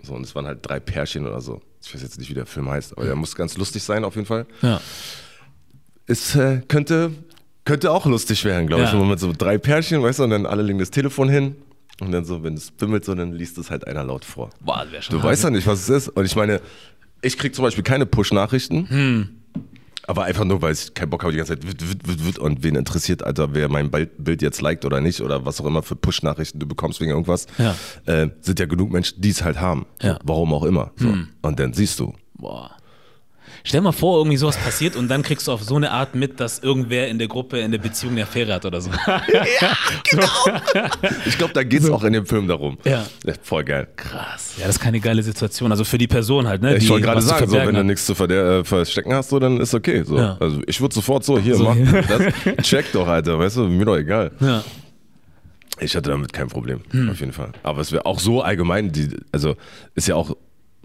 So, 0.04 0.14
und 0.14 0.24
es 0.24 0.34
waren 0.36 0.46
halt 0.46 0.60
drei 0.62 0.80
Pärchen 0.80 1.26
oder 1.28 1.42
so. 1.42 1.62
Ich 1.84 1.94
weiß 1.94 2.02
jetzt 2.02 2.20
nicht, 2.20 2.30
wie 2.30 2.34
der 2.34 2.46
Film 2.46 2.70
heißt, 2.70 2.98
aber 2.98 3.06
der 3.06 3.16
muss 3.16 3.36
ganz 3.36 3.58
lustig 3.58 3.84
sein 3.84 4.04
auf 4.04 4.16
jeden 4.16 4.28
Fall. 4.28 4.46
Ja. 4.62 4.82
Es 6.08 6.36
äh, 6.36 6.62
könnte, 6.68 7.12
könnte 7.66 7.92
auch 7.92 8.06
lustig 8.06 8.44
werden, 8.46 8.68
glaube 8.68 8.84
ich. 8.84 8.92
Wenn 8.92 9.00
man 9.00 9.10
mit 9.10 9.20
so 9.20 9.32
drei 9.36 9.58
Pärchen, 9.58 10.02
weißt 10.02 10.20
du, 10.20 10.24
und 10.24 10.30
dann 10.32 10.46
alle 10.46 10.62
legen 10.64 10.80
das 10.80 10.92
Telefon 10.92 11.30
hin 11.30 11.56
und 12.00 12.12
dann 12.12 12.26
so, 12.26 12.44
wenn 12.44 12.56
es 12.56 12.72
bimmelt, 12.72 13.06
so, 13.06 13.14
dann 13.16 13.32
liest 13.34 13.58
es 13.58 13.70
halt 13.72 13.88
einer 13.88 14.04
laut 14.04 14.26
vor. 14.26 14.50
Boah, 14.60 14.86
Du 15.10 15.18
hart. 15.18 15.24
weißt 15.24 15.44
ja 15.46 15.50
nicht, 15.52 15.68
was 15.68 15.82
es 15.82 15.90
ist. 15.90 16.08
Und 16.10 16.26
ich 16.26 16.36
meine, 16.36 16.62
ich 17.22 17.38
krieg 17.38 17.54
zum 17.56 17.64
Beispiel 17.64 17.84
keine 17.84 18.06
Push-Nachrichten. 18.06 18.90
Hm. 18.90 19.30
Aber 20.08 20.24
einfach 20.24 20.44
nur, 20.46 20.62
weil 20.62 20.74
ich 20.74 20.94
keinen 20.94 21.10
Bock 21.10 21.22
habe, 21.24 21.32
die 21.32 21.38
ganze 21.38 21.58
Zeit 21.60 22.40
und 22.40 22.64
wen 22.64 22.76
interessiert, 22.76 23.24
Alter, 23.24 23.54
wer 23.54 23.70
mein 23.70 23.90
Bild 23.92 24.42
jetzt 24.42 24.62
liked 24.62 24.84
oder 24.86 25.00
nicht 25.02 25.22
oder 25.22 25.46
was 25.46 25.62
auch 25.62 25.66
immer 25.66 25.84
für 25.84 25.96
Push-Nachrichten 25.96 26.60
du 26.60 26.68
bekommst 26.68 27.00
wegen 27.00 27.12
irgendwas, 27.12 27.46
Ja. 27.58 27.76
äh, 28.06 28.30
sind 28.42 28.60
ja 28.60 28.66
genug 28.66 28.92
Menschen, 28.92 29.22
die 29.22 29.30
es 29.30 29.44
halt 29.44 29.60
haben. 29.60 29.86
Ja. 30.02 30.14
Hm. 30.14 30.20
Warum 30.24 30.54
auch 30.54 30.64
immer. 30.64 30.92
So. 30.96 31.14
Und 31.42 31.60
dann 31.60 31.74
siehst 31.74 32.00
du, 32.00 32.14
Boah. 32.34 32.72
Stell 33.64 33.82
mal 33.82 33.92
vor, 33.92 34.18
irgendwie 34.20 34.38
sowas 34.38 34.58
passiert 34.58 34.96
und 34.96 35.08
dann 35.08 35.22
kriegst 35.22 35.48
du 35.48 35.52
auf 35.52 35.62
so 35.64 35.76
eine 35.76 35.92
Art 35.92 36.16
mit, 36.16 36.40
dass 36.40 36.60
irgendwer 36.60 37.08
in 37.10 37.20
der 37.20 37.28
Gruppe 37.28 37.60
in 37.60 37.72
der 37.72 37.78
Beziehung 37.80 38.14
eine 38.14 38.24
Affäre 38.24 38.54
hat 38.54 38.66
oder 38.66 38.82
so. 38.82 38.90
ich 41.26 41.38
glaube, 41.38 41.54
da 41.54 41.64
geht 41.64 41.84
es 41.84 41.90
auch 41.90 42.04
in 42.04 42.14
dem 42.14 42.26
Film 42.26 42.48
darum. 42.48 42.78
Ja. 42.84 43.06
Voll 43.44 43.64
geil. 43.64 43.88
Krass. 43.96 44.56
Ja, 44.58 44.68
das 44.68 44.76
ist 44.78 44.82
keine 44.82 45.00
geile 45.00 45.24
Situation. 45.24 45.72
Also 45.72 45.84
für 45.84 45.98
die 45.98 46.08
Person 46.08 46.48
halt, 46.48 46.62
ne? 46.62 46.78
Ich 46.78 46.90
wollte 46.90 47.06
gerade 47.06 47.22
sagen, 47.22 47.50
so, 47.50 47.58
wenn 47.58 47.76
du 47.76 47.84
nichts 47.84 48.06
zu 48.06 48.16
verder- 48.16 48.60
äh, 48.60 48.64
verstecken 48.64 49.14
hast, 49.14 49.30
so, 49.30 49.40
dann 49.40 49.60
ist 49.60 49.74
okay. 49.74 50.04
So. 50.04 50.18
Ja. 50.18 50.38
Also 50.40 50.62
ich 50.68 50.80
würde 50.82 50.94
sofort 50.96 51.24
so, 51.24 51.38
hier, 51.40 51.56
So, 51.56 51.64
mach 51.66 51.76
hier. 51.76 52.02
das. 52.58 52.66
Check 52.66 52.92
doch, 52.94 53.08
Alter, 53.08 53.38
weißt 53.40 53.58
du, 53.58 53.64
mir 53.68 53.86
doch 53.86 53.98
egal. 53.98 54.32
Ja. 54.40 54.64
Ich 55.80 55.96
hatte 55.96 56.10
damit 56.12 56.32
kein 56.34 56.48
Problem, 56.48 56.82
Hm. 56.92 57.10
auf 57.10 57.20
jeden 57.20 57.34
Fall. 57.34 57.52
Aber 57.64 57.82
es 57.82 57.92
wäre 57.92 58.06
auch 58.06 58.20
so 58.20 58.42
allgemein, 58.42 58.92
die, 58.92 59.10
also 59.32 59.56
ist 59.96 60.08
ja 60.08 60.16
auch, 60.16 60.36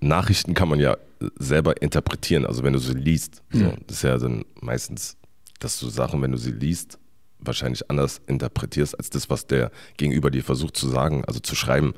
Nachrichten 0.01 0.55
kann 0.55 0.69
man 0.69 0.79
ja 0.79 0.97
selber 1.39 1.81
interpretieren, 1.83 2.45
also 2.47 2.63
wenn 2.63 2.73
du 2.73 2.79
sie 2.79 2.95
liest. 2.95 3.43
So, 3.53 3.61
Hm. 3.61 3.77
das 3.87 3.97
ist 3.99 4.03
ja 4.03 4.19
dann 4.19 4.45
meistens, 4.61 5.17
dass 5.61 5.79
du 5.81 5.89
Sachen, 5.89 6.21
wenn 6.23 6.33
du 6.33 6.39
sie 6.39 6.53
liest, 6.53 6.99
wahrscheinlich 7.39 7.89
anders 7.91 8.21
interpretierst, 8.27 8.99
als 8.99 9.11
das, 9.11 9.31
was 9.31 9.47
der 9.47 9.71
Gegenüber 9.97 10.31
dir 10.31 10.43
versucht 10.43 10.77
zu 10.77 10.89
sagen, 10.89 11.25
also 11.27 11.41
zu 11.41 11.55
schreiben. 11.55 11.95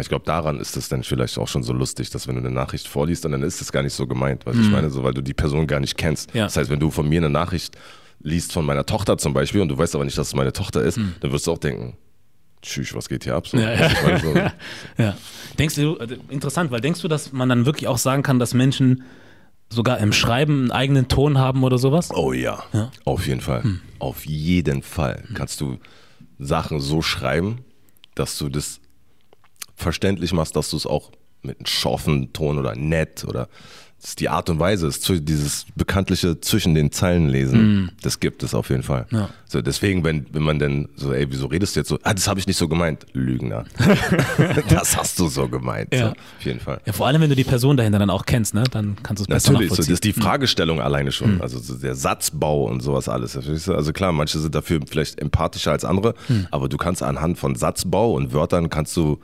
Ich 0.00 0.08
glaube, 0.08 0.24
daran 0.24 0.60
ist 0.60 0.76
es 0.76 0.88
dann 0.88 1.02
vielleicht 1.02 1.36
auch 1.38 1.48
schon 1.48 1.62
so 1.64 1.72
lustig, 1.72 2.10
dass 2.10 2.28
wenn 2.28 2.36
du 2.36 2.40
eine 2.40 2.50
Nachricht 2.52 2.86
vorliest, 2.86 3.24
und 3.26 3.32
dann 3.32 3.42
ist 3.42 3.60
es 3.60 3.72
gar 3.72 3.82
nicht 3.82 3.94
so 3.94 4.06
gemeint, 4.06 4.46
was 4.46 4.56
ich 4.56 4.70
meine, 4.70 4.88
so, 4.90 5.02
weil 5.02 5.14
du 5.14 5.22
die 5.22 5.34
Person 5.34 5.66
gar 5.66 5.80
nicht 5.80 5.96
kennst. 5.98 6.32
Ja. 6.32 6.44
Das 6.44 6.56
heißt, 6.56 6.70
wenn 6.70 6.78
du 6.78 6.90
von 6.90 7.08
mir 7.08 7.18
eine 7.18 7.30
Nachricht 7.30 7.76
liest 8.20 8.52
von 8.52 8.64
meiner 8.64 8.86
Tochter 8.86 9.18
zum 9.18 9.32
Beispiel 9.34 9.60
und 9.62 9.68
du 9.68 9.76
weißt 9.78 9.94
aber 9.96 10.04
nicht, 10.04 10.16
dass 10.16 10.28
es 10.28 10.34
meine 10.34 10.52
Tochter 10.52 10.82
ist, 10.82 10.98
dann 11.20 11.32
wirst 11.32 11.46
du 11.46 11.52
auch 11.52 11.58
denken, 11.58 11.96
tschüss, 12.62 12.94
was 12.94 13.08
geht 13.08 13.24
hier 13.24 13.34
ab? 13.34 13.46
So. 13.46 13.58
Hm. 13.58 13.64
Ja, 13.64 13.72
ja. 13.74 14.18
So, 14.18 14.34
Ja. 15.02 15.16
Denkst 15.58 15.74
du, 15.76 15.96
äh, 15.96 16.18
interessant, 16.28 16.70
weil 16.70 16.80
denkst 16.80 17.00
du, 17.00 17.08
dass 17.08 17.32
man 17.32 17.48
dann 17.48 17.66
wirklich 17.66 17.88
auch 17.88 17.98
sagen 17.98 18.22
kann, 18.22 18.38
dass 18.38 18.54
Menschen 18.54 19.04
sogar 19.68 19.98
im 19.98 20.12
Schreiben 20.12 20.62
einen 20.62 20.70
eigenen 20.72 21.08
Ton 21.08 21.38
haben 21.38 21.62
oder 21.62 21.78
sowas? 21.78 22.10
Oh 22.12 22.32
ja, 22.32 22.64
auf 23.04 23.26
jeden 23.26 23.40
Fall. 23.40 23.62
Hm. 23.62 23.80
Auf 23.98 24.26
jeden 24.26 24.82
Fall 24.82 25.24
kannst 25.34 25.60
du 25.60 25.78
Sachen 26.38 26.80
so 26.80 27.02
schreiben, 27.02 27.64
dass 28.14 28.36
du 28.38 28.48
das 28.48 28.80
verständlich 29.76 30.32
machst, 30.32 30.56
dass 30.56 30.70
du 30.70 30.76
es 30.76 30.86
auch 30.86 31.12
mit 31.42 31.58
einem 31.58 31.66
scharfen 31.66 32.32
Ton 32.32 32.58
oder 32.58 32.74
nett 32.74 33.24
oder 33.24 33.48
das 34.00 34.10
ist 34.10 34.20
die 34.20 34.30
Art 34.30 34.48
und 34.48 34.58
Weise, 34.58 34.86
ist 34.86 35.06
dieses 35.08 35.66
bekanntliche 35.76 36.40
zwischen 36.40 36.74
den 36.74 36.90
Zeilen 36.90 37.28
lesen, 37.28 37.92
das 38.02 38.18
gibt 38.18 38.42
es 38.42 38.54
auf 38.54 38.70
jeden 38.70 38.82
Fall. 38.82 39.06
Ja. 39.10 39.28
So, 39.44 39.60
deswegen, 39.60 40.04
wenn, 40.04 40.24
wenn 40.32 40.42
man 40.42 40.58
dann 40.58 40.88
so, 40.96 41.12
ey, 41.12 41.26
wieso 41.30 41.46
redest 41.48 41.76
du 41.76 41.80
jetzt 41.80 41.88
so? 41.88 41.98
Ah, 42.02 42.14
das 42.14 42.26
habe 42.26 42.40
ich 42.40 42.46
nicht 42.46 42.56
so 42.56 42.66
gemeint. 42.66 43.04
Lügner. 43.12 43.66
das 44.70 44.96
hast 44.96 45.18
du 45.18 45.28
so 45.28 45.48
gemeint. 45.48 45.92
Ja. 45.92 45.98
So, 45.98 46.06
auf 46.12 46.44
jeden 46.44 46.60
Fall. 46.60 46.80
Ja, 46.86 46.94
vor 46.94 47.08
allem, 47.08 47.20
wenn 47.20 47.28
du 47.28 47.36
die 47.36 47.44
Person 47.44 47.76
dahinter 47.76 47.98
dann 47.98 48.08
auch 48.08 48.24
kennst, 48.24 48.54
ne? 48.54 48.64
Dann 48.70 48.96
kannst 49.02 49.20
du 49.20 49.24
es 49.24 49.28
besser 49.28 49.52
Natürlich, 49.52 49.70
so, 49.70 49.76
das 49.76 49.88
ist 49.88 50.04
die 50.04 50.14
Fragestellung 50.14 50.80
alleine 50.80 51.12
schon, 51.12 51.42
also 51.42 51.58
so 51.58 51.74
der 51.74 51.94
Satzbau 51.94 52.64
und 52.64 52.80
sowas 52.80 53.08
alles. 53.08 53.36
Also 53.36 53.92
klar, 53.92 54.12
manche 54.12 54.38
sind 54.38 54.54
dafür 54.54 54.80
vielleicht 54.88 55.20
empathischer 55.20 55.72
als 55.72 55.84
andere, 55.84 56.14
aber 56.50 56.70
du 56.70 56.78
kannst 56.78 57.02
anhand 57.02 57.38
von 57.38 57.54
Satzbau 57.54 58.12
und 58.12 58.32
Wörtern 58.32 58.70
kannst 58.70 58.96
du 58.96 59.18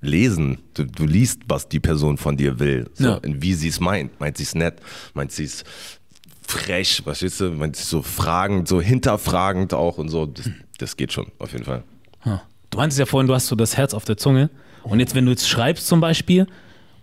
lesen. 0.00 0.58
Du, 0.74 0.84
du 0.84 1.06
liest, 1.06 1.42
was 1.46 1.68
die 1.68 1.80
Person 1.80 2.16
von 2.16 2.36
dir 2.36 2.58
will, 2.58 2.88
so, 2.94 3.04
Ja. 3.04 3.14
und 3.16 3.42
wie 3.42 3.54
sie 3.54 3.68
es 3.68 3.80
meint. 3.80 4.18
Meint 4.20 4.36
sie 4.38 4.44
es 4.44 4.54
nett? 4.54 4.80
Meint 5.14 5.32
sie 5.32 5.44
es 5.44 5.64
frech? 6.46 7.02
Verstehst 7.04 7.40
du? 7.40 7.50
Meint 7.50 7.76
sie 7.76 7.84
so 7.84 8.02
fragend, 8.02 8.68
so 8.68 8.80
hinterfragend 8.80 9.74
auch 9.74 9.98
und 9.98 10.08
so. 10.08 10.26
Das, 10.26 10.50
das 10.78 10.96
geht 10.96 11.12
schon, 11.12 11.26
auf 11.38 11.52
jeden 11.52 11.64
Fall. 11.64 11.82
Du 12.70 12.78
meintest 12.78 12.98
ja 13.00 13.06
vorhin, 13.06 13.26
du 13.26 13.34
hast 13.34 13.48
so 13.48 13.56
das 13.56 13.76
Herz 13.76 13.94
auf 13.94 14.04
der 14.04 14.16
Zunge. 14.16 14.48
Und 14.84 15.00
jetzt, 15.00 15.14
wenn 15.14 15.24
du 15.26 15.32
jetzt 15.32 15.48
schreibst 15.48 15.86
zum 15.88 16.00
Beispiel 16.00 16.46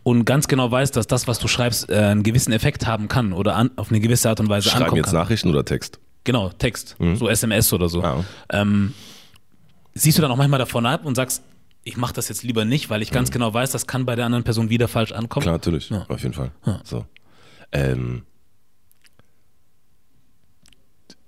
und 0.04 0.24
ganz 0.26 0.48
genau 0.48 0.72
weißt, 0.72 0.96
dass 0.96 1.06
das, 1.08 1.28
was 1.28 1.40
du 1.40 1.48
schreibst, 1.50 1.90
äh, 1.90 1.96
einen 1.98 2.24
gewissen 2.24 2.54
Effekt 2.54 2.88
haben 2.88 3.08
kann 3.10 3.34
oder 3.34 3.56
an, 3.56 3.72
auf 3.76 3.90
eine 3.90 4.00
gewisse 4.00 4.30
Art 4.30 4.40
und 4.40 4.48
Weise 4.50 4.70
Schreiben 4.70 4.84
ankommen 4.86 4.98
jetzt 5.02 5.08
kann. 5.12 5.16
Nachrichten 5.20 5.50
oder 5.50 5.66
Text? 5.66 6.00
Genau, 6.24 6.50
Text, 6.50 6.96
so 7.16 7.28
SMS 7.30 7.72
oder 7.74 7.88
so. 7.90 8.02
Ja. 8.02 8.24
Ähm, 8.50 8.94
siehst 9.94 10.18
du 10.18 10.22
dann 10.22 10.32
auch 10.32 10.36
manchmal 10.38 10.60
davon 10.60 10.86
ab 10.86 11.06
und 11.06 11.16
sagst, 11.16 11.42
ich 11.88 11.98
mache 11.98 12.14
das 12.14 12.28
jetzt 12.30 12.44
lieber 12.44 12.66
nicht, 12.66 12.90
weil 12.90 13.02
ich 13.02 13.12
ganz 13.12 13.32
genau 13.32 13.54
weiß, 13.54 13.72
das 13.72 13.88
kann 13.88 14.06
bei 14.06 14.16
der 14.16 14.26
anderen 14.26 14.44
Person 14.44 14.70
wieder 14.70 14.88
falsch 14.88 15.14
ankommen. 15.14 15.44
Klar, 15.44 15.56
natürlich, 15.56 15.90
Ja. 15.90 16.06
auf 16.10 16.22
jeden 16.22 16.34
Fall. 16.34 16.52
Ja. 16.66 16.82
So. 16.84 17.06
Ähm, 17.72 18.24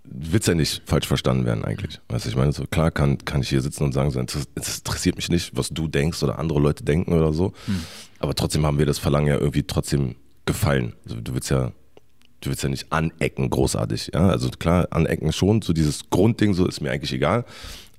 willst 0.03 0.47
ja 0.47 0.55
nicht 0.55 0.82
falsch 0.86 1.07
verstanden 1.07 1.45
werden 1.45 1.64
eigentlich. 1.64 1.99
Weißt 2.10 2.26
du, 2.26 2.30
ich 2.30 2.36
meine, 2.36 2.51
so 2.51 2.66
klar 2.66 2.91
kann, 2.91 3.18
kann 3.20 3.41
ich 3.41 3.49
hier 3.49 3.62
sitzen 3.62 3.84
und 3.84 3.93
sagen, 3.93 4.12
so, 4.12 4.20
es 4.55 4.78
interessiert 4.80 5.16
mich 5.16 5.30
nicht, 5.30 5.55
was 5.55 5.70
du 5.70 5.88
denkst 5.88 6.22
oder 6.24 6.39
andere 6.39 6.60
Leute 6.60 6.84
denken 6.84 7.14
oder 7.14 7.32
so. 7.32 7.53
Hm. 7.66 7.84
Aber 8.20 8.36
trotzdem 8.36 8.66
haben 8.66 8.80
wir 8.80 8.86
das 8.86 8.99
Verlangen 8.99 9.28
ja 9.28 9.38
irgendwie 9.38 9.64
trotzdem 9.64 10.16
gefallen. 10.45 10.93
Also, 11.05 11.22
du 11.22 11.34
willst 11.34 11.49
ja 11.49 11.72
du 12.41 12.49
willst 12.49 12.64
ja 12.64 12.70
nicht 12.70 12.91
anecken 12.91 13.49
großartig. 13.49 14.12
Ja? 14.14 14.30
Also 14.30 14.49
klar, 14.49 14.88
anecken 14.91 15.32
schon, 15.34 15.62
so 15.62 15.74
dieses 15.74 16.10
Grundding, 16.10 16.53
so 16.53 16.66
ist 16.68 16.80
mir 16.82 16.89
eigentlich 16.91 17.12
egal. 17.14 17.43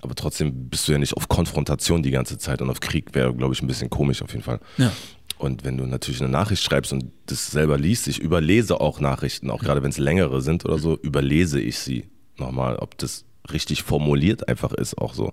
Aber 0.00 0.14
trotzdem 0.14 0.68
bist 0.68 0.88
du 0.88 0.92
ja 0.92 0.98
nicht 0.98 1.14
auf 1.14 1.28
Konfrontation 1.28 2.02
die 2.02 2.10
ganze 2.10 2.38
Zeit 2.38 2.62
und 2.62 2.70
auf 2.70 2.80
Krieg 2.80 3.14
wäre, 3.14 3.34
glaube 3.34 3.54
ich, 3.54 3.62
ein 3.62 3.66
bisschen 3.66 3.90
komisch 3.90 4.22
auf 4.22 4.32
jeden 4.32 4.44
Fall. 4.44 4.60
Ja. 4.78 4.92
Und 5.38 5.64
wenn 5.64 5.78
du 5.78 5.86
natürlich 5.86 6.20
eine 6.20 6.30
Nachricht 6.30 6.62
schreibst 6.62 6.92
und 6.92 7.12
das 7.26 7.50
selber 7.50 7.78
liest, 7.78 8.08
ich 8.08 8.18
überlese 8.18 8.80
auch 8.80 9.00
Nachrichten, 9.00 9.50
auch 9.50 9.62
gerade 9.62 9.82
wenn 9.82 9.90
es 9.90 9.98
längere 9.98 10.42
sind 10.42 10.64
oder 10.66 10.78
so, 10.78 10.98
überlese 10.98 11.60
ich 11.60 11.78
sie 11.78 12.04
nochmal, 12.36 12.76
ob 12.76 12.98
das 12.98 13.24
richtig 13.50 13.82
formuliert 13.82 14.48
einfach 14.48 14.72
ist, 14.72 14.98
auch 14.98 15.14
so. 15.14 15.32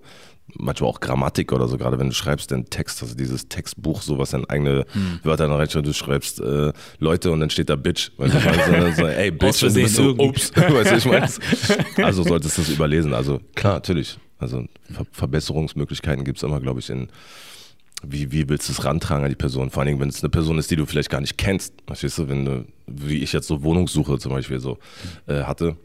Manchmal 0.54 0.88
auch 0.88 1.00
Grammatik 1.00 1.52
oder 1.52 1.68
so, 1.68 1.76
gerade 1.76 1.98
wenn 1.98 2.08
du 2.08 2.14
schreibst 2.14 2.50
den 2.50 2.70
Text, 2.70 3.02
also 3.02 3.14
dieses 3.14 3.50
Textbuch, 3.50 4.00
so 4.00 4.16
was 4.16 4.30
dann 4.30 4.46
eigene 4.46 4.86
Hm. 4.92 5.20
Wörter 5.22 5.46
dann 5.46 5.58
reinschreibst, 5.58 5.86
du 5.86 5.92
schreibst 5.92 6.40
äh, 6.40 6.72
Leute 6.98 7.30
und 7.32 7.40
dann 7.40 7.50
steht 7.50 7.68
da 7.68 7.76
Bitch. 7.76 8.12
Weißt 8.16 8.32
du, 8.32 8.38
meine, 8.40 8.94
so, 8.96 9.06
ey, 9.06 9.30
Bitch, 9.30 9.62
und 9.62 9.76
du 9.76 9.82
bist 9.82 9.96
so, 9.96 10.14
ups, 10.16 10.50
weißt 10.56 10.90
du, 10.90 10.96
ich 10.96 11.04
meine. 11.04 11.28
Also 12.02 12.22
solltest 12.22 12.56
du 12.56 12.62
es 12.62 12.70
überlesen. 12.70 13.12
Also 13.12 13.40
klar, 13.54 13.74
natürlich. 13.74 14.18
Also 14.38 14.66
Ver 14.90 15.06
Verbesserungsmöglichkeiten 15.10 16.24
gibt 16.24 16.38
es 16.38 16.44
immer, 16.44 16.60
glaube 16.60 16.80
ich, 16.80 16.90
in 16.90 17.08
wie, 18.02 18.30
wie 18.30 18.48
willst 18.48 18.68
du 18.68 18.72
es 18.72 18.84
rantragen 18.84 19.24
an 19.24 19.30
die 19.30 19.36
Person? 19.36 19.70
Vor 19.70 19.80
allen 19.80 19.88
Dingen, 19.88 20.00
wenn 20.00 20.08
es 20.08 20.22
eine 20.22 20.30
Person 20.30 20.58
ist, 20.58 20.70
die 20.70 20.76
du 20.76 20.86
vielleicht 20.86 21.10
gar 21.10 21.20
nicht 21.20 21.36
kennst. 21.36 21.74
Verstehst 21.86 22.18
du, 22.18 22.28
wenn 22.28 22.44
du, 22.44 22.64
wie 22.86 23.18
ich 23.22 23.32
jetzt 23.32 23.48
so 23.48 23.62
Wohnungssuche 23.62 24.18
zum 24.18 24.32
Beispiel 24.32 24.60
so 24.60 24.78
äh, 25.26 25.42
hatte. 25.42 25.76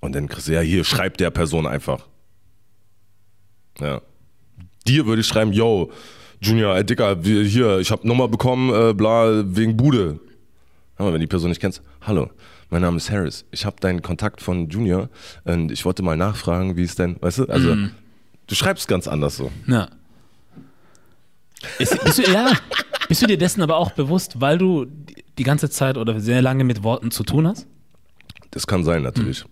Und 0.00 0.14
dann 0.14 0.28
kriegst 0.28 0.48
du 0.48 0.52
ja 0.52 0.60
hier, 0.60 0.84
schreib 0.84 1.16
der 1.16 1.30
Person 1.30 1.66
einfach. 1.66 2.06
Ja. 3.80 4.00
Dir 4.86 5.06
würde 5.06 5.20
ich 5.22 5.26
schreiben, 5.26 5.52
yo, 5.52 5.90
Junior, 6.40 6.76
ey 6.76 6.84
Dicker, 6.84 7.16
hier, 7.22 7.78
ich 7.78 7.90
habe 7.90 8.06
Nummer 8.06 8.28
bekommen, 8.28 8.72
äh, 8.72 8.94
bla, 8.94 9.44
wegen 9.44 9.76
Bude. 9.76 10.20
Aber 10.96 11.12
wenn 11.12 11.20
die 11.20 11.26
Person 11.26 11.50
nicht 11.50 11.60
kennst, 11.60 11.82
hallo, 12.00 12.30
mein 12.72 12.82
Name 12.82 12.96
ist 12.96 13.10
Harris. 13.10 13.44
Ich 13.50 13.64
habe 13.66 13.76
deinen 13.80 14.00
Kontakt 14.02 14.40
von 14.40 14.68
Junior 14.68 15.08
und 15.44 15.70
ich 15.70 15.84
wollte 15.84 16.02
mal 16.02 16.16
nachfragen, 16.16 16.76
wie 16.76 16.82
es 16.82 16.94
denn, 16.96 17.16
weißt 17.20 17.38
du? 17.38 17.44
Also, 17.46 17.76
du 18.46 18.54
schreibst 18.54 18.88
ganz 18.88 19.06
anders 19.06 19.36
so. 19.36 19.52
Ja. 19.66 19.88
Ist, 21.78 22.02
bist, 22.02 22.18
du, 22.18 22.32
ja. 22.32 22.50
bist 23.08 23.22
du 23.22 23.26
dir 23.26 23.38
dessen 23.38 23.62
aber 23.62 23.76
auch 23.76 23.92
bewusst, 23.92 24.40
weil 24.40 24.58
du 24.58 24.86
die- 25.38 25.42
ganze 25.44 25.68
Zeit 25.70 25.96
oder 25.96 26.18
sehr 26.20 26.40
lange 26.40 26.64
mit 26.64 26.82
Worten 26.82 27.10
zu 27.10 27.24
tun 27.24 27.46
hast? 27.46 27.66
Das 28.52 28.66
kann 28.66 28.84
sein, 28.84 29.02
natürlich. 29.02 29.44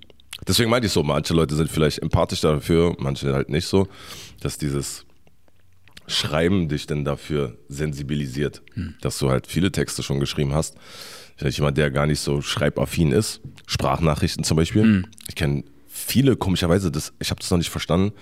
Deswegen 0.49 0.71
meinte 0.71 0.87
ich 0.87 0.93
so, 0.93 1.03
manche 1.03 1.35
Leute 1.35 1.55
sind 1.57 1.71
vielleicht 1.71 1.99
empathisch 1.99 2.41
dafür, 2.41 2.95
manche 2.99 3.33
halt 3.35 3.51
nicht 3.51 3.67
so, 3.67 3.87
dass 4.41 4.57
dieses 4.57 5.05
Schreiben 6.07 6.69
dich 6.69 6.87
dann 6.87 7.05
dafür 7.05 7.57
sensibilisiert, 7.69 8.63
dass 9.01 9.19
du 9.19 9.31
halt 9.31 9.47
viele 9.47 9.71
Texte 9.73 10.03
schon 10.03 10.21
geschrieben 10.21 10.55
hast. 10.55 10.77
Vielleicht 11.41 11.57
jemand, 11.57 11.79
der 11.79 11.91
gar 11.91 12.05
nicht 12.05 12.21
so 12.21 12.43
schreibaffin 12.43 13.13
ist, 13.13 13.41
Sprachnachrichten 13.67 14.45
zum 14.45 14.59
Beispiel. 14.59 15.05
Ich 15.27 15.35
kenne 15.37 15.65
viele, 15.89 16.37
komischerweise, 16.37 16.91
das, 16.91 17.15
ich 17.19 17.31
habe 17.31 17.41
das 17.41 17.51
noch 17.51 17.57
nicht 17.57 17.71
verstanden, 17.71 18.13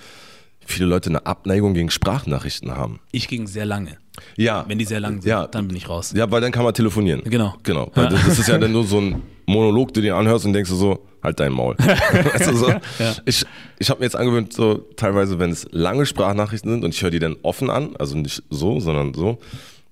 viele 0.64 0.86
Leute 0.86 1.10
eine 1.10 1.26
Abneigung 1.26 1.74
gegen 1.74 1.90
Sprachnachrichten 1.90 2.76
haben. 2.76 3.00
Ich 3.10 3.26
ging 3.26 3.48
sehr 3.48 3.66
lange. 3.66 3.96
Ja. 4.36 4.64
Wenn 4.68 4.78
die 4.78 4.84
sehr 4.84 5.00
lang 5.00 5.20
sind, 5.20 5.28
Ja. 5.30 5.48
dann 5.48 5.66
bin 5.66 5.76
ich 5.76 5.88
raus. 5.88 6.12
Ja, 6.14 6.30
weil 6.30 6.40
dann 6.40 6.52
kann 6.52 6.62
man 6.62 6.72
telefonieren. 6.74 7.22
Genau. 7.24 7.56
Genau. 7.64 7.90
Weil 7.96 8.08
das, 8.08 8.38
ist 8.38 8.46
ja 8.46 8.56
dann 8.56 8.70
nur 8.70 8.84
so 8.84 9.00
ein 9.00 9.20
Monolog, 9.46 9.92
du 9.94 10.00
dir 10.00 10.14
anhörst 10.14 10.46
und 10.46 10.52
denkst 10.52 10.70
du 10.70 10.76
so, 10.76 11.04
halt 11.20 11.40
dein 11.40 11.50
Maul. 11.50 11.74
weißt 11.78 12.50
du, 12.50 12.56
so. 12.56 12.68
Ja. 12.70 13.16
Ich, 13.24 13.44
ich 13.80 13.90
habe 13.90 13.98
mir 13.98 14.06
jetzt 14.06 14.14
angewöhnt, 14.14 14.52
so 14.52 14.76
teilweise, 14.94 15.40
wenn 15.40 15.50
es 15.50 15.66
lange 15.72 16.06
Sprachnachrichten 16.06 16.70
sind 16.70 16.84
und 16.84 16.94
ich 16.94 17.02
höre 17.02 17.10
die 17.10 17.18
dann 17.18 17.34
offen 17.42 17.68
an, 17.68 17.96
also 17.98 18.16
nicht 18.16 18.44
so, 18.48 18.78
sondern 18.78 19.12
so, 19.12 19.40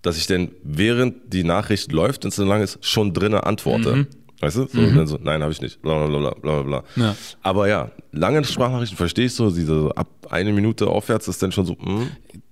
dass 0.06 0.16
ich 0.16 0.26
dann 0.26 0.50
während 0.62 1.32
die 1.32 1.44
Nachricht 1.44 1.92
läuft 1.92 2.24
und 2.24 2.32
so 2.32 2.44
lang 2.44 2.62
ist, 2.62 2.78
schon 2.84 3.12
drinnen 3.12 3.40
antworte. 3.40 4.06
Weißt 4.40 4.56
du? 4.58 4.66
So, 4.66 4.78
und 4.80 4.94
dann 4.94 5.06
so, 5.06 5.18
nein, 5.22 5.42
habe 5.42 5.50
ich 5.52 5.62
nicht. 5.62 5.80
Bla 5.82 6.06
bla 6.06 6.18
bla 6.18 6.30
bla 6.40 6.62
bla. 6.62 6.84
Ja. 6.96 7.16
Aber 7.42 7.68
ja, 7.68 7.90
lange 8.12 8.44
Sprachnachrichten 8.44 8.96
verstehe 8.96 9.26
ich 9.26 9.34
so, 9.34 9.50
diese 9.50 9.90
ab 9.96 10.08
eine 10.30 10.52
Minute 10.52 10.86
aufwärts 10.88 11.26
ist 11.28 11.42
dann 11.42 11.52
schon 11.52 11.66
so, 11.66 11.76
hm, 11.78 12.08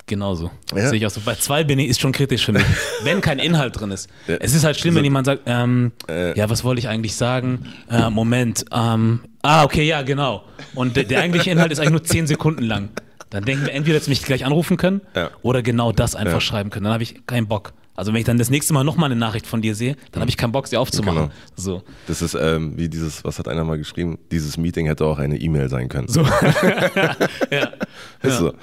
Genauso. 0.06 0.50
Ja? 0.74 0.88
Sehe 0.90 0.98
ich 0.98 1.06
auch 1.06 1.10
so. 1.10 1.22
Bei 1.24 1.34
zwei 1.34 1.64
bin 1.64 1.78
ich, 1.78 1.88
ist 1.88 1.98
schon 2.00 2.12
kritisch 2.12 2.44
für 2.44 2.52
mich, 2.52 2.62
wenn 3.04 3.22
kein 3.22 3.38
Inhalt 3.38 3.80
drin 3.80 3.90
ist. 3.90 4.10
Ja. 4.26 4.36
Es 4.38 4.54
ist 4.54 4.62
halt 4.64 4.76
schlimm, 4.78 4.94
wenn 4.96 5.00
So- 5.00 5.04
jemand 5.04 5.24
sagt, 5.26 5.42
ähm, 5.46 5.92
Äh. 6.08 6.36
ja, 6.38 6.50
was 6.50 6.62
wollte 6.62 6.78
ich 6.80 6.88
eigentlich 6.88 7.14
sagen? 7.14 7.64
Äh, 7.90 8.10
Moment, 8.10 8.66
ähm, 8.70 9.20
ah, 9.42 9.64
okay, 9.64 9.84
ja, 9.86 10.02
genau. 10.02 10.44
Und 10.74 10.96
der, 10.96 11.04
der 11.04 11.20
eigentliche 11.22 11.50
Inhalt 11.50 11.72
ist 11.72 11.78
eigentlich 11.78 11.92
nur 11.92 12.04
zehn 12.04 12.26
Sekunden 12.26 12.64
lang. 12.64 12.90
Dann 13.34 13.44
denken 13.44 13.66
wir, 13.66 13.72
entweder 13.74 13.96
dass 13.98 14.04
sie 14.04 14.10
mich 14.10 14.22
gleich 14.22 14.44
anrufen 14.44 14.76
können 14.76 15.00
Ja. 15.16 15.30
oder 15.42 15.62
genau 15.62 15.90
das 15.92 16.14
einfach 16.14 16.34
Ja. 16.34 16.40
schreiben 16.40 16.70
können. 16.70 16.84
Dann 16.84 16.92
habe 16.92 17.02
ich 17.02 17.26
keinen 17.26 17.48
Bock. 17.48 17.72
Also 17.96 18.12
wenn 18.12 18.18
ich 18.20 18.24
dann 18.26 18.38
das 18.38 18.48
nächste 18.50 18.72
Mal 18.72 18.82
nochmal 18.84 19.10
eine 19.10 19.18
Nachricht 19.18 19.46
von 19.46 19.60
dir 19.62 19.74
sehe, 19.74 19.96
dann 20.12 20.20
habe 20.20 20.30
ich 20.30 20.36
keinen 20.36 20.52
Bock, 20.52 20.66
sie 20.68 20.76
aufzumachen. 20.76 21.22
Genau. 21.22 21.32
So. 21.56 21.82
Das 22.06 22.22
ist 22.22 22.34
ähm, 22.34 22.76
wie 22.76 22.88
dieses, 22.88 23.24
was 23.24 23.38
hat 23.38 23.46
einer 23.48 23.64
mal 23.64 23.76
geschrieben? 23.78 24.18
Dieses 24.32 24.56
Meeting 24.56 24.86
hätte 24.86 25.04
auch 25.04 25.18
eine 25.18 25.36
E-Mail 25.36 25.68
sein 25.68 25.88
können. 25.88 26.08
So. 26.08 26.22
ja. 27.50 27.72
Ist 28.22 28.38
so. 28.38 28.54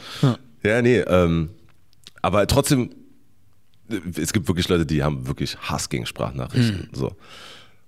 Ja, 0.63 0.81
nee, 0.81 0.99
ähm, 0.99 1.49
aber 2.21 2.45
trotzdem, 2.47 2.91
es 4.17 4.31
gibt 4.33 4.47
wirklich 4.47 4.67
Leute, 4.69 4.85
die 4.85 5.03
haben 5.03 5.27
wirklich 5.27 5.57
Hass 5.57 5.89
gegen 5.89 6.05
Sprachnachrichten. 6.05 6.89
So. 6.93 7.15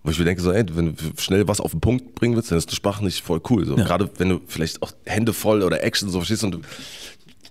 Wo 0.04 0.12
ich 0.12 0.20
mir 0.20 0.26
denke, 0.26 0.42
so, 0.42 0.52
ey, 0.52 0.66
wenn 0.74 0.96
du 0.96 1.04
schnell 1.18 1.48
was 1.48 1.62
auf 1.62 1.72
den 1.72 1.80
Punkt 1.80 2.14
bringen 2.16 2.36
willst, 2.36 2.52
dann 2.52 2.58
ist 2.58 2.70
die 2.70 2.76
Sprache 2.76 3.04
nicht 3.04 3.24
voll 3.24 3.42
cool. 3.50 3.66
So. 3.66 3.76
Gerade 3.76 4.10
wenn 4.18 4.30
du 4.30 4.42
vielleicht 4.48 4.82
auch 4.82 4.92
Hände 5.06 5.32
voll 5.32 5.64
oder 5.64 5.82
Action 5.82 6.10
so 6.10 6.20
verstehst 6.20 6.44
und 6.44 6.52
du 6.52 6.62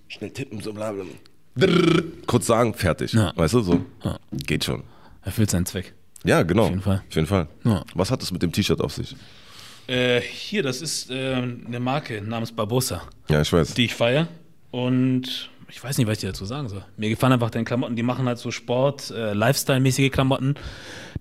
schnell 0.09 0.31
tippen, 0.31 0.61
so 0.61 0.73
bla 0.73 0.93
bla. 0.93 1.05
Drrr, 1.57 2.03
kurz 2.27 2.47
sagen, 2.47 2.75
fertig. 2.75 3.13
Ja. 3.13 3.33
Weißt 3.37 3.55
du, 3.55 3.61
so. 3.61 3.85
Geht 4.33 4.65
schon. 4.65 4.83
Erfüllt 5.23 5.51
seinen 5.51 5.67
Zweck. 5.67 5.95
Ja, 6.25 6.43
genau. 6.43 6.65
Auf 6.65 6.71
jeden 6.71 6.83
Fall. 6.83 7.03
Auf 7.09 7.15
jeden 7.15 7.27
Fall. 7.27 7.49
Ja. 7.65 7.85
Was 7.95 8.11
hat 8.11 8.23
es 8.23 8.31
mit 8.31 8.43
dem 8.43 8.53
T-Shirt 8.53 8.81
auf 8.81 8.93
sich? 8.93 9.17
Äh, 9.87 10.21
hier, 10.21 10.63
das 10.63 10.81
ist 10.81 11.11
äh, 11.11 11.35
eine 11.35 11.81
Marke 11.81 12.23
namens 12.23 12.53
Barbosa. 12.53 13.03
Ja, 13.29 13.41
ich 13.41 13.53
weiß. 13.53 13.75
die 13.75 13.87
ich 13.87 13.95
feiere. 13.95 14.29
Und 14.71 15.51
ich 15.73 15.83
weiß 15.83 15.97
nicht, 15.97 16.07
was 16.07 16.15
ich 16.15 16.21
dir 16.21 16.27
dazu 16.29 16.45
sagen 16.45 16.69
soll. 16.69 16.85
Mir 16.99 17.09
gefallen 17.09 17.33
einfach 17.33 17.51
deine 17.51 17.65
Klamotten. 17.65 17.97
Die 17.97 18.03
machen 18.03 18.27
halt 18.27 18.39
so 18.39 18.51
Sport, 18.51 19.11
äh, 19.11 19.33
Lifestyle-mäßige 19.33 20.11
Klamotten, 20.11 20.55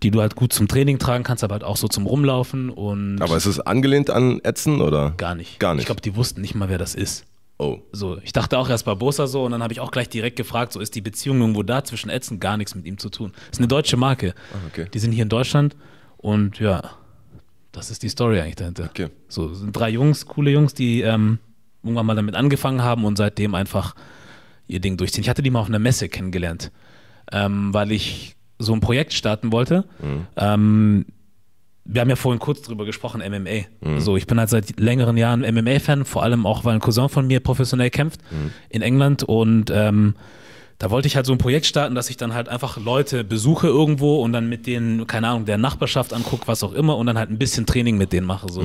die 0.03 0.11
du 0.11 0.19
halt 0.19 0.35
gut 0.35 0.51
zum 0.51 0.67
Training 0.67 0.99
tragen 0.99 1.23
kannst, 1.23 1.43
aber 1.45 1.53
halt 1.53 1.63
auch 1.63 1.77
so 1.77 1.87
zum 1.87 2.05
Rumlaufen 2.05 2.69
und 2.69 3.21
aber 3.21 3.37
ist 3.37 3.45
es 3.45 3.61
angelehnt 3.61 4.09
an 4.09 4.41
Ätzen 4.43 4.81
oder? 4.81 5.11
gar 5.11 5.35
nicht. 5.35 5.59
Gar 5.59 5.75
nicht. 5.75 5.83
Ich 5.83 5.85
glaube, 5.85 6.01
die 6.01 6.15
wussten 6.17 6.41
nicht 6.41 6.53
mal, 6.53 6.67
wer 6.67 6.77
das 6.77 6.95
ist. 6.95 7.25
Oh. 7.59 7.79
So, 7.93 8.17
ich 8.23 8.33
dachte 8.33 8.57
auch 8.57 8.69
erst 8.69 8.85
Barbosa 8.85 9.27
so 9.27 9.45
und 9.45 9.51
dann 9.51 9.63
habe 9.63 9.71
ich 9.71 9.79
auch 9.79 9.91
gleich 9.91 10.09
direkt 10.09 10.35
gefragt, 10.35 10.73
so 10.73 10.81
ist 10.81 10.95
die 10.95 11.01
Beziehung 11.01 11.39
irgendwo 11.39 11.63
da 11.63 11.83
zwischen 11.85 12.09
Ätzen 12.09 12.39
gar 12.41 12.57
nichts 12.57 12.75
mit 12.75 12.85
ihm 12.85 12.97
zu 12.97 13.09
tun. 13.09 13.31
Das 13.33 13.51
ist 13.53 13.59
eine 13.59 13.67
deutsche 13.67 13.95
Marke. 13.95 14.33
Ah, 14.51 14.57
okay. 14.67 14.87
Die 14.93 14.99
sind 14.99 15.13
hier 15.13 15.23
in 15.23 15.29
Deutschland 15.29 15.77
und 16.17 16.59
ja, 16.59 16.81
das 17.71 17.89
ist 17.89 18.03
die 18.03 18.09
Story 18.09 18.41
eigentlich 18.41 18.55
dahinter. 18.55 18.85
Okay. 18.89 19.09
So 19.29 19.51
es 19.51 19.59
sind 19.59 19.71
drei 19.71 19.91
Jungs, 19.91 20.25
coole 20.25 20.51
Jungs, 20.51 20.73
die 20.73 21.01
ähm, 21.01 21.39
irgendwann 21.83 22.05
mal 22.05 22.15
damit 22.15 22.35
angefangen 22.35 22.81
haben 22.81 23.05
und 23.05 23.17
seitdem 23.17 23.55
einfach 23.55 23.95
ihr 24.67 24.79
Ding 24.79 24.97
durchziehen. 24.97 25.23
Ich 25.23 25.29
hatte 25.29 25.41
die 25.41 25.49
mal 25.49 25.59
auf 25.59 25.67
einer 25.69 25.79
Messe 25.79 26.09
kennengelernt, 26.09 26.71
ähm, 27.31 27.73
weil 27.73 27.91
ich 27.91 28.35
so 28.59 28.73
ein 28.73 28.79
Projekt 28.79 29.13
starten 29.13 29.51
wollte. 29.51 29.85
Ähm, 30.35 31.05
wir 31.83 32.01
haben 32.01 32.09
ja 32.09 32.15
vorhin 32.15 32.39
kurz 32.39 32.61
drüber 32.61 32.85
gesprochen, 32.85 33.21
MMA. 33.21 33.99
So, 33.99 34.15
ich 34.15 34.27
bin 34.27 34.39
halt 34.39 34.49
seit 34.49 34.79
längeren 34.79 35.17
Jahren 35.17 35.41
MMA-Fan, 35.41 36.05
vor 36.05 36.21
allem 36.23 36.45
auch, 36.45 36.63
weil 36.63 36.75
ein 36.75 36.79
Cousin 36.79 37.09
von 37.09 37.25
mir 37.25 37.39
professionell 37.39 37.89
kämpft 37.89 38.21
in 38.69 38.81
England 38.83 39.23
und 39.23 39.71
ähm, 39.73 40.13
da 40.77 40.89
wollte 40.89 41.07
ich 41.07 41.15
halt 41.15 41.27
so 41.27 41.31
ein 41.31 41.37
Projekt 41.37 41.67
starten, 41.67 41.93
dass 41.93 42.09
ich 42.09 42.17
dann 42.17 42.33
halt 42.33 42.49
einfach 42.49 42.77
Leute 42.77 43.23
besuche 43.23 43.67
irgendwo 43.67 44.19
und 44.23 44.33
dann 44.33 44.49
mit 44.49 44.65
denen, 44.65 45.05
keine 45.05 45.27
Ahnung, 45.27 45.45
der 45.45 45.59
Nachbarschaft 45.59 46.11
angucke, 46.11 46.47
was 46.47 46.63
auch 46.63 46.73
immer 46.73 46.97
und 46.97 47.05
dann 47.05 47.19
halt 47.19 47.29
ein 47.29 47.37
bisschen 47.37 47.67
Training 47.67 47.99
mit 47.99 48.13
denen 48.13 48.25
mache. 48.25 48.51
So. 48.51 48.61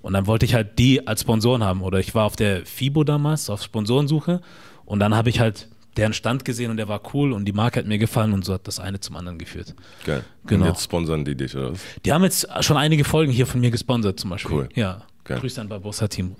Und 0.00 0.12
dann 0.12 0.28
wollte 0.28 0.44
ich 0.44 0.54
halt 0.54 0.78
die 0.78 1.08
als 1.08 1.22
Sponsoren 1.22 1.64
haben. 1.64 1.82
Oder 1.82 1.98
ich 1.98 2.14
war 2.14 2.24
auf 2.24 2.36
der 2.36 2.64
FIBO 2.64 3.02
damals, 3.02 3.50
auf 3.50 3.64
Sponsorensuche 3.64 4.42
und 4.86 5.00
dann 5.00 5.14
habe 5.14 5.28
ich 5.28 5.40
halt 5.40 5.68
deren 5.96 6.12
Stand 6.12 6.44
gesehen 6.44 6.70
und 6.70 6.76
der 6.76 6.88
war 6.88 7.00
cool 7.14 7.32
und 7.32 7.44
die 7.46 7.52
Marke 7.52 7.78
hat 7.80 7.86
mir 7.86 7.98
gefallen 7.98 8.32
und 8.32 8.44
so 8.44 8.52
hat 8.54 8.66
das 8.66 8.80
eine 8.80 9.00
zum 9.00 9.16
anderen 9.16 9.38
geführt. 9.38 9.74
Geil. 10.04 10.24
Genau. 10.46 10.64
Und 10.64 10.70
jetzt 10.72 10.84
sponsern 10.84 11.24
die 11.24 11.34
dich, 11.34 11.56
oder 11.56 11.72
was? 11.72 11.80
Die 12.04 12.12
haben 12.12 12.22
jetzt 12.22 12.46
schon 12.60 12.76
einige 12.76 13.04
Folgen 13.04 13.32
hier 13.32 13.46
von 13.46 13.60
mir 13.60 13.70
gesponsert 13.70 14.18
zum 14.20 14.30
Beispiel. 14.30 14.54
Cool. 14.54 14.68
Ja. 14.74 15.02
Geil. 15.24 15.40
Grüße 15.40 15.60
an 15.60 15.68
Barbosa-Team. 15.68 16.36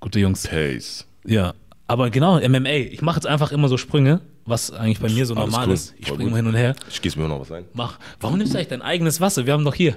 Gute 0.00 0.20
Jungs. 0.20 0.46
Pace. 0.46 1.06
Ja. 1.24 1.54
Aber 1.86 2.10
genau, 2.10 2.40
MMA. 2.40 2.68
Ich 2.70 3.00
mache 3.02 3.16
jetzt 3.16 3.26
einfach 3.26 3.52
immer 3.52 3.68
so 3.68 3.76
Sprünge, 3.76 4.20
was 4.44 4.72
eigentlich 4.72 4.98
bei 4.98 5.08
mir 5.08 5.24
so 5.24 5.34
Alles 5.34 5.50
normal 5.50 5.68
cool. 5.68 5.74
ist. 5.74 5.94
Ich 5.98 6.08
springe 6.08 6.24
immer 6.24 6.36
hin 6.36 6.46
und 6.48 6.54
her. 6.56 6.74
Ich 6.90 7.00
gieße 7.00 7.18
mir 7.18 7.28
noch 7.28 7.40
was 7.40 7.52
ein. 7.52 7.64
Mach. 7.74 7.98
Warum 8.20 8.38
nimmst 8.38 8.52
du 8.52 8.58
eigentlich 8.58 8.68
dein 8.68 8.82
eigenes 8.82 9.20
Wasser? 9.20 9.46
Wir 9.46 9.52
haben 9.52 9.64
doch 9.64 9.74
hier. 9.74 9.96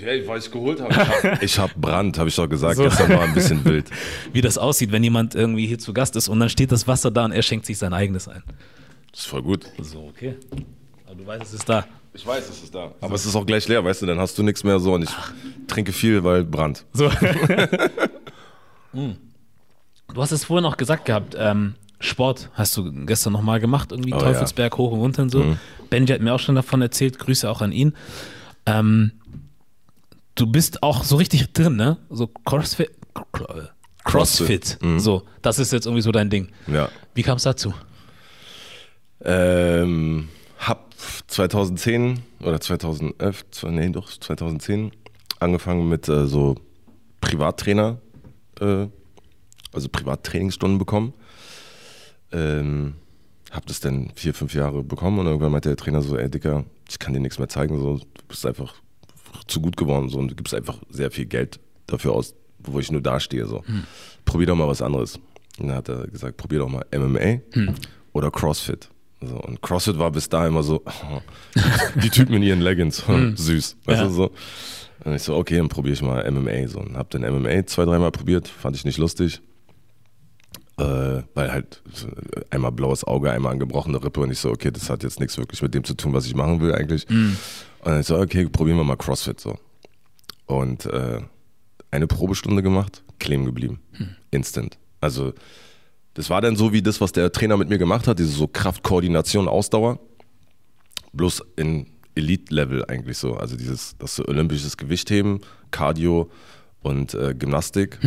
Hey, 0.00 0.26
weil 0.26 0.38
ich 0.38 0.50
geholt 0.50 0.80
habe. 0.80 0.92
Ich 1.40 1.58
habe 1.58 1.70
hab 1.72 1.80
Brand, 1.80 2.18
habe 2.18 2.28
ich 2.28 2.36
doch 2.36 2.48
gesagt. 2.48 2.76
So. 2.76 2.84
Gestern 2.84 3.10
war 3.10 3.22
ein 3.22 3.34
bisschen 3.34 3.64
wild. 3.64 3.86
Wie 4.32 4.40
das 4.40 4.58
aussieht, 4.58 4.92
wenn 4.92 5.02
jemand 5.04 5.34
irgendwie 5.34 5.66
hier 5.66 5.78
zu 5.78 5.92
Gast 5.92 6.16
ist 6.16 6.28
und 6.28 6.40
dann 6.40 6.48
steht 6.48 6.72
das 6.72 6.86
Wasser 6.86 7.10
da 7.10 7.24
und 7.24 7.32
er 7.32 7.42
schenkt 7.42 7.66
sich 7.66 7.78
sein 7.78 7.92
eigenes 7.92 8.28
ein. 8.28 8.42
Das 9.10 9.20
ist 9.20 9.26
voll 9.26 9.42
gut. 9.42 9.66
So, 9.80 10.04
okay. 10.08 10.36
Aber 11.06 11.14
du 11.14 11.26
weißt, 11.26 11.42
es 11.42 11.54
ist 11.54 11.68
da. 11.68 11.86
Ich 12.14 12.26
weiß, 12.26 12.48
es 12.48 12.62
ist 12.62 12.74
da. 12.74 12.92
Aber 13.00 13.14
es 13.14 13.26
ist 13.26 13.36
auch 13.36 13.46
gleich 13.46 13.68
leer, 13.68 13.84
weißt 13.84 14.02
du, 14.02 14.06
dann 14.06 14.18
hast 14.18 14.36
du 14.38 14.42
nichts 14.42 14.64
mehr 14.64 14.78
so 14.80 14.94
und 14.94 15.04
ich 15.04 15.10
trinke 15.66 15.92
viel, 15.92 16.24
weil 16.24 16.44
Brand. 16.44 16.84
So. 16.92 17.10
Hm. 18.92 19.16
Du 20.14 20.22
hast 20.22 20.32
es 20.32 20.44
vorhin 20.44 20.64
auch 20.64 20.78
gesagt 20.78 21.04
gehabt, 21.04 21.36
ähm, 21.38 21.74
Sport 22.00 22.48
hast 22.54 22.74
du 22.78 22.90
gestern 23.04 23.34
nochmal 23.34 23.60
gemacht, 23.60 23.92
irgendwie 23.92 24.14
Oh, 24.14 24.18
Teufelsberg 24.18 24.78
hoch 24.78 24.90
und 24.92 25.00
runter 25.00 25.22
und 25.22 25.30
so. 25.30 25.56
Benji 25.90 26.14
hat 26.14 26.22
mir 26.22 26.32
auch 26.32 26.40
schon 26.40 26.54
davon 26.54 26.80
erzählt, 26.80 27.18
Grüße 27.18 27.48
auch 27.50 27.60
an 27.60 27.72
ihn. 27.72 27.92
Ähm, 28.64 29.12
du 30.38 30.46
bist 30.46 30.82
auch 30.82 31.04
so 31.04 31.16
richtig 31.16 31.52
drin, 31.52 31.76
ne? 31.76 31.98
So 32.10 32.28
Crossfit. 32.44 32.90
Crossfit. 34.04 34.78
Mhm. 34.80 34.98
So, 34.98 35.22
das 35.42 35.58
ist 35.58 35.72
jetzt 35.72 35.86
irgendwie 35.86 36.02
so 36.02 36.12
dein 36.12 36.30
Ding. 36.30 36.48
Ja. 36.66 36.88
Wie 37.14 37.22
kam 37.22 37.36
es 37.36 37.42
dazu? 37.42 37.74
Ähm, 39.20 40.28
hab 40.58 40.94
2010 41.26 42.20
oder 42.40 42.60
2011, 42.60 43.44
zwei- 43.50 43.70
nee, 43.70 43.88
doch 43.90 44.08
2010 44.10 44.92
angefangen 45.40 45.88
mit 45.88 46.08
äh, 46.08 46.26
so 46.26 46.54
Privattrainer, 47.20 47.98
äh, 48.60 48.86
also 49.72 49.88
Privattrainingsstunden 49.88 50.78
bekommen. 50.78 51.12
Ähm, 52.32 52.94
hab 53.50 53.66
das 53.66 53.80
dann 53.80 54.10
vier, 54.14 54.34
fünf 54.34 54.54
Jahre 54.54 54.84
bekommen 54.84 55.18
und 55.18 55.26
irgendwann 55.26 55.50
meinte 55.52 55.70
der 55.70 55.76
Trainer 55.76 56.02
so, 56.02 56.16
ey 56.16 56.30
Dicker, 56.30 56.64
ich 56.88 56.98
kann 56.98 57.12
dir 57.14 57.20
nichts 57.20 57.38
mehr 57.38 57.48
zeigen, 57.48 57.78
so, 57.80 57.96
du 57.98 58.04
bist 58.28 58.44
einfach 58.46 58.74
zu 59.46 59.60
gut 59.60 59.76
geworden 59.76 60.08
so, 60.08 60.18
und 60.18 60.30
du 60.30 60.34
gibst 60.34 60.54
einfach 60.54 60.78
sehr 60.90 61.10
viel 61.10 61.26
Geld 61.26 61.60
dafür 61.86 62.12
aus, 62.12 62.34
wo 62.58 62.78
ich 62.78 62.90
nur 62.90 63.00
dastehe. 63.00 63.46
So. 63.46 63.62
Probier 64.24 64.48
doch 64.48 64.56
mal 64.56 64.68
was 64.68 64.82
anderes. 64.82 65.16
Und 65.58 65.68
dann 65.68 65.76
hat 65.76 65.88
er 65.88 66.06
gesagt, 66.06 66.36
probier 66.36 66.60
doch 66.60 66.68
mal 66.68 66.84
MMA 66.94 67.40
oder 68.12 68.30
CrossFit. 68.30 68.88
So, 69.20 69.34
und 69.40 69.60
CrossFit 69.62 69.98
war 69.98 70.10
bis 70.12 70.28
da 70.28 70.46
immer 70.46 70.62
so, 70.62 70.82
die 72.02 72.10
Typen 72.10 72.34
in 72.34 72.42
ihren 72.42 72.60
Leggings, 72.60 73.02
süß. 73.34 73.76
Weißt 73.84 74.00
Ja. 74.00 74.06
du, 74.06 74.12
so. 74.12 74.30
Und 75.04 75.14
ich 75.14 75.22
so, 75.22 75.36
okay, 75.36 75.56
dann 75.56 75.68
probiere 75.68 75.94
ich 75.94 76.02
mal 76.02 76.28
MMA. 76.30 76.68
So. 76.68 76.80
Und 76.80 76.96
hab 76.96 77.10
dann 77.10 77.22
MMA 77.22 77.66
zwei, 77.66 77.84
dreimal 77.84 78.10
probiert, 78.10 78.48
fand 78.48 78.76
ich 78.76 78.84
nicht 78.84 78.98
lustig. 78.98 79.40
Äh, 80.78 81.22
weil 81.34 81.50
halt 81.50 81.82
so 81.92 82.06
einmal 82.50 82.70
blaues 82.70 83.02
Auge, 83.02 83.32
einmal 83.32 83.52
angebrochene 83.52 84.02
Rippe 84.02 84.20
und 84.20 84.30
ich 84.30 84.38
so, 84.38 84.50
okay, 84.50 84.70
das 84.70 84.88
hat 84.88 85.02
jetzt 85.02 85.18
nichts 85.18 85.36
wirklich 85.36 85.60
mit 85.60 85.74
dem 85.74 85.82
zu 85.82 85.94
tun, 85.94 86.12
was 86.12 86.24
ich 86.26 86.36
machen 86.36 86.60
will 86.60 86.72
eigentlich. 86.72 87.08
Und 87.10 87.36
dann 87.84 88.00
ich 88.00 88.06
so, 88.06 88.16
okay, 88.16 88.48
probieren 88.48 88.76
wir 88.76 88.84
mal 88.84 88.96
CrossFit 88.96 89.40
so. 89.40 89.58
Und 90.46 90.86
äh, 90.86 91.20
eine 91.90 92.06
Probestunde 92.06 92.62
gemacht, 92.62 93.02
kleben 93.18 93.44
geblieben. 93.44 93.80
Instant. 94.30 94.78
Also 95.00 95.32
das 96.14 96.30
war 96.30 96.40
dann 96.40 96.56
so 96.56 96.72
wie 96.72 96.82
das, 96.82 97.00
was 97.00 97.12
der 97.12 97.32
Trainer 97.32 97.56
mit 97.56 97.68
mir 97.68 97.78
gemacht 97.78 98.06
hat, 98.06 98.18
diese 98.18 98.30
so 98.30 98.46
Kraft, 98.46 98.82
Koordination, 98.82 99.48
Ausdauer. 99.48 99.98
Bloß 101.12 101.42
in 101.56 101.86
Elite-Level 102.14 102.84
eigentlich 102.84 103.18
so. 103.18 103.34
Also 103.34 103.56
dieses, 103.56 103.96
das 103.98 104.16
so 104.16 104.24
olympisches 104.26 104.76
Gewichtheben, 104.76 105.40
Cardio 105.70 106.30
und 106.82 107.14
äh, 107.14 107.34
Gymnastik 107.34 107.98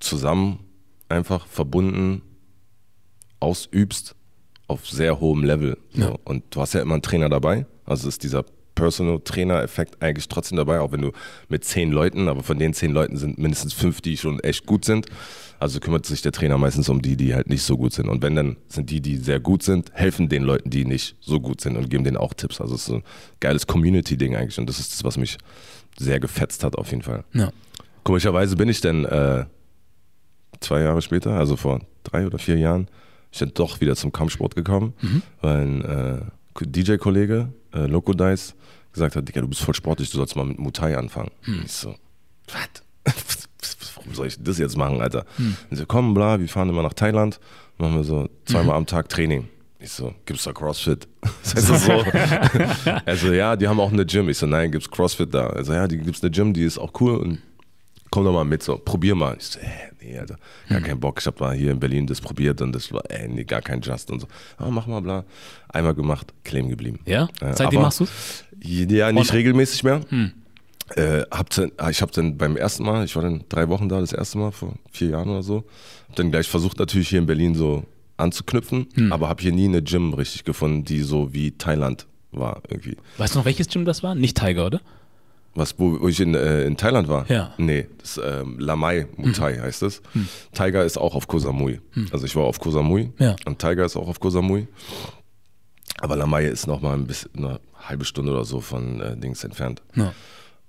zusammen 0.00 0.60
einfach 1.08 1.46
verbunden 1.46 2.22
ausübst 3.40 4.14
auf 4.66 4.88
sehr 4.88 5.20
hohem 5.20 5.44
Level. 5.44 5.78
So. 5.90 6.00
Ja. 6.00 6.16
Und 6.24 6.44
du 6.50 6.60
hast 6.60 6.74
ja 6.74 6.82
immer 6.82 6.94
einen 6.94 7.02
Trainer 7.02 7.28
dabei. 7.28 7.66
Also 7.84 8.08
ist 8.08 8.22
dieser 8.22 8.44
Personal 8.74 9.20
Trainer-Effekt 9.20 10.00
eigentlich 10.00 10.28
trotzdem 10.28 10.56
dabei, 10.56 10.78
auch 10.80 10.92
wenn 10.92 11.02
du 11.02 11.10
mit 11.48 11.64
zehn 11.64 11.90
Leuten, 11.90 12.28
aber 12.28 12.44
von 12.44 12.60
den 12.60 12.74
zehn 12.74 12.92
Leuten 12.92 13.16
sind 13.16 13.36
mindestens 13.36 13.72
fünf, 13.72 14.00
die 14.00 14.16
schon 14.16 14.38
echt 14.40 14.66
gut 14.66 14.84
sind. 14.84 15.06
Also 15.58 15.80
kümmert 15.80 16.06
sich 16.06 16.22
der 16.22 16.30
Trainer 16.30 16.58
meistens 16.58 16.88
um 16.88 17.02
die, 17.02 17.16
die 17.16 17.34
halt 17.34 17.48
nicht 17.48 17.64
so 17.64 17.76
gut 17.76 17.92
sind. 17.92 18.08
Und 18.08 18.22
wenn 18.22 18.36
dann 18.36 18.56
sind 18.68 18.90
die, 18.90 19.00
die 19.00 19.16
sehr 19.16 19.40
gut 19.40 19.64
sind, 19.64 19.90
helfen 19.94 20.28
den 20.28 20.44
Leuten, 20.44 20.70
die 20.70 20.84
nicht 20.84 21.16
so 21.18 21.40
gut 21.40 21.60
sind 21.60 21.76
und 21.76 21.90
geben 21.90 22.04
denen 22.04 22.16
auch 22.16 22.34
Tipps. 22.34 22.60
Also 22.60 22.76
es 22.76 22.82
ist 22.82 22.86
so 22.86 22.94
ein 22.96 23.02
geiles 23.40 23.66
Community-Ding 23.66 24.36
eigentlich. 24.36 24.60
Und 24.60 24.68
das 24.68 24.78
ist 24.78 24.92
das, 24.92 25.02
was 25.02 25.16
mich 25.16 25.38
sehr 25.98 26.20
gefetzt 26.20 26.62
hat 26.62 26.76
auf 26.76 26.90
jeden 26.90 27.02
Fall. 27.02 27.24
Ja. 27.32 27.50
Komischerweise 28.04 28.54
bin 28.54 28.68
ich 28.68 28.80
dann 28.80 29.04
äh, 29.04 29.46
zwei 30.60 30.80
Jahre 30.82 31.02
später, 31.02 31.32
also 31.32 31.56
vor 31.56 31.80
drei 32.04 32.26
oder 32.26 32.38
vier 32.38 32.58
Jahren, 32.58 32.88
ich 33.30 33.38
dann 33.38 33.52
doch 33.54 33.80
wieder 33.80 33.94
zum 33.96 34.12
Kampfsport 34.12 34.54
gekommen, 34.54 34.94
weil 35.40 35.60
ein 35.60 35.84
äh, 35.84 36.20
DJ-Kollege, 36.60 37.52
äh, 37.74 37.86
Loco 37.86 38.12
Dice, 38.12 38.54
gesagt 38.92 39.16
hat, 39.16 39.28
Digga, 39.28 39.40
du 39.42 39.48
bist 39.48 39.62
voll 39.62 39.74
sportlich, 39.74 40.10
du 40.10 40.16
sollst 40.16 40.34
mal 40.36 40.44
mit 40.44 40.58
Muay 40.58 40.72
Thai 40.72 40.96
anfangen. 40.96 41.30
Und 41.46 41.64
Ich 41.64 41.72
so, 41.72 41.94
was? 42.52 43.14
Warum 43.96 44.14
soll 44.14 44.26
ich 44.28 44.42
das 44.42 44.58
jetzt 44.58 44.76
machen, 44.76 45.00
Alter? 45.00 45.24
Und 45.70 45.76
so, 45.76 45.84
komm, 45.86 46.14
bla, 46.14 46.40
wir 46.40 46.48
fahren 46.48 46.68
immer 46.68 46.82
nach 46.82 46.94
Thailand, 46.94 47.40
machen 47.76 47.94
wir 47.96 48.04
so 48.04 48.28
zweimal 48.44 48.76
am 48.76 48.86
Tag 48.86 49.08
Training. 49.08 49.48
Ich 49.80 49.90
so, 49.92 50.12
gibt's 50.26 50.44
da 50.44 50.52
CrossFit? 50.52 51.06
Heißt 51.54 51.66
so. 51.86 52.04
also 53.06 53.32
ja, 53.32 53.54
die 53.54 53.68
haben 53.68 53.78
auch 53.78 53.92
eine 53.92 54.04
Gym. 54.04 54.28
Ich 54.28 54.38
so, 54.38 54.46
nein, 54.46 54.72
gibt's 54.72 54.90
CrossFit 54.90 55.32
da? 55.32 55.48
Also 55.48 55.72
ja, 55.72 55.86
die 55.86 55.98
gibt's 55.98 56.22
eine 56.22 56.30
Gym, 56.30 56.52
die 56.52 56.64
ist 56.64 56.78
auch 56.78 56.92
cool 57.00 57.16
und 57.16 57.38
komm 58.10 58.24
doch 58.24 58.32
mal 58.32 58.44
mit, 58.44 58.62
so, 58.62 58.76
probier 58.78 59.14
mal. 59.14 59.36
Ich 59.38 59.46
so, 59.46 59.58
äh, 59.60 59.64
nee, 60.00 60.18
Alter, 60.18 60.36
gar 60.68 60.80
keinen 60.80 61.00
Bock. 61.00 61.18
Ich 61.20 61.26
hab 61.26 61.40
mal 61.40 61.54
hier 61.54 61.70
in 61.72 61.80
Berlin 61.80 62.06
das 62.06 62.20
probiert 62.20 62.60
und 62.62 62.72
das 62.72 62.92
war, 62.92 63.02
ey, 63.10 63.28
nee, 63.28 63.44
gar 63.44 63.62
kein 63.62 63.80
Just 63.80 64.10
und 64.10 64.20
so. 64.20 64.26
Ah, 64.56 64.68
mach 64.70 64.86
mal, 64.86 65.00
bla. 65.00 65.24
Einmal 65.68 65.94
gemacht, 65.94 66.32
kleben 66.44 66.68
geblieben. 66.68 67.00
Ja? 67.06 67.28
Äh, 67.40 67.54
Seitdem 67.54 67.82
machst 67.82 68.00
du's? 68.00 68.44
Ja, 68.60 69.12
nicht 69.12 69.20
Und- 69.30 69.32
regelmäßig 69.32 69.84
mehr. 69.84 70.00
Äh, 70.96 71.22
hab 71.30 71.50
dann, 71.50 71.70
ah, 71.76 71.90
ich 71.90 72.00
habe 72.00 72.12
dann 72.12 72.38
beim 72.38 72.56
ersten 72.56 72.82
Mal, 72.82 73.04
ich 73.04 73.14
war 73.14 73.22
dann 73.22 73.44
drei 73.50 73.68
Wochen 73.68 73.88
da, 73.90 74.00
das 74.00 74.12
erste 74.14 74.38
Mal 74.38 74.52
vor 74.52 74.74
vier 74.90 75.10
Jahren 75.10 75.28
oder 75.28 75.42
so, 75.42 75.64
hab 76.08 76.16
dann 76.16 76.30
gleich 76.30 76.48
versucht 76.48 76.78
natürlich 76.78 77.10
hier 77.10 77.18
in 77.18 77.26
Berlin 77.26 77.54
so 77.54 77.84
anzuknüpfen, 78.16 78.88
aber 79.12 79.28
habe 79.28 79.42
hier 79.42 79.52
nie 79.52 79.66
eine 79.66 79.82
Gym 79.82 80.14
richtig 80.14 80.44
gefunden, 80.44 80.84
die 80.84 81.00
so 81.02 81.32
wie 81.34 81.52
Thailand 81.52 82.06
war 82.32 82.62
irgendwie. 82.68 82.96
Weißt 83.18 83.34
du 83.34 83.38
noch, 83.40 83.44
welches 83.44 83.68
Gym 83.68 83.84
das 83.84 84.02
war? 84.02 84.14
Nicht 84.14 84.38
Tiger, 84.38 84.66
oder? 84.66 84.80
Was, 85.58 85.78
wo, 85.78 86.00
wo 86.00 86.08
ich 86.08 86.20
in, 86.20 86.34
äh, 86.34 86.64
in 86.64 86.76
Thailand 86.76 87.08
war? 87.08 87.28
Ja. 87.30 87.52
Nee, 87.58 87.86
das 87.98 88.20
ähm, 88.24 88.58
Lamai 88.58 89.06
Muay 89.16 89.58
heißt 89.58 89.82
es. 89.82 90.00
Tiger 90.52 90.84
ist 90.84 90.96
auch 90.98 91.14
auf 91.14 91.26
Koh 91.26 91.38
Samui. 91.38 91.80
Also 92.12 92.26
ich 92.26 92.36
war 92.36 92.44
auf 92.44 92.60
Koh 92.60 92.70
Samui 92.70 93.12
Ja. 93.18 93.34
und 93.44 93.58
Tiger 93.58 93.84
ist 93.84 93.96
auch 93.96 94.08
auf 94.08 94.20
Koh 94.20 94.30
Samui. 94.30 94.68
Aber 96.00 96.16
Lamai 96.16 96.44
ist 96.46 96.66
noch 96.66 96.80
mal 96.80 96.94
ein 96.94 97.06
bisschen, 97.06 97.30
eine 97.36 97.60
halbe 97.76 98.04
Stunde 98.04 98.32
oder 98.32 98.44
so 98.44 98.60
von 98.60 99.00
äh, 99.00 99.16
Dings 99.16 99.42
entfernt. 99.44 99.82
Ja. 99.96 100.12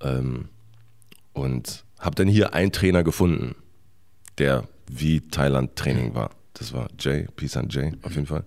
Ähm, 0.01 0.49
und 1.33 1.83
habe 1.99 2.15
dann 2.15 2.27
hier 2.27 2.53
einen 2.53 2.71
Trainer 2.71 3.03
gefunden, 3.03 3.55
der 4.37 4.63
wie 4.89 5.21
Thailand 5.21 5.75
Training 5.75 6.15
war. 6.15 6.31
Das 6.53 6.73
war 6.73 6.87
Jay, 6.99 7.27
Peace 7.35 7.55
and 7.57 7.73
Jay 7.73 7.91
auf 8.01 8.15
jeden 8.15 8.25
Fall. 8.25 8.43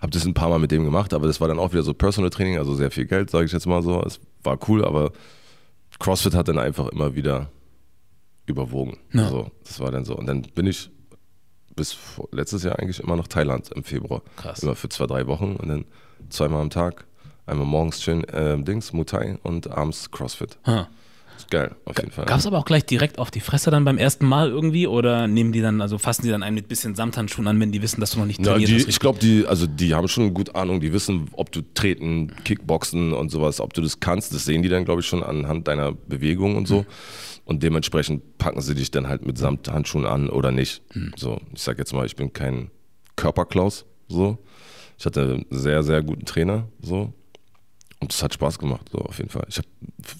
Habe 0.00 0.12
das 0.12 0.24
ein 0.24 0.34
paar 0.34 0.48
Mal 0.48 0.58
mit 0.60 0.70
dem 0.70 0.84
gemacht, 0.84 1.12
aber 1.12 1.26
das 1.26 1.40
war 1.40 1.48
dann 1.48 1.58
auch 1.58 1.72
wieder 1.72 1.82
so 1.82 1.92
Personal 1.94 2.30
Training, 2.30 2.58
also 2.58 2.74
sehr 2.74 2.90
viel 2.90 3.06
Geld, 3.06 3.28
sage 3.30 3.44
ich 3.46 3.52
jetzt 3.52 3.66
mal 3.66 3.82
so. 3.82 4.00
Es 4.02 4.20
war 4.44 4.58
cool, 4.68 4.84
aber 4.84 5.12
CrossFit 6.00 6.34
hat 6.34 6.48
dann 6.48 6.58
einfach 6.58 6.88
immer 6.88 7.14
wieder 7.14 7.50
überwogen. 8.46 8.98
Ja. 9.12 9.28
So, 9.28 9.50
das 9.62 9.78
war 9.78 9.92
dann 9.92 10.04
so. 10.04 10.16
Und 10.16 10.26
dann 10.26 10.42
bin 10.42 10.66
ich 10.66 10.90
bis 11.76 11.96
letztes 12.32 12.64
Jahr 12.64 12.78
eigentlich 12.78 13.00
immer 13.00 13.16
nach 13.16 13.28
Thailand 13.28 13.70
im 13.70 13.84
Februar. 13.84 14.22
Krass. 14.36 14.62
Immer 14.62 14.74
für 14.74 14.88
zwei, 14.88 15.06
drei 15.06 15.26
Wochen 15.28 15.56
und 15.56 15.68
dann 15.68 15.84
zweimal 16.28 16.60
am 16.60 16.70
Tag. 16.70 17.06
Einmal 17.46 17.66
morgens 17.66 18.02
schön 18.02 18.24
äh, 18.24 18.60
Dings, 18.62 18.92
Muay 18.92 19.38
und 19.42 19.70
abends 19.70 20.10
CrossFit. 20.10 20.58
Ha. 20.66 20.88
Ist 21.40 21.50
geil, 21.50 21.74
auf 21.84 21.96
jeden 21.98 22.10
Fall. 22.10 22.26
Gab 22.26 22.38
es 22.38 22.46
aber 22.46 22.58
auch 22.58 22.64
gleich 22.64 22.84
direkt 22.84 23.18
auf 23.18 23.30
die 23.30 23.40
Fresse 23.40 23.70
dann 23.70 23.84
beim 23.84 23.98
ersten 23.98 24.26
Mal 24.26 24.50
irgendwie 24.50 24.86
oder 24.86 25.26
nehmen 25.26 25.52
die 25.52 25.60
dann, 25.60 25.80
also 25.80 25.98
fassen 25.98 26.22
die 26.22 26.30
dann 26.30 26.42
einen 26.42 26.54
mit 26.54 26.68
bisschen 26.68 26.94
Samthandschuhen 26.94 27.46
an, 27.48 27.58
wenn 27.60 27.72
die 27.72 27.82
wissen, 27.82 28.00
dass 28.00 28.12
du 28.12 28.18
noch 28.18 28.26
nicht 28.26 28.42
trainiert 28.42 28.68
die, 28.68 28.76
hast? 28.76 28.88
ich 28.88 29.00
glaube, 29.00 29.18
die, 29.18 29.46
also 29.46 29.66
die 29.66 29.94
haben 29.94 30.08
schon 30.08 30.34
gut 30.34 30.54
Ahnung, 30.54 30.80
die 30.80 30.92
wissen, 30.92 31.28
ob 31.32 31.52
du 31.52 31.62
treten, 31.74 32.32
Kickboxen 32.44 33.12
und 33.12 33.30
sowas, 33.30 33.60
ob 33.60 33.74
du 33.74 33.82
das 33.82 34.00
kannst, 34.00 34.34
das 34.34 34.44
sehen 34.44 34.62
die 34.62 34.68
dann, 34.68 34.84
glaube 34.84 35.00
ich, 35.00 35.06
schon 35.06 35.22
anhand 35.22 35.68
deiner 35.68 35.92
Bewegung 35.92 36.56
und 36.56 36.68
so. 36.68 36.84
Und 37.44 37.62
dementsprechend 37.62 38.38
packen 38.38 38.60
sie 38.60 38.74
dich 38.74 38.90
dann 38.90 39.08
halt 39.08 39.26
mit 39.26 39.36
Samthandschuhen 39.36 40.06
an 40.06 40.30
oder 40.30 40.52
nicht. 40.52 40.82
So, 41.16 41.40
ich 41.52 41.62
sag 41.62 41.78
jetzt 41.78 41.92
mal, 41.92 42.06
ich 42.06 42.14
bin 42.14 42.32
kein 42.32 42.70
Körperklaus, 43.16 43.86
so. 44.08 44.38
Ich 44.98 45.06
hatte 45.06 45.22
einen 45.22 45.46
sehr, 45.50 45.82
sehr 45.82 46.02
guten 46.02 46.26
Trainer, 46.26 46.68
so. 46.80 47.12
Und 48.00 48.12
es 48.12 48.22
hat 48.22 48.32
Spaß 48.32 48.58
gemacht, 48.58 48.88
so 48.90 48.98
auf 48.98 49.18
jeden 49.18 49.28
Fall. 49.28 49.44
Ich 49.48 49.58
habe 49.58 49.68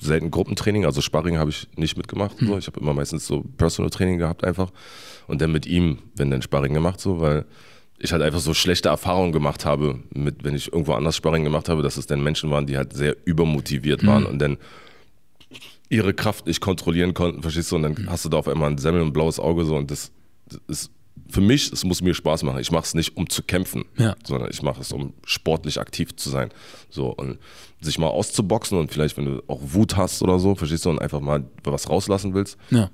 selten 0.00 0.30
Gruppentraining, 0.30 0.84
also 0.84 1.00
Sparring 1.00 1.38
habe 1.38 1.48
ich 1.48 1.66
nicht 1.76 1.96
mitgemacht. 1.96 2.36
So. 2.38 2.58
Ich 2.58 2.66
habe 2.66 2.78
immer 2.78 2.92
meistens 2.92 3.26
so 3.26 3.42
Personal 3.56 3.90
Training 3.90 4.18
gehabt 4.18 4.44
einfach. 4.44 4.70
Und 5.26 5.40
dann 5.40 5.50
mit 5.50 5.66
ihm, 5.66 5.98
wenn 6.14 6.30
dann 6.30 6.42
Sparring 6.42 6.74
gemacht, 6.74 7.00
so, 7.00 7.20
weil 7.20 7.46
ich 7.98 8.12
halt 8.12 8.22
einfach 8.22 8.40
so 8.40 8.52
schlechte 8.52 8.90
Erfahrungen 8.90 9.32
gemacht 9.32 9.64
habe, 9.64 9.98
mit, 10.12 10.44
wenn 10.44 10.54
ich 10.54 10.72
irgendwo 10.72 10.92
anders 10.92 11.16
Sparring 11.16 11.44
gemacht 11.44 11.68
habe, 11.70 11.82
dass 11.82 11.96
es 11.96 12.06
dann 12.06 12.22
Menschen 12.22 12.50
waren, 12.50 12.66
die 12.66 12.76
halt 12.76 12.92
sehr 12.92 13.16
übermotiviert 13.24 14.06
waren 14.06 14.26
und 14.26 14.38
dann 14.38 14.58
ihre 15.88 16.14
Kraft 16.14 16.46
nicht 16.46 16.60
kontrollieren 16.60 17.14
konnten, 17.14 17.42
verstehst 17.42 17.72
du? 17.72 17.76
Und 17.76 17.82
dann 17.82 18.10
hast 18.10 18.24
du 18.24 18.28
da 18.28 18.38
auf 18.38 18.48
einmal 18.48 18.70
ein 18.70 18.78
Semmel 18.78 19.02
und 19.02 19.08
ein 19.08 19.12
blaues 19.12 19.40
Auge 19.40 19.64
so 19.64 19.76
und 19.76 19.90
das, 19.90 20.12
das 20.46 20.60
ist 20.68 20.90
für 21.28 21.40
mich, 21.40 21.72
es 21.72 21.84
muss 21.84 22.02
mir 22.02 22.14
Spaß 22.14 22.42
machen. 22.42 22.60
Ich 22.60 22.70
mache 22.70 22.84
es 22.84 22.94
nicht, 22.94 23.16
um 23.16 23.28
zu 23.28 23.42
kämpfen, 23.42 23.84
Ja. 23.96 24.14
sondern 24.24 24.50
ich 24.50 24.62
mache 24.62 24.80
es, 24.80 24.92
um 24.92 25.12
sportlich 25.24 25.78
aktiv 25.80 26.14
zu 26.16 26.30
sein. 26.30 26.50
So 26.88 27.08
und 27.08 27.38
sich 27.80 27.98
mal 27.98 28.08
auszuboxen 28.08 28.78
und 28.78 28.92
vielleicht, 28.92 29.16
wenn 29.16 29.24
du 29.26 29.42
auch 29.46 29.60
Wut 29.62 29.96
hast 29.96 30.22
oder 30.22 30.38
so, 30.38 30.54
verstehst 30.54 30.84
du, 30.84 30.90
und 30.90 31.00
einfach 31.00 31.20
mal 31.20 31.44
was 31.64 31.88
rauslassen 31.88 32.34
willst, 32.34 32.56
ja. 32.70 32.90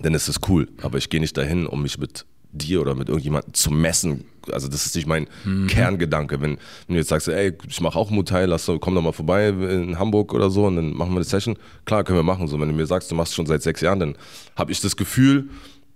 dann 0.00 0.14
ist 0.14 0.28
es 0.28 0.36
cool. 0.48 0.68
Aber 0.82 0.98
ich 0.98 1.08
gehe 1.10 1.20
nicht 1.20 1.36
dahin, 1.36 1.66
um 1.66 1.82
mich 1.82 1.98
mit 1.98 2.26
dir 2.52 2.82
oder 2.82 2.94
mit 2.94 3.08
irgendjemandem 3.08 3.54
zu 3.54 3.70
messen. 3.70 4.24
Also 4.50 4.68
das 4.68 4.84
ist 4.86 4.94
nicht 4.94 5.06
mein 5.06 5.26
Kerngedanke. 5.68 6.40
Wenn, 6.40 6.58
wenn 6.86 6.94
du 6.94 6.96
jetzt 6.96 7.08
sagst, 7.08 7.28
ey, 7.28 7.52
ich 7.66 7.80
mache 7.80 7.98
auch 7.98 8.10
Muay 8.10 8.44
lass 8.46 8.70
komm 8.80 8.94
doch 8.94 9.02
mal 9.02 9.12
vorbei 9.12 9.48
in 9.48 9.98
Hamburg 9.98 10.34
oder 10.34 10.50
so 10.50 10.66
und 10.66 10.76
dann 10.76 10.92
machen 10.92 11.10
wir 11.12 11.16
eine 11.16 11.24
Session. 11.24 11.56
Klar, 11.84 12.04
können 12.04 12.18
wir 12.18 12.22
machen. 12.24 12.48
So, 12.48 12.60
wenn 12.60 12.68
du 12.68 12.74
mir 12.74 12.86
sagst, 12.86 13.10
du 13.10 13.14
machst 13.14 13.34
schon 13.34 13.46
seit 13.46 13.62
sechs 13.62 13.80
Jahren, 13.80 14.00
dann 14.00 14.16
habe 14.56 14.70
ich 14.72 14.80
das 14.80 14.96
Gefühl, 14.96 15.48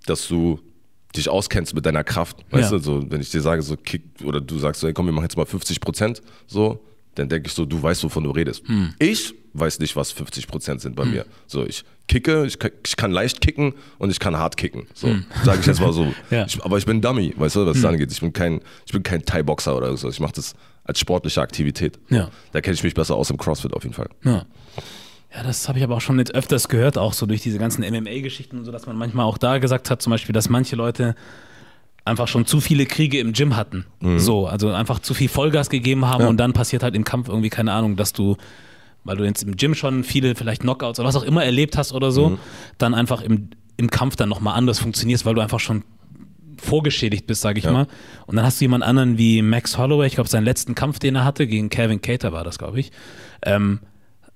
dass 0.06 0.26
du 0.28 0.60
dich 1.16 1.28
auskennst 1.28 1.74
mit 1.74 1.84
deiner 1.86 2.04
Kraft. 2.04 2.38
Weißt 2.50 2.72
Ja. 2.72 2.78
du, 2.78 2.82
so, 2.84 3.10
wenn 3.10 3.20
ich 3.20 3.30
dir 3.30 3.40
sage, 3.40 3.62
so 3.62 3.76
kick, 3.76 4.02
oder 4.24 4.40
du 4.40 4.58
sagst, 4.58 4.80
so, 4.80 4.86
ey, 4.86 4.92
komm, 4.92 5.06
wir 5.06 5.12
machen 5.12 5.24
jetzt 5.24 5.36
mal 5.36 5.46
50 5.46 5.80
Prozent, 5.80 6.22
so, 6.46 6.84
dann 7.14 7.28
denke 7.28 7.48
ich 7.48 7.54
so, 7.54 7.64
du 7.64 7.82
weißt, 7.82 8.04
wovon 8.04 8.24
du 8.24 8.30
redest. 8.30 8.66
Hm. 8.68 8.92
Ich 8.98 9.34
weiß 9.54 9.78
nicht, 9.78 9.96
was 9.96 10.12
50 10.12 10.46
Prozent 10.48 10.82
sind 10.82 10.94
bei 10.96 11.06
mir. 11.06 11.24
So, 11.46 11.64
ich 11.64 11.82
kicke, 12.08 12.44
ich, 12.44 12.58
kann- 12.58 12.72
ich 12.86 12.94
kann 12.96 13.10
leicht 13.10 13.40
kicken 13.40 13.72
und 13.98 14.10
ich 14.10 14.18
kann 14.20 14.36
hart 14.36 14.58
kicken. 14.58 14.86
So, 14.92 15.08
sage 15.42 15.60
ich 15.60 15.66
jetzt 15.66 15.80
mal 15.80 15.94
so. 15.94 16.04
Hm. 16.04 16.14
Ja. 16.30 16.40
Hm. 16.40 16.46
Ich, 16.48 16.62
aber 16.64 16.76
ich 16.76 16.84
bin 16.84 17.00
Dummy, 17.00 17.32
weißt 17.36 17.56
du, 17.56 17.64
was 17.66 17.76
das 17.76 17.84
angeht. 17.86 18.12
Ich 18.12 18.20
bin 18.20 18.34
kein, 18.34 18.60
ich 18.84 18.92
bin 18.92 19.02
kein 19.02 19.24
Thai-Boxer 19.24 19.74
oder 19.76 19.96
so. 19.96 20.10
Ich 20.10 20.20
mache 20.20 20.32
das 20.34 20.54
als 20.84 21.00
sportliche 21.00 21.40
Aktivität. 21.40 21.98
Ja. 22.10 22.30
Da 22.52 22.60
kenne 22.60 22.74
ich 22.74 22.82
mich 22.84 22.92
besser 22.94 23.14
aus 23.16 23.30
im 23.30 23.38
CrossFit 23.38 23.72
auf 23.72 23.82
jeden 23.82 23.94
Fall. 23.94 24.08
Ja. 24.24 24.44
Ja, 25.34 25.42
das 25.42 25.68
habe 25.68 25.78
ich 25.78 25.84
aber 25.84 25.96
auch 25.96 26.00
schon 26.00 26.18
jetzt 26.18 26.34
öfters 26.34 26.68
gehört, 26.68 26.96
auch 26.98 27.12
so 27.12 27.26
durch 27.26 27.42
diese 27.42 27.58
ganzen 27.58 27.82
MMA-Geschichten 27.84 28.58
und 28.58 28.64
so, 28.64 28.72
dass 28.72 28.86
man 28.86 28.96
manchmal 28.96 29.26
auch 29.26 29.38
da 29.38 29.58
gesagt 29.58 29.90
hat, 29.90 30.00
zum 30.00 30.10
Beispiel, 30.12 30.32
dass 30.32 30.48
manche 30.48 30.76
Leute 30.76 31.14
einfach 32.04 32.28
schon 32.28 32.46
zu 32.46 32.60
viele 32.60 32.86
Kriege 32.86 33.18
im 33.18 33.32
Gym 33.32 33.56
hatten. 33.56 33.84
So, 34.16 34.46
also 34.46 34.70
einfach 34.72 35.00
zu 35.00 35.12
viel 35.12 35.28
Vollgas 35.28 35.68
gegeben 35.68 36.06
haben 36.06 36.22
Ja. 36.22 36.28
und 36.28 36.36
dann 36.38 36.52
passiert 36.52 36.82
halt 36.84 36.94
im 36.94 37.02
Kampf 37.04 37.28
irgendwie, 37.28 37.50
keine 37.50 37.72
Ahnung, 37.72 37.96
dass 37.96 38.12
du, 38.12 38.36
weil 39.02 39.16
du 39.16 39.24
jetzt 39.24 39.42
im 39.42 39.56
Gym 39.56 39.74
schon 39.74 40.04
viele 40.04 40.36
vielleicht 40.36 40.62
Knockouts 40.62 41.00
oder 41.00 41.08
was 41.08 41.16
auch 41.16 41.24
immer 41.24 41.44
erlebt 41.44 41.76
hast 41.76 41.92
oder 41.92 42.12
so, 42.12 42.38
dann 42.78 42.94
einfach 42.94 43.20
im, 43.22 43.50
im 43.76 43.90
Kampf 43.90 44.14
dann 44.14 44.28
nochmal 44.28 44.56
anders 44.56 44.78
funktionierst, 44.78 45.26
weil 45.26 45.34
du 45.34 45.40
einfach 45.40 45.60
schon 45.60 45.82
vorgeschädigt 46.58 47.26
bist, 47.26 47.42
sage 47.42 47.58
ich 47.58 47.64
Ja. 47.64 47.72
mal. 47.72 47.86
Und 48.26 48.36
dann 48.36 48.44
hast 48.44 48.60
du 48.60 48.64
jemand 48.64 48.84
anderen 48.84 49.18
wie 49.18 49.42
Max 49.42 49.76
Holloway, 49.76 50.06
ich 50.06 50.14
glaube, 50.14 50.30
seinen 50.30 50.44
letzten 50.44 50.74
Kampf, 50.76 51.00
den 51.00 51.16
er 51.16 51.24
hatte, 51.24 51.46
gegen 51.48 51.68
Kevin 51.68 52.00
Cater 52.00 52.32
war 52.32 52.44
das, 52.44 52.56
glaube 52.58 52.78
ich. 52.80 52.92
Ähm, 53.42 53.80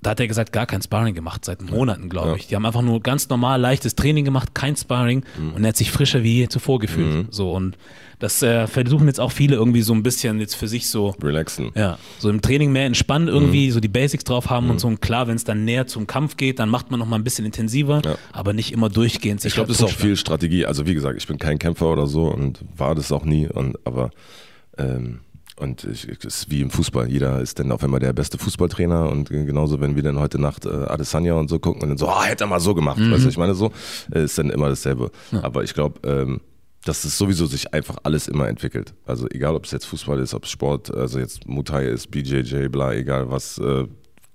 da 0.02 0.10
hat 0.10 0.20
er 0.20 0.28
gesagt, 0.28 0.52
gar 0.52 0.66
kein 0.66 0.80
Sparring 0.80 1.14
gemacht, 1.14 1.44
seit 1.44 1.60
Monaten, 1.62 2.08
glaube 2.08 2.30
Ja. 2.30 2.36
ich. 2.36 2.46
Die 2.46 2.56
haben 2.56 2.64
einfach 2.64 2.82
nur 2.82 3.00
ganz 3.02 3.28
normal 3.28 3.60
leichtes 3.60 3.94
Training 3.96 4.24
gemacht, 4.24 4.54
kein 4.54 4.74
Sparring 4.76 5.24
und 5.54 5.62
er 5.62 5.68
hat 5.68 5.76
sich 5.76 5.90
frischer 5.90 6.22
wie 6.22 6.36
je 6.38 6.48
zuvor 6.48 6.78
gefühlt. 6.78 7.14
Mhm. 7.14 7.26
So 7.30 7.52
und 7.52 7.76
das 8.18 8.42
äh, 8.42 8.66
versuchen 8.66 9.06
jetzt 9.06 9.18
auch 9.18 9.32
viele 9.32 9.56
irgendwie 9.56 9.80
so 9.80 9.94
ein 9.94 10.02
bisschen 10.02 10.40
jetzt 10.40 10.54
für 10.54 10.68
sich 10.68 10.88
so, 10.88 11.14
Relaxen. 11.22 11.70
ja, 11.74 11.98
so 12.18 12.28
im 12.28 12.42
Training 12.42 12.70
mehr 12.70 12.84
entspannen 12.84 13.28
irgendwie, 13.28 13.68
Mhm. 13.68 13.72
so 13.72 13.80
die 13.80 13.88
Basics 13.88 14.24
drauf 14.24 14.50
haben 14.50 14.68
und 14.70 14.78
so. 14.78 14.88
Und 14.88 15.00
klar, 15.00 15.26
wenn 15.26 15.36
es 15.36 15.44
dann 15.44 15.64
näher 15.64 15.86
zum 15.86 16.06
Kampf 16.06 16.36
geht, 16.36 16.58
dann 16.58 16.68
macht 16.68 16.90
man 16.90 17.00
noch 17.00 17.06
mal 17.06 17.16
ein 17.16 17.24
bisschen 17.24 17.46
intensiver, 17.46 18.02
Ja. 18.04 18.16
aber 18.32 18.52
nicht 18.52 18.72
immer 18.72 18.90
durchgehend. 18.90 19.42
Ich 19.46 19.54
glaube, 19.54 19.68
das 19.68 19.78
ist 19.78 19.84
auch 19.84 19.90
viel 19.90 20.16
Strategie. 20.16 20.66
Also 20.66 20.86
wie 20.86 20.92
gesagt, 20.94 21.16
ich 21.18 21.26
bin 21.26 21.38
kein 21.38 21.58
Kämpfer 21.58 21.86
oder 21.90 22.06
so 22.06 22.24
und 22.26 22.60
war 22.76 22.94
das 22.94 23.10
auch 23.10 23.24
nie. 23.24 23.48
Und 23.48 23.78
aber 23.86 24.10
ähm, 24.76 25.20
und 25.60 25.84
es 25.84 26.04
ist 26.04 26.50
wie 26.50 26.62
im 26.62 26.70
Fußball. 26.70 27.10
Jeder 27.10 27.40
ist 27.40 27.58
dann 27.58 27.70
auf 27.72 27.84
einmal 27.84 28.00
der 28.00 28.12
beste 28.12 28.38
Fußballtrainer 28.38 29.08
und 29.10 29.28
genauso, 29.28 29.80
wenn 29.80 29.96
wir 29.96 30.02
dann 30.02 30.18
heute 30.18 30.40
Nacht 30.40 30.66
äh, 30.66 30.70
Adesanya 30.70 31.34
und 31.34 31.48
so 31.48 31.58
gucken 31.58 31.82
und 31.82 31.88
dann 31.90 31.98
so, 31.98 32.08
ah, 32.08 32.24
hätte 32.24 32.44
er 32.44 32.46
mal 32.48 32.60
so 32.60 32.74
gemacht. 32.74 32.98
Weißt 33.00 33.24
du, 33.24 33.28
ich 33.28 33.38
meine 33.38 33.54
so, 33.54 33.72
äh, 34.12 34.24
ist 34.24 34.38
dann 34.38 34.50
immer 34.50 34.68
dasselbe. 34.68 35.10
Aber 35.42 35.62
ich 35.62 35.74
glaube, 35.74 36.00
ähm, 36.08 36.40
dass 36.84 37.04
es 37.04 37.18
sowieso 37.18 37.46
sich 37.46 37.74
einfach 37.74 37.98
alles 38.04 38.26
immer 38.26 38.48
entwickelt. 38.48 38.94
Also 39.04 39.28
egal, 39.30 39.54
ob 39.54 39.66
es 39.66 39.70
jetzt 39.70 39.84
Fußball 39.84 40.18
ist, 40.18 40.34
ob 40.34 40.44
es 40.44 40.50
Sport, 40.50 40.94
also 40.94 41.18
jetzt 41.18 41.46
Muay 41.46 41.92
ist, 41.92 42.10
BJJ, 42.10 42.68
bla, 42.68 42.94
egal 42.94 43.30
was, 43.30 43.58
äh, 43.58 43.86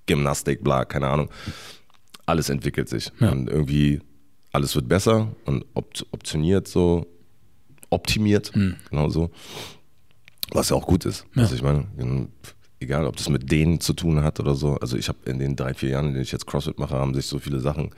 Gymnastik, 0.05 0.63
bla, 0.63 0.86
keine 0.86 1.07
Ahnung. 1.07 1.30
Alles 2.26 2.49
entwickelt 2.49 2.89
sich. 2.89 3.11
Ja. 3.19 3.32
Und 3.32 3.49
irgendwie 3.49 4.01
alles 4.51 4.76
wird 4.76 4.88
besser 4.88 5.30
und 5.45 5.65
opt 5.73 6.05
optioniert 6.11 6.67
so, 6.67 7.05
optimiert, 7.89 8.51
genau 8.89 9.09
so. 9.09 9.32
Was 10.55 10.69
ja 10.69 10.75
auch 10.75 10.85
gut 10.87 11.05
ist. 11.05 11.25
Ja. 11.35 11.43
Also 11.43 11.55
ich 11.55 11.61
meine, 11.61 11.85
egal 12.79 13.05
ob 13.05 13.15
das 13.17 13.29
mit 13.29 13.51
denen 13.51 13.79
zu 13.79 13.93
tun 13.93 14.23
hat 14.23 14.39
oder 14.39 14.55
so. 14.55 14.75
Also 14.75 14.97
ich 14.97 15.07
habe 15.07 15.17
in 15.25 15.39
den 15.39 15.55
drei, 15.55 15.73
vier 15.73 15.89
Jahren, 15.89 16.07
in 16.07 16.13
denen 16.13 16.23
ich 16.23 16.31
jetzt 16.31 16.47
CrossFit 16.47 16.79
mache, 16.79 16.95
haben 16.95 17.13
sich 17.13 17.25
so 17.27 17.39
viele 17.39 17.59
Sachen 17.59 17.91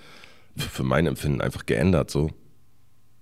für, 0.56 0.84
mein 0.84 1.06
Empfinden 1.06 1.42
einfach 1.42 1.66
geändert. 1.66 2.10
So. 2.10 2.32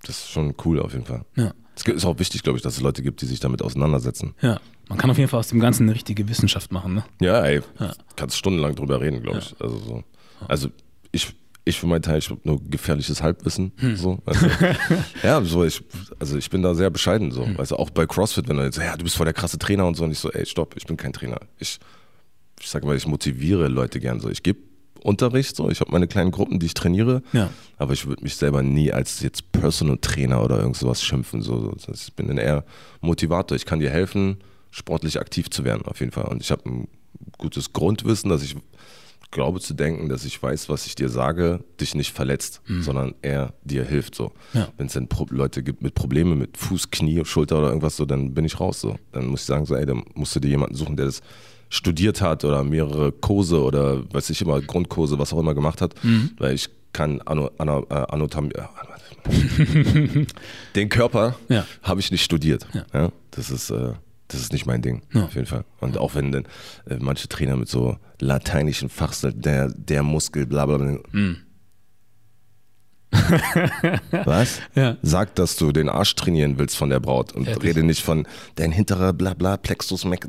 Das 0.04 0.18
ist 0.18 0.30
schon 0.30 0.54
cool 0.66 0.80
auf 0.80 0.94
jeden 0.94 1.06
Fall. 1.06 1.26
Ja. 1.36 1.54
Es 1.76 1.84
ist 1.86 2.06
auch 2.06 2.20
wichtig, 2.20 2.44
glaube 2.44 2.58
ich, 2.58 2.64
dass 2.64 2.76
es 2.78 2.82
Leute 2.82 3.04
gibt, 3.04 3.22
die 3.22 3.26
sich 3.26 3.42
damit 3.42 3.62
auseinandersetzen. 3.62 4.34
Ja, 4.42 4.62
man 4.88 4.98
kann 4.98 5.10
auf 5.12 5.18
jeden 5.18 5.30
Fall 5.30 5.40
aus 5.42 5.50
dem 5.50 5.60
Ganzen 5.60 5.84
eine 5.84 5.96
richtige 5.96 6.30
Wissenschaft 6.30 6.72
machen, 6.72 6.94
ne? 6.94 7.04
Ja, 7.20 7.44
ey, 7.44 7.62
Ja. 7.80 7.94
kannst 8.16 8.38
stundenlang 8.38 8.76
drüber 8.76 9.02
reden, 9.02 9.22
glaube 9.22 9.40
ich. 9.40 9.56
Also, 9.60 9.78
so. 9.80 10.04
also 10.48 10.70
ich, 11.12 11.36
ich 11.68 11.80
für 11.80 11.88
meinen 11.88 12.04
Teil, 12.04 12.20
ich 12.20 12.30
habe 12.30 12.40
nur 12.44 12.62
gefährliches 12.64 13.22
Halbwissen. 13.24 13.72
Hm. 13.78 13.96
So, 13.98 14.20
also, 14.26 14.48
ja, 15.24 15.44
so 15.44 15.64
ich, 15.66 15.82
also 16.20 16.38
ich 16.38 16.50
bin 16.50 16.62
da 16.62 16.76
sehr 16.76 16.90
bescheiden 16.92 17.32
so. 17.32 17.46
Hm. 17.46 17.60
Also 17.60 17.78
auch 17.78 17.90
bei 17.90 18.06
CrossFit, 18.06 18.48
wenn 18.48 18.58
du 18.58 18.64
jetzt, 18.64 18.78
ja, 18.78 18.96
du 18.96 19.04
bist 19.04 19.18
voll 19.18 19.26
der 19.26 19.34
krasse 19.34 19.58
Trainer 19.58 19.86
und 19.88 19.96
so, 19.96 20.04
und 20.04 20.12
ich 20.12 20.20
so, 20.20 20.32
ey, 20.32 20.46
stopp, 20.46 20.76
ich 20.78 20.86
bin 20.86 20.96
kein 20.96 21.12
Trainer. 21.12 21.40
Ich, 21.58 21.80
ich 22.62 22.70
sage 22.70 22.86
mal, 22.86 22.96
ich 22.96 23.08
motiviere 23.08 23.68
Leute 23.68 24.00
gern 24.00 24.20
so. 24.20 24.30
Ich 24.30 24.44
gebe 24.44 24.60
Unterricht, 25.02 25.56
so, 25.56 25.70
ich 25.70 25.82
habe 25.82 25.92
meine 25.92 26.08
kleinen 26.08 26.32
Gruppen, 26.32 26.60
die 26.60 26.66
ich 26.68 26.74
trainiere, 26.74 27.22
Ja. 27.34 27.50
aber 27.78 27.94
ich 27.94 28.08
würde 28.08 28.24
mich 28.24 28.36
selber 28.38 28.64
nie 28.64 28.92
als 28.92 29.22
jetzt 29.22 29.52
Personal 29.52 29.98
Trainer 29.98 30.44
oder 30.44 30.60
irgend 30.60 30.78
sowas 30.78 31.04
schimpfen. 31.04 31.42
So. 31.42 31.76
So, 31.78 31.92
Ich 31.94 32.14
bin 32.14 32.28
dann 32.28 32.38
eher 32.38 32.64
Motivator. 33.02 33.56
Ich 33.56 33.66
kann 33.66 33.80
dir 33.80 33.90
helfen, 33.92 34.38
sportlich 34.72 35.20
aktiv 35.20 35.50
zu 35.50 35.64
werden, 35.64 35.84
auf 35.86 36.00
jeden 36.00 36.12
Fall. 36.12 36.26
Und 36.26 36.42
ich 36.42 36.50
habe 36.52 36.68
ein 36.70 36.88
gutes 37.38 37.72
Grundwissen, 37.74 38.30
dass 38.30 38.42
ich 38.44 38.56
glaube 39.32 39.60
zu 39.60 39.74
denken, 39.74 40.08
dass 40.10 40.24
ich 40.26 40.42
weiß, 40.42 40.70
was 40.70 40.86
ich 40.86 40.96
dir 40.96 41.10
sage, 41.10 41.60
dich 41.82 41.94
nicht 41.96 42.14
verletzt, 42.14 42.62
sondern 42.82 43.16
eher 43.22 43.54
dir 43.64 43.84
hilft. 43.84 44.16
So. 44.16 44.32
Ja. 44.54 44.70
Wenn 44.78 44.88
es 44.88 44.94
dann 44.94 45.08
Pro 45.08 45.26
Leute 45.30 45.62
gibt 45.64 45.82
mit 45.82 45.94
Problemen 45.96 46.38
mit 46.38 46.58
Fuß, 46.58 46.92
Knie, 46.92 47.24
Schulter 47.26 47.58
oder 47.60 47.68
irgendwas 47.68 47.98
so, 47.98 48.06
dann 48.06 48.34
bin 48.34 48.46
ich 48.46 48.60
raus. 48.60 48.82
So. 48.82 48.96
Dann 49.12 49.28
muss 49.28 49.42
ich 49.42 49.46
sagen, 49.46 49.66
so, 49.66 49.76
ey, 49.76 49.86
dann 49.86 50.04
musst 50.14 50.36
du 50.36 50.40
dir 50.40 50.50
jemanden 50.50 50.76
suchen, 50.76 50.96
der 50.96 51.06
das 51.08 51.22
studiert 51.70 52.22
hat 52.22 52.46
oder 52.46 52.64
mehrere 52.64 53.12
Kurse 53.12 53.62
oder 53.62 54.04
weiß 54.14 54.30
ich 54.30 54.42
immer, 54.42 54.62
Grundkurse, 54.62 55.18
was 55.20 55.34
auch 55.34 55.40
immer 55.40 55.56
gemacht 55.56 55.82
hat, 55.82 55.96
weil 56.38 56.54
ich 56.54 56.70
kann 56.94 57.22
Ano, 57.26 57.50
Ano, 57.58 57.86
äh, 57.90 57.94
Anatomie, 57.94 58.52
äh, 58.54 58.62
den 60.76 60.90
Körper 60.90 61.36
Ja. 61.50 61.66
habe 61.82 62.00
ich 62.00 62.12
nicht 62.12 62.24
studiert. 62.24 62.66
Ja. 62.94 63.12
das 63.32 63.50
ist 63.50 63.70
äh, 63.72 63.94
das 64.28 64.42
ist 64.42 64.52
nicht 64.54 64.66
mein 64.66 64.82
Ding, 64.82 65.04
Ja. 65.14 65.26
auf 65.26 65.36
jeden 65.36 65.48
Fall. 65.48 65.66
Und 65.80 65.98
auch 65.98 66.16
wenn 66.16 66.32
dann 66.32 66.46
äh, 66.90 66.98
manche 67.00 67.28
Trainer 67.28 67.56
mit 67.56 67.70
so 67.70 67.98
lateinischen 68.20 68.90
Fachseln, 68.90 69.40
der, 69.42 69.70
der 69.70 70.02
Muskel, 70.04 70.46
bla 70.46 70.66
bla 70.66 70.78
bla. 70.78 70.98
Hm. 71.12 71.38
Was? 74.26 74.60
Ja. 74.76 74.98
Sag, 75.02 75.36
dass 75.36 75.56
du 75.56 75.72
den 75.72 75.90
Arsch 75.90 76.16
trainieren 76.16 76.58
willst 76.58 76.76
von 76.76 76.90
der 76.90 77.00
Braut 77.00 77.32
und 77.34 77.46
Fertig. 77.46 77.64
rede 77.64 77.84
nicht 77.84 78.04
von 78.04 78.28
dein 78.56 78.72
hinterer 78.72 79.14
bla 79.14 79.34
bla 79.34 79.58
Plexus 79.58 80.06
Mac. 80.06 80.28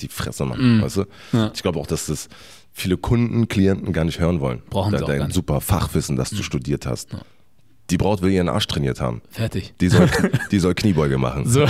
Die 0.00 0.08
Fresse, 0.08 0.44
Mann. 0.44 0.82
Weißt 0.82 0.96
du? 0.98 1.00
Hm. 1.02 1.06
Ja. 1.32 1.50
Ich 1.54 1.62
glaube 1.62 1.78
auch, 1.80 1.86
dass 1.86 2.06
das 2.06 2.28
viele 2.72 2.96
Kunden, 2.96 3.48
Klienten 3.48 3.92
gar 3.92 4.04
nicht 4.04 4.20
hören 4.20 4.40
wollen. 4.40 4.62
Brauchen 4.70 4.92
Da- 4.92 4.98
sie 4.98 5.04
auch 5.04 5.08
Dein 5.08 5.30
super 5.30 5.60
Fachwissen, 5.60 6.16
das 6.16 6.30
du 6.30 6.42
studiert 6.42 6.86
hast. 6.86 7.08
Die 7.90 7.96
Braut 7.96 8.20
will 8.20 8.30
ihren 8.30 8.48
Arsch 8.48 8.66
trainiert 8.66 9.00
haben. 9.00 9.22
Fertig. 9.30 9.72
Die 9.80 9.88
soll, 9.88 10.08
die 10.50 10.58
soll 10.58 10.74
Kniebeuge 10.74 11.16
machen. 11.18 11.48
So. 11.48 11.66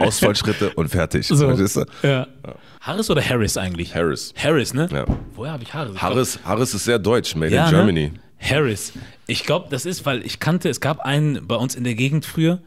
Ausfallschritte 0.00 0.70
und 0.74 0.88
fertig. 0.88 1.26
So. 1.26 1.36
Verstehst 1.36 1.76
du? 1.76 1.84
Ja. 2.06 2.26
Harris 2.80 3.10
oder 3.10 3.22
Harris 3.22 3.56
eigentlich? 3.56 3.94
Harris. 3.94 4.34
Harris, 4.36 4.74
ne? 4.74 4.88
Ja. 4.92 5.04
Woher 5.34 5.52
habe 5.52 5.62
ich 5.62 5.72
Harris? 5.72 6.00
Harris, 6.00 6.38
Harris 6.44 6.74
ist 6.74 6.84
sehr 6.84 6.98
deutsch, 6.98 7.34
made 7.36 7.54
Ja, 7.54 7.66
in 7.66 7.70
ne? 7.70 7.76
Germany. 7.76 8.12
Harris. 8.38 8.92
Ich 9.26 9.44
glaube, 9.44 9.68
das 9.70 9.86
ist, 9.86 10.04
weil 10.04 10.26
ich 10.26 10.40
kannte, 10.40 10.68
es 10.68 10.80
gab 10.80 11.00
einen 11.00 11.46
bei 11.46 11.54
uns 11.54 11.74
in 11.74 11.84
der 11.84 11.94
Gegend 11.94 12.24
früher, 12.26 12.60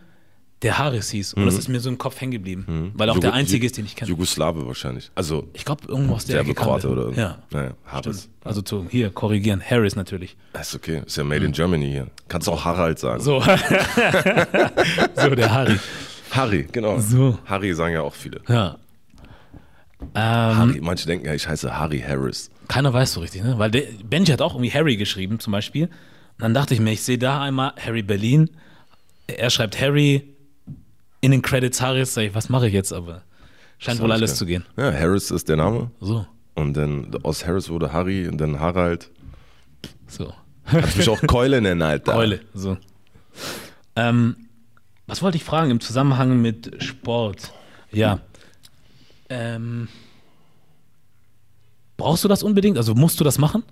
der 0.61 0.77
Harris 0.79 1.09
hieß. 1.11 1.33
Und 1.35 1.45
das 1.45 1.55
ist 1.57 1.67
mir 1.67 1.79
so 1.79 1.89
im 1.89 1.97
Kopf 1.97 2.19
hängen 2.19 2.31
geblieben. 2.31 2.91
Weil 2.95 3.09
auch 3.09 3.19
der 3.19 3.29
Jugo- 3.31 3.35
einzige 3.37 3.65
ist, 3.65 3.77
den 3.77 3.85
ich 3.85 3.95
kenne. 3.95 4.09
Jugoslawe 4.09 4.65
wahrscheinlich. 4.65 5.11
Also 5.13 5.47
Ich 5.53 5.65
glaube, 5.65 5.83
irgendwo 5.87 6.15
aus 6.15 6.25
der 6.25 6.39
Ecke 6.39 6.53
Kroate 6.55 6.87
der. 6.87 6.97
oder 6.97 7.11
Ja. 7.17 7.37
Naja, 7.51 7.71
Harris. 7.85 8.29
Also 8.43 8.61
zu, 8.61 8.87
hier, 8.89 9.09
korrigieren. 9.11 9.61
Harris 9.61 9.95
natürlich. 9.95 10.35
Das 10.53 10.69
ist 10.69 10.75
okay. 10.75 11.01
Ist 11.05 11.17
ja 11.17 11.23
made 11.23 11.45
in 11.45 11.51
Germany 11.51 11.89
hier. 11.91 12.07
Kannst 12.29 12.47
auch 12.49 12.63
Harald 12.65 12.97
sagen. 12.99 13.21
So. 13.21 13.41
so, 15.15 15.29
der 15.35 15.53
Harry. 15.53 15.77
Harry, 16.31 16.67
genau. 16.71 16.99
So. 16.99 17.37
Harry 17.45 17.73
sagen 17.73 17.93
ja 17.93 18.01
auch 18.01 18.13
viele. 18.13 18.41
Ja. 18.47 18.77
Ähm, 20.01 20.07
Harry, 20.13 20.79
manche 20.81 21.05
denken 21.07 21.25
ja, 21.25 21.33
ich 21.33 21.47
heiße 21.47 21.77
Harry 21.77 21.99
Harris. 22.05 22.49
keiner 22.67 22.93
weiß 22.93 23.13
so 23.13 23.21
richtig, 23.21 23.43
ne? 23.43 23.57
Weil 23.57 23.71
der, 23.71 23.83
Benji 24.03 24.31
hat 24.31 24.41
auch 24.41 24.53
irgendwie 24.55 24.71
Harry 24.71 24.97
geschrieben, 24.97 25.39
zum 25.39 25.51
Beispiel. 25.51 25.85
Und 25.85 25.91
dann 26.39 26.53
dachte 26.53 26.73
ich 26.73 26.79
mir, 26.79 26.91
ich 26.91 27.01
sehe 27.03 27.17
da 27.17 27.41
einmal 27.41 27.73
Harry 27.83 28.01
Berlin. 28.03 28.49
Er 29.27 29.49
schreibt 29.49 29.79
Harry 29.79 30.34
in 31.25 31.31
den 31.31 31.41
Credits 31.41 31.81
Harris. 31.81 32.13
Sag 32.13 32.23
ich, 32.23 32.35
was 32.35 32.49
mache 32.49 32.67
ich 32.67 32.73
jetzt? 32.73 32.93
Aber 32.93 33.23
scheint 33.77 33.99
wohl 33.99 34.11
alles 34.11 34.35
zu 34.35 34.45
gehen. 34.45 34.63
Ja, 34.77 34.93
Harris 34.93 35.31
ist 35.31 35.49
der 35.49 35.57
Name. 35.57 35.91
So. 35.99 36.25
Und 36.53 36.75
dann 36.77 37.15
aus 37.23 37.45
Harris 37.45 37.69
wurde 37.69 37.91
Harry 37.91 38.27
und 38.27 38.37
dann 38.37 38.59
Harald. 38.59 39.11
So. 40.07 40.33
Kannst 40.65 40.97
mich 40.97 41.09
auch 41.09 41.21
Keule 41.27 41.61
nennen, 41.61 41.81
Alter. 41.81 42.13
Keule. 42.13 42.39
So. 42.53 42.77
Ähm, 43.95 44.35
was 45.07 45.21
wollte 45.21 45.37
ich 45.37 45.43
fragen 45.43 45.69
im 45.71 45.79
Zusammenhang 45.79 46.41
mit 46.41 46.81
Sport? 46.81 47.51
Ja. 47.91 48.19
Ähm, 49.29 49.87
brauchst 51.97 52.23
du 52.23 52.27
das 52.27 52.43
unbedingt? 52.43 52.77
Also 52.77 52.95
musst 52.95 53.19
du 53.19 53.23
das 53.23 53.37
machen? 53.37 53.63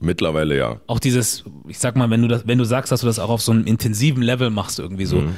Mittlerweile 0.00 0.56
ja. 0.56 0.80
Auch 0.88 0.98
dieses, 0.98 1.44
ich 1.68 1.78
sag 1.78 1.94
mal, 1.96 2.10
wenn 2.10 2.22
du 2.22 2.28
das, 2.28 2.46
wenn 2.46 2.58
du 2.58 2.64
sagst, 2.64 2.90
dass 2.90 3.00
du 3.02 3.06
das 3.06 3.18
auch 3.18 3.28
auf 3.30 3.42
so 3.42 3.52
einem 3.52 3.64
intensiven 3.66 4.22
Level 4.22 4.50
machst, 4.50 4.78
irgendwie 4.78 5.04
so, 5.06 5.16
Mhm. 5.20 5.36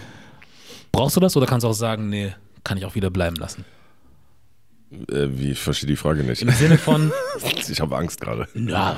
Brauchst 0.95 1.17
du 1.17 1.21
das 1.21 1.37
oder 1.37 1.47
kannst 1.47 1.65
du 1.65 1.69
auch 1.69 1.73
sagen, 1.75 2.09
nee, 2.09 2.33
kann 2.65 2.79
ich 2.79 2.85
auch 2.85 2.95
wieder 2.95 3.11
bleiben 3.11 3.37
lassen? 3.37 3.65
Äh, 5.11 5.29
wie, 5.31 5.51
ich 5.53 5.59
verstehe 5.59 5.89
die 5.89 5.97
Frage 5.97 6.23
nicht. 6.23 6.43
Im 6.43 6.51
Sinne 6.51 6.79
von, 6.79 7.11
Ich 7.69 7.81
habe 7.81 7.97
Angst 7.97 8.21
gerade. 8.21 8.47
ja, 8.55 8.97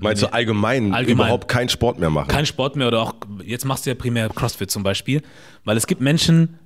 Meinst 0.00 0.22
du 0.22 0.32
allgemein, 0.32 0.92
Allgemein. 0.92 1.26
überhaupt 1.26 1.48
keinen 1.48 1.68
Sport 1.68 1.98
mehr 2.00 2.10
machen? 2.10 2.28
kein 2.28 2.46
Sport 2.46 2.74
mehr 2.76 2.88
oder 2.88 3.00
auch, 3.02 3.14
jetzt 3.44 3.64
machst 3.64 3.86
du 3.86 3.90
ja 3.90 3.94
primär 3.94 4.28
CrossFit 4.28 4.70
zum 4.70 4.82
Beispiel, 4.82 5.22
weil 5.64 5.76
es 5.76 5.86
gibt 5.86 6.00
Menschen, 6.00 6.58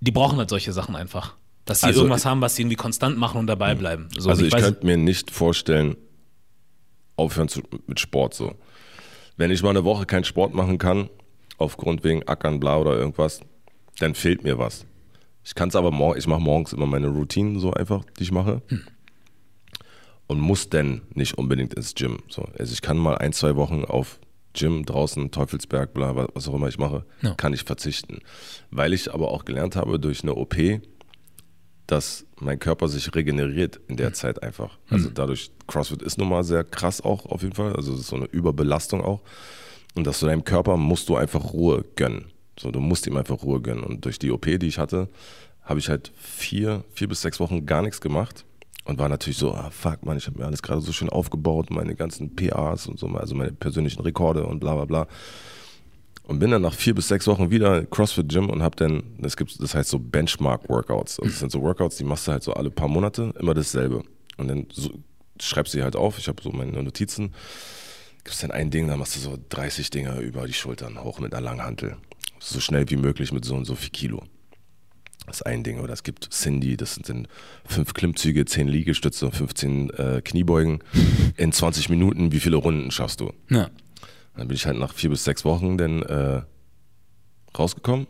die 0.00 0.10
brauchen 0.12 0.38
halt 0.38 0.50
solche 0.50 0.72
Sachen 0.72 0.94
einfach. 0.94 1.34
Dass 1.64 1.80
sie 1.80 1.86
Also, 1.86 2.00
irgendwas 2.00 2.24
haben, 2.24 2.40
was 2.40 2.54
sie 2.56 2.62
irgendwie 2.62 2.76
konstant 2.76 3.18
machen 3.18 3.38
und 3.38 3.46
dabei 3.46 3.74
bleiben. 3.74 4.08
So, 4.16 4.30
also 4.30 4.44
ich, 4.44 4.52
weiß- 4.54 4.60
könnte 4.60 4.86
mir 4.86 4.96
nicht 4.96 5.30
vorstellen, 5.30 5.96
aufhören 7.16 7.48
zu, 7.48 7.62
mit 7.86 7.98
Sport 8.00 8.34
so. 8.34 8.54
Wenn 9.36 9.50
ich 9.50 9.62
mal 9.62 9.70
eine 9.70 9.84
Woche 9.84 10.06
keinen 10.06 10.24
Sport 10.24 10.54
machen 10.54 10.78
kann, 10.78 11.08
aufgrund 11.58 12.04
wegen 12.04 12.26
Ackern, 12.28 12.60
bla 12.60 12.76
oder 12.78 12.92
irgendwas, 12.96 13.40
dann 13.98 14.14
fehlt 14.14 14.44
mir 14.44 14.58
was. 14.58 14.86
Ich 15.44 15.54
kann 15.54 15.68
es 15.70 15.76
aber 15.76 15.90
morgen, 15.90 16.18
ich 16.18 16.26
mache 16.26 16.40
morgens 16.40 16.72
immer 16.72 16.86
meine 16.86 17.08
Routinen 17.08 17.58
so 17.58 17.72
einfach, 17.72 18.04
die 18.18 18.24
ich 18.24 18.32
mache. 18.32 18.62
Und 20.26 20.40
muss 20.40 20.68
dann 20.68 21.00
nicht 21.14 21.38
unbedingt 21.38 21.72
ins 21.74 21.94
Gym. 21.94 22.18
So. 22.28 22.42
Also 22.58 22.72
ich 22.72 22.82
kann 22.82 22.98
mal 22.98 23.16
ein, 23.16 23.32
zwei 23.32 23.56
Wochen 23.56 23.84
auf 23.86 24.20
Gym 24.52 24.84
draußen, 24.84 25.30
Teufelsberg, 25.30 25.94
bla, 25.94 26.16
wa- 26.16 26.28
was 26.34 26.48
auch 26.48 26.54
immer 26.54 26.68
ich 26.68 26.78
mache, 26.78 27.06
Ja. 27.22 27.34
kann 27.34 27.54
ich 27.54 27.64
verzichten. 27.64 28.18
Weil 28.70 28.92
ich 28.92 29.12
aber 29.14 29.30
auch 29.30 29.46
gelernt 29.46 29.74
habe 29.74 29.98
durch 29.98 30.22
eine 30.22 30.34
OP, 30.34 30.80
dass 31.86 32.26
mein 32.38 32.58
Körper 32.58 32.88
sich 32.88 33.14
regeneriert 33.14 33.80
in 33.88 33.96
der 33.96 34.12
Zeit 34.12 34.42
einfach. 34.42 34.78
Also 34.90 35.08
dadurch, 35.08 35.50
CrossFit 35.66 36.02
ist 36.02 36.18
nun 36.18 36.28
mal 36.28 36.44
sehr 36.44 36.62
krass 36.62 37.00
auch 37.00 37.24
auf 37.24 37.42
jeden 37.42 37.54
Fall. 37.54 37.74
Also 37.74 37.94
es 37.94 38.00
ist 38.00 38.08
so 38.08 38.16
eine 38.16 38.26
Überbelastung 38.26 39.02
auch. 39.02 39.22
Und 39.94 40.06
dass 40.06 40.20
du 40.20 40.26
deinem 40.26 40.44
Körper 40.44 40.76
musst 40.76 41.08
du 41.08 41.16
einfach 41.16 41.52
Ruhe 41.54 41.86
gönnen. 41.96 42.26
So, 42.60 42.70
du 42.70 42.80
musst 42.80 43.06
ihm 43.06 43.16
einfach 43.16 43.42
Ruhe 43.42 43.60
gönnen. 43.60 43.84
Und 43.84 44.04
durch 44.04 44.18
die 44.18 44.30
OP, 44.30 44.46
die 44.46 44.66
ich 44.66 44.78
hatte, 44.78 45.08
habe 45.62 45.78
ich 45.78 45.88
halt 45.88 46.12
vier, 46.16 46.84
vier 46.92 47.08
bis 47.08 47.22
sechs 47.22 47.40
Wochen 47.40 47.66
gar 47.66 47.82
nichts 47.82 48.00
gemacht. 48.00 48.44
Und 48.84 48.98
war 48.98 49.08
natürlich 49.10 49.36
so, 49.36 49.52
ah 49.52 49.70
fuck, 49.70 50.04
man, 50.04 50.16
ich 50.16 50.26
habe 50.26 50.38
mir 50.38 50.46
alles 50.46 50.62
gerade 50.62 50.80
so 50.80 50.92
schön 50.92 51.10
aufgebaut, 51.10 51.70
meine 51.70 51.94
ganzen 51.94 52.34
PAs 52.34 52.86
und 52.86 52.98
so, 52.98 53.06
also 53.08 53.34
meine 53.34 53.52
persönlichen 53.52 54.00
Rekorde 54.00 54.46
und 54.46 54.60
bla 54.60 54.74
bla 54.74 54.86
bla. 54.86 55.06
Und 56.22 56.38
bin 56.38 56.50
dann 56.50 56.62
nach 56.62 56.72
vier 56.72 56.94
bis 56.94 57.08
sechs 57.08 57.26
Wochen 57.26 57.50
wieder 57.50 57.84
CrossFit 57.84 58.30
Gym 58.30 58.48
und 58.48 58.62
habe 58.62 58.76
dann, 58.76 59.02
das 59.18 59.36
gibt, 59.36 59.62
das 59.62 59.74
heißt 59.74 59.90
so 59.90 59.98
Benchmark 59.98 60.68
Workouts. 60.70 61.20
Also 61.20 61.30
das 61.30 61.40
sind 61.40 61.52
so 61.52 61.60
Workouts, 61.60 61.98
die 61.98 62.04
machst 62.04 62.26
du 62.28 62.32
halt 62.32 62.42
so 62.42 62.54
alle 62.54 62.70
paar 62.70 62.88
Monate, 62.88 63.34
immer 63.38 63.52
dasselbe. 63.52 64.02
Und 64.38 64.48
dann 64.48 64.66
so, 64.72 64.90
schreibst 65.38 65.74
du 65.74 65.78
die 65.78 65.84
halt 65.84 65.96
auf. 65.96 66.18
Ich 66.18 66.28
habe 66.28 66.42
so 66.42 66.50
meine 66.50 66.82
Notizen. 66.82 67.34
Gibst 68.24 68.42
dann 68.42 68.50
ein 68.50 68.70
Ding, 68.70 68.88
dann 68.88 68.98
machst 68.98 69.16
du 69.16 69.20
so 69.20 69.38
30 69.48 69.90
Dinger 69.90 70.18
über 70.20 70.46
die 70.46 70.52
Schultern 70.52 71.02
hoch 71.02 71.18
mit 71.18 71.34
einer 71.34 71.42
Langhantel. 71.42 71.96
So 72.40 72.60
schnell 72.60 72.88
wie 72.90 72.96
möglich 72.96 73.32
mit 73.32 73.44
so 73.44 73.54
und 73.54 73.64
so 73.64 73.74
viel 73.74 73.90
Kilo. 73.90 74.22
Das 75.26 75.36
ist 75.36 75.42
ein 75.42 75.62
Ding. 75.62 75.80
Oder 75.80 75.92
es 75.92 76.02
gibt 76.02 76.30
Cindy, 76.32 76.76
das 76.76 76.94
sind 76.94 77.08
dann 77.08 77.28
fünf 77.64 77.94
Klimmzüge, 77.94 78.44
zehn 78.46 78.68
Liegestütze 78.68 79.26
und 79.26 79.34
15 79.34 79.90
äh, 79.90 80.22
Kniebeugen. 80.24 80.82
In 81.36 81.52
20 81.52 81.88
Minuten, 81.90 82.32
wie 82.32 82.40
viele 82.40 82.56
Runden 82.56 82.90
schaffst 82.90 83.20
du? 83.20 83.32
ja. 83.50 83.70
Dann 84.36 84.46
bin 84.46 84.54
ich 84.54 84.66
halt 84.66 84.78
nach 84.78 84.94
vier 84.94 85.10
bis 85.10 85.24
sechs 85.24 85.44
Wochen 85.44 85.76
dann 85.78 86.00
äh, 86.04 86.42
rausgekommen, 87.58 88.06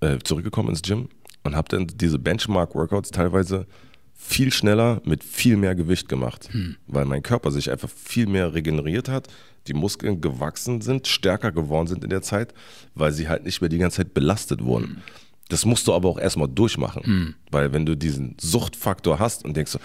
äh, 0.00 0.16
zurückgekommen 0.24 0.70
ins 0.70 0.80
Gym 0.80 1.10
und 1.42 1.54
habe 1.54 1.68
dann 1.68 1.86
diese 1.86 2.18
Benchmark-Workouts 2.18 3.10
teilweise 3.10 3.66
viel 4.14 4.50
schneller 4.50 5.02
mit 5.04 5.22
viel 5.22 5.58
mehr 5.58 5.74
Gewicht 5.74 6.08
gemacht, 6.08 6.48
weil 6.86 7.04
mein 7.04 7.22
Körper 7.22 7.50
sich 7.50 7.70
einfach 7.70 7.90
viel 7.90 8.26
mehr 8.26 8.54
regeneriert 8.54 9.10
hat, 9.10 9.28
die 9.66 9.74
Muskeln 9.74 10.20
gewachsen 10.20 10.80
sind, 10.80 11.06
stärker 11.06 11.52
geworden 11.52 11.86
sind 11.86 12.04
in 12.04 12.10
der 12.10 12.22
Zeit, 12.22 12.54
weil 12.94 13.12
sie 13.12 13.28
halt 13.28 13.44
nicht 13.44 13.60
mehr 13.60 13.70
die 13.70 13.78
ganze 13.78 13.98
Zeit 13.98 14.14
belastet 14.14 14.62
wurden. 14.64 15.02
Das 15.48 15.66
musst 15.66 15.86
du 15.86 15.92
aber 15.92 16.08
auch 16.08 16.18
erstmal 16.18 16.48
durchmachen, 16.48 17.34
weil 17.50 17.72
wenn 17.72 17.84
du 17.84 17.96
diesen 17.96 18.34
Suchtfaktor 18.40 19.18
hast 19.18 19.44
und 19.44 19.56
denkst 19.56 19.72
so, 19.72 19.78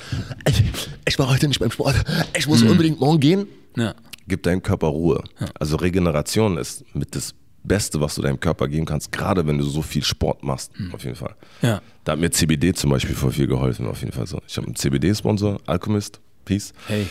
ich, 0.47 0.63
ich 1.07 1.19
war 1.19 1.29
heute 1.29 1.47
nicht 1.47 1.59
beim 1.59 1.71
Sport, 1.71 1.95
ich 2.37 2.47
muss 2.47 2.63
unbedingt 2.63 2.99
morgen 2.99 3.19
gehen, 3.19 3.47
ja. 3.75 3.93
gib 4.27 4.43
deinem 4.43 4.63
Körper 4.63 4.87
Ruhe. 4.87 5.23
Also 5.59 5.75
Regeneration 5.75 6.57
ist 6.57 6.83
mit 6.95 7.13
das 7.13 7.35
Beste, 7.63 7.99
was 7.99 8.15
du 8.15 8.21
deinem 8.21 8.39
Körper 8.39 8.69
geben 8.69 8.85
kannst, 8.85 9.11
gerade 9.11 9.45
wenn 9.45 9.57
du 9.57 9.65
so 9.65 9.81
viel 9.81 10.03
Sport 10.03 10.43
machst, 10.43 10.71
auf 10.93 11.03
jeden 11.03 11.17
Fall. 11.17 11.35
Ja. 11.61 11.81
Da 12.05 12.13
hat 12.13 12.19
mir 12.19 12.31
CBD 12.31 12.73
zum 12.73 12.89
Beispiel 12.89 13.15
voll 13.15 13.31
viel 13.31 13.47
geholfen, 13.47 13.85
auf 13.85 13.99
jeden 13.99 14.13
Fall 14.13 14.27
so. 14.27 14.41
Ich 14.47 14.55
habe 14.55 14.67
einen 14.67 14.75
CBD-Sponsor, 14.75 15.59
Alchemist, 15.65 16.21
Peace. 16.45 16.73
Hey. 16.87 17.07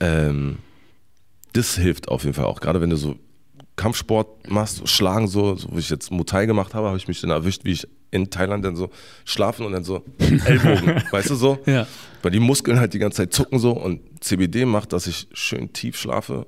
Ähm, 0.00 0.58
das 1.52 1.76
hilft 1.76 2.08
auf 2.08 2.24
jeden 2.24 2.34
Fall 2.34 2.46
auch, 2.46 2.60
gerade 2.60 2.80
wenn 2.80 2.90
du 2.90 2.96
so 2.96 3.16
Kampfsport 3.76 4.50
machst, 4.50 4.76
so 4.76 4.86
Schlagen 4.86 5.26
so, 5.26 5.56
so 5.56 5.68
wie 5.72 5.78
ich 5.78 5.90
jetzt 5.90 6.10
Muay 6.10 6.46
gemacht 6.46 6.74
habe, 6.74 6.88
habe 6.88 6.96
ich 6.96 7.08
mich 7.08 7.20
dann 7.20 7.30
erwischt, 7.30 7.64
wie 7.64 7.72
ich 7.72 7.88
in 8.10 8.28
Thailand 8.28 8.64
dann 8.64 8.76
so 8.76 8.90
schlafen 9.24 9.64
und 9.64 9.72
dann 9.72 9.84
so 9.84 10.04
Ellbogen, 10.18 11.02
weißt 11.10 11.30
du 11.30 11.34
so? 11.34 11.58
Ja. 11.66 11.86
Weil 12.22 12.32
die 12.32 12.40
Muskeln 12.40 12.78
halt 12.78 12.92
die 12.92 12.98
ganze 12.98 13.18
Zeit 13.18 13.32
zucken 13.32 13.58
so 13.58 13.72
und 13.72 14.00
CBD 14.22 14.64
macht, 14.64 14.92
dass 14.92 15.06
ich 15.06 15.28
schön 15.32 15.72
tief 15.72 15.96
schlafe. 15.96 16.46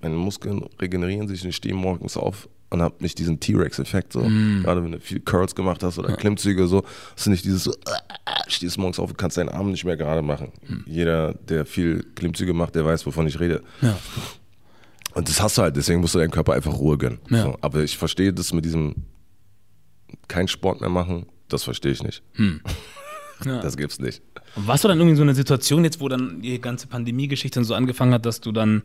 Meine 0.00 0.14
Muskeln 0.14 0.62
regenerieren 0.80 1.26
sich 1.26 1.42
und 1.42 1.48
ich 1.48 1.56
stehe 1.56 1.74
morgens 1.74 2.16
auf 2.16 2.48
und 2.70 2.82
habe 2.82 2.96
nicht 3.00 3.18
diesen 3.18 3.40
T-Rex-Effekt 3.40 4.12
so. 4.12 4.20
Gerade 4.20 4.82
wenn 4.82 4.92
du 4.92 5.00
viel 5.00 5.20
Curls 5.20 5.54
gemacht 5.54 5.82
hast 5.82 5.98
oder 5.98 6.16
Klimmzüge 6.16 6.66
so, 6.68 6.84
hast 7.14 7.26
du 7.26 7.30
nicht 7.30 7.44
dieses 7.44 7.64
so, 7.64 7.74
stehst 8.46 8.78
morgens 8.78 8.98
auf 8.98 9.10
und 9.10 9.18
kannst 9.18 9.36
deinen 9.36 9.48
Arm 9.48 9.70
nicht 9.70 9.84
mehr 9.84 9.96
gerade 9.96 10.22
machen. 10.22 10.52
Jeder, 10.86 11.34
der 11.34 11.66
viel 11.66 12.04
Klimmzüge 12.14 12.52
macht, 12.52 12.74
der 12.74 12.84
weiß, 12.84 13.04
wovon 13.06 13.26
ich 13.26 13.40
rede. 13.40 13.62
Ja. 13.82 13.98
Und 15.14 15.28
das 15.28 15.42
hast 15.42 15.58
du 15.58 15.62
halt, 15.62 15.76
deswegen 15.76 16.00
musst 16.00 16.14
du 16.14 16.18
deinem 16.18 16.30
Körper 16.30 16.52
einfach 16.52 16.74
Ruhe 16.74 16.96
gönnen. 16.96 17.18
Ja. 17.28 17.42
So, 17.42 17.58
aber 17.60 17.82
ich 17.82 17.98
verstehe 17.98 18.32
das 18.32 18.52
mit 18.52 18.64
diesem 18.64 18.94
kein 20.28 20.48
Sport 20.48 20.80
mehr 20.80 20.90
machen, 20.90 21.26
das 21.48 21.64
verstehe 21.64 21.92
ich 21.92 22.02
nicht. 22.02 22.22
Ja. 23.46 23.62
Das 23.62 23.78
gibt's 23.78 23.98
nicht. 23.98 24.20
Und 24.54 24.66
warst 24.66 24.84
du 24.84 24.88
dann 24.88 24.98
irgendwie 24.98 25.12
in 25.12 25.16
so 25.16 25.22
eine 25.22 25.34
Situation 25.34 25.82
jetzt, 25.82 25.98
wo 25.98 26.08
dann 26.08 26.42
die 26.42 26.60
ganze 26.60 26.88
Pandemie-Geschichte 26.88 27.64
so 27.64 27.74
angefangen 27.74 28.12
hat, 28.12 28.26
dass 28.26 28.42
du 28.42 28.52
dann 28.52 28.82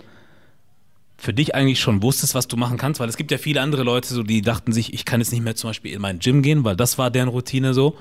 für 1.18 1.34
dich 1.34 1.56
eigentlich 1.56 1.80
schon 1.80 2.04
wusstest, 2.04 2.36
was 2.36 2.48
du 2.48 2.58
machen 2.58 2.78
kannst? 2.78 3.00
Weil 3.00 3.10
es 3.10 3.18
gibt 3.18 3.32
ja 3.32 3.38
viele 3.38 3.62
andere 3.62 3.84
Leute, 3.84 4.14
so, 4.14 4.24
die 4.24 4.42
dachten 4.42 4.72
sich, 4.74 4.94
ich 4.94 5.06
kann 5.06 5.22
jetzt 5.22 5.32
nicht 5.32 5.44
mehr 5.44 5.56
zum 5.56 5.70
Beispiel 5.70 5.94
in 5.94 6.02
mein 6.02 6.20
Gym 6.20 6.42
gehen, 6.42 6.64
weil 6.64 6.76
das 6.76 6.98
war 6.98 7.12
deren 7.12 7.30
Routine 7.30 7.74
so. 7.74 7.96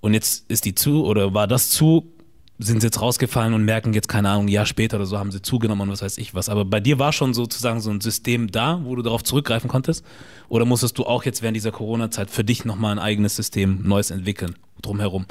Und 0.00 0.14
jetzt 0.14 0.48
ist 0.50 0.64
die 0.64 0.74
zu 0.74 1.04
oder 1.04 1.34
war 1.34 1.46
das 1.46 1.70
zu, 1.70 2.12
sind 2.58 2.80
sie 2.80 2.86
jetzt 2.86 3.02
rausgefallen 3.02 3.52
und 3.52 3.64
merken 3.64 3.92
jetzt, 3.92 4.08
keine 4.08 4.30
Ahnung, 4.30 4.46
ein 4.46 4.48
Jahr 4.48 4.64
später 4.64 4.96
oder 4.96 5.06
so 5.06 5.18
haben 5.18 5.30
sie 5.30 5.42
zugenommen 5.42 5.82
und 5.82 5.90
was 5.90 6.02
weiß 6.02 6.18
ich 6.18 6.34
was. 6.34 6.48
Aber 6.48 6.64
bei 6.64 6.80
dir 6.80 6.98
war 6.98 7.12
schon 7.12 7.34
sozusagen 7.34 7.80
so 7.80 7.90
ein 7.90 8.00
System 8.00 8.50
da, 8.50 8.80
wo 8.84 8.96
du 8.96 9.02
darauf 9.02 9.22
zurückgreifen 9.24 9.68
konntest? 9.68 10.04
Oder 10.48 10.64
musstest 10.64 10.96
du 10.96 11.04
auch 11.04 11.24
jetzt 11.24 11.42
während 11.42 11.56
dieser 11.56 11.72
Corona-Zeit 11.72 12.30
für 12.30 12.44
dich 12.44 12.64
nochmal 12.64 12.92
ein 12.92 12.98
eigenes 12.98 13.36
System, 13.36 13.80
neues 13.82 14.10
entwickeln, 14.10 14.54
drumherum? 14.80 15.26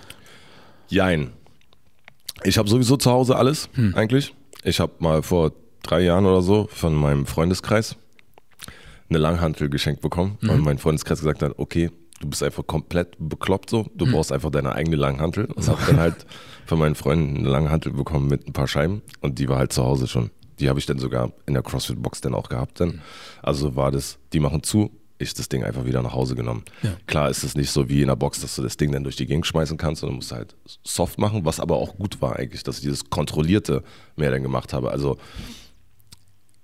Jein. 0.89 1.31
Ich 2.43 2.57
habe 2.57 2.69
sowieso 2.69 2.97
zu 2.97 3.09
Hause 3.09 3.37
alles, 3.37 3.69
eigentlich. 3.93 4.35
Ich 4.63 4.79
habe 4.79 4.91
mal 4.99 5.23
vor 5.23 5.53
drei 5.85 6.01
Jahren 6.01 6.25
oder 6.25 6.41
so 6.41 6.67
von 6.71 6.93
meinem 6.95 7.25
Freundeskreis 7.25 7.95
eine 9.09 9.19
Langhantel 9.19 9.69
geschenkt 9.69 10.01
bekommen. 10.01 10.37
Und 10.41 10.61
mein 10.63 10.77
Freundeskreis 10.77 11.19
gesagt 11.19 11.43
hat, 11.43 11.53
okay, 11.57 11.91
du 12.21 12.29
bist 12.29 12.43
einfach 12.43 12.65
komplett 12.65 13.15
bekloppt 13.19 13.69
so, 13.69 13.87
du 13.95 14.11
brauchst 14.11 14.31
einfach 14.31 14.49
deine 14.49 14.73
eigene 14.73 14.95
Langhantel. 14.95 15.45
Und 15.45 15.67
habe 15.67 15.81
dann 15.87 15.99
halt 15.99 16.25
von 16.65 16.79
meinen 16.79 16.95
Freunden 16.95 17.37
eine 17.37 17.49
Langhantel 17.49 17.93
bekommen 17.93 18.27
mit 18.27 18.47
ein 18.47 18.53
paar 18.53 18.67
Scheiben. 18.67 19.01
Und 19.21 19.39
die 19.39 19.47
war 19.47 19.57
halt 19.57 19.73
zu 19.73 19.83
Hause 19.83 20.07
schon. 20.07 20.31
Die 20.59 20.69
habe 20.69 20.79
ich 20.79 20.85
dann 20.85 20.99
sogar 20.99 21.33
in 21.45 21.53
der 21.53 21.63
CrossFit-Box 21.63 22.21
dann 22.21 22.33
auch 22.33 22.49
gehabt. 22.49 22.79
Dann. 22.79 23.01
Also 23.41 23.75
war 23.75 23.91
das, 23.91 24.17
die 24.33 24.39
machen 24.39 24.63
zu, 24.63 24.89
ich 25.17 25.33
das 25.33 25.49
Ding 25.49 25.63
einfach 25.63 25.85
wieder 25.85 26.01
nach 26.01 26.13
Hause 26.13 26.35
genommen. 26.35 26.63
Ja. 26.81 26.91
Klar 27.07 27.29
ist 27.29 27.43
es 27.43 27.55
nicht 27.55 27.71
so 27.71 27.89
wie 27.89 28.01
in 28.01 28.07
der 28.07 28.15
Box, 28.15 28.41
dass 28.41 28.55
du 28.55 28.61
das 28.61 28.77
Ding 28.77 28.91
dann 28.91 29.03
durch 29.03 29.15
die 29.15 29.25
Gegend 29.25 29.45
schmeißen 29.45 29.77
kannst, 29.77 30.01
sondern 30.01 30.17
musst 30.17 30.31
halt 30.31 30.55
soft 30.83 31.19
machen, 31.19 31.45
was 31.45 31.59
aber 31.59 31.75
auch 31.75 31.95
gut 31.95 32.21
war 32.21 32.37
eigentlich, 32.37 32.63
dass 32.63 32.77
ich 32.77 32.83
dieses 32.83 33.09
Kontrollierte 33.09 33.83
mehr 34.15 34.31
dann 34.31 34.43
gemacht 34.43 34.73
habe. 34.73 34.91
Also 34.91 35.17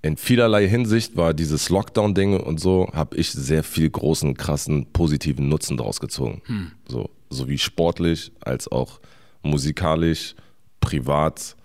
in 0.01 0.17
vielerlei 0.17 0.67
Hinsicht 0.67 1.15
war 1.15 1.33
dieses 1.33 1.69
Lockdown-Ding 1.69 2.39
und 2.39 2.59
so, 2.59 2.89
habe 2.93 3.17
ich 3.17 3.31
sehr 3.31 3.63
viel 3.63 3.89
großen, 3.89 4.35
krassen, 4.35 4.87
positiven 4.91 5.47
Nutzen 5.47 5.77
daraus 5.77 5.99
gezogen. 5.99 6.41
So, 6.87 7.09
sowie 7.29 7.57
sportlich 7.57 8.31
als 8.41 8.67
auch 8.71 8.99
musikalisch, 9.43 10.35
privat, 10.79 11.55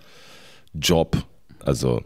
Job. 0.74 1.16
Also 1.61 2.03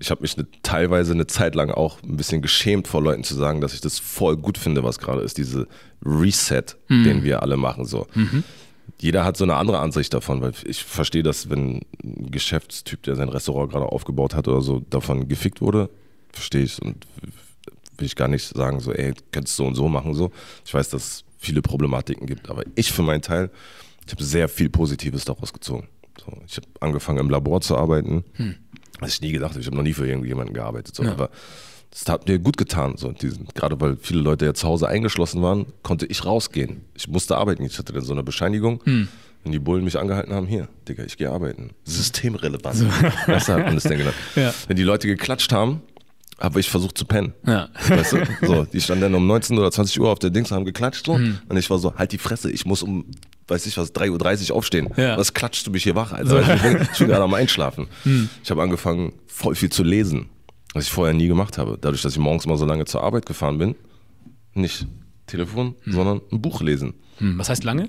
ich 0.00 0.10
habe 0.10 0.22
mich 0.22 0.36
ne, 0.36 0.46
teilweise 0.62 1.12
eine 1.12 1.26
Zeit 1.26 1.54
lang 1.54 1.70
auch 1.70 2.02
ein 2.02 2.16
bisschen 2.16 2.42
geschämt 2.42 2.88
vor 2.88 3.02
Leuten 3.02 3.22
zu 3.22 3.34
sagen, 3.34 3.60
dass 3.60 3.74
ich 3.74 3.80
das 3.80 3.98
voll 3.98 4.36
gut 4.36 4.58
finde, 4.58 4.82
was 4.82 4.98
gerade 4.98 5.20
ist, 5.20 5.38
diese 5.38 5.68
Reset, 6.04 6.64
den 6.88 7.22
wir 7.22 7.42
alle 7.42 7.56
machen. 7.56 7.84
So. 7.84 8.06
Jeder 9.02 9.24
hat 9.24 9.36
so 9.36 9.42
eine 9.42 9.56
andere 9.56 9.80
Ansicht 9.80 10.14
davon, 10.14 10.40
weil 10.42 10.52
ich 10.64 10.84
verstehe 10.84 11.24
das, 11.24 11.50
wenn 11.50 11.80
ein 12.04 12.30
Geschäftstyp, 12.30 13.02
der 13.02 13.16
sein 13.16 13.28
Restaurant 13.28 13.72
gerade 13.72 13.86
aufgebaut 13.86 14.36
hat 14.36 14.46
oder 14.46 14.60
so, 14.60 14.78
davon 14.90 15.26
gefickt 15.26 15.60
wurde, 15.60 15.90
verstehe 16.32 16.62
ich 16.62 16.80
und 16.80 17.04
will 17.98 18.06
ich 18.06 18.14
gar 18.14 18.28
nicht 18.28 18.46
sagen, 18.46 18.78
so, 18.78 18.92
ey, 18.92 19.12
könntest 19.32 19.58
du 19.58 19.64
so 19.64 19.66
und 19.66 19.74
so 19.74 19.88
machen, 19.88 20.14
so. 20.14 20.30
Ich 20.64 20.72
weiß, 20.72 20.88
dass 20.90 21.02
es 21.04 21.24
viele 21.38 21.62
Problematiken 21.62 22.28
gibt, 22.28 22.48
aber 22.48 22.62
ich 22.76 22.92
für 22.92 23.02
meinen 23.02 23.22
Teil, 23.22 23.50
ich 24.06 24.12
habe 24.12 24.22
sehr 24.22 24.48
viel 24.48 24.70
Positives 24.70 25.24
daraus 25.24 25.52
gezogen. 25.52 25.88
So, 26.24 26.32
ich 26.46 26.56
habe 26.56 26.68
angefangen 26.78 27.18
im 27.18 27.28
Labor 27.30 27.60
zu 27.60 27.76
arbeiten, 27.76 28.22
was 29.00 29.14
ich 29.14 29.20
nie 29.20 29.32
gedacht 29.32 29.50
habe. 29.50 29.60
Ich 29.60 29.66
habe 29.66 29.76
noch 29.76 29.82
nie 29.82 29.94
für 29.94 30.06
irgendjemanden 30.06 30.54
gearbeitet, 30.54 30.94
so, 30.94 31.02
Ja. 31.02 31.10
aber 31.10 31.30
das 31.92 32.06
hat 32.08 32.26
mir 32.26 32.38
gut 32.38 32.56
getan. 32.56 32.96
So, 32.96 33.12
diesen, 33.12 33.46
gerade 33.54 33.78
weil 33.80 33.96
viele 34.00 34.20
Leute 34.20 34.46
ja 34.46 34.54
zu 34.54 34.66
Hause 34.66 34.88
eingeschlossen 34.88 35.42
waren, 35.42 35.66
konnte 35.82 36.06
ich 36.06 36.24
rausgehen. 36.24 36.82
Ich 36.94 37.06
musste 37.06 37.36
arbeiten. 37.36 37.62
Ich 37.64 37.78
hatte 37.78 37.92
dann 37.92 38.02
so 38.02 38.12
eine 38.12 38.22
Bescheinigung. 38.22 38.80
Wenn 38.84 39.52
die 39.52 39.58
Bullen 39.58 39.84
mich 39.84 39.98
angehalten 39.98 40.32
haben, 40.32 40.46
hier, 40.46 40.68
Digga, 40.88 41.04
ich 41.04 41.16
gehe 41.16 41.30
arbeiten. 41.30 41.70
Systemrelevant. 41.84 42.86
Das 43.26 43.48
hat 43.48 43.58
man 43.58 43.74
das 43.74 43.84
denn 43.84 43.98
genannt. 43.98 44.16
Ja. 44.36 44.54
Wenn 44.68 44.76
die 44.76 44.84
Leute 44.84 45.06
geklatscht 45.06 45.52
haben, 45.52 45.82
habe 46.38 46.60
ich 46.60 46.70
versucht 46.70 46.96
zu 46.96 47.04
pennen. 47.04 47.34
Ja. 47.46 47.68
Weißt 47.88 48.12
du? 48.12 48.18
So, 48.40 48.64
die 48.64 48.80
standen 48.80 49.02
dann 49.02 49.14
um 49.14 49.26
19 49.26 49.58
oder 49.58 49.70
20 49.70 50.00
Uhr 50.00 50.10
auf 50.10 50.18
der 50.18 50.30
Dings, 50.30 50.50
haben 50.50 50.64
geklatscht 50.64 51.06
so. 51.06 51.12
Und 51.12 51.56
ich 51.56 51.68
war 51.68 51.78
so, 51.78 51.94
halt 51.94 52.12
die 52.12 52.18
Fresse, 52.18 52.50
ich 52.50 52.64
muss 52.64 52.82
um 52.82 53.04
weiß 53.48 53.66
ich 53.66 53.76
was, 53.76 53.92
3.30 53.92 54.50
Uhr 54.50 54.56
aufstehen. 54.56 54.88
Ja. 54.96 55.18
Was 55.18 55.34
klatscht 55.34 55.66
du 55.66 55.72
mich 55.72 55.82
hier 55.82 55.94
wach? 55.94 56.12
Ich 56.18 56.28
bin, 56.28 56.80
ich 56.80 56.98
bin 56.98 57.08
gerade 57.08 57.24
am 57.24 57.34
Einschlafen. 57.34 57.88
Hm. 58.04 58.30
Ich 58.42 58.50
habe 58.50 58.62
angefangen, 58.62 59.12
voll 59.26 59.56
viel 59.56 59.68
zu 59.68 59.82
lesen, 59.82 60.30
was 60.74 60.84
ich 60.84 60.90
vorher 60.92 61.14
nie 61.14 61.26
gemacht 61.28 61.58
habe. 61.58 61.78
Dadurch, 61.80 62.02
dass 62.02 62.12
ich 62.12 62.18
morgens 62.18 62.46
mal 62.46 62.56
so 62.56 62.64
lange 62.66 62.84
zur 62.84 63.02
Arbeit 63.02 63.26
gefahren 63.26 63.58
bin, 63.58 63.74
nicht 64.54 64.86
Telefon, 65.26 65.74
sondern 65.86 66.20
ein 66.30 66.40
Buch 66.42 66.60
lesen. 66.60 66.94
Hm, 67.18 67.38
was 67.38 67.48
heißt 67.48 67.64
lange? 67.64 67.88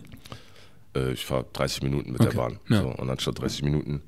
Äh, 0.96 1.14
ich 1.14 1.26
fahre 1.26 1.46
30 1.54 1.84
Minuten 1.84 2.12
mit 2.12 2.22
Okay. 2.22 2.30
der 2.32 2.38
Bahn. 2.38 2.60
Ja. 2.70 2.82
So, 2.82 2.90
und 2.90 3.10
anstatt 3.10 3.40
30 3.40 3.64
Minuten 3.64 4.02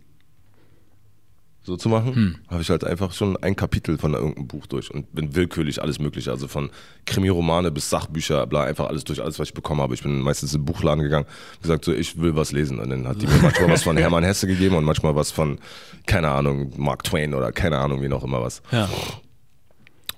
so 1.65 1.75
zu 1.77 1.89
machen, 1.89 2.15
Hm. 2.15 2.35
habe 2.47 2.61
ich 2.61 2.69
halt 2.69 2.83
einfach 2.83 3.11
schon 3.11 3.35
ein 3.37 3.55
Kapitel 3.55 3.97
von 3.97 4.13
irgendeinem 4.13 4.47
Buch 4.47 4.67
durch 4.67 4.91
und 4.93 5.13
bin 5.15 5.35
willkürlich 5.35 5.81
alles 5.81 5.97
mögliche, 5.99 6.29
also 6.31 6.47
von 6.47 6.69
Krimiromane 7.05 7.71
bis 7.71 7.89
Sachbücher, 7.89 8.45
bla, 8.45 8.63
einfach 8.65 8.87
alles 8.87 9.03
durch, 9.03 9.21
alles, 9.21 9.39
was 9.39 9.47
ich 9.49 9.53
bekommen 9.55 9.81
habe. 9.81 9.93
Ich 9.95 10.03
bin 10.03 10.19
meistens 10.21 10.53
in 10.53 10.61
den 10.61 10.65
Buchladen 10.65 11.03
gegangen, 11.03 11.25
gesagt 11.61 11.85
so, 11.85 11.91
ich 11.91 12.21
will 12.21 12.35
was 12.35 12.51
lesen. 12.51 12.79
Und 12.79 12.89
dann 12.91 13.07
hat 13.07 13.21
die 13.21 13.25
mir 13.27 13.39
manchmal 13.41 13.69
was 13.69 13.83
von 13.83 13.97
Hermann 14.05 14.23
Hesse 14.23 14.45
gegeben 14.47 14.75
und 14.75 14.83
manchmal 14.83 15.15
was 15.15 15.31
von, 15.31 15.57
keine 16.05 16.29
Ahnung, 16.29 16.71
Mark 16.77 17.03
Twain 17.03 17.33
oder 17.33 17.51
keine 17.51 17.79
Ahnung, 17.79 18.01
wie 18.01 18.07
noch 18.09 18.23
immer 18.23 18.41
was. 18.41 18.61
Ja. 18.71 18.87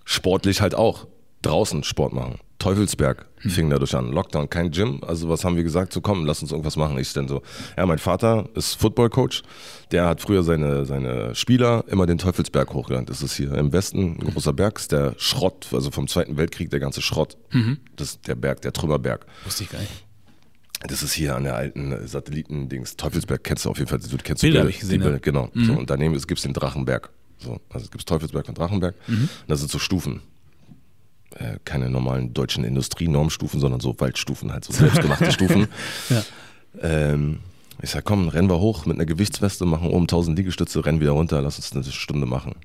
Sportlich 0.06 0.62
halt 0.62 0.76
auch. 0.76 1.08
Draußen 1.42 1.84
Sport 1.84 2.14
machen. 2.14 2.40
Teufelsberg 2.60 3.26
fing 3.50 3.70
dadurch 3.70 3.96
an. 3.96 4.12
Lockdown, 4.12 4.50
kein 4.50 4.72
Gym. 4.72 5.02
Also 5.06 5.30
was 5.30 5.44
haben 5.44 5.56
wir 5.56 5.64
gesagt? 5.64 5.94
So 5.94 6.02
komm, 6.02 6.26
lass 6.26 6.42
uns 6.42 6.52
irgendwas 6.52 6.76
machen. 6.76 6.98
Ich 6.98 7.14
denn 7.14 7.28
so. 7.28 7.42
Ja, 7.78 7.86
mein 7.86 7.98
Vater 8.00 8.50
ist 8.56 8.76
Football-Coach. 8.76 9.44
Der 9.92 10.06
hat 10.06 10.22
früher 10.22 10.44
seine, 10.44 10.86
seine 10.86 11.34
Spieler 11.36 11.86
immer 11.88 12.06
den 12.06 12.18
Teufelsberg 12.18 12.74
hochgerannt. 12.74 13.10
Das 13.10 13.22
ist 13.22 13.36
hier 13.36 13.54
im 13.54 13.72
Westen 13.74 14.18
ein 14.22 14.32
großer 14.34 14.54
Berg. 14.54 14.76
Das 14.76 14.84
ist 14.84 14.92
der 14.92 15.16
Schrott, 15.18 15.68
also 15.72 15.92
vom 15.92 16.08
Zweiten 16.08 16.38
Weltkrieg, 16.38 16.70
der 16.70 16.80
ganze 16.80 17.02
Schrott. 17.02 17.38
Das 17.96 18.10
ist 18.10 18.28
der 18.28 18.36
Berg, 18.36 18.62
der 18.62 18.74
Trümmerberg. 18.74 19.26
Wusste 19.46 19.64
ich 19.64 19.70
gar 19.70 19.80
nicht. 19.80 19.92
Das 20.88 21.02
ist 21.02 21.14
hier 21.14 21.36
an 21.36 21.44
der 21.44 21.56
alten 21.56 22.08
Satellitendings. 22.08 22.98
Teufelsberg 22.98 23.44
kennst 23.44 23.66
du 23.66 23.70
auf 23.72 23.78
jeden 23.78 23.90
Fall. 23.90 24.00
Du 24.00 24.18
kennst 24.18 24.42
Bilder 24.42 24.60
die 24.60 24.64
hab 24.66 24.70
ich 24.70 24.80
gesehen. 24.80 25.02
Bilder, 25.02 25.20
Genau. 25.20 25.50
So, 25.56 25.74
und 25.74 25.90
daneben 25.90 26.14
gibt 26.14 26.38
es 26.38 26.44
den 26.44 26.54
Drachenberg. 26.54 27.10
So, 27.40 27.60
also 27.70 27.86
es 27.86 27.92
gibt 27.92 28.06
Teufelsberg 28.06 28.48
und 28.50 28.58
Drachenberg. 28.58 28.96
Mhm. 29.08 29.30
Das 29.48 29.60
sind 29.60 29.72
so 29.72 29.80
Stufen. 29.80 30.22
Äh, 31.40 31.60
keine 31.66 31.90
normalen 31.90 32.34
deutschen 32.34 32.64
Industrienormstufen, 32.64 33.60
sondern 33.60 33.80
so 33.80 34.00
Waldstufen, 34.00 34.52
halt 34.52 34.66
so 34.66 34.74
selbstgemachte 34.74 35.32
Stufen. 35.32 35.68
Ja. 36.10 36.24
Ähm, 36.82 37.40
ich 37.82 37.90
sag, 37.92 38.06
komm, 38.06 38.30
rennen 38.30 38.50
wir 38.50 38.60
hoch 38.60 38.86
mit 38.86 38.98
einer 38.98 39.06
Gewichtsweste, 39.06 39.66
machen 39.66 39.90
oben 39.90 40.04
1000 40.04 40.38
Liegestütze, 40.38 40.86
rennen 40.86 41.00
wieder 41.00 41.12
runter, 41.12 41.42
lass 41.42 41.58
uns 41.58 41.74
eine 41.74 41.84
Stunde 41.84 42.26
machen. 42.26 42.56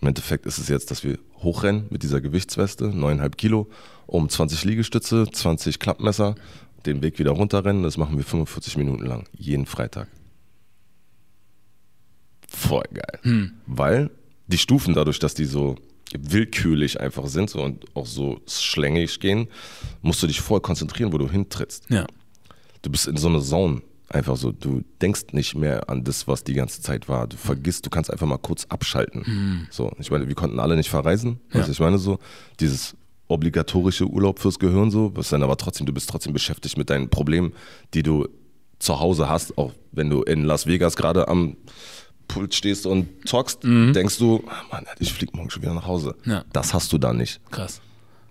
Im 0.00 0.08
Endeffekt 0.08 0.46
ist 0.46 0.58
es 0.58 0.68
jetzt, 0.68 0.90
dass 0.90 1.04
wir 1.04 1.18
hochrennen 1.38 1.86
mit 1.90 2.02
dieser 2.02 2.20
Gewichtsweste, 2.20 2.86
9,5 2.86 3.30
Kilo, 3.36 3.68
um 4.06 4.28
20 4.28 4.64
Liegestütze, 4.64 5.26
20 5.30 5.78
Klappmesser, 5.78 6.34
den 6.86 7.02
Weg 7.02 7.18
wieder 7.18 7.32
runterrennen. 7.32 7.82
Das 7.82 7.96
machen 7.96 8.16
wir 8.16 8.24
45 8.24 8.76
Minuten 8.76 9.04
lang, 9.04 9.24
jeden 9.32 9.66
Freitag. 9.66 10.08
Voll 12.48 12.84
geil. 12.92 13.20
Weil 13.66 14.10
die 14.46 14.58
Stufen, 14.58 14.94
dadurch, 14.94 15.18
dass 15.18 15.34
die 15.34 15.44
so 15.46 15.76
willkürlich 16.20 17.00
einfach 17.00 17.26
sind 17.26 17.50
so, 17.50 17.62
und 17.62 17.84
auch 17.94 18.06
so 18.06 18.40
schlängig 18.46 19.20
gehen, 19.20 19.48
musst 20.02 20.22
du 20.22 20.26
dich 20.26 20.40
voll 20.40 20.60
konzentrieren, 20.60 21.12
wo 21.12 21.18
du 21.18 21.28
hintrittst 21.30 21.84
Ja. 21.90 22.06
du 22.82 22.90
bist 22.90 23.06
in 23.08 23.16
so 23.16 23.28
einer 23.28 23.40
Zone. 23.40 23.82
Einfach 24.08 24.36
so, 24.36 24.52
du 24.52 24.82
denkst 25.00 25.32
nicht 25.32 25.54
mehr 25.54 25.88
an 25.88 26.04
das, 26.04 26.28
was 26.28 26.44
die 26.44 26.52
ganze 26.52 26.82
Zeit 26.82 27.08
war. 27.08 27.26
Du 27.26 27.36
vergisst, 27.38 27.86
du 27.86 27.90
kannst 27.90 28.10
einfach 28.10 28.26
mal 28.26 28.36
kurz 28.36 28.66
abschalten. 28.68 29.66
So, 29.70 29.90
ich 29.98 30.10
meine, 30.10 30.28
wir 30.28 30.34
konnten 30.34 30.60
alle 30.60 30.76
nicht 30.76 30.90
verreisen. 30.90 31.40
Ja. 31.54 31.66
Ich 31.66 31.80
meine 31.80 31.96
so, 31.96 32.18
dieses 32.60 32.94
obligatorische 33.28 34.04
Urlaub 34.06 34.38
fürs 34.38 34.58
Gehirn 34.58 34.90
so, 34.90 35.12
was 35.14 35.30
dann 35.30 35.42
aber 35.42 35.56
trotzdem, 35.56 35.86
du 35.86 35.94
bist 35.94 36.10
trotzdem 36.10 36.34
beschäftigt 36.34 36.76
mit 36.76 36.90
deinen 36.90 37.08
Problemen, 37.08 37.54
die 37.94 38.02
du 38.02 38.28
zu 38.78 39.00
Hause 39.00 39.30
hast, 39.30 39.56
auch 39.56 39.72
wenn 39.92 40.10
du 40.10 40.22
in 40.22 40.44
Las 40.44 40.66
Vegas 40.66 40.94
gerade 40.96 41.28
am 41.28 41.56
Pult 42.32 42.54
stehst 42.54 42.86
und 42.86 43.08
zockst, 43.28 43.62
denkst 43.64 44.18
du, 44.18 44.42
ah, 44.48 44.62
Mann, 44.70 44.84
ich 44.98 45.12
flieg 45.12 45.34
morgen 45.34 45.50
schon 45.50 45.62
wieder 45.62 45.74
nach 45.74 45.86
Hause. 45.86 46.14
Ja. 46.24 46.44
Das 46.52 46.72
hast 46.74 46.92
du 46.92 46.98
da 46.98 47.12
nicht. 47.12 47.40
Krass. 47.50 47.80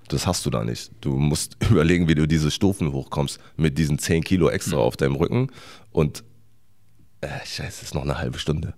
Das 0.08 0.26
hast 0.28 0.45
du 0.45 0.49
da 0.49 0.64
nicht. 0.64 0.91
Du 1.02 1.12
musst 1.18 1.56
überlegen, 1.70 2.08
wie 2.08 2.16
du 2.16 2.28
diese 2.28 2.52
Stufen 2.52 2.91
hochkommst 2.91 3.39
mit 3.58 3.78
diesen 3.78 3.99
10 3.99 4.24
Kilo 4.24 4.49
extra 4.49 4.78
auf 4.78 4.97
deinem 4.97 5.16
Rücken 5.16 5.49
und 5.91 6.24
äh, 7.22 7.28
scheiße, 7.45 7.84
ist 7.84 7.93
noch 7.93 8.02
eine 8.02 8.18
halbe 8.18 8.39
Stunde. 8.39 8.74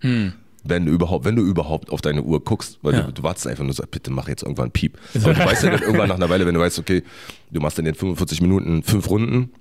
Wenn 0.66 0.86
du 0.86 0.92
überhaupt, 0.92 1.26
wenn 1.26 1.36
du 1.36 1.42
überhaupt 1.44 1.90
auf 1.90 2.02
deine 2.02 2.24
Uhr 2.24 2.44
guckst, 2.44 2.80
weil 2.82 2.94
Ja. 2.94 3.02
du, 3.04 3.14
du 3.14 3.24
wartest 3.24 3.48
einfach 3.48 3.64
nur 3.64 3.74
so, 3.74 3.84
bitte 3.90 4.12
mach 4.12 4.28
jetzt 4.28 4.44
irgendwann 4.44 4.72
Piep. 4.72 4.98
Aber 5.16 5.34
du 5.34 5.40
weißt 5.46 5.64
ja 5.64 5.72
dann 5.72 5.82
irgendwann 5.82 6.10
nach 6.10 6.16
einer 6.16 6.30
Weile, 6.30 6.46
wenn 6.46 6.54
du 6.54 6.60
weißt, 6.60 6.80
okay, 6.80 7.04
du 7.52 7.60
machst 7.62 7.80
in 7.80 7.86
den 7.86 7.96
45 7.96 8.42
Minuten 8.42 8.84
fünf 8.84 9.10
Runden 9.10 9.52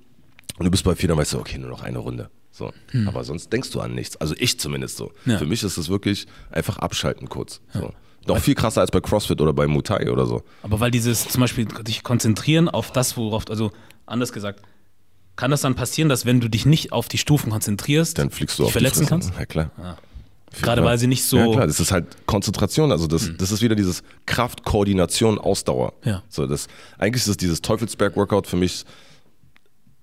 und 0.57 0.65
du 0.65 0.71
bist 0.71 0.83
bei 0.83 0.95
vier, 0.95 1.09
dann 1.09 1.17
weißt 1.17 1.33
du, 1.33 1.39
okay, 1.39 1.57
nur 1.57 1.69
noch 1.69 1.83
eine 1.83 1.97
Runde. 1.99 2.29
So. 2.51 2.71
Aber 3.07 3.23
sonst 3.23 3.51
denkst 3.51 3.71
du 3.71 3.81
an 3.81 3.95
nichts. 3.95 4.15
Also 4.17 4.35
ich 4.37 4.59
zumindest 4.59 4.97
so. 4.97 5.11
Ja. 5.25 5.39
Für 5.39 5.45
mich 5.47 5.63
ist 5.63 5.77
es 5.77 5.89
wirklich 5.89 6.27
einfach 6.51 6.77
abschalten 6.77 7.27
kurz. 7.27 7.61
So. 7.73 7.91
Noch 8.27 8.37
viel 8.37 8.53
krasser 8.55 8.81
als 8.81 8.91
bei 8.91 9.01
CrossFit 9.01 9.41
oder 9.41 9.53
bei 9.53 9.67
Muay 9.67 9.81
Thai 9.81 10.11
oder 10.11 10.25
so. 10.25 10.43
Aber 10.61 10.79
weil 10.79 10.91
dieses 10.91 11.27
zum 11.27 11.41
Beispiel 11.41 11.65
dich 11.65 12.03
konzentrieren 12.03 12.69
auf 12.69 12.91
das, 12.91 13.17
worauf, 13.17 13.49
also 13.49 13.71
anders 14.05 14.31
gesagt, 14.31 14.61
kann 15.35 15.49
das 15.51 15.61
dann 15.61 15.73
passieren, 15.75 16.09
dass 16.09 16.25
wenn 16.25 16.39
du 16.39 16.47
dich 16.47 16.65
nicht 16.65 16.91
auf 16.91 17.07
die 17.07 17.17
Stufen 17.17 17.49
konzentrierst, 17.51 18.19
Dann 18.19 18.29
fliegst 18.29 18.59
du 18.59 18.63
dich 18.63 18.67
auf 18.67 18.71
die 18.71 18.73
verletzen 18.73 19.07
Fresse. 19.07 19.09
kannst? 19.09 19.31
Ja, 19.39 19.45
klar. 19.45 19.71
Gerade 20.61 20.81
Klar. 20.81 20.85
weil 20.85 20.97
sie 20.99 21.07
nicht 21.07 21.23
so. 21.25 21.37
Ja, 21.37 21.51
klar, 21.51 21.65
das 21.65 21.79
ist 21.79 21.91
halt 21.91 22.27
Konzentration. 22.27 22.91
Also, 22.91 23.07
das, 23.07 23.31
das 23.39 23.51
ist 23.51 23.63
wieder 23.63 23.73
dieses 23.73 24.03
Kraft, 24.27 24.63
Koordination, 24.63 25.39
Ausdauer. 25.39 25.93
Ja. 26.05 26.21
So, 26.29 26.45
das, 26.45 26.67
eigentlich 26.99 27.23
ist 27.23 27.27
es 27.29 27.37
dieses 27.37 27.61
Teufelsberg-Workout 27.63 28.45
für 28.45 28.57
mich 28.57 28.85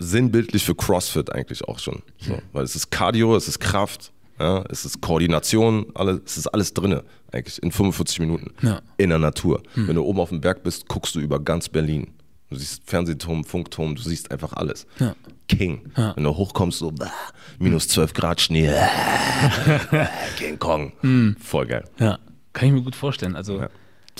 sinnbildlich 0.00 0.64
für 0.64 0.74
CrossFit 0.74 1.30
eigentlich 1.30 1.62
auch 1.68 1.78
schon. 1.78 2.02
So, 2.18 2.38
weil 2.52 2.64
es 2.64 2.74
ist 2.74 2.90
Cardio, 2.90 3.36
es 3.36 3.46
ist 3.46 3.60
Kraft, 3.60 4.12
ja, 4.40 4.64
es 4.70 4.84
ist 4.84 5.00
Koordination, 5.00 5.86
alles, 5.94 6.20
es 6.24 6.36
ist 6.38 6.46
alles 6.48 6.74
drinne 6.74 7.04
eigentlich 7.32 7.62
in 7.62 7.70
45 7.70 8.18
Minuten 8.20 8.50
Ja. 8.62 8.80
in 8.96 9.10
der 9.10 9.18
Natur. 9.20 9.62
Wenn 9.76 9.94
du 9.94 10.02
oben 10.02 10.18
auf 10.18 10.30
dem 10.30 10.40
Berg 10.40 10.62
bist, 10.64 10.88
guckst 10.88 11.14
du 11.14 11.20
über 11.20 11.38
ganz 11.38 11.68
Berlin. 11.68 12.08
Du 12.48 12.56
siehst 12.56 12.82
Fernsehturm, 12.84 13.44
Funkturm, 13.44 13.94
du 13.94 14.02
siehst 14.02 14.32
einfach 14.32 14.54
alles. 14.54 14.84
Ja. 14.98 15.14
King. 15.46 15.82
Wenn 15.94 16.24
du 16.24 16.30
hochkommst, 16.36 16.78
so 16.78 16.90
bah, 16.90 17.12
minus 17.60 17.86
12 17.88 18.12
Grad 18.14 18.40
Schnee. 18.40 18.72
King 20.38 20.58
Kong. 20.58 20.92
Voll 21.38 21.66
geil. 21.66 21.84
Ja, 21.98 22.18
kann 22.52 22.68
ich 22.68 22.74
mir 22.74 22.82
gut 22.82 22.96
vorstellen. 22.96 23.36
Also, 23.36 23.64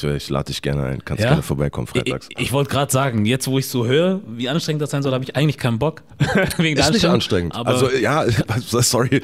Ich 0.05 0.28
lade 0.30 0.46
dich 0.46 0.62
gerne 0.62 0.84
ein. 0.84 1.05
Kannst 1.05 1.22
Ja? 1.22 1.30
gerne 1.30 1.42
vorbeikommen 1.42 1.86
ich, 1.92 2.01
freitags. 2.03 2.28
ich 2.36 2.53
wollte 2.53 2.70
gerade 2.70 2.90
sagen, 2.92 3.24
jetzt 3.26 3.46
wo 3.46 3.59
ich 3.59 3.66
so 3.68 3.86
höre, 3.86 4.20
wie 4.26 4.48
anstrengend 4.48 4.82
das 4.82 4.90
sein 4.90 5.03
soll, 5.03 5.12
habe 5.12 5.24
ich 5.24 5.36
eigentlich 5.36 5.59
keinen 5.59 5.78
Bock. 5.78 6.03
Wegen 6.57 6.78
ist 6.78 6.92
nicht 6.92 7.05
anstrengend. 7.07 7.55
Aber, 7.55 7.68
also 7.70 7.90
ja, 7.90 8.24
sorry. 8.59 9.20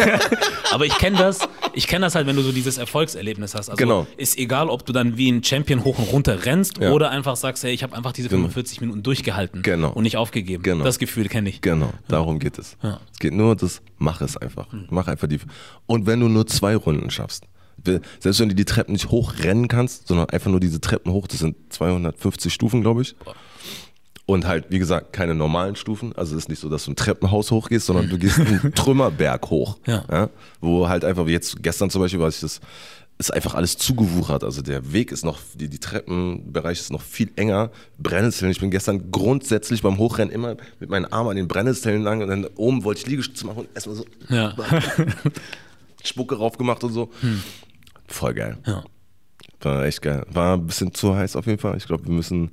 aber 0.72 0.86
ich 0.86 0.96
kenne 0.98 1.16
das, 1.18 1.40
ich 1.74 1.86
kenne 1.86 2.06
das 2.06 2.14
halt, 2.14 2.26
wenn 2.26 2.36
du 2.36 2.42
so 2.42 2.52
dieses 2.52 2.78
Erfolgserlebnis 2.78 3.54
hast. 3.54 3.68
Also 3.70 3.76
Genau. 3.76 4.06
ist 4.16 4.38
egal, 4.38 4.68
ob 4.68 4.84
du 4.86 4.92
dann 4.92 5.16
wie 5.16 5.30
ein 5.30 5.42
Champion 5.44 5.84
hoch 5.84 5.98
und 5.98 6.12
runter 6.12 6.44
rennst 6.44 6.78
Ja. 6.78 6.90
oder 6.92 7.10
einfach 7.10 7.36
sagst, 7.36 7.64
hey, 7.64 7.72
ich 7.72 7.82
habe 7.82 7.96
einfach 7.96 8.12
diese 8.12 8.28
45 8.28 8.80
Minuten 8.80 9.02
durchgehalten 9.02 9.62
Genau. 9.62 9.90
und 9.92 10.02
nicht 10.02 10.16
aufgegeben. 10.16 10.62
Genau. 10.62 10.84
Das 10.84 10.98
Gefühl 10.98 11.28
kenne 11.28 11.48
ich. 11.48 11.60
Genau, 11.60 11.92
darum 12.08 12.38
geht 12.38 12.58
es. 12.58 12.76
Ja. 12.82 13.00
Es 13.12 13.18
geht 13.18 13.32
nur 13.32 13.56
das, 13.56 13.82
mach 13.98 14.20
es 14.20 14.36
einfach. 14.36 14.66
Mach 14.90 15.06
einfach 15.08 15.28
die. 15.28 15.38
Und 15.86 16.06
wenn 16.06 16.20
du 16.20 16.28
nur 16.28 16.46
zwei 16.46 16.76
Runden 16.76 17.10
schaffst, 17.10 17.44
selbst 18.20 18.40
wenn 18.40 18.48
du 18.48 18.54
die 18.54 18.64
Treppen 18.64 18.92
nicht 18.92 19.10
hochrennen 19.10 19.68
kannst, 19.68 20.08
sondern 20.08 20.30
einfach 20.30 20.50
nur 20.50 20.60
diese 20.60 20.80
Treppen 20.80 21.12
hoch, 21.12 21.26
das 21.26 21.40
sind 21.40 21.56
250 21.70 22.52
Stufen, 22.52 22.80
glaube 22.82 23.02
ich. 23.02 23.14
Und 24.26 24.46
halt, 24.46 24.66
wie 24.70 24.78
gesagt, 24.78 25.12
keine 25.12 25.34
normalen 25.34 25.76
Stufen. 25.76 26.14
Also 26.16 26.34
es 26.34 26.44
ist 26.44 26.48
nicht 26.48 26.60
so, 26.60 26.70
dass 26.70 26.86
du 26.86 26.92
ein 26.92 26.96
Treppenhaus 26.96 27.50
hochgehst, 27.50 27.84
sondern 27.84 28.08
du 28.08 28.16
gehst 28.16 28.40
einen 28.40 28.72
Trümmerberg 28.74 29.50
hoch. 29.50 29.76
Ja. 29.86 30.30
Wo 30.62 30.88
halt 30.88 31.04
einfach, 31.04 31.26
wie 31.26 31.32
jetzt 31.32 31.62
gestern 31.62 31.90
zum 31.90 32.00
Beispiel, 32.00 32.20
weiß 32.20 32.36
ich 32.36 32.40
das, 32.40 32.60
ist 33.18 33.32
einfach 33.32 33.54
alles 33.54 33.76
zugewuchert. 33.76 34.42
Also 34.42 34.62
der 34.62 34.92
Weg 34.92 35.12
ist 35.12 35.24
noch, 35.24 35.38
die, 35.54 35.68
die 35.68 35.78
Treppenbereich 35.78 36.80
ist 36.80 36.90
noch 36.90 37.02
viel 37.02 37.30
enger. 37.36 37.70
Brennnesseln. 37.98 38.50
Ich 38.50 38.60
bin 38.60 38.70
gestern 38.70 39.10
grundsätzlich 39.10 39.82
beim 39.82 39.98
Hochrennen 39.98 40.34
immer 40.34 40.56
mit 40.80 40.90
meinen 40.90 41.04
Armen 41.04 41.30
an 41.30 41.36
den 41.36 41.46
Brennnesseln 41.46 42.02
lang 42.02 42.22
und 42.22 42.28
dann 42.28 42.46
oben 42.56 42.82
wollte 42.82 43.02
ich 43.02 43.06
Liegestütze 43.06 43.46
machen 43.46 43.60
und 43.60 43.68
erstmal 43.74 43.96
so 43.96 44.04
Ja. 44.28 44.54
Spucke 46.04 46.36
rauf 46.36 46.56
gemacht 46.58 46.84
und 46.84 46.92
so. 46.92 47.10
Voll 48.06 48.34
geil. 48.34 48.58
Ja. 48.66 48.84
War 49.60 49.84
echt 49.84 50.02
geil. 50.02 50.26
War 50.30 50.56
ein 50.56 50.66
bisschen 50.66 50.92
zu 50.92 51.16
heiß 51.16 51.36
auf 51.36 51.46
jeden 51.46 51.58
Fall. 51.58 51.76
Ich 51.76 51.86
glaube, 51.86 52.04
wir 52.04 52.12
müssen 52.12 52.50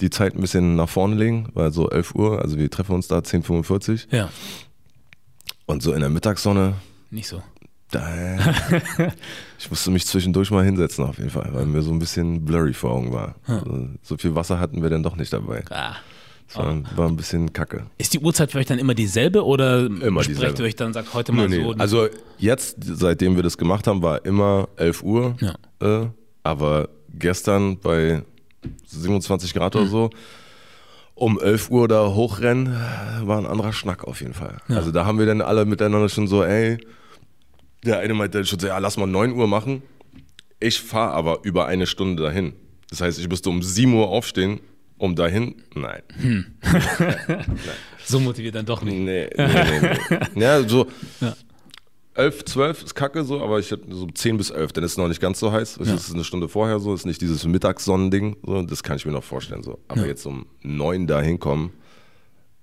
die 0.00 0.10
Zeit 0.10 0.34
ein 0.34 0.40
bisschen 0.40 0.76
nach 0.76 0.88
vorne 0.88 1.16
legen, 1.16 1.48
weil 1.54 1.72
so 1.72 1.90
11 1.90 2.14
Uhr, 2.14 2.40
also 2.40 2.56
wir 2.56 2.70
treffen 2.70 2.94
uns 2.94 3.08
da 3.08 3.18
10.45 3.18 4.06
ja, 4.14 4.30
und 5.66 5.82
so 5.82 5.92
in 5.92 6.00
der 6.00 6.08
Mittagssonne, 6.08 6.74
nicht 7.10 7.26
so. 7.28 7.42
da, 7.90 8.08
ich 9.58 9.68
musste 9.70 9.90
mich 9.90 10.06
zwischendurch 10.06 10.50
mal 10.52 10.64
hinsetzen 10.64 11.04
auf 11.04 11.18
jeden 11.18 11.30
Fall, 11.30 11.50
weil 11.52 11.66
mir 11.66 11.82
so 11.82 11.90
ein 11.90 11.98
bisschen 11.98 12.44
blurry 12.44 12.74
vor 12.74 12.92
Augen 12.92 13.12
war. 13.12 13.34
Also, 13.46 13.88
so 14.02 14.16
viel 14.16 14.34
Wasser 14.36 14.60
hatten 14.60 14.82
wir 14.82 14.90
dann 14.90 15.02
doch 15.02 15.16
nicht 15.16 15.32
dabei. 15.32 15.64
Ah. 15.70 15.96
Das 16.48 16.56
war, 16.58 16.82
war 16.96 17.08
ein 17.08 17.16
bisschen 17.16 17.52
kacke. 17.52 17.86
Ist 17.98 18.12
die 18.14 18.18
Uhrzeit 18.18 18.52
für 18.52 18.58
euch 18.58 18.66
dann 18.66 18.78
immer 18.78 18.94
dieselbe 18.94 19.44
oder 19.44 19.86
Immer 19.86 20.18
besprecht 20.18 20.28
dieselbe. 20.30 20.58
ihr 20.62 20.64
euch 20.66 20.76
dann, 20.76 20.92
sagt 20.92 21.14
heute 21.14 21.32
mal 21.32 21.48
Nee, 21.48 21.58
nee. 21.58 21.64
so? 21.64 21.72
Also 21.78 22.08
jetzt, 22.38 22.76
seitdem 22.82 23.36
wir 23.36 23.42
das 23.42 23.56
gemacht 23.56 23.86
haben, 23.86 24.02
war 24.02 24.24
immer 24.26 24.68
11 24.76 25.02
Uhr. 25.02 25.36
Ja. 25.40 25.54
Äh, 26.02 26.06
aber 26.42 26.88
gestern 27.18 27.78
bei 27.78 28.22
27 28.86 29.54
Grad 29.54 29.74
Mhm. 29.74 29.80
oder 29.80 29.88
so 29.90 30.10
um 31.14 31.38
11 31.40 31.70
Uhr 31.70 31.88
da 31.88 32.08
hochrennen, 32.14 32.74
war 33.22 33.38
ein 33.38 33.46
anderer 33.46 33.72
Schnack 33.72 34.04
auf 34.04 34.20
jeden 34.22 34.34
Fall. 34.34 34.56
Ja. 34.68 34.76
Also 34.76 34.90
da 34.90 35.04
haben 35.04 35.18
wir 35.18 35.26
dann 35.26 35.40
alle 35.40 35.64
miteinander 35.66 36.08
schon 36.08 36.26
so, 36.26 36.42
ey, 36.42 36.78
der 37.84 37.98
eine 38.00 38.14
meinte 38.14 38.44
schon 38.44 38.58
so, 38.58 38.66
ja, 38.66 38.78
lass 38.78 38.96
mal 38.96 39.06
9 39.06 39.32
Uhr 39.32 39.46
machen. 39.46 39.82
Ich 40.58 40.80
fahre 40.80 41.12
aber 41.12 41.40
über 41.44 41.66
eine 41.66 41.86
Stunde 41.86 42.22
dahin. 42.22 42.54
Das 42.88 43.00
heißt, 43.02 43.18
ich 43.18 43.28
müsste 43.28 43.50
um 43.50 43.62
7 43.62 43.92
Uhr 43.94 44.08
aufstehen, 44.08 44.60
um 45.02 45.16
dahin. 45.16 45.56
Nein. 45.74 46.02
Hm. 46.20 46.46
Nein. 46.62 47.58
So 48.04 48.18
motiviert 48.18 48.56
dann 48.56 48.66
doch 48.66 48.82
nicht. 48.82 48.98
Nee, 48.98 49.30
nee, 49.36 49.46
nee. 49.46 49.98
nee. 50.34 50.42
ja, 50.42 50.68
so. 50.68 50.88
Ja. 51.20 51.36
11, 52.14 52.44
12 52.44 52.82
ist 52.82 52.94
kacke 52.96 53.22
so, 53.22 53.40
aber 53.40 53.60
ich 53.60 53.70
hätte 53.70 53.94
so 53.94 54.06
10 54.08 54.36
bis 54.36 54.50
11, 54.50 54.72
dann 54.72 54.84
ist 54.84 54.92
es 54.92 54.98
noch 54.98 55.06
nicht 55.06 55.20
ganz 55.20 55.38
so 55.38 55.52
heiß. 55.52 55.76
Das 55.78 55.88
ja. 55.88 55.94
ist 55.94 56.12
eine 56.12 56.24
Stunde 56.24 56.48
vorher 56.48 56.80
so, 56.80 56.92
ist 56.94 57.06
nicht 57.06 57.20
dieses 57.20 57.44
Mittagssonnending, 57.46 58.36
so, 58.44 58.62
das 58.62 58.82
kann 58.82 58.96
ich 58.96 59.06
mir 59.06 59.12
noch 59.12 59.22
vorstellen. 59.22 59.62
So. 59.62 59.78
Aber 59.86 60.00
ja. 60.00 60.08
jetzt 60.08 60.26
um 60.26 60.46
9 60.62 61.06
da 61.06 61.22
hinkommen, 61.22 61.70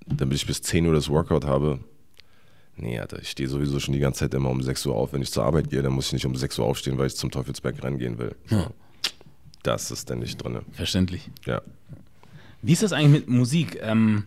damit 0.06 0.36
ich 0.36 0.46
bis 0.46 0.62
10 0.62 0.86
Uhr 0.86 0.94
das 0.94 1.10
Workout 1.10 1.46
habe. 1.46 1.80
Nee, 2.76 3.00
Alter, 3.00 3.20
ich 3.22 3.30
stehe 3.30 3.48
sowieso 3.48 3.80
schon 3.80 3.94
die 3.94 4.00
ganze 4.00 4.20
Zeit 4.20 4.34
immer 4.34 4.50
um 4.50 4.62
6 4.62 4.86
Uhr 4.86 4.96
auf. 4.96 5.14
Wenn 5.14 5.22
ich 5.22 5.32
zur 5.32 5.46
Arbeit 5.46 5.70
gehe, 5.70 5.82
dann 5.82 5.94
muss 5.94 6.08
ich 6.08 6.14
nicht 6.14 6.26
um 6.26 6.36
6 6.36 6.60
Uhr 6.60 6.66
aufstehen, 6.66 6.98
weil 6.98 7.08
ich 7.08 7.16
zum 7.16 7.32
Teufelsberg 7.32 7.82
reingehen 7.82 8.20
will. 8.20 8.36
Ja. 8.50 8.72
Das 9.64 9.90
ist 9.90 10.10
dann 10.10 10.20
nicht 10.20 10.44
drin. 10.44 10.60
Verständlich. 10.74 11.30
Ja. 11.46 11.62
Wie 12.62 12.74
ist 12.74 12.84
das 12.84 12.93
eigentlich 12.93 13.22
mit 13.22 13.30
Musik? 13.30 13.80
Ähm, 13.82 14.26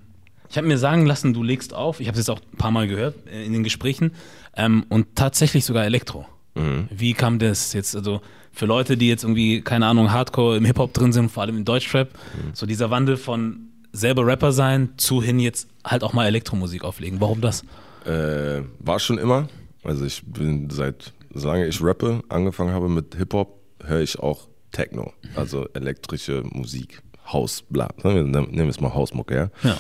ich 0.49 0.57
habe 0.57 0.67
mir 0.67 0.79
sagen 0.79 1.07
lassen, 1.07 1.33
du 1.33 1.43
legst 1.43 1.75
auf. 1.75 2.01
Ich 2.01 2.09
habe 2.09 2.19
es 2.19 2.27
jetzt 2.27 2.31
auch 2.31 2.41
ein 2.53 2.59
paar 2.59 2.71
Mal 2.71 2.87
gehört 2.89 3.15
äh, 3.27 3.45
in 3.45 3.53
den 3.53 3.65
Gesprächen. 3.65 4.13
Ähm, 4.57 4.85
und 4.89 5.17
tatsächlich 5.17 5.65
sogar 5.65 5.85
Elektro. 5.85 6.27
Mhm. 6.55 6.89
Wie 6.91 7.15
kam 7.15 7.39
das 7.39 7.73
jetzt? 7.73 7.97
Also 7.97 8.21
für 8.53 8.67
Leute, 8.67 8.97
die 8.97 9.09
jetzt 9.09 9.25
irgendwie, 9.25 9.63
keine 9.63 9.87
Ahnung, 9.87 10.13
Hardcore 10.13 10.57
im 10.57 10.65
Hip-Hop 10.65 10.93
drin 10.93 11.13
sind, 11.13 11.31
vor 11.31 11.43
allem 11.43 11.59
im 11.59 11.65
Deutschrap, 11.65 12.13
mhm. 12.13 12.51
so 12.55 12.67
dieser 12.67 12.91
Wandel 12.91 13.17
von 13.17 13.69
selber 13.93 14.27
Rapper 14.27 14.53
sein 14.53 14.91
zu 14.97 15.23
hin 15.23 15.39
jetzt 15.39 15.69
halt 15.85 16.05
auch 16.05 16.13
mal 16.13 16.27
Elektromusik 16.27 16.85
auflegen. 16.85 17.21
Warum 17.21 17.41
das? 17.41 17.63
Äh, 18.05 18.63
war 18.79 18.99
schon 18.99 19.19
immer. 19.19 19.49
Also 19.85 20.05
ich 20.05 20.23
bin 20.25 20.71
seit, 20.71 21.13
solange 21.33 21.67
ich 21.67 21.83
rappe, 21.83 22.23
angefangen 22.29 22.73
habe 22.73 22.89
mit 22.89 23.15
Hip-Hop, 23.17 23.61
höre 23.85 24.01
ich 24.01 24.19
auch 24.19 24.49
Techno, 24.71 25.13
also 25.35 25.67
elektrische 25.75 26.43
Musik. 26.45 27.03
Haus, 27.33 27.63
bla. 27.63 27.89
Nehmen 28.03 28.53
wir 28.53 28.69
es 28.69 28.81
mal 28.81 28.95
Hausmucke, 28.95 29.35
ja. 29.35 29.51
ja. 29.63 29.79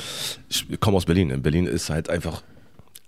Ich 0.48 0.80
komme 0.80 0.96
aus 0.96 1.04
Berlin. 1.04 1.30
In 1.30 1.42
Berlin 1.42 1.66
ist 1.66 1.90
halt 1.90 2.08
einfach 2.08 2.42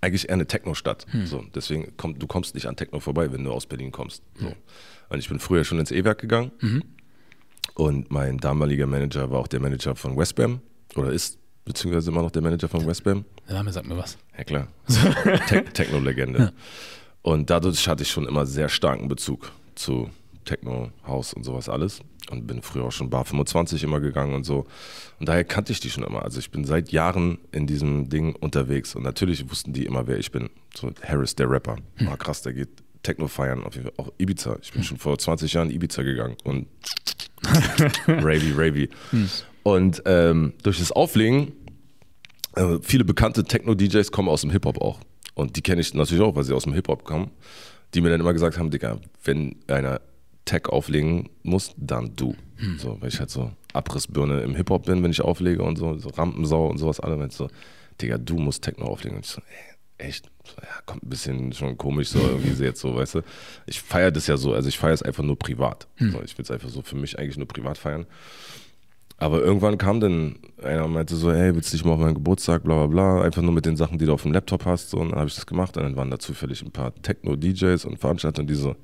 eigentlich 0.01 0.29
eher 0.29 0.35
eine 0.35 0.47
Techno-Stadt. 0.47 1.07
Hm. 1.11 1.27
So, 1.27 1.45
deswegen 1.55 1.93
komm, 1.97 2.19
du 2.19 2.27
kommst 2.27 2.55
nicht 2.55 2.67
an 2.67 2.77
Techno 2.77 3.01
vorbei, 3.01 3.33
wenn 3.33 3.45
du 3.45 3.53
aus 3.53 3.67
Berlin 3.67 3.91
kommst. 3.91 4.23
So. 4.39 4.49
Hm. 4.49 4.55
Und 5.09 5.19
ich 5.19 5.29
bin 5.29 5.39
früher 5.39 5.65
schon 5.65 5.79
ins 5.79 5.91
E-Werk 5.91 6.21
gegangen. 6.21 6.51
Mhm. 6.61 6.83
Und 7.75 8.11
mein 8.11 8.39
damaliger 8.39 8.87
Manager 8.87 9.31
war 9.31 9.41
auch 9.41 9.49
der 9.49 9.61
Manager 9.61 9.97
von 9.97 10.17
Westbam 10.17 10.61
oder 10.97 11.11
ist 11.11 11.39
beziehungsweise 11.65 12.11
immer 12.11 12.23
noch 12.23 12.31
der 12.31 12.43
Manager 12.43 12.69
von 12.69 12.87
Westbam. 12.87 13.25
Der 13.49 13.57
Name 13.57 13.73
sagt 13.73 13.87
mir 13.87 13.97
was. 13.97 14.19
Ja 14.37 14.45
klar. 14.45 14.69
Te 15.49 15.65
Techno-Legende. 15.65 16.39
Ja. 16.39 16.53
Und 17.23 17.49
dadurch 17.51 17.89
hatte 17.89 18.03
ich 18.03 18.11
schon 18.11 18.29
immer 18.29 18.47
sehr 18.47 18.69
starken 18.69 19.09
Bezug 19.09 19.51
zu 19.75 20.11
Techno, 20.45 20.91
House 21.07 21.33
und 21.33 21.45
sowas 21.45 21.69
alles 21.69 22.01
und 22.31 22.47
bin 22.47 22.63
früher 22.63 22.85
auch 22.85 22.93
schon 22.93 23.11
Bar 23.11 23.25
25 23.25 23.83
immer 23.85 24.01
gegangen 24.01 24.35
und 24.35 24.45
so. 24.45 24.67
Und 25.21 25.29
daher 25.29 25.45
kannte 25.45 25.73
ich 25.73 25.81
die 25.81 25.91
schon 25.91 26.05
immer. 26.05 26.23
Also 26.23 26.39
ich 26.39 26.51
bin 26.51 26.65
seit 26.65 26.91
Jahren 26.93 27.39
in 27.53 27.67
diesem 27.67 28.09
Ding 28.09 28.35
unterwegs 28.35 28.95
und 28.95 29.03
natürlich 29.03 29.51
wussten 29.51 29.73
die 29.73 29.87
immer, 29.87 30.07
wer 30.07 30.19
ich 30.19 30.31
bin. 30.33 30.51
So 30.75 30.91
Harris, 31.03 31.35
der 31.37 31.51
Rapper. 31.51 31.77
Hm. 31.97 32.09
Ah, 32.09 32.17
krass, 32.17 32.43
der 32.43 32.53
geht 32.53 32.69
Techno 33.03 33.29
feiern, 33.29 33.65
auf 33.65 33.75
jeden 33.75 33.87
Fall. 33.87 33.95
Auch 33.99 34.13
Ibiza. 34.19 34.59
Ich 34.63 34.73
bin 34.73 34.83
hm. 34.83 34.89
schon 34.89 34.99
vor 34.99 35.19
20 35.19 35.53
Jahren 35.53 35.71
Ibiza 35.71 36.03
gegangen 36.03 36.37
und 36.45 36.67
Ravy, 38.09 38.53
Ravy. 38.53 38.89
Hm. 39.11 39.29
Und 39.63 40.03
ähm, 40.07 40.55
durch 40.63 40.79
das 40.79 40.93
Auflegen, 40.93 41.53
äh, 42.55 42.79
viele 42.83 43.05
bekannte 43.05 43.45
Techno-DJs 43.45 44.13
kommen 44.13 44.29
aus 44.29 44.43
dem 44.43 44.51
Hip-Hop 44.51 44.81
auch. 44.81 45.01
Und 45.35 45.57
die 45.57 45.63
kenne 45.63 45.81
ich 45.81 45.93
natürlich 45.95 46.23
auch, 46.23 46.37
weil 46.37 46.45
sie 46.45 46.55
aus 46.55 46.65
dem 46.65 46.73
Hip-Hop 46.73 47.05
kommen. 47.05 47.31
Die 47.93 48.01
mir 48.01 48.11
dann 48.11 48.21
immer 48.21 48.33
gesagt 48.33 48.59
haben, 48.59 48.71
Digga, 48.71 48.99
wenn 49.25 49.57
einer 49.69 50.01
Tech 50.45 50.67
auflegen 50.69 51.31
muss, 51.43 51.75
dann 51.77 52.15
du. 52.17 52.35
Hm. 52.57 52.79
So, 52.79 53.01
weil 53.01 53.09
ich 53.09 53.19
halt 53.19 53.31
so 53.31 53.53
Abrissbirne 53.73 54.43
im 54.43 54.55
Hip-Hop 54.55 54.87
bin, 54.87 55.03
wenn 55.03 55.11
ich 55.11 55.21
auflege 55.21 55.63
und 55.63 55.77
so, 55.77 55.99
so 55.99 56.11
Rampensau 56.11 56.69
und 56.69 56.79
sowas 56.79 57.01
alle. 57.01 57.31
So, 57.31 57.49
Digga, 58.01 58.19
du 58.19 58.37
musst 58.37 58.63
Techno 58.63 58.87
auflegen. 58.87 59.17
Und 59.17 59.25
ich 59.25 59.31
so, 59.31 59.41
ey, 59.41 60.07
echt? 60.07 60.31
So, 60.45 60.57
ja, 60.61 60.83
kommt 60.87 61.05
ein 61.05 61.09
bisschen 61.09 61.53
schon 61.53 61.79
komisch 61.79 62.09
so 62.09 62.19
irgendwie 62.19 62.63
jetzt 62.63 62.81
so, 62.81 62.95
weißt 62.95 63.17
du. 63.17 63.21
Ich 63.67 63.81
feiere 63.81 64.11
das 64.11 64.27
ja 64.27 64.37
so, 64.37 64.53
also 64.53 64.69
ich 64.69 64.79
feiere 64.79 64.95
es 64.95 65.03
einfach 65.03 65.25
nur 65.25 65.39
privat. 65.39 65.89
Hm. 65.97 66.13
So, 66.13 66.23
ich 66.23 66.37
will 66.37 66.43
es 66.45 66.51
einfach 66.51 66.69
so 66.69 66.83
für 66.83 66.97
mich 66.97 67.19
eigentlich 67.19 67.39
nur 67.39 67.49
privat 67.49 67.79
feiern. 67.79 68.07
Aber 69.17 69.41
irgendwann 69.41 69.79
kam 69.79 70.01
dann 70.01 70.37
einer 70.63 70.85
und 70.85 70.93
meinte 70.93 71.15
so, 71.15 71.33
hey, 71.33 71.55
willst 71.55 71.73
du 71.73 71.77
dich 71.77 71.85
mal 71.85 71.93
auf 71.93 72.01
meinen 72.01 72.15
Geburtstag, 72.15 72.65
bla 72.65 72.75
bla 72.75 72.87
bla, 72.87 73.23
einfach 73.23 73.43
nur 73.43 73.53
mit 73.53 73.65
den 73.65 73.77
Sachen, 73.77 73.99
die 73.99 74.07
du 74.07 74.13
auf 74.13 74.23
dem 74.23 74.33
Laptop 74.33 74.65
hast. 74.65 74.91
So, 74.91 74.99
und 74.99 75.11
dann 75.11 75.19
habe 75.19 75.29
ich 75.29 75.35
das 75.35 75.47
gemacht 75.47 75.77
und 75.77 75.85
dann 75.85 75.97
waren 75.97 76.11
da 76.11 76.19
zufällig 76.19 76.63
ein 76.63 76.73
paar 76.73 76.95
Techno-DJs 76.95 77.85
und 77.85 77.99
Veranstalter 77.99 78.43
und 78.43 78.51
die 78.51 78.55
so, 78.55 78.75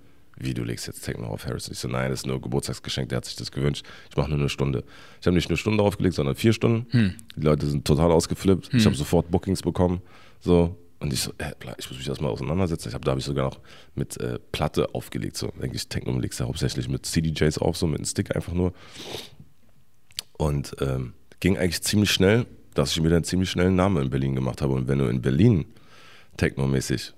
wie 0.41 0.55
du 0.55 0.64
legst 0.64 0.86
jetzt 0.86 1.03
Techno 1.03 1.28
auf 1.28 1.47
Harris? 1.47 1.68
Ich 1.68 1.78
so, 1.78 1.88
nein, 1.88 2.11
das 2.11 2.20
ist 2.20 2.26
nur 2.26 2.36
ein 2.36 2.43
Geburtstagsgeschenk, 2.43 3.11
der 3.11 3.18
hat 3.18 3.26
sich 3.26 3.36
das 3.36 3.53
gewünscht. 3.53 3.84
Ich 4.09 4.16
mache 4.16 4.30
nur 4.30 4.38
eine 4.38 4.49
Stunde. 4.49 4.84
Ich 5.20 5.26
habe 5.26 5.36
nicht 5.36 5.49
eine 5.49 5.59
Stunde 5.59 5.84
aufgelegt, 5.84 6.14
sondern 6.14 6.34
vier 6.34 6.53
Stunden. 6.53 6.86
Hm. 6.91 7.14
Die 7.36 7.43
Leute 7.43 7.66
sind 7.66 7.84
total 7.84 8.11
ausgeflippt. 8.11 8.72
Hm. 8.72 8.78
Ich 8.78 8.86
habe 8.86 8.97
sofort 8.97 9.30
Bookings 9.30 9.62
bekommen. 9.62 10.01
So. 10.41 10.76
Und 10.99 11.12
ich 11.12 11.20
so, 11.20 11.32
äh, 11.38 11.53
ich 11.78 11.88
muss 11.88 11.99
mich 11.99 12.09
erstmal 12.09 12.30
auseinandersetzen. 12.30 12.88
Ich 12.88 12.95
hab, 12.95 13.05
da 13.05 13.11
habe 13.11 13.20
ich 13.20 13.26
sogar 13.26 13.47
noch 13.47 13.61
mit 13.95 14.18
äh, 14.18 14.38
Platte 14.53 14.95
aufgelegt. 14.95 15.36
So, 15.36 15.49
denke 15.61 15.76
ich, 15.76 15.88
Techno 15.88 16.18
legst 16.18 16.41
ja 16.41 16.47
hauptsächlich 16.47 16.88
mit 16.88 17.07
CDJs 17.07 17.59
auf, 17.59 17.76
so 17.76 17.86
mit 17.86 17.99
einem 17.99 18.07
Stick 18.07 18.34
einfach 18.34 18.53
nur. 18.53 18.72
Und 20.38 20.74
ähm, 20.80 21.12
ging 21.41 21.59
eigentlich 21.59 21.82
ziemlich 21.82 22.11
schnell, 22.11 22.47
dass 22.74 22.93
ich 22.93 23.03
mir 23.03 23.11
dann 23.11 23.24
ziemlich 23.24 23.51
schnell 23.51 23.66
einen 23.66 23.76
Namen 23.76 24.05
in 24.05 24.11
Berlin 24.11 24.34
gemacht 24.34 24.62
habe. 24.62 24.72
Und 24.72 24.88
wenn 24.88 24.99
du 24.99 25.07
in 25.07 25.20
Berlin 25.20 25.66
technomäßig 26.36 27.12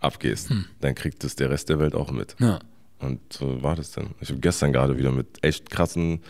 abgehst, 0.00 0.50
hm. 0.50 0.64
dann 0.80 0.94
kriegt 0.94 1.22
es 1.24 1.36
der 1.36 1.50
Rest 1.50 1.68
der 1.68 1.78
Welt 1.78 1.94
auch 1.94 2.10
mit. 2.10 2.36
Ja. 2.38 2.58
Und 2.98 3.20
so 3.32 3.62
war 3.62 3.76
das 3.76 3.92
dann. 3.92 4.10
Ich 4.20 4.28
habe 4.28 4.40
gestern 4.40 4.72
gerade 4.72 4.98
wieder 4.98 5.12
mit 5.12 5.42
echt 5.42 5.70
krassen 5.70 6.20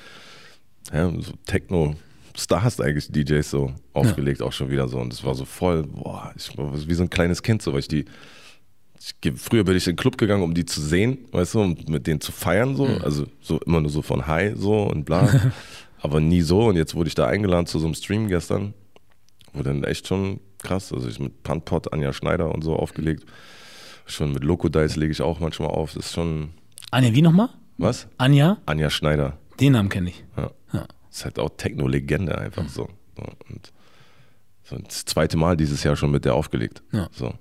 ja, 0.93 1.11
so 1.21 1.33
Techno-Stars 1.47 2.81
eigentlich, 2.81 3.11
DJs 3.11 3.49
so 3.49 3.73
aufgelegt, 3.93 4.41
ja. 4.41 4.47
auch 4.47 4.53
schon 4.53 4.71
wieder 4.71 4.89
so. 4.89 4.99
Und 4.99 5.13
es 5.13 5.25
war 5.25 5.35
so 5.35 5.45
voll, 5.45 5.85
boah, 5.85 6.33
ich 6.37 6.57
war 6.57 6.73
wie 6.75 6.95
so 6.95 7.03
ein 7.03 7.11
kleines 7.11 7.43
Kind, 7.43 7.63
so, 7.63 7.73
weil 7.73 7.81
ich 7.81 7.89
die. 7.89 8.05
Ich, 8.99 9.33
früher 9.37 9.65
bin 9.65 9.77
ich 9.77 9.87
in 9.87 9.93
den 9.93 9.99
Club 9.99 10.19
gegangen, 10.19 10.43
um 10.43 10.53
die 10.53 10.67
zu 10.67 10.81
sehen, 10.81 11.19
weißt 11.33 11.55
du, 11.55 11.63
und 11.63 11.89
mit 11.89 12.07
denen 12.07 12.21
zu 12.21 12.33
feiern, 12.33 12.77
so. 12.77 12.87
Mhm. 12.87 13.03
Also 13.03 13.27
so 13.41 13.59
immer 13.61 13.81
nur 13.81 13.91
so 13.91 14.03
von 14.03 14.27
Hi, 14.27 14.53
so 14.55 14.83
und 14.83 15.05
bla. 15.05 15.53
Aber 16.03 16.21
nie 16.21 16.43
so. 16.43 16.67
Und 16.67 16.77
jetzt 16.77 16.95
wurde 16.95 17.09
ich 17.09 17.15
da 17.15 17.27
eingeladen 17.27 17.67
zu 17.67 17.79
so 17.79 17.87
einem 17.87 17.95
Stream 17.95 18.29
gestern. 18.29 18.75
Wurde 19.53 19.71
dann 19.71 19.85
echt 19.85 20.07
schon 20.07 20.41
krass. 20.59 20.93
Also 20.93 21.09
ich 21.09 21.19
mit 21.19 21.43
Panpot, 21.43 21.93
Anja 21.93 22.13
Schneider 22.13 22.55
und 22.55 22.63
so 22.63 22.75
aufgelegt. 22.75 23.25
Schon 24.11 24.33
mit 24.33 24.45
Locodice 24.45 24.97
lege 24.97 25.13
ich 25.13 25.23
auch 25.23 25.41
manchmal 25.41 25.69
auf. 25.69 25.95
Das 25.95 26.07
ist 26.07 26.15
schon. 26.15 26.51
Anja, 26.91 27.15
wie 27.15 27.23
nochmal? 27.23 27.51
Was? 27.79 28.09
Anja? 28.19 28.59
Anja 28.67 28.91
Schneider. 28.91 29.39
Den 29.59 29.73
Namen 29.73 29.89
kenne 29.89 30.11
ich. 30.11 30.25
Ja. 30.37 30.51
ja. 30.73 30.87
Ist 31.11 31.25
halt 31.25 31.39
auch 31.39 31.51
Techno-Legende 31.57 32.37
einfach 32.37 32.65
mhm. 32.65 32.69
so. 32.69 32.89
Und 33.49 33.73
so 34.63 34.77
das 34.79 35.05
zweite 35.05 35.37
Mal 35.37 35.57
dieses 35.57 35.83
Jahr 35.83 35.97
schon 35.97 36.11
mit 36.11 36.25
der 36.25 36.35
aufgelegt. 36.35 36.83
Ja. 36.93 37.09
So. 37.13 37.35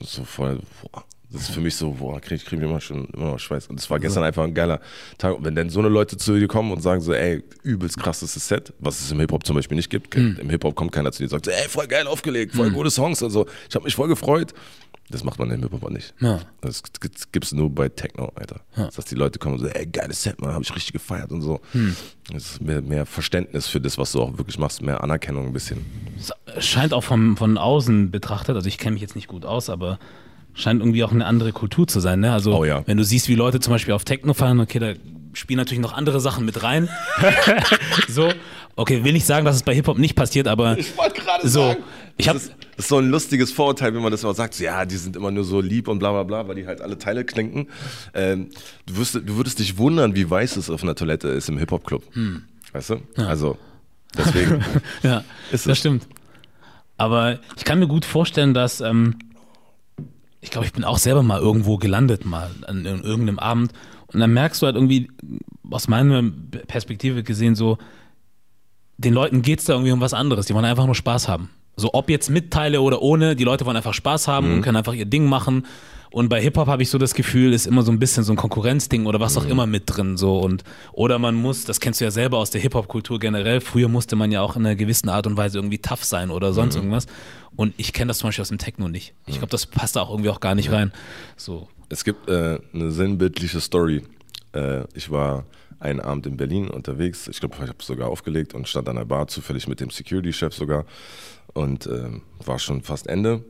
So 0.00 0.24
voll, 0.24 0.60
boah. 0.82 1.04
Das 1.32 1.42
ist 1.42 1.50
für 1.50 1.60
mich 1.60 1.74
so, 1.76 1.92
boah, 1.92 2.20
krieg, 2.20 2.44
krieg 2.44 2.58
ich 2.58 2.64
immer 2.64 2.80
schon 2.80 3.06
immer 3.06 3.32
noch 3.32 3.38
Schweiß. 3.38 3.68
Und 3.68 3.80
es 3.80 3.88
war 3.88 3.98
gestern 3.98 4.22
so. 4.22 4.26
einfach 4.26 4.44
ein 4.44 4.52
geiler 4.52 4.80
Tag. 5.16 5.34
Und 5.34 5.44
wenn 5.44 5.54
dann 5.54 5.70
so 5.70 5.78
eine 5.78 5.88
Leute 5.88 6.18
zu 6.18 6.38
dir 6.38 6.46
kommen 6.46 6.70
und 6.72 6.82
sagen 6.82 7.00
so, 7.00 7.14
ey, 7.14 7.42
übelst 7.62 7.98
krasses 7.98 8.34
Set, 8.34 8.74
was 8.78 9.00
es 9.00 9.10
im 9.10 9.18
Hip-Hop 9.20 9.46
zum 9.46 9.56
Beispiel 9.56 9.76
nicht 9.76 9.88
gibt. 9.88 10.14
Mhm. 10.14 10.36
Im 10.40 10.50
Hip-Hop 10.50 10.74
kommt 10.74 10.92
keiner 10.92 11.10
zu 11.10 11.18
dir 11.18 11.24
und 11.24 11.30
sagt, 11.30 11.48
ey, 11.48 11.68
voll 11.68 11.86
geil 11.86 12.06
aufgelegt, 12.06 12.54
voll 12.54 12.68
mhm. 12.68 12.74
gute 12.74 12.90
Songs 12.90 13.22
und 13.22 13.30
so. 13.30 13.46
Ich 13.68 13.74
habe 13.74 13.84
mich 13.84 13.94
voll 13.94 14.08
gefreut. 14.08 14.52
Das 15.12 15.24
macht 15.24 15.38
man 15.38 15.50
im 15.50 15.60
Hip-Hop 15.60 15.90
nicht. 15.90 16.14
Ja. 16.20 16.40
Das 16.62 16.82
gibt 17.30 17.44
es 17.44 17.52
nur 17.52 17.70
bei 17.70 17.88
Techno, 17.88 18.32
Alter. 18.34 18.60
Ja. 18.76 18.88
Dass 18.88 19.04
die 19.04 19.14
Leute 19.14 19.38
kommen 19.38 19.56
und 19.56 19.60
sagen, 19.60 19.74
ey, 19.74 19.86
geiles 19.86 20.22
Set, 20.22 20.40
man, 20.40 20.52
habe 20.52 20.64
ich 20.64 20.74
richtig 20.74 20.94
gefeiert 20.94 21.30
und 21.30 21.42
so. 21.42 21.60
Hm. 21.72 21.94
Das 22.32 22.52
ist 22.52 22.62
mehr, 22.62 22.80
mehr, 22.80 23.04
Verständnis 23.04 23.66
für 23.66 23.80
das, 23.80 23.98
was 23.98 24.12
du 24.12 24.22
auch 24.22 24.38
wirklich 24.38 24.58
machst, 24.58 24.80
mehr 24.82 25.02
Anerkennung 25.04 25.46
ein 25.46 25.52
bisschen. 25.52 25.84
Es 26.56 26.66
scheint 26.66 26.94
auch 26.94 27.04
vom, 27.04 27.36
von 27.36 27.58
außen 27.58 28.10
betrachtet, 28.10 28.56
also 28.56 28.66
ich 28.66 28.78
kenne 28.78 28.94
mich 28.94 29.02
jetzt 29.02 29.14
nicht 29.14 29.28
gut 29.28 29.44
aus, 29.44 29.68
aber 29.68 29.98
scheint 30.54 30.80
irgendwie 30.80 31.04
auch 31.04 31.12
eine 31.12 31.26
andere 31.26 31.52
Kultur 31.52 31.86
zu 31.86 32.00
sein. 32.00 32.20
Ne? 32.20 32.32
Also 32.32 32.56
oh, 32.56 32.64
ja. 32.64 32.82
wenn 32.86 32.96
du 32.96 33.04
siehst, 33.04 33.28
wie 33.28 33.34
Leute 33.34 33.60
zum 33.60 33.72
Beispiel 33.72 33.94
auf 33.94 34.04
Techno 34.04 34.34
fahren, 34.34 34.60
okay, 34.60 34.78
da 34.78 34.94
spielen 35.34 35.58
natürlich 35.58 35.80
noch 35.80 35.92
andere 35.92 36.20
Sachen 36.20 36.44
mit 36.44 36.62
rein. 36.62 36.88
so, 38.08 38.32
okay, 38.76 39.04
will 39.04 39.12
nicht 39.12 39.26
sagen, 39.26 39.44
dass 39.44 39.56
es 39.56 39.62
bei 39.62 39.74
Hip-Hop 39.74 39.98
nicht 39.98 40.14
passiert, 40.14 40.48
aber 40.48 40.78
ich 40.78 40.96
wollte 40.96 41.20
gerade 41.20 41.48
so, 41.48 41.68
sagen, 41.68 41.82
ich 42.16 42.28
habe 42.28 42.40
das 42.76 42.86
ist 42.86 42.88
so 42.88 42.98
ein 42.98 43.10
lustiges 43.10 43.52
Vorurteil, 43.52 43.94
wenn 43.94 44.02
man 44.02 44.10
das 44.10 44.22
immer 44.22 44.34
sagt, 44.34 44.54
so, 44.54 44.64
ja, 44.64 44.84
die 44.84 44.96
sind 44.96 45.14
immer 45.16 45.30
nur 45.30 45.44
so 45.44 45.60
lieb 45.60 45.88
und 45.88 45.98
bla 45.98 46.10
bla 46.12 46.22
bla, 46.22 46.48
weil 46.48 46.54
die 46.56 46.66
halt 46.66 46.80
alle 46.80 46.98
Teile 46.98 47.24
klinken. 47.24 47.68
Ähm, 48.14 48.48
du, 48.86 48.96
wirst, 48.96 49.14
du 49.14 49.36
würdest 49.36 49.58
dich 49.58 49.76
wundern, 49.76 50.14
wie 50.14 50.28
weiß 50.28 50.56
es 50.56 50.70
auf 50.70 50.82
einer 50.82 50.94
Toilette 50.94 51.28
ist 51.28 51.48
im 51.48 51.58
Hip-Hop-Club. 51.58 52.02
Hm. 52.14 52.44
Weißt 52.72 52.90
du? 52.90 52.96
Ja. 53.16 53.26
Also, 53.26 53.58
deswegen. 54.16 54.64
ja, 55.02 55.22
ist 55.50 55.66
das 55.66 55.78
stimmt. 55.78 56.06
Aber 56.96 57.40
ich 57.56 57.64
kann 57.64 57.78
mir 57.78 57.88
gut 57.88 58.04
vorstellen, 58.04 58.54
dass, 58.54 58.80
ähm, 58.80 59.16
ich 60.40 60.50
glaube, 60.50 60.66
ich 60.66 60.72
bin 60.72 60.84
auch 60.84 60.98
selber 60.98 61.22
mal 61.22 61.40
irgendwo 61.40 61.76
gelandet, 61.76 62.24
mal 62.24 62.50
an, 62.66 62.86
an 62.86 63.02
irgendeinem 63.02 63.38
Abend. 63.38 63.72
Und 64.06 64.20
dann 64.20 64.32
merkst 64.32 64.62
du 64.62 64.66
halt 64.66 64.76
irgendwie, 64.76 65.10
aus 65.70 65.88
meiner 65.88 66.22
Perspektive 66.66 67.22
gesehen, 67.22 67.54
so, 67.54 67.78
den 68.98 69.14
Leuten 69.14 69.42
geht 69.42 69.58
es 69.58 69.64
da 69.66 69.74
irgendwie 69.74 69.92
um 69.92 70.00
was 70.00 70.14
anderes. 70.14 70.46
Die 70.46 70.54
wollen 70.54 70.64
einfach 70.64 70.86
nur 70.86 70.94
Spaß 70.94 71.28
haben. 71.28 71.50
So, 71.76 71.90
ob 71.94 72.10
jetzt 72.10 72.28
mit 72.30 72.50
Teile 72.50 72.80
oder 72.82 73.00
ohne, 73.02 73.34
die 73.34 73.44
Leute 73.44 73.64
wollen 73.64 73.76
einfach 73.76 73.94
Spaß 73.94 74.28
haben 74.28 74.48
Mhm. 74.48 74.54
und 74.56 74.62
können 74.62 74.76
einfach 74.76 74.94
ihr 74.94 75.06
Ding 75.06 75.26
machen. 75.26 75.66
Und 76.10 76.28
bei 76.28 76.42
Hip-Hop 76.42 76.66
habe 76.68 76.82
ich 76.82 76.90
so 76.90 76.98
das 76.98 77.14
Gefühl, 77.14 77.54
ist 77.54 77.66
immer 77.66 77.82
so 77.82 77.90
ein 77.90 77.98
bisschen 77.98 78.22
so 78.22 78.34
ein 78.34 78.36
Konkurrenzding 78.36 79.06
oder 79.06 79.18
was 79.18 79.38
auch 79.38 79.44
Mhm. 79.44 79.50
immer 79.50 79.66
mit 79.66 79.84
drin. 79.86 80.18
So. 80.18 80.38
Und, 80.38 80.62
oder 80.92 81.18
man 81.18 81.34
muss, 81.34 81.64
das 81.64 81.80
kennst 81.80 82.02
du 82.02 82.04
ja 82.04 82.10
selber 82.10 82.36
aus 82.36 82.50
der 82.50 82.60
Hip-Hop-Kultur 82.60 83.18
generell, 83.18 83.62
früher 83.62 83.88
musste 83.88 84.14
man 84.14 84.30
ja 84.30 84.42
auch 84.42 84.54
in 84.56 84.66
einer 84.66 84.74
gewissen 84.76 85.08
Art 85.08 85.26
und 85.26 85.38
Weise 85.38 85.56
irgendwie 85.56 85.78
tough 85.78 86.04
sein 86.04 86.30
oder 86.30 86.50
Mhm. 86.50 86.54
sonst 86.54 86.74
irgendwas. 86.76 87.06
Und 87.56 87.72
ich 87.78 87.94
kenne 87.94 88.08
das 88.08 88.18
zum 88.18 88.28
Beispiel 88.28 88.42
aus 88.42 88.48
dem 88.50 88.58
Techno 88.58 88.88
nicht. 88.88 89.14
Ich 89.26 89.36
glaube, 89.38 89.48
das 89.50 89.64
passt 89.64 89.96
da 89.96 90.02
auch 90.02 90.10
irgendwie 90.10 90.28
auch 90.28 90.40
gar 90.40 90.54
nicht 90.54 90.70
rein. 90.70 90.92
So. 91.38 91.68
Es 91.88 92.04
gibt 92.04 92.28
äh, 92.28 92.58
eine 92.74 92.90
sinnbildliche 92.90 93.60
Story. 93.60 94.02
Äh, 94.52 94.84
ich 94.94 95.10
war 95.10 95.44
einen 95.80 96.00
Abend 96.00 96.26
in 96.26 96.36
Berlin 96.36 96.68
unterwegs. 96.68 97.26
Ich 97.28 97.40
glaube, 97.40 97.54
ich 97.56 97.62
habe 97.68 97.74
sogar 97.82 98.08
aufgelegt 98.08 98.52
und 98.54 98.68
stand 98.68 98.88
an 98.88 98.96
der 98.96 99.04
Bar, 99.06 99.28
zufällig 99.28 99.66
mit 99.66 99.80
dem 99.80 99.88
Security-Chef 99.90 100.54
sogar. 100.54 100.84
Und 101.54 101.86
ähm, 101.86 102.22
war 102.44 102.58
schon 102.58 102.82
fast 102.82 103.06
Ende. 103.06 103.44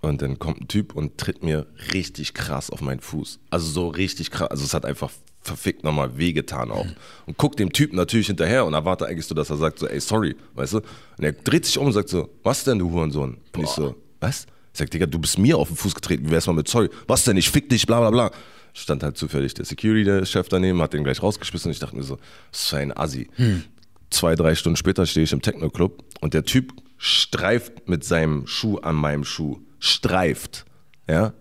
Und 0.00 0.22
dann 0.22 0.38
kommt 0.38 0.60
ein 0.60 0.68
Typ 0.68 0.94
und 0.94 1.18
tritt 1.18 1.42
mir 1.42 1.66
richtig 1.92 2.34
krass 2.34 2.70
auf 2.70 2.80
meinen 2.80 3.00
Fuß. 3.00 3.40
Also 3.50 3.66
so 3.68 3.88
richtig 3.88 4.30
krass. 4.30 4.50
Also 4.50 4.64
es 4.64 4.74
hat 4.74 4.84
einfach 4.84 5.10
verfickt 5.46 5.84
nochmal 5.84 6.18
wehgetan 6.18 6.70
auch. 6.70 6.86
Und 7.26 7.38
guckt 7.38 7.58
dem 7.58 7.72
Typen 7.72 7.96
natürlich 7.96 8.26
hinterher 8.26 8.66
und 8.66 8.74
erwarte 8.74 9.06
eigentlich 9.06 9.26
so, 9.26 9.34
dass 9.34 9.48
er 9.48 9.56
sagt 9.56 9.78
so, 9.78 9.86
ey, 9.86 10.00
sorry, 10.00 10.36
weißt 10.54 10.74
du? 10.74 10.76
Und 10.78 11.24
er 11.24 11.32
dreht 11.32 11.64
sich 11.64 11.78
um 11.78 11.86
und 11.86 11.92
sagt 11.92 12.08
so, 12.08 12.28
was 12.42 12.64
denn, 12.64 12.78
du 12.78 12.90
Hurensohn? 12.90 13.38
Und 13.54 13.62
ich 13.62 13.68
so, 13.70 13.94
was? 14.20 14.46
Ich 14.72 14.78
sag, 14.78 14.90
Digga, 14.90 15.06
du 15.06 15.18
bist 15.18 15.38
mir 15.38 15.56
auf 15.56 15.68
den 15.68 15.76
Fuß 15.76 15.94
getreten, 15.94 16.26
wie 16.26 16.30
wär's 16.32 16.46
mal 16.46 16.52
mit 16.52 16.68
sorry? 16.68 16.90
Was 17.06 17.24
denn, 17.24 17.36
ich 17.36 17.50
fick 17.50 17.70
dich, 17.70 17.86
bla 17.86 18.00
bla 18.00 18.10
bla. 18.10 18.30
Stand 18.74 19.02
halt 19.02 19.16
zufällig 19.16 19.54
der 19.54 19.64
Security, 19.64 20.04
der 20.04 20.26
Chef 20.26 20.48
daneben, 20.48 20.82
hat 20.82 20.92
den 20.92 21.02
gleich 21.02 21.22
rausgeschmissen 21.22 21.70
und 21.70 21.72
ich 21.72 21.78
dachte 21.78 21.96
mir 21.96 22.02
so, 22.02 22.18
das 22.50 22.66
ist 22.66 22.74
ein 22.74 22.94
Assi. 22.94 23.28
Zwei, 24.10 24.34
drei 24.34 24.54
Stunden 24.54 24.76
später 24.76 25.06
stehe 25.06 25.24
ich 25.24 25.32
im 25.32 25.40
Techno-Club 25.40 26.04
und 26.20 26.34
der 26.34 26.44
Typ 26.44 26.74
streift 26.98 27.88
mit 27.88 28.04
seinem 28.04 28.46
Schuh 28.46 28.78
an 28.78 28.94
meinem 28.96 29.24
Schuh. 29.24 29.60
Streift. 29.78 30.64
Ja? 31.08 31.32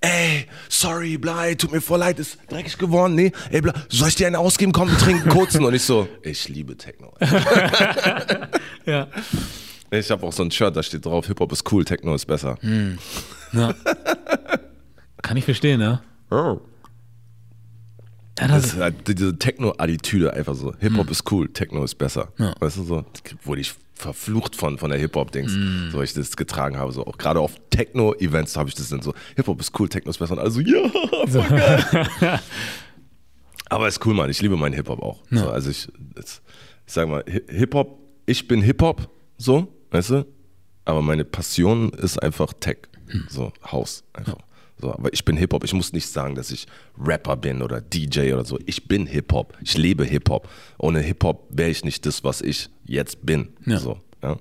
Ey, 0.00 0.46
sorry, 0.68 1.18
bla, 1.18 1.46
ey, 1.46 1.56
tut 1.56 1.72
mir 1.72 1.80
voll 1.80 1.98
leid, 1.98 2.18
ist 2.18 2.38
dreckig 2.48 2.78
geworden, 2.78 3.14
nee, 3.14 3.32
ey, 3.50 3.60
bla, 3.60 3.72
soll 3.88 4.08
ich 4.08 4.14
dir 4.16 4.26
einen 4.26 4.36
ausgeben, 4.36 4.70
komm, 4.72 4.90
wir 4.90 4.98
trinken 4.98 5.28
kurzen? 5.28 5.64
Und 5.64 5.74
ich 5.74 5.82
so, 5.82 6.06
ich 6.22 6.48
liebe 6.48 6.76
Techno. 6.76 7.12
Ja. 8.86 9.06
Ich 9.90 10.10
habe 10.10 10.26
auch 10.26 10.32
so 10.32 10.42
ein 10.42 10.50
Shirt, 10.50 10.76
da 10.76 10.82
steht 10.82 11.04
drauf, 11.04 11.26
Hip-Hop 11.26 11.52
ist 11.52 11.70
cool, 11.72 11.84
Techno 11.84 12.14
ist 12.14 12.26
besser. 12.26 12.56
ja. 13.52 13.74
Kann 15.22 15.36
ich 15.36 15.44
verstehen, 15.44 15.80
ja. 15.80 16.02
Oh. 16.30 16.60
ja 18.38 18.48
Das 18.48 18.62
das, 18.62 18.64
ist 18.74 18.76
halt 18.80 19.08
diese 19.08 19.38
Techno-Attitüde 19.38 20.32
einfach 20.32 20.54
so. 20.54 20.74
Hip-Hop 20.78 21.10
ist 21.10 21.30
cool, 21.30 21.48
Techno 21.52 21.84
ist 21.84 21.96
besser. 21.96 22.32
Ja. 22.38 22.54
Weißt 22.60 22.78
du 22.78 22.84
so? 22.84 23.04
Wurde 23.44 23.60
ich 23.60 23.74
verflucht 23.98 24.56
von, 24.56 24.78
von 24.78 24.90
der 24.90 24.98
Hip-Hop-Dings, 24.98 25.52
Mm. 25.52 25.90
so 25.90 26.02
ich 26.02 26.12
das 26.14 26.36
getragen 26.36 26.76
habe. 26.78 26.92
So. 26.92 27.04
Auch 27.06 27.18
gerade 27.18 27.40
auf 27.40 27.52
Techno-Events 27.70 28.56
habe 28.56 28.68
ich 28.68 28.74
das 28.74 28.88
dann 28.88 29.02
so. 29.02 29.12
Hip-Hop 29.36 29.60
ist 29.60 29.78
cool, 29.78 29.88
Techno 29.88 30.10
ist 30.10 30.18
besser. 30.18 30.32
Und 30.34 30.38
also, 30.40 30.60
ja, 30.60 30.88
voll 31.28 31.48
geil. 31.48 32.40
Aber 33.70 33.88
ist 33.88 34.04
cool, 34.06 34.14
Mann. 34.14 34.30
Ich 34.30 34.40
liebe 34.40 34.56
meinen 34.56 34.72
Hip-Hop 34.74 35.02
auch. 35.02 35.22
So, 35.30 35.50
also 35.50 35.70
ich, 35.70 35.88
das, 36.14 36.40
ich 36.86 36.92
sag 36.92 37.08
mal, 37.08 37.22
Hi- 37.28 37.42
Hip-Hop, 37.48 37.98
ich 38.26 38.48
bin 38.48 38.62
Hip-Hop, 38.62 39.10
so, 39.36 39.68
weißt 39.90 40.10
du? 40.10 40.26
Aber 40.84 41.02
meine 41.02 41.24
Passion 41.24 41.90
ist 41.90 42.22
einfach 42.22 42.52
Tech, 42.54 42.78
Hm. 43.08 43.26
so 43.28 43.52
Haus 43.70 44.04
einfach. 44.12 44.36
So, 44.80 44.92
aber 44.92 45.12
ich 45.12 45.24
bin 45.24 45.36
Hip-Hop. 45.36 45.64
Ich 45.64 45.72
muss 45.72 45.92
nicht 45.92 46.08
sagen, 46.08 46.34
dass 46.34 46.50
ich 46.50 46.66
Rapper 46.98 47.36
bin 47.36 47.62
oder 47.62 47.80
DJ 47.80 48.32
oder 48.32 48.44
so. 48.44 48.58
Ich 48.66 48.86
bin 48.86 49.06
Hip-Hop. 49.06 49.56
Ich 49.60 49.76
lebe 49.76 50.04
Hip-Hop. 50.04 50.48
Ohne 50.78 51.00
Hip-Hop 51.00 51.48
wäre 51.50 51.70
ich 51.70 51.84
nicht 51.84 52.06
das, 52.06 52.22
was 52.22 52.40
ich 52.40 52.70
jetzt 52.84 53.24
bin. 53.26 53.48
Ja. 53.66 53.78
So, 53.78 54.00
ja. 54.22 54.36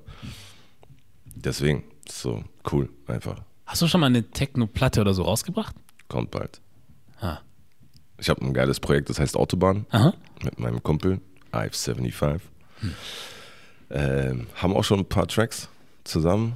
Deswegen, 1.35 1.83
so 2.09 2.43
cool, 2.71 2.89
einfach. 3.07 3.41
hast 3.65 3.81
du 3.81 3.87
schon 3.87 4.01
mal 4.01 4.07
eine 4.07 4.23
Techno-Platte 4.29 5.01
oder 5.01 5.13
so 5.13 5.23
rausgebracht? 5.23 5.75
Kommt 6.07 6.31
bald. 6.31 6.61
Ah. 7.19 7.39
Ich 8.19 8.29
habe 8.29 8.43
ein 8.45 8.53
geiles 8.53 8.79
Projekt, 8.79 9.09
das 9.09 9.19
heißt 9.19 9.35
Autobahn. 9.35 9.85
Aha. 9.89 10.13
mit 10.43 10.59
meinem 10.59 10.81
Kumpel, 10.81 11.19
Ive75. 11.51 12.39
Ähm, 13.89 14.47
haben 14.55 14.75
auch 14.75 14.83
schon 14.83 14.99
ein 14.99 15.05
paar 15.05 15.27
Tracks 15.27 15.69
zusammen. 16.03 16.53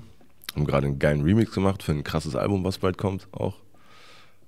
Haben 0.56 0.66
gerade 0.66 0.88
einen 0.88 1.00
geilen 1.00 1.22
Remix 1.22 1.52
gemacht 1.52 1.82
für 1.84 1.92
ein 1.94 2.04
krasses 2.04 2.36
Album, 2.36 2.64
was 2.64 2.78
bald 2.80 2.98
kommt 2.98 3.28
auch. 3.32 3.56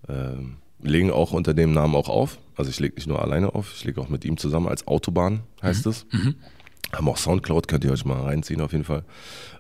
Ähm, 0.10 0.58
legen 0.82 1.12
auch 1.12 1.32
unter 1.32 1.54
dem 1.54 1.72
Namen 1.74 1.96
auch 1.96 2.10
auf. 2.10 2.38
Also 2.56 2.70
ich 2.70 2.80
lege 2.80 2.96
nicht 2.96 3.08
nur 3.08 3.22
alleine 3.22 3.56
auf, 3.56 3.74
ich 3.74 3.86
lege 3.86 4.02
auch 4.02 4.10
mit 4.10 4.26
ihm 4.26 4.38
zusammen 4.38 4.68
als 4.68 4.88
Autobahn, 4.88 5.42
heißt 5.62 5.86
es. 5.88 6.06
Haben 6.92 7.10
auch 7.10 7.18
Soundcloud, 7.18 7.68
könnt 7.68 7.84
ihr 7.86 7.92
euch 7.92 8.06
mal 8.06 8.22
reinziehen 8.22 8.62
auf 8.62 8.72
jeden 8.72 8.84
Fall. 8.84 9.04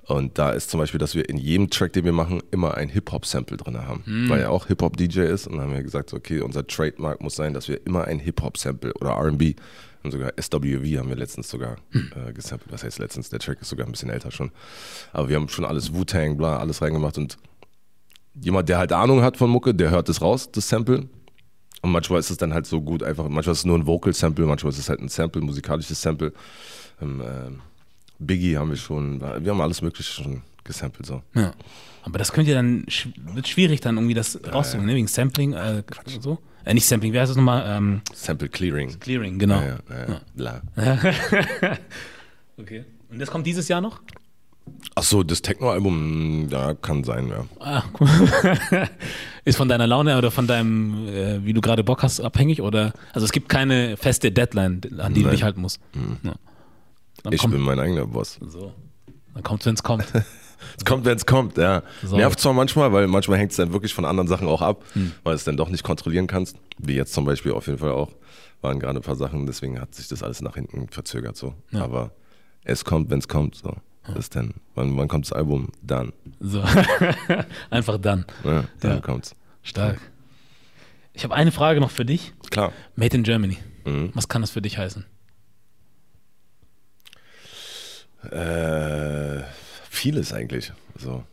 Und 0.05 0.37
da 0.37 0.51
ist 0.51 0.69
zum 0.69 0.79
Beispiel, 0.79 0.99
dass 0.99 1.15
wir 1.15 1.27
in 1.27 1.37
jedem 1.37 1.69
Track, 1.69 1.93
den 1.93 2.05
wir 2.05 2.11
machen, 2.11 2.43
immer 2.51 2.75
ein 2.75 2.89
Hip-Hop-Sample 2.89 3.57
drin 3.57 3.77
haben. 3.77 4.03
Weil 4.29 4.41
er 4.41 4.51
auch 4.51 4.67
Hip-Hop-DJ 4.67 5.21
ist. 5.21 5.47
Und 5.47 5.53
dann 5.53 5.61
haben 5.63 5.73
wir 5.73 5.81
gesagt, 5.81 6.13
okay, 6.13 6.41
unser 6.41 6.67
Trademark 6.67 7.21
muss 7.21 7.35
sein, 7.35 7.53
dass 7.53 7.69
wir 7.69 7.83
immer 7.87 8.03
ein 8.03 8.19
Hip-Hop-Sample 8.19 8.93
oder 8.95 9.11
RB 9.17 9.55
und 10.03 10.11
sogar 10.11 10.33
SWV 10.39 10.97
haben 10.99 11.09
wir 11.09 11.15
letztens 11.15 11.49
sogar 11.49 11.77
äh, 11.93 12.33
gesampelt. 12.33 12.71
Was 12.71 12.83
heißt 12.83 12.99
letztens? 12.99 13.29
Der 13.29 13.39
Track 13.39 13.61
ist 13.61 13.69
sogar 13.69 13.85
ein 13.85 13.91
bisschen 13.91 14.09
älter 14.09 14.31
schon. 14.31 14.51
Aber 15.13 15.29
wir 15.29 15.37
haben 15.37 15.47
schon 15.47 15.65
alles 15.65 15.93
Wu-Tang, 15.93 16.35
bla, 16.37 16.57
alles 16.57 16.81
reingemacht. 16.81 17.17
Und 17.17 17.37
jemand, 18.35 18.69
der 18.69 18.77
halt 18.77 18.91
Ahnung 18.91 19.21
hat 19.21 19.37
von 19.37 19.49
Mucke, 19.49 19.73
der 19.73 19.91
hört 19.91 20.09
es 20.09 20.21
raus, 20.21 20.51
das 20.51 20.67
Sample. 20.69 21.07
Und 21.81 21.91
manchmal 21.91 22.19
ist 22.19 22.29
es 22.29 22.37
dann 22.37 22.53
halt 22.53 22.65
so 22.65 22.81
gut 22.81 23.03
einfach, 23.03 23.27
manchmal 23.27 23.51
ist 23.53 23.59
es 23.59 23.65
nur 23.65 23.77
ein 23.77 23.85
Vocal-Sample, 23.85 24.45
manchmal 24.45 24.71
ist 24.71 24.79
es 24.79 24.89
halt 24.89 25.01
ein 25.01 25.09
Sample, 25.09 25.41
ein 25.41 25.45
musikalisches 25.45 26.01
Sample. 26.01 26.31
Ähm, 27.01 27.21
ähm, 27.21 27.61
Biggie 28.19 28.57
haben 28.57 28.69
wir 28.69 28.77
schon, 28.77 29.19
wir 29.19 29.51
haben 29.51 29.59
alles 29.61 29.81
Mögliche 29.81 30.11
schon 30.11 30.41
gesampelt 30.63 31.05
so. 31.05 31.21
Ja. 31.35 31.53
Aber 32.03 32.17
das 32.17 32.31
könnte 32.31 32.51
ja 32.51 32.57
dann, 32.57 32.85
wird 33.33 33.47
schwierig 33.47 33.81
dann 33.81 33.97
irgendwie 33.97 34.13
das 34.13 34.39
rauszubringen, 34.49 34.87
ne? 34.87 34.95
wegen 34.95 35.07
Sampling, 35.07 35.53
äh, 35.53 35.83
so. 36.21 36.39
Äh, 36.63 36.73
nicht 36.73 36.85
Sampling, 36.85 37.11
wie 37.11 37.19
heißt 37.19 37.29
das 37.29 37.37
nochmal? 37.37 37.63
Ähm, 37.67 38.01
Sample 38.13 38.47
Clearing. 38.47 38.97
Clearing, 38.99 39.37
genau. 39.37 39.61
Ja, 39.61 39.79
ja, 40.37 40.61
ja. 40.77 41.77
Okay. 42.55 42.85
Und 43.09 43.19
das 43.19 43.31
kommt 43.31 43.47
dieses 43.47 43.67
Jahr 43.67 43.81
noch? 43.81 44.01
Ach 44.95 45.03
so, 45.03 45.23
das 45.23 45.41
Techno-Album, 45.41 46.49
ja, 46.49 46.73
kann 46.75 47.03
sein, 47.03 47.27
ja. 47.29 47.45
Ah, 47.59 47.83
cool. 47.99 48.07
Ist 49.45 49.57
von 49.57 49.67
deiner 49.67 49.87
Laune 49.87 50.17
oder 50.17 50.29
von 50.31 50.45
deinem, 50.47 51.07
äh, 51.07 51.43
wie 51.45 51.53
du 51.53 51.61
gerade 51.61 51.83
Bock 51.83 52.03
hast, 52.03 52.19
abhängig? 52.21 52.61
Oder? 52.61 52.93
Also 53.11 53.25
es 53.25 53.31
gibt 53.31 53.49
keine 53.49 53.97
feste 53.97 54.31
Deadline, 54.31 54.81
an 54.99 55.13
die 55.13 55.21
du 55.21 55.27
Nein. 55.27 55.31
dich 55.35 55.43
halten 55.43 55.61
musst. 55.61 55.81
Ja. 56.23 56.33
Dann 57.23 57.33
Ich 57.33 57.41
kommt, 57.41 57.53
bin 57.53 57.61
mein 57.61 57.79
eigener 57.79 58.05
Boss. 58.05 58.39
so. 58.47 58.71
Dann 59.33 59.43
kommt, 59.43 59.65
wenn 59.65 59.73
es 59.73 59.83
kommt. 59.83 60.05
Es 60.77 60.85
kommt, 60.85 61.05
wenn 61.05 61.17
es 61.17 61.25
kommt, 61.25 61.57
ja. 61.57 61.81
So. 62.03 62.15
Nervt 62.15 62.39
zwar 62.39 62.53
manchmal, 62.53 62.93
weil 62.93 63.07
manchmal 63.07 63.39
hängt 63.39 63.51
es 63.51 63.57
dann 63.57 63.73
wirklich 63.73 63.93
von 63.93 64.05
anderen 64.05 64.27
Sachen 64.27 64.47
auch 64.47 64.61
ab, 64.61 64.83
weil 65.23 65.33
du 65.33 65.35
es 65.35 65.43
dann 65.43 65.57
doch 65.57 65.69
nicht 65.69 65.83
kontrollieren 65.83 66.27
kannst. 66.27 66.55
Wie 66.77 66.93
jetzt 66.93 67.13
zum 67.13 67.25
Beispiel 67.25 67.51
auf 67.51 67.65
jeden 67.67 67.79
Fall 67.79 67.91
auch. 67.91 68.11
Waren 68.61 68.79
gerade 68.79 68.99
ein 68.99 69.01
paar 69.03 69.17
Sachen, 69.17 69.45
deswegen 69.45 69.81
hat 69.81 69.93
sich 69.93 70.07
das 70.07 70.23
alles 70.23 70.41
nach 70.41 70.55
hinten 70.55 70.87
verzögert 70.87 71.35
so. 71.35 71.53
Aber 71.73 72.11
es 72.63 72.85
kommt, 72.85 73.09
wenn 73.09 73.19
es 73.19 73.27
kommt. 73.27 73.55
So. 73.55 73.73
Das 74.07 74.17
ist 74.17 74.35
dann, 74.35 74.53
wann, 74.75 74.97
wann 74.97 75.07
kommt 75.07 75.25
das 75.25 75.31
Album? 75.33 75.69
Dann. 75.81 76.11
So. 76.39 76.61
Einfach 77.69 77.97
dann. 77.97 78.25
Ja, 78.43 78.65
dann 78.81 78.91
Ja. 78.95 78.99
kommt's. 78.99 79.35
Stark. 79.61 79.99
Ich 81.13 81.23
habe 81.23 81.33
eine 81.35 81.51
Frage 81.51 81.79
noch 81.79 81.91
für 81.91 82.03
dich. 82.05 82.33
Klar. 82.49 82.73
Made 82.95 83.15
in 83.15 83.23
Germany. 83.23 83.57
Mhm. 83.85 84.11
Was 84.13 84.27
kann 84.27 84.41
das 84.41 84.51
für 84.51 84.61
dich 84.61 84.77
heißen? 84.77 85.05
Äh, 88.29 89.43
vieles 89.89 90.33
eigentlich. 90.33 90.71
So. 90.97 91.23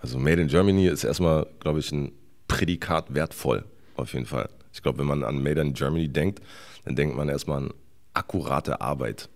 Also 0.00 0.18
Made 0.18 0.40
in 0.42 0.48
Germany 0.48 0.86
ist 0.86 1.04
erstmal, 1.04 1.46
glaube 1.60 1.78
ich, 1.80 1.92
ein 1.92 2.12
Prädikat 2.48 3.14
wertvoll, 3.14 3.64
auf 3.96 4.12
jeden 4.14 4.26
Fall. 4.26 4.48
Ich 4.72 4.82
glaube, 4.82 4.98
wenn 4.98 5.06
man 5.06 5.24
an 5.24 5.42
Made 5.42 5.60
in 5.60 5.74
Germany 5.74 6.08
denkt, 6.08 6.40
dann 6.84 6.96
denkt 6.96 7.16
man 7.16 7.28
erstmal 7.28 7.58
an 7.58 7.70
akkurate 8.14 8.80
Arbeit. 8.80 9.28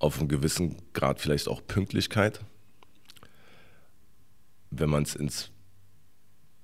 Auf 0.00 0.18
einem 0.18 0.26
gewissen 0.26 0.74
Grad 0.92 1.20
vielleicht 1.20 1.46
auch 1.46 1.64
Pünktlichkeit. 1.64 2.40
Wenn 4.70 4.90
man 4.90 5.04
es 5.04 5.14
ins 5.14 5.50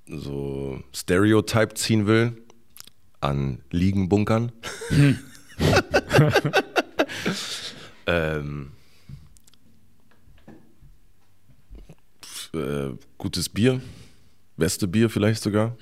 so 0.06 0.82
Stereotype 0.92 1.74
ziehen 1.74 2.08
will, 2.08 2.42
an 3.20 3.62
Liegenbunkern. 3.70 4.50
ähm, 8.06 8.72
äh, 12.54 12.90
gutes 13.18 13.48
Bier, 13.48 13.80
beste 14.56 14.86
Bier 14.88 15.08
vielleicht 15.10 15.42
sogar. 15.42 15.76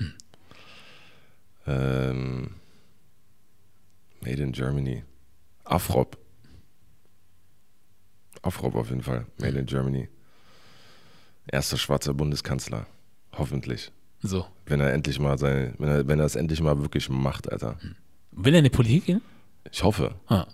Ähm, 1.67 2.55
made 4.21 4.43
in 4.43 4.53
Germany. 4.53 5.05
Afrop. 5.65 6.19
Afrop 8.45 8.75
auf 8.75 8.91
jeden 8.91 9.03
Fall. 9.03 9.27
Made 9.39 9.59
in 9.59 9.67
Germany. 9.67 10.09
Erster 11.47 11.77
schwarzer 11.77 12.15
Bundeskanzler. 12.15 12.87
Hoffentlich. 13.33 13.91
So. 14.23 14.47
Wenn 14.67 14.81
er 14.81 14.93
endlich 14.93 15.19
mal 15.19 15.39
sein, 15.39 15.75
wenn 15.79 15.89
er, 15.89 16.07
wenn 16.07 16.19
er 16.19 16.27
es 16.27 16.37
endlich 16.37 16.61
mal 16.61 16.81
wirklich 16.81 17.09
macht, 17.09 17.51
Alter. 17.51 17.79
Will 18.33 18.55
er 18.55 18.59
in 18.59 18.65
die 18.65 18.71
Politik 18.71 19.07
gehen? 19.07 19.23
Ich 19.71 19.83
hoffe. 19.83 20.15
Ah. 20.27 20.47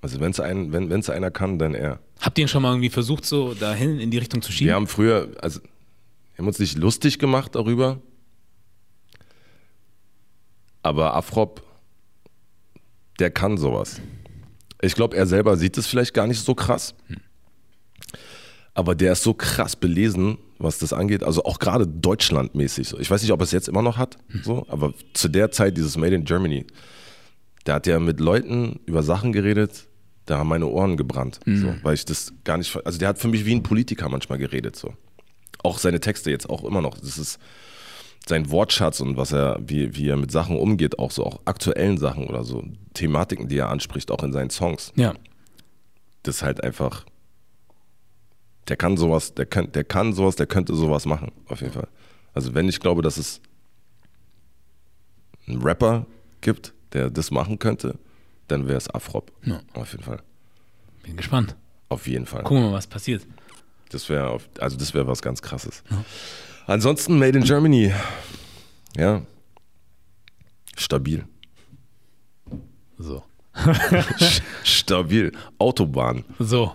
Also 0.00 0.20
wenn's 0.20 0.38
ein, 0.40 0.72
wenn 0.72 0.90
es 0.92 1.10
einer 1.10 1.30
kann, 1.30 1.58
dann 1.58 1.74
er. 1.74 1.98
Habt 2.20 2.38
ihr 2.38 2.44
ihn 2.44 2.48
schon 2.48 2.62
mal 2.62 2.70
irgendwie 2.70 2.90
versucht, 2.90 3.24
so 3.24 3.54
dahin 3.54 3.98
in 3.98 4.10
die 4.10 4.18
Richtung 4.18 4.42
zu 4.42 4.52
schieben? 4.52 4.68
Wir 4.68 4.74
haben 4.74 4.86
früher, 4.86 5.28
also 5.40 5.60
wir 5.60 6.38
haben 6.38 6.46
uns 6.46 6.58
nicht 6.58 6.78
lustig 6.78 7.18
gemacht 7.18 7.54
darüber, 7.54 8.00
aber 10.82 11.14
Afrop, 11.14 11.62
der 13.18 13.30
kann 13.30 13.58
sowas. 13.58 14.00
Ich 14.80 14.94
glaube, 14.94 15.16
er 15.16 15.26
selber 15.26 15.56
sieht 15.56 15.76
es 15.76 15.86
vielleicht 15.86 16.14
gar 16.14 16.28
nicht 16.28 16.40
so 16.40 16.54
krass. 16.54 16.94
Aber 18.78 18.94
der 18.94 19.10
ist 19.10 19.24
so 19.24 19.34
krass 19.34 19.74
belesen, 19.74 20.38
was 20.58 20.78
das 20.78 20.92
angeht. 20.92 21.24
Also 21.24 21.44
auch 21.44 21.58
gerade 21.58 21.84
deutschlandmäßig. 21.84 22.94
Ich 23.00 23.10
weiß 23.10 23.22
nicht, 23.22 23.32
ob 23.32 23.40
er 23.40 23.42
es 23.42 23.50
jetzt 23.50 23.68
immer 23.68 23.82
noch 23.82 23.96
hat, 23.96 24.18
so, 24.44 24.64
aber 24.68 24.94
zu 25.14 25.26
der 25.26 25.50
Zeit 25.50 25.76
dieses 25.76 25.96
Made 25.96 26.14
in 26.14 26.24
Germany, 26.24 26.64
der 27.66 27.74
hat 27.74 27.88
ja 27.88 27.98
mit 27.98 28.20
Leuten 28.20 28.78
über 28.86 29.02
Sachen 29.02 29.32
geredet, 29.32 29.88
da 30.26 30.38
haben 30.38 30.48
meine 30.48 30.68
Ohren 30.68 30.96
gebrannt. 30.96 31.40
So, 31.44 31.74
weil 31.82 31.94
ich 31.94 32.04
das 32.04 32.32
gar 32.44 32.56
nicht. 32.56 32.76
Also 32.86 33.00
der 33.00 33.08
hat 33.08 33.18
für 33.18 33.26
mich 33.26 33.44
wie 33.46 33.54
ein 33.56 33.64
Politiker 33.64 34.08
manchmal 34.08 34.38
geredet. 34.38 34.76
So. 34.76 34.94
Auch 35.64 35.78
seine 35.78 35.98
Texte 35.98 36.30
jetzt 36.30 36.48
auch 36.48 36.62
immer 36.62 36.80
noch. 36.80 36.98
Das 36.98 37.18
ist 37.18 37.40
sein 38.28 38.48
Wortschatz 38.48 39.00
und 39.00 39.16
was 39.16 39.32
er, 39.32 39.58
wie, 39.60 39.96
wie 39.96 40.08
er 40.08 40.16
mit 40.16 40.30
Sachen 40.30 40.56
umgeht, 40.56 41.00
auch 41.00 41.10
so 41.10 41.24
auch 41.26 41.40
aktuellen 41.46 41.98
Sachen 41.98 42.28
oder 42.28 42.44
so, 42.44 42.62
Thematiken, 42.94 43.48
die 43.48 43.58
er 43.58 43.70
anspricht, 43.70 44.12
auch 44.12 44.22
in 44.22 44.32
seinen 44.32 44.50
Songs. 44.50 44.92
ja. 44.94 45.14
Das 46.22 46.36
ist 46.36 46.42
halt 46.42 46.62
einfach. 46.62 47.04
Der 48.68 48.76
kann 48.76 48.96
sowas, 48.96 49.34
der 49.34 49.46
kann, 49.46 49.72
der 49.72 49.84
kann 49.84 50.12
sowas, 50.12 50.36
der 50.36 50.46
könnte 50.46 50.74
sowas 50.74 51.06
machen, 51.06 51.32
auf 51.46 51.60
jeden 51.60 51.72
Fall. 51.72 51.88
Also 52.34 52.54
wenn 52.54 52.68
ich 52.68 52.80
glaube, 52.80 53.02
dass 53.02 53.16
es 53.16 53.40
einen 55.46 55.62
Rapper 55.62 56.06
gibt, 56.40 56.74
der 56.92 57.10
das 57.10 57.30
machen 57.30 57.58
könnte, 57.58 57.98
dann 58.46 58.66
wäre 58.66 58.76
es 58.76 58.88
Afrop. 58.90 59.32
Ja. 59.44 59.60
Auf 59.74 59.92
jeden 59.92 60.04
Fall. 60.04 60.22
Bin 61.02 61.16
gespannt. 61.16 61.56
Auf 61.88 62.06
jeden 62.06 62.26
Fall. 62.26 62.42
Gucken 62.42 62.64
wir 62.64 62.70
mal, 62.70 62.76
was 62.76 62.86
passiert. 62.86 63.26
Das 63.90 64.08
wäre 64.10 64.38
also 64.60 64.76
das 64.76 64.92
wäre 64.92 65.06
was 65.06 65.22
ganz 65.22 65.40
krasses. 65.40 65.82
Ansonsten 66.66 67.18
Made 67.18 67.38
in 67.38 67.44
Germany. 67.44 67.94
Ja. 68.96 69.22
Stabil. 70.76 71.26
So. 72.98 73.22
Stabil. 74.62 75.32
Autobahn. 75.58 76.24
So. 76.38 76.72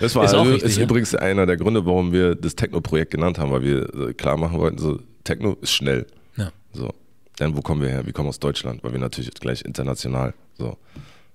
Das 0.00 0.14
war 0.14 0.24
Ist 0.24 0.34
also, 0.34 0.42
richtig, 0.42 0.70
ist 0.70 0.76
ja. 0.78 0.84
übrigens 0.84 1.14
einer 1.14 1.46
der 1.46 1.56
Gründe, 1.56 1.84
warum 1.84 2.12
wir 2.12 2.34
das 2.34 2.56
Techno-Projekt 2.56 3.10
genannt 3.10 3.38
haben, 3.38 3.52
weil 3.52 3.62
wir 3.62 4.08
äh, 4.08 4.14
klar 4.14 4.36
machen 4.36 4.58
wollten, 4.58 4.78
so 4.78 4.98
Techno 5.22 5.56
ist 5.60 5.72
schnell. 5.72 6.06
Ja. 6.36 6.50
So. 6.72 6.90
Dann 7.36 7.56
wo 7.56 7.60
kommen 7.60 7.82
wir 7.82 7.88
her? 7.88 8.06
Wir 8.06 8.12
kommen 8.12 8.28
aus 8.28 8.38
Deutschland, 8.38 8.82
weil 8.84 8.92
wir 8.92 9.00
natürlich 9.00 9.30
gleich 9.34 9.62
international. 9.62 10.34
So. 10.56 10.78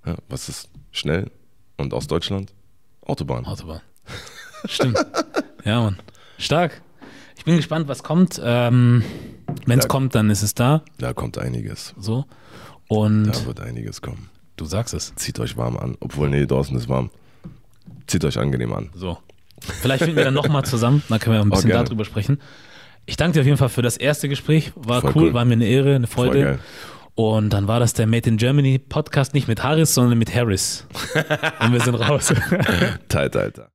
Ja, 0.06 0.16
was 0.30 0.49
ist 0.49 0.70
schnell 0.91 1.30
und 1.78 1.94
aus 1.94 2.07
Deutschland? 2.07 2.53
Autobahn. 3.02 3.45
Autobahn. 3.45 3.82
Stimmt. 4.66 4.98
ja, 5.66 5.82
Mann. 5.82 5.98
Stark. 6.38 6.82
Ich 7.38 7.45
bin 7.45 7.57
gespannt, 7.57 7.88
was 7.88 8.03
kommt. 8.03 8.40
Ähm, 8.44 9.03
Wenn 9.66 9.80
es 9.80 9.88
kommt, 9.88 10.16
dann 10.16 10.30
ist 10.30 10.41
es 10.41 10.56
da. 10.56 10.84
Da 10.98 11.14
kommt 11.14 11.38
einiges. 11.38 11.94
So. 11.99 12.26
Und 12.90 13.32
Da 13.32 13.45
wird 13.45 13.61
einiges 13.61 14.02
kommen. 14.02 14.30
du 14.57 14.66
sagst 14.66 14.94
es. 14.94 15.14
Zieht 15.16 15.40
euch 15.40 15.56
warm 15.56 15.78
an. 15.78 15.95
Obwohl, 16.02 16.30
nee, 16.30 16.45
draußen 16.45 16.76
ist 16.76 16.90
warm. 16.90 17.10
Zieht 18.07 18.26
euch 18.26 18.38
angenehm 18.38 18.74
an. 18.74 18.90
So. 18.94 19.18
Vielleicht 19.82 20.03
finden 20.03 20.18
wir 20.18 20.26
dann 20.26 20.34
nochmal 20.34 20.66
zusammen. 20.66 21.02
Dann 21.10 21.20
können 21.20 21.36
wir 21.36 21.41
ein 21.41 21.48
Oh, 21.48 21.56
bisschen 21.56 21.70
gerne. 21.70 21.86
darüber 21.86 22.03
sprechen. 22.06 22.41
Ich 23.06 23.16
danke 23.18 23.34
dir 23.36 23.40
auf 23.41 23.45
jeden 23.45 23.57
Fall 23.57 23.70
für 23.70 23.82
das 23.82 23.95
erste 23.98 24.28
Gespräch. 24.30 24.72
War 24.76 25.03
cool, 25.06 25.11
cool. 25.16 25.34
war 25.34 25.45
mir 25.45 25.53
eine 25.53 25.66
Ehre, 25.68 25.95
eine 25.95 26.07
Freude. 26.07 26.60
Und 27.16 27.52
dann 27.52 27.68
war 27.68 27.80
das 27.80 27.94
der 27.94 28.07
Made 28.07 28.30
in 28.30 28.38
Germany 28.38 28.80
Podcast 28.80 29.34
nicht 29.34 29.48
mit 29.48 29.64
Harris, 29.64 29.94
sondern 29.94 30.18
mit 30.18 30.34
Harris. 30.34 30.86
Und 31.60 31.74
wir 31.74 31.82
sind 31.82 31.95
raus. 31.95 32.34
Tight, 33.10 33.36
Alter. 33.36 33.72